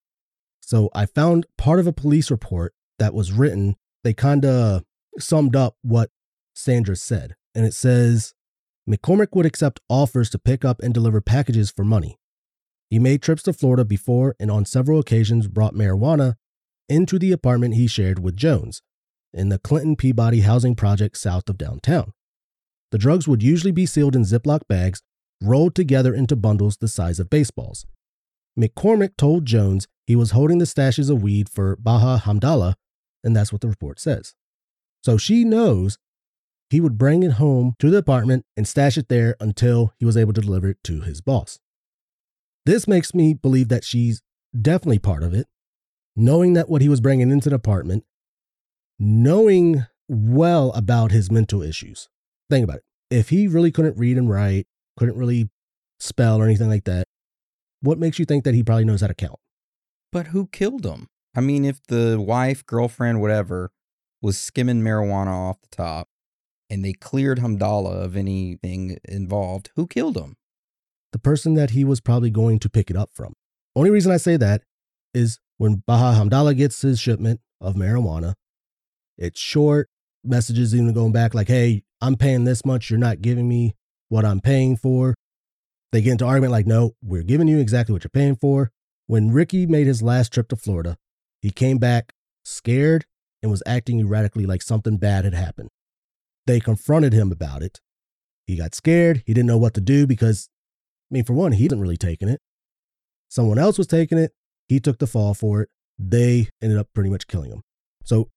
So 0.60 0.90
I 0.94 1.06
found 1.06 1.46
part 1.58 1.80
of 1.80 1.86
a 1.86 1.92
police 1.92 2.30
report 2.30 2.74
that 2.98 3.14
was 3.14 3.32
written. 3.32 3.76
They 4.04 4.14
kind 4.14 4.44
of 4.44 4.84
summed 5.18 5.56
up 5.56 5.76
what 5.82 6.10
Sandra 6.54 6.96
said. 6.96 7.34
And 7.54 7.66
it 7.66 7.74
says 7.74 8.34
McCormick 8.88 9.34
would 9.34 9.46
accept 9.46 9.80
offers 9.88 10.30
to 10.30 10.38
pick 10.38 10.64
up 10.64 10.80
and 10.80 10.94
deliver 10.94 11.20
packages 11.20 11.70
for 11.70 11.84
money. 11.84 12.18
He 12.90 12.98
made 12.98 13.22
trips 13.22 13.42
to 13.44 13.52
Florida 13.52 13.84
before 13.84 14.36
and 14.38 14.50
on 14.50 14.64
several 14.66 14.98
occasions 14.98 15.48
brought 15.48 15.74
marijuana 15.74 16.34
into 16.88 17.18
the 17.18 17.32
apartment 17.32 17.74
he 17.74 17.86
shared 17.86 18.18
with 18.18 18.36
Jones 18.36 18.82
in 19.32 19.48
the 19.48 19.58
Clinton 19.58 19.96
Peabody 19.96 20.40
housing 20.40 20.74
project 20.74 21.16
south 21.16 21.48
of 21.48 21.58
downtown. 21.58 22.12
The 22.90 22.98
drugs 22.98 23.26
would 23.26 23.42
usually 23.42 23.72
be 23.72 23.86
sealed 23.86 24.14
in 24.14 24.22
Ziploc 24.22 24.68
bags, 24.68 25.02
rolled 25.42 25.74
together 25.74 26.14
into 26.14 26.36
bundles 26.36 26.76
the 26.76 26.88
size 26.88 27.18
of 27.18 27.30
baseballs. 27.30 27.86
McCormick 28.58 29.16
told 29.16 29.46
Jones 29.46 29.88
he 30.06 30.14
was 30.14 30.32
holding 30.32 30.58
the 30.58 30.66
stashes 30.66 31.08
of 31.10 31.22
weed 31.22 31.48
for 31.48 31.76
Baha 31.76 32.22
Hamdallah, 32.24 32.74
and 33.24 33.34
that's 33.34 33.52
what 33.52 33.62
the 33.62 33.68
report 33.68 33.98
says. 33.98 34.34
So 35.02 35.16
she 35.16 35.44
knows 35.44 35.98
he 36.68 36.80
would 36.80 36.98
bring 36.98 37.22
it 37.22 37.32
home 37.32 37.74
to 37.78 37.90
the 37.90 37.98
apartment 37.98 38.44
and 38.56 38.68
stash 38.68 38.96
it 38.96 39.08
there 39.08 39.36
until 39.40 39.92
he 39.98 40.04
was 40.04 40.16
able 40.16 40.32
to 40.34 40.40
deliver 40.40 40.68
it 40.68 40.78
to 40.84 41.00
his 41.00 41.20
boss. 41.20 41.58
This 42.64 42.86
makes 42.86 43.14
me 43.14 43.34
believe 43.34 43.68
that 43.68 43.84
she's 43.84 44.22
definitely 44.58 44.98
part 44.98 45.22
of 45.22 45.34
it, 45.34 45.48
knowing 46.14 46.52
that 46.52 46.68
what 46.68 46.82
he 46.82 46.88
was 46.88 47.00
bringing 47.00 47.30
into 47.30 47.48
the 47.48 47.56
apartment, 47.56 48.04
knowing 49.02 49.84
well 50.08 50.70
about 50.72 51.10
his 51.10 51.28
mental 51.30 51.60
issues. 51.60 52.08
Think 52.48 52.62
about 52.62 52.76
it. 52.76 52.84
If 53.10 53.30
he 53.30 53.48
really 53.48 53.72
couldn't 53.72 53.98
read 53.98 54.16
and 54.16 54.30
write, 54.30 54.66
couldn't 54.96 55.16
really 55.16 55.50
spell 55.98 56.40
or 56.40 56.44
anything 56.44 56.68
like 56.68 56.84
that, 56.84 57.08
what 57.80 57.98
makes 57.98 58.20
you 58.20 58.24
think 58.24 58.44
that 58.44 58.54
he 58.54 58.62
probably 58.62 58.84
knows 58.84 59.00
how 59.00 59.08
to 59.08 59.14
count? 59.14 59.40
But 60.12 60.28
who 60.28 60.46
killed 60.46 60.86
him? 60.86 61.08
I 61.34 61.40
mean, 61.40 61.64
if 61.64 61.80
the 61.88 62.20
wife, 62.20 62.64
girlfriend, 62.64 63.20
whatever, 63.20 63.72
was 64.20 64.38
skimming 64.38 64.82
marijuana 64.82 65.50
off 65.50 65.60
the 65.60 65.76
top 65.76 66.08
and 66.70 66.84
they 66.84 66.92
cleared 66.92 67.40
Hamdallah 67.40 68.04
of 68.04 68.16
anything 68.16 68.98
involved, 69.04 69.70
who 69.74 69.88
killed 69.88 70.16
him? 70.16 70.36
The 71.12 71.18
person 71.18 71.54
that 71.54 71.70
he 71.70 71.82
was 71.82 72.00
probably 72.00 72.30
going 72.30 72.60
to 72.60 72.70
pick 72.70 72.88
it 72.88 72.96
up 72.96 73.10
from. 73.12 73.34
Only 73.74 73.90
reason 73.90 74.12
I 74.12 74.16
say 74.16 74.36
that 74.36 74.62
is 75.12 75.40
when 75.58 75.82
Baha 75.86 76.20
Hamdallah 76.20 76.56
gets 76.56 76.80
his 76.82 77.00
shipment 77.00 77.40
of 77.60 77.74
marijuana, 77.74 78.34
it's 79.18 79.40
short, 79.40 79.88
messages 80.24 80.74
even 80.74 80.92
going 80.92 81.12
back 81.12 81.34
like, 81.34 81.48
hey, 81.48 81.82
I'm 82.00 82.16
paying 82.16 82.44
this 82.44 82.64
much, 82.64 82.90
you're 82.90 82.98
not 82.98 83.22
giving 83.22 83.48
me 83.48 83.74
what 84.08 84.24
I'm 84.24 84.40
paying 84.40 84.76
for. 84.76 85.14
They 85.92 86.00
get 86.00 86.12
into 86.12 86.24
argument 86.24 86.52
like, 86.52 86.66
no, 86.66 86.92
we're 87.02 87.22
giving 87.22 87.48
you 87.48 87.58
exactly 87.58 87.92
what 87.92 88.04
you're 88.04 88.10
paying 88.10 88.36
for. 88.36 88.70
When 89.06 89.30
Ricky 89.30 89.66
made 89.66 89.86
his 89.86 90.02
last 90.02 90.32
trip 90.32 90.48
to 90.48 90.56
Florida, 90.56 90.96
he 91.40 91.50
came 91.50 91.78
back 91.78 92.12
scared 92.44 93.04
and 93.42 93.50
was 93.50 93.62
acting 93.66 94.00
erratically 94.00 94.46
like 94.46 94.62
something 94.62 94.96
bad 94.96 95.24
had 95.24 95.34
happened. 95.34 95.68
They 96.46 96.60
confronted 96.60 97.12
him 97.12 97.30
about 97.30 97.62
it. 97.62 97.80
He 98.46 98.56
got 98.56 98.74
scared. 98.74 99.22
He 99.26 99.34
didn't 99.34 99.48
know 99.48 99.58
what 99.58 99.74
to 99.74 99.80
do 99.80 100.06
because, 100.06 100.48
I 101.10 101.14
mean, 101.14 101.24
for 101.24 101.34
one, 101.34 101.52
he 101.52 101.64
wasn't 101.64 101.82
really 101.82 101.96
taking 101.96 102.28
it. 102.28 102.40
Someone 103.28 103.58
else 103.58 103.78
was 103.78 103.86
taking 103.86 104.18
it. 104.18 104.32
He 104.68 104.80
took 104.80 104.98
the 104.98 105.06
fall 105.06 105.34
for 105.34 105.62
it. 105.62 105.68
They 105.98 106.48
ended 106.60 106.78
up 106.78 106.88
pretty 106.94 107.10
much 107.10 107.26
killing 107.26 107.50
him. 107.50 107.62
So 108.04 108.30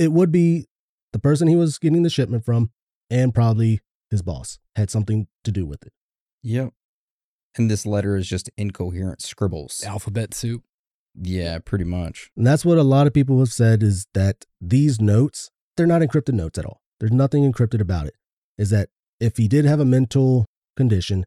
it 0.00 0.12
would 0.12 0.32
be 0.32 0.66
the 1.12 1.18
person 1.18 1.46
he 1.46 1.56
was 1.56 1.78
getting 1.78 2.02
the 2.02 2.10
shipment 2.10 2.42
from 2.42 2.70
and 3.10 3.34
probably 3.34 3.80
his 4.10 4.22
boss 4.22 4.58
had 4.74 4.90
something 4.90 5.28
to 5.44 5.52
do 5.52 5.66
with 5.66 5.82
it. 5.84 5.92
Yep. 6.42 6.72
And 7.56 7.70
this 7.70 7.84
letter 7.84 8.16
is 8.16 8.26
just 8.26 8.48
incoherent 8.56 9.20
scribbles. 9.20 9.84
Alphabet 9.84 10.32
soup. 10.32 10.62
Yeah, 11.14 11.58
pretty 11.58 11.84
much. 11.84 12.30
And 12.34 12.46
that's 12.46 12.64
what 12.64 12.78
a 12.78 12.82
lot 12.82 13.06
of 13.06 13.12
people 13.12 13.40
have 13.40 13.52
said 13.52 13.82
is 13.82 14.06
that 14.14 14.46
these 14.58 15.00
notes, 15.00 15.50
they're 15.76 15.86
not 15.86 16.00
encrypted 16.00 16.34
notes 16.34 16.58
at 16.58 16.64
all. 16.64 16.80
There's 16.98 17.12
nothing 17.12 17.50
encrypted 17.50 17.80
about 17.80 18.06
it. 18.06 18.14
Is 18.56 18.70
that 18.70 18.88
if 19.18 19.36
he 19.36 19.48
did 19.48 19.66
have 19.66 19.80
a 19.80 19.84
mental 19.84 20.46
condition, 20.76 21.26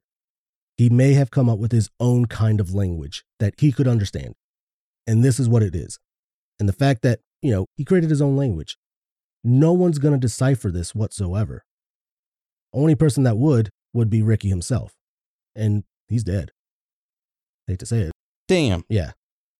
he 0.77 0.89
may 0.89 1.13
have 1.13 1.29
come 1.29 1.47
up 1.47 1.59
with 1.59 1.71
his 1.71 1.89
own 1.99 2.25
kind 2.25 2.59
of 2.59 2.73
language 2.73 3.23
that 3.39 3.53
he 3.59 3.71
could 3.71 3.87
understand. 3.87 4.33
And 5.05 5.23
this 5.23 5.39
is 5.39 5.47
what 5.47 5.61
it 5.61 5.75
is. 5.75 5.99
And 6.59 6.67
the 6.67 6.73
fact 6.73 7.03
that, 7.03 7.19
you 7.43 7.51
know, 7.51 7.65
he 7.75 7.85
created 7.85 8.09
his 8.09 8.21
own 8.21 8.35
language, 8.35 8.77
no 9.43 9.73
one's 9.73 9.99
going 9.99 10.13
to 10.13 10.19
decipher 10.19 10.71
this 10.71 10.95
whatsoever. 10.95 11.65
Only 12.73 12.95
person 12.95 13.23
that 13.23 13.37
would 13.37 13.69
would 13.93 14.09
be 14.09 14.21
Ricky 14.21 14.49
himself. 14.49 14.93
And 15.55 15.83
he's 16.07 16.23
dead. 16.23 16.51
I 17.67 17.73
Hate 17.73 17.79
to 17.79 17.85
say 17.85 17.99
it. 17.99 18.11
Damn. 18.47 18.83
Yeah. 18.89 19.11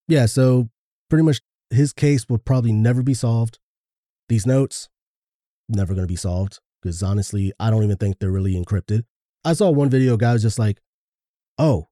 Yeah. 0.08 0.26
So 0.26 0.70
pretty 1.10 1.24
much 1.24 1.42
his 1.70 1.94
case 1.94 2.28
would 2.30 2.46
probably 2.46 2.72
never 2.72 3.04
be 3.04 3.14
solved. 3.14 3.60
These 4.30 4.48
notes, 4.48 4.90
never 5.70 5.94
going 5.94 6.08
to 6.08 6.12
be 6.12 6.16
solved 6.16 6.60
because 6.82 7.04
honestly, 7.04 7.52
I 7.60 7.70
don't 7.70 7.84
even 7.84 7.98
think 7.98 8.20
they're 8.20 8.32
really 8.32 8.56
encrypted. 8.56 9.04
I 9.46 9.54
saw 9.54 9.70
one 9.70 9.90
video, 9.90 10.16
guy 10.18 10.34
was 10.34 10.42
just 10.42 10.58
like, 10.58 10.82
oh, 11.58 11.90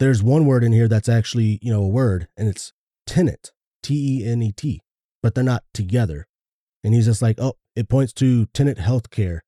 there's 0.00 0.22
one 0.22 0.46
word 0.46 0.64
in 0.64 0.72
here 0.72 0.88
that's 0.88 1.08
actually, 1.08 1.60
you 1.62 1.72
know, 1.72 1.84
a 1.84 1.88
word 1.88 2.26
and 2.36 2.48
it's 2.48 2.72
tenant, 3.06 3.52
T 3.82 4.20
E 4.20 4.26
N 4.26 4.42
E 4.42 4.52
T, 4.52 4.82
but 5.22 5.34
they're 5.34 5.44
not 5.44 5.64
together. 5.72 6.26
And 6.84 6.94
he's 6.94 7.06
just 7.06 7.22
like, 7.22 7.40
oh, 7.40 7.54
it 7.76 7.88
points 7.88 8.12
to 8.14 8.46
Tenet 8.46 8.78
Healthcare 8.78 9.40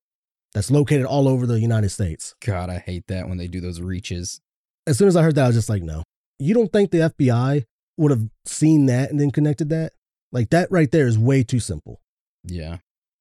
that's 0.54 0.70
located 0.70 1.04
all 1.04 1.28
over 1.28 1.46
the 1.46 1.60
United 1.60 1.90
States. 1.90 2.34
God, 2.44 2.70
I 2.70 2.78
hate 2.78 3.04
that 3.08 3.28
when 3.28 3.38
they 3.38 3.48
do 3.48 3.60
those 3.60 3.80
reaches. 3.80 4.40
As 4.86 4.96
soon 4.98 5.08
as 5.08 5.16
I 5.16 5.22
heard 5.22 5.34
that, 5.34 5.44
I 5.44 5.46
was 5.48 5.56
just 5.56 5.68
like, 5.68 5.82
no. 5.82 6.04
You 6.38 6.54
don't 6.54 6.72
think 6.72 6.90
the 6.90 7.12
FBI 7.18 7.64
would 7.96 8.10
have 8.10 8.28
seen 8.46 8.86
that 8.86 9.10
and 9.10 9.20
then 9.20 9.30
connected 9.30 9.68
that? 9.70 9.92
Like 10.32 10.50
that 10.50 10.70
right 10.70 10.90
there 10.90 11.06
is 11.06 11.18
way 11.18 11.42
too 11.42 11.60
simple. 11.60 12.00
Yeah. 12.44 12.78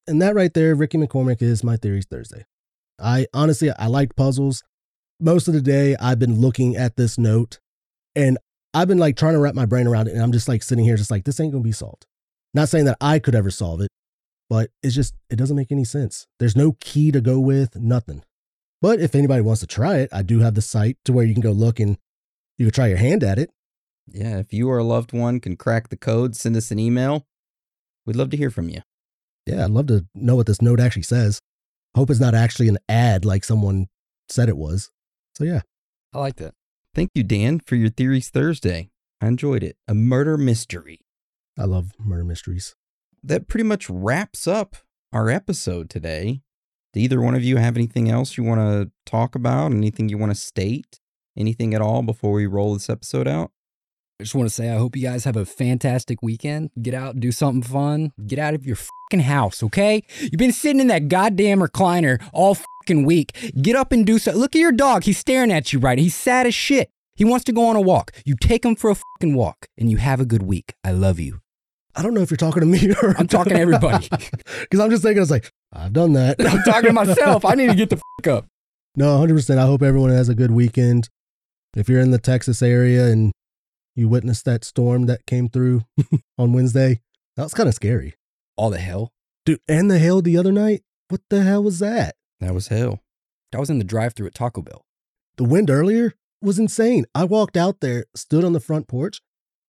And 0.08 0.22
that 0.22 0.36
right 0.36 0.54
there, 0.54 0.76
Ricky 0.76 0.98
McCormick 0.98 1.42
is 1.42 1.64
my 1.64 1.78
theories 1.78 2.06
Thursday. 2.06 2.46
I 3.00 3.28
honestly, 3.34 3.72
I 3.72 3.88
like 3.88 4.16
puzzles. 4.16 4.64
Most 5.20 5.48
of 5.48 5.54
the 5.54 5.62
day, 5.62 5.96
I've 6.00 6.20
been 6.20 6.42
looking 6.42 6.76
at 6.76 6.98
this 6.98 7.18
note 7.18 7.60
and 8.16 8.38
I've 8.74 8.88
been 8.88 8.98
like 8.98 9.16
trying 9.16 9.34
to 9.34 9.40
wrap 9.40 9.56
my 9.56 9.66
brain 9.66 9.88
around 9.88 10.08
it. 10.08 10.14
And 10.14 10.22
I'm 10.22 10.32
just 10.32 10.48
like 10.48 10.64
sitting 10.64 10.84
here, 10.84 10.98
just 10.98 11.12
like, 11.12 11.24
this 11.24 11.40
ain't 11.40 11.52
going 11.52 11.64
to 11.64 11.68
be 11.68 11.72
solved. 11.72 12.06
Not 12.54 12.70
saying 12.70 12.86
that 12.86 12.98
I 13.02 13.20
could 13.20 13.36
ever 13.36 13.50
solve 13.50 13.82
it, 13.82 13.90
but 14.50 14.70
it's 14.82 14.96
just, 14.96 15.16
it 15.30 15.38
doesn't 15.38 15.56
make 15.56 15.72
any 15.72 15.84
sense. 15.84 16.28
There's 16.40 16.56
no 16.56 16.76
key 16.80 17.12
to 17.12 17.22
go 17.22 17.40
with, 17.40 17.76
nothing. 17.76 18.24
But 18.82 19.00
if 19.00 19.16
anybody 19.16 19.42
wants 19.42 19.62
to 19.62 19.68
try 19.68 19.98
it, 19.98 20.10
I 20.12 20.24
do 20.24 20.40
have 20.40 20.56
the 20.56 20.62
site 20.62 20.98
to 21.06 21.14
where 21.14 21.26
you 21.26 21.34
can 21.34 21.42
go 21.42 21.52
look 21.52 21.80
and 21.80 21.98
you 22.58 22.66
can 22.66 22.74
try 22.74 22.88
your 22.88 22.98
hand 22.98 23.24
at 23.24 23.40
it. 23.40 23.50
Yeah. 24.08 24.38
If 24.38 24.54
you 24.54 24.70
or 24.70 24.78
a 24.78 24.84
loved 24.84 25.14
one 25.14 25.40
can 25.40 25.56
crack 25.56 25.90
the 25.90 25.98
code, 25.98 26.36
send 26.36 26.56
us 26.58 26.70
an 26.70 26.80
email. 26.80 27.26
We'd 28.06 28.18
love 28.18 28.30
to 28.32 28.38
hear 28.38 28.52
from 28.52 28.70
you. 28.70 28.82
Yeah, 29.46 29.64
I'd 29.64 29.72
love 29.72 29.88
to 29.88 30.06
know 30.14 30.36
what 30.36 30.48
this 30.48 30.62
note 30.62 30.80
actually 30.80 31.04
says. 31.04 31.40
Hope 31.96 32.10
it's 32.10 32.20
not 32.20 32.36
actually 32.36 32.68
an 32.68 32.78
ad 32.90 33.26
like 33.26 33.44
someone 33.44 33.88
said 34.30 34.50
it 34.50 34.58
was. 34.58 34.92
So 35.36 35.44
yeah. 35.44 35.62
I 36.14 36.20
like 36.20 36.36
that. 36.36 36.54
Thank 36.94 37.12
you, 37.16 37.24
Dan, 37.24 37.60
for 37.60 37.76
your 37.76 37.90
Theories 37.90 38.30
Thursday. 38.30 38.90
I 39.20 39.28
enjoyed 39.28 39.64
it. 39.64 39.78
A 39.88 39.94
murder 39.94 40.38
mystery. 40.38 41.00
I 41.58 41.66
love 41.66 41.92
murder 42.00 42.24
mysteries. 42.24 42.76
That 43.24 43.48
pretty 43.48 43.64
much 43.64 43.90
wraps 43.90 44.48
up 44.48 44.76
our 45.12 45.30
episode 45.30 45.90
today. 45.90 46.42
Do 46.94 47.00
either 47.00 47.22
one 47.22 47.36
of 47.36 47.44
you 47.44 47.58
have 47.58 47.76
anything 47.76 48.10
else 48.10 48.38
you 48.38 48.44
want 48.44 48.60
to 48.62 48.92
talk 49.06 49.36
about? 49.36 49.72
Anything 49.72 50.10
you 50.10 50.18
want 50.18 50.32
to 50.32 50.40
state? 50.40 51.00
Anything 51.38 51.74
at 51.74 51.82
all 51.82 52.04
before 52.04 52.34
we 52.34 52.46
roll 52.46 52.74
this 52.74 52.90
episode 52.90 53.28
out? 53.28 53.52
I 54.20 54.24
just 54.24 54.36
want 54.36 54.48
to 54.48 54.54
say 54.54 54.70
I 54.70 54.78
hope 54.78 54.96
you 54.96 55.02
guys 55.02 55.24
have 55.24 55.36
a 55.36 55.46
fantastic 55.46 56.22
weekend. 56.22 56.70
Get 56.82 56.94
out, 56.94 57.20
do 57.20 57.32
something 57.32 57.64
fun. 57.64 58.12
Get 58.28 58.38
out 58.38 58.54
of 58.54 58.66
your 58.66 58.76
fucking 58.76 59.26
house, 59.26 59.64
okay? 59.64 60.04
You've 60.20 60.34
been 60.34 60.52
sitting 60.52 60.80
in 60.80 60.88
that 60.88 61.08
goddamn 61.08 61.62
recliner 61.62 62.22
all 62.32 62.56
fucking 62.56 63.06
week. 63.06 63.54
Get 63.62 63.76
up 63.76 63.92
and 63.92 64.06
do 64.06 64.20
something. 64.20 64.40
Look 64.40 64.56
at 64.56 64.60
your 64.60 64.72
dog. 64.72 65.04
He's 65.06 65.18
staring 65.18 65.52
at 65.52 65.74
you 65.74 65.80
right. 65.80 65.98
He's 65.98 66.16
sad 66.16 66.46
as 66.46 66.54
shit. 66.54 66.92
He 67.16 67.26
wants 67.26 67.46
to 67.46 67.52
go 67.52 67.68
on 67.68 67.76
a 67.76 67.82
walk. 67.82 68.12
You 68.26 68.36
take 68.36 68.66
him 68.66 68.76
for 68.76 68.90
a 68.90 68.96
fucking 68.96 69.36
walk 69.36 69.68
and 69.78 69.92
you 69.92 69.98
have 69.98 70.20
a 70.20 70.26
good 70.26 70.44
week. 70.44 70.74
I 70.84 70.92
love 70.92 71.20
you. 71.20 71.40
I 71.96 72.02
don't 72.02 72.16
know 72.16 72.22
if 72.22 72.32
you're 72.32 72.38
talking 72.38 72.62
to 72.62 72.66
me 72.66 72.92
or 73.04 73.16
I'm 73.18 73.28
talking 73.28 73.54
to 73.54 73.60
everybody. 73.62 74.10
Because 74.10 74.80
I'm 74.80 74.90
just 74.90 75.04
thinking, 75.04 75.20
I 75.20 75.22
was 75.22 75.32
like, 75.32 75.52
I've 75.72 75.94
done 75.94 76.14
that. 76.14 76.38
I'm 76.40 76.64
talking 76.64 76.88
to 76.88 76.94
myself. 76.94 77.46
I 77.46 77.54
need 77.54 77.68
to 77.70 77.76
get 77.76 77.90
the 77.92 77.98
fuck 77.98 78.28
up. 78.28 78.46
No, 78.96 79.18
100%. 79.18 79.58
I 79.58 79.66
hope 79.66 79.84
everyone 79.84 80.10
has 80.10 80.30
a 80.30 80.36
good 80.36 80.52
weekend. 80.52 81.10
If 81.76 81.90
you're 81.90 82.02
in 82.02 82.12
the 82.12 82.20
Texas 82.20 82.62
area 82.62 83.08
and 83.08 83.32
you 83.96 84.08
witnessed 84.08 84.46
that 84.46 84.64
storm 84.64 85.06
that 85.06 85.26
came 85.26 85.50
through 85.50 85.84
on 86.38 86.54
Wednesday, 86.54 87.02
that 87.36 87.44
was 87.44 87.54
kind 87.54 87.70
of 87.70 87.76
scary. 87.76 88.16
All 88.56 88.70
the 88.70 88.80
hell. 88.80 89.12
Dude, 89.46 89.60
and 89.68 89.90
the 89.90 90.00
hail 90.00 90.22
the 90.22 90.38
other 90.38 90.52
night? 90.52 90.84
What 91.10 91.22
the 91.30 91.44
hell 91.44 91.64
was 91.64 91.80
that? 91.80 92.16
That 92.40 92.54
was 92.54 92.70
hell. 92.70 93.02
I 93.54 93.60
was 93.60 93.70
in 93.70 93.78
the 93.78 93.84
drive 93.84 94.14
through 94.14 94.28
at 94.28 94.34
Taco 94.34 94.62
Bell. 94.62 94.84
The 95.38 95.44
wind 95.44 95.70
earlier 95.70 96.14
was 96.44 96.60
insane. 96.60 97.06
I 97.16 97.24
walked 97.24 97.58
out 97.58 97.80
there, 97.80 98.06
stood 98.16 98.44
on 98.44 98.54
the 98.54 98.60
front 98.60 98.88
porch, 98.88 99.22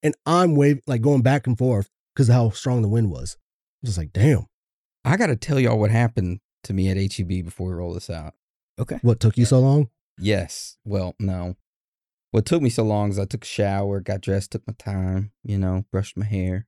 and 0.02 0.14
I'm 0.26 0.54
waving, 0.56 0.82
like 0.86 1.02
going 1.02 1.22
back 1.22 1.46
and 1.46 1.56
forth 1.56 1.88
because 2.14 2.28
of 2.28 2.34
how 2.34 2.50
strong 2.50 2.82
the 2.82 2.88
wind 2.88 3.10
was. 3.10 3.36
I 3.38 3.78
was 3.82 3.90
just 3.90 3.98
like, 3.98 4.12
damn, 4.12 4.46
I 5.04 5.16
got 5.16 5.26
to 5.26 5.36
tell 5.36 5.60
y'all 5.60 5.78
what 5.78 5.90
happened 5.90 6.40
to 6.64 6.72
me 6.72 6.88
at 6.88 6.96
HEB 6.96 7.44
before 7.44 7.68
we 7.68 7.74
roll 7.74 7.94
this 7.94 8.10
out. 8.10 8.34
Okay. 8.78 8.98
what 9.02 9.20
took 9.20 9.38
you 9.38 9.44
so 9.44 9.60
long? 9.60 9.88
Yes. 10.18 10.76
Well, 10.84 11.14
no. 11.20 11.56
What 12.32 12.44
took 12.44 12.60
me 12.60 12.70
so 12.70 12.82
long 12.82 13.10
is 13.10 13.18
I 13.18 13.24
took 13.26 13.44
a 13.44 13.46
shower, 13.46 14.00
got 14.00 14.20
dressed, 14.20 14.50
took 14.50 14.66
my 14.66 14.74
time, 14.76 15.30
you 15.44 15.56
know, 15.56 15.84
brushed 15.92 16.16
my 16.16 16.26
hair. 16.26 16.66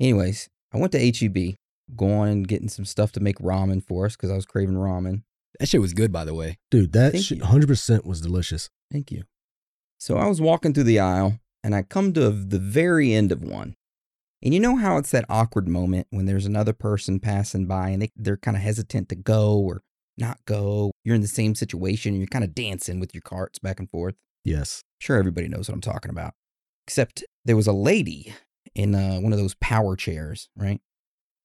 Anyways, 0.00 0.48
I 0.72 0.78
went 0.78 0.92
to 0.92 0.98
HEB, 0.98 1.56
going 1.94 2.30
and 2.30 2.48
getting 2.48 2.68
some 2.68 2.86
stuff 2.86 3.12
to 3.12 3.20
make 3.20 3.38
ramen 3.38 3.84
for 3.84 4.06
us 4.06 4.16
because 4.16 4.30
I 4.30 4.36
was 4.36 4.46
craving 4.46 4.76
ramen. 4.76 5.22
That 5.58 5.68
shit 5.68 5.80
was 5.80 5.94
good, 5.94 6.12
by 6.12 6.24
the 6.24 6.34
way. 6.34 6.58
Dude, 6.70 6.92
that 6.92 7.12
Thank 7.12 7.24
shit 7.24 7.38
you. 7.38 7.44
100% 7.44 8.04
was 8.04 8.20
delicious. 8.20 8.68
Thank 8.92 9.10
you. 9.10 9.24
So 9.98 10.16
I 10.16 10.26
was 10.26 10.40
walking 10.40 10.74
through 10.74 10.84
the 10.84 11.00
aisle 11.00 11.40
and 11.64 11.74
I 11.74 11.82
come 11.82 12.12
to 12.12 12.30
the 12.30 12.58
very 12.58 13.12
end 13.12 13.32
of 13.32 13.42
one. 13.42 13.74
And 14.42 14.52
you 14.52 14.60
know 14.60 14.76
how 14.76 14.98
it's 14.98 15.10
that 15.10 15.24
awkward 15.28 15.66
moment 15.66 16.06
when 16.10 16.26
there's 16.26 16.46
another 16.46 16.72
person 16.72 17.18
passing 17.18 17.66
by 17.66 17.88
and 17.88 18.02
they, 18.02 18.12
they're 18.14 18.36
kind 18.36 18.56
of 18.56 18.62
hesitant 18.62 19.08
to 19.08 19.16
go 19.16 19.58
or 19.58 19.82
not 20.18 20.38
go. 20.46 20.92
You're 21.04 21.14
in 21.14 21.22
the 21.22 21.28
same 21.28 21.54
situation 21.54 22.12
and 22.12 22.20
you're 22.20 22.28
kind 22.28 22.44
of 22.44 22.54
dancing 22.54 23.00
with 23.00 23.14
your 23.14 23.22
carts 23.22 23.58
back 23.58 23.80
and 23.80 23.90
forth. 23.90 24.14
Yes. 24.44 24.82
Sure, 25.00 25.18
everybody 25.18 25.48
knows 25.48 25.68
what 25.68 25.74
I'm 25.74 25.80
talking 25.80 26.10
about. 26.10 26.34
Except 26.86 27.24
there 27.44 27.56
was 27.56 27.66
a 27.66 27.72
lady 27.72 28.34
in 28.74 28.94
uh, 28.94 29.18
one 29.18 29.32
of 29.32 29.38
those 29.38 29.54
power 29.56 29.96
chairs, 29.96 30.48
right? 30.54 30.80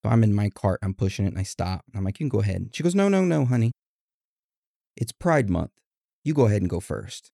So 0.04 0.10
I'm 0.10 0.22
in 0.22 0.34
my 0.34 0.50
cart, 0.50 0.80
I'm 0.82 0.94
pushing 0.94 1.24
it, 1.24 1.28
and 1.28 1.38
I 1.38 1.44
stop. 1.44 1.82
And 1.88 1.98
I'm 1.98 2.04
like, 2.04 2.20
you 2.20 2.24
can 2.24 2.28
go 2.28 2.40
ahead. 2.40 2.70
She 2.72 2.82
goes, 2.82 2.94
no, 2.94 3.08
no, 3.08 3.24
no, 3.24 3.44
honey. 3.44 3.72
It's 4.96 5.12
Pride 5.12 5.48
Month. 5.48 5.72
You 6.24 6.34
go 6.34 6.46
ahead 6.46 6.62
and 6.62 6.70
go 6.70 6.80
first. 6.80 7.30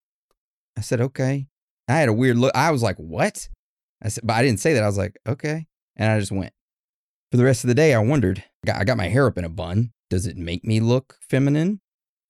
I 0.76 0.80
said, 0.80 1.00
okay. 1.00 1.48
I 1.88 1.94
had 1.94 2.08
a 2.08 2.12
weird 2.12 2.38
look. 2.38 2.52
I 2.54 2.70
was 2.70 2.82
like, 2.82 2.96
what? 2.96 3.48
I 4.02 4.08
said, 4.08 4.26
but 4.26 4.34
I 4.34 4.42
didn't 4.42 4.60
say 4.60 4.74
that. 4.74 4.82
I 4.82 4.86
was 4.86 4.98
like, 4.98 5.18
okay. 5.26 5.66
And 5.96 6.10
I 6.10 6.20
just 6.20 6.32
went. 6.32 6.52
For 7.30 7.36
the 7.36 7.44
rest 7.44 7.64
of 7.64 7.68
the 7.68 7.74
day, 7.74 7.94
I 7.94 7.98
wondered. 7.98 8.44
I 8.66 8.84
got, 8.84 8.96
my 8.96 9.08
hair 9.08 9.26
up 9.26 9.36
in 9.36 9.44
a 9.44 9.48
bun. 9.48 9.92
Does 10.08 10.26
it 10.26 10.36
make 10.36 10.64
me 10.64 10.80
look 10.80 11.16
feminine? 11.20 11.80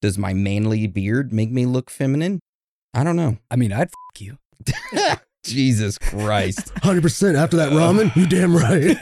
Does 0.01 0.19
my 0.19 0.33
manly 0.33 0.87
beard 0.87 1.33
make 1.33 1.51
me 1.51 1.67
look 1.67 1.91
feminine? 1.91 2.41
I 2.95 3.05
don't 3.05 3.17
know. 3.17 3.39
I 3.51 3.57
mean, 3.57 3.73
I'd 3.73 3.91
fuck 3.91 4.21
you. 4.21 4.39
Jesus 5.45 5.99
Christ. 5.99 6.75
100% 6.77 7.37
after 7.37 7.57
that 7.59 7.73
ramen, 7.73 8.15
you 8.17 8.27
damn 8.27 8.57
right. 8.57 8.97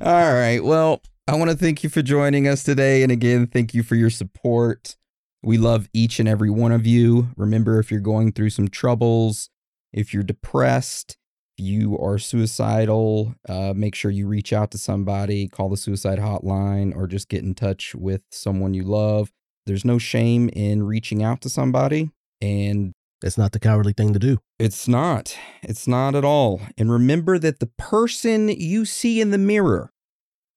All 0.02 0.34
right. 0.34 0.62
Well, 0.62 1.02
I 1.26 1.36
want 1.36 1.50
to 1.50 1.56
thank 1.56 1.82
you 1.82 1.88
for 1.88 2.02
joining 2.02 2.46
us 2.46 2.62
today. 2.62 3.02
And 3.02 3.10
again, 3.10 3.46
thank 3.46 3.72
you 3.72 3.82
for 3.82 3.94
your 3.94 4.10
support. 4.10 4.96
We 5.42 5.56
love 5.56 5.88
each 5.94 6.20
and 6.20 6.28
every 6.28 6.50
one 6.50 6.70
of 6.70 6.86
you. 6.86 7.28
Remember, 7.34 7.78
if 7.78 7.90
you're 7.90 8.00
going 8.00 8.32
through 8.32 8.50
some 8.50 8.68
troubles, 8.68 9.48
if 9.90 10.12
you're 10.12 10.22
depressed, 10.22 11.16
if 11.56 11.64
you 11.64 11.96
are 11.98 12.18
suicidal, 12.18 13.34
uh, 13.48 13.72
make 13.74 13.94
sure 13.94 14.10
you 14.10 14.26
reach 14.26 14.52
out 14.52 14.70
to 14.72 14.78
somebody, 14.78 15.48
call 15.48 15.70
the 15.70 15.78
suicide 15.78 16.18
hotline, 16.18 16.94
or 16.94 17.06
just 17.06 17.30
get 17.30 17.42
in 17.42 17.54
touch 17.54 17.94
with 17.94 18.20
someone 18.30 18.74
you 18.74 18.82
love. 18.82 19.32
There's 19.64 19.84
no 19.84 19.96
shame 19.96 20.50
in 20.52 20.82
reaching 20.82 21.22
out 21.22 21.40
to 21.40 21.48
somebody. 21.48 22.10
And 22.42 22.92
it's 23.22 23.38
not 23.38 23.52
the 23.52 23.60
cowardly 23.60 23.94
thing 23.94 24.12
to 24.12 24.18
do. 24.18 24.40
it's 24.58 24.86
not. 24.86 25.38
It's 25.62 25.88
not 25.88 26.14
at 26.14 26.24
all. 26.24 26.60
And 26.76 26.92
remember 26.92 27.38
that 27.38 27.60
the 27.60 27.70
person 27.78 28.50
you 28.50 28.84
see 28.84 29.22
in 29.22 29.30
the 29.30 29.38
mirror 29.38 29.93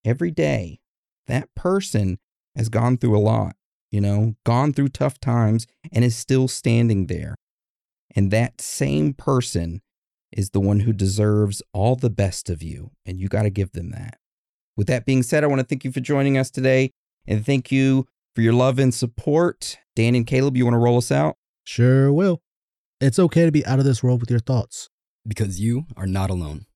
every 0.07 0.31
day, 0.31 0.79
that 1.27 1.53
person 1.53 2.17
has 2.55 2.69
gone 2.69 2.97
through 2.97 3.17
a 3.17 3.19
lot, 3.19 3.55
you 3.91 3.99
know, 3.99 4.35
gone 4.45 4.71
through 4.73 4.87
tough 4.89 5.19
times 5.19 5.67
and 5.91 6.03
is 6.03 6.15
still 6.15 6.47
standing 6.47 7.07
there. 7.07 7.35
And 8.15 8.31
that 8.31 8.61
same 8.61 9.13
person 9.13 9.81
is 10.31 10.51
the 10.51 10.61
one 10.61 10.81
who 10.81 10.93
deserves 10.93 11.61
all 11.73 11.95
the 11.95 12.09
best 12.09 12.49
of 12.49 12.63
you. 12.63 12.91
And 13.05 13.19
you 13.19 13.27
got 13.27 13.43
to 13.43 13.49
give 13.49 13.73
them 13.73 13.91
that. 13.91 14.17
With 14.75 14.87
that 14.87 15.05
being 15.05 15.23
said, 15.23 15.43
I 15.43 15.47
want 15.47 15.59
to 15.59 15.67
thank 15.67 15.83
you 15.83 15.91
for 15.91 15.99
joining 15.99 16.37
us 16.37 16.49
today 16.49 16.91
and 17.27 17.45
thank 17.45 17.71
you 17.71 18.07
for 18.33 18.41
your 18.41 18.53
love 18.53 18.79
and 18.79 18.93
support. 18.93 19.77
Dan 19.95 20.15
and 20.15 20.25
Caleb, 20.25 20.55
you 20.55 20.63
want 20.63 20.75
to 20.75 20.79
roll 20.79 20.97
us 20.97 21.11
out? 21.11 21.35
Sure 21.63 22.13
will. 22.13 22.41
It's 23.01 23.19
okay 23.19 23.45
to 23.45 23.51
be 23.51 23.65
out 23.65 23.79
of 23.79 23.85
this 23.85 24.01
world 24.01 24.21
with 24.21 24.31
your 24.31 24.39
thoughts. 24.39 24.89
Because 25.27 25.59
you 25.59 25.85
are 25.97 26.07
not 26.07 26.29
alone. 26.29 26.66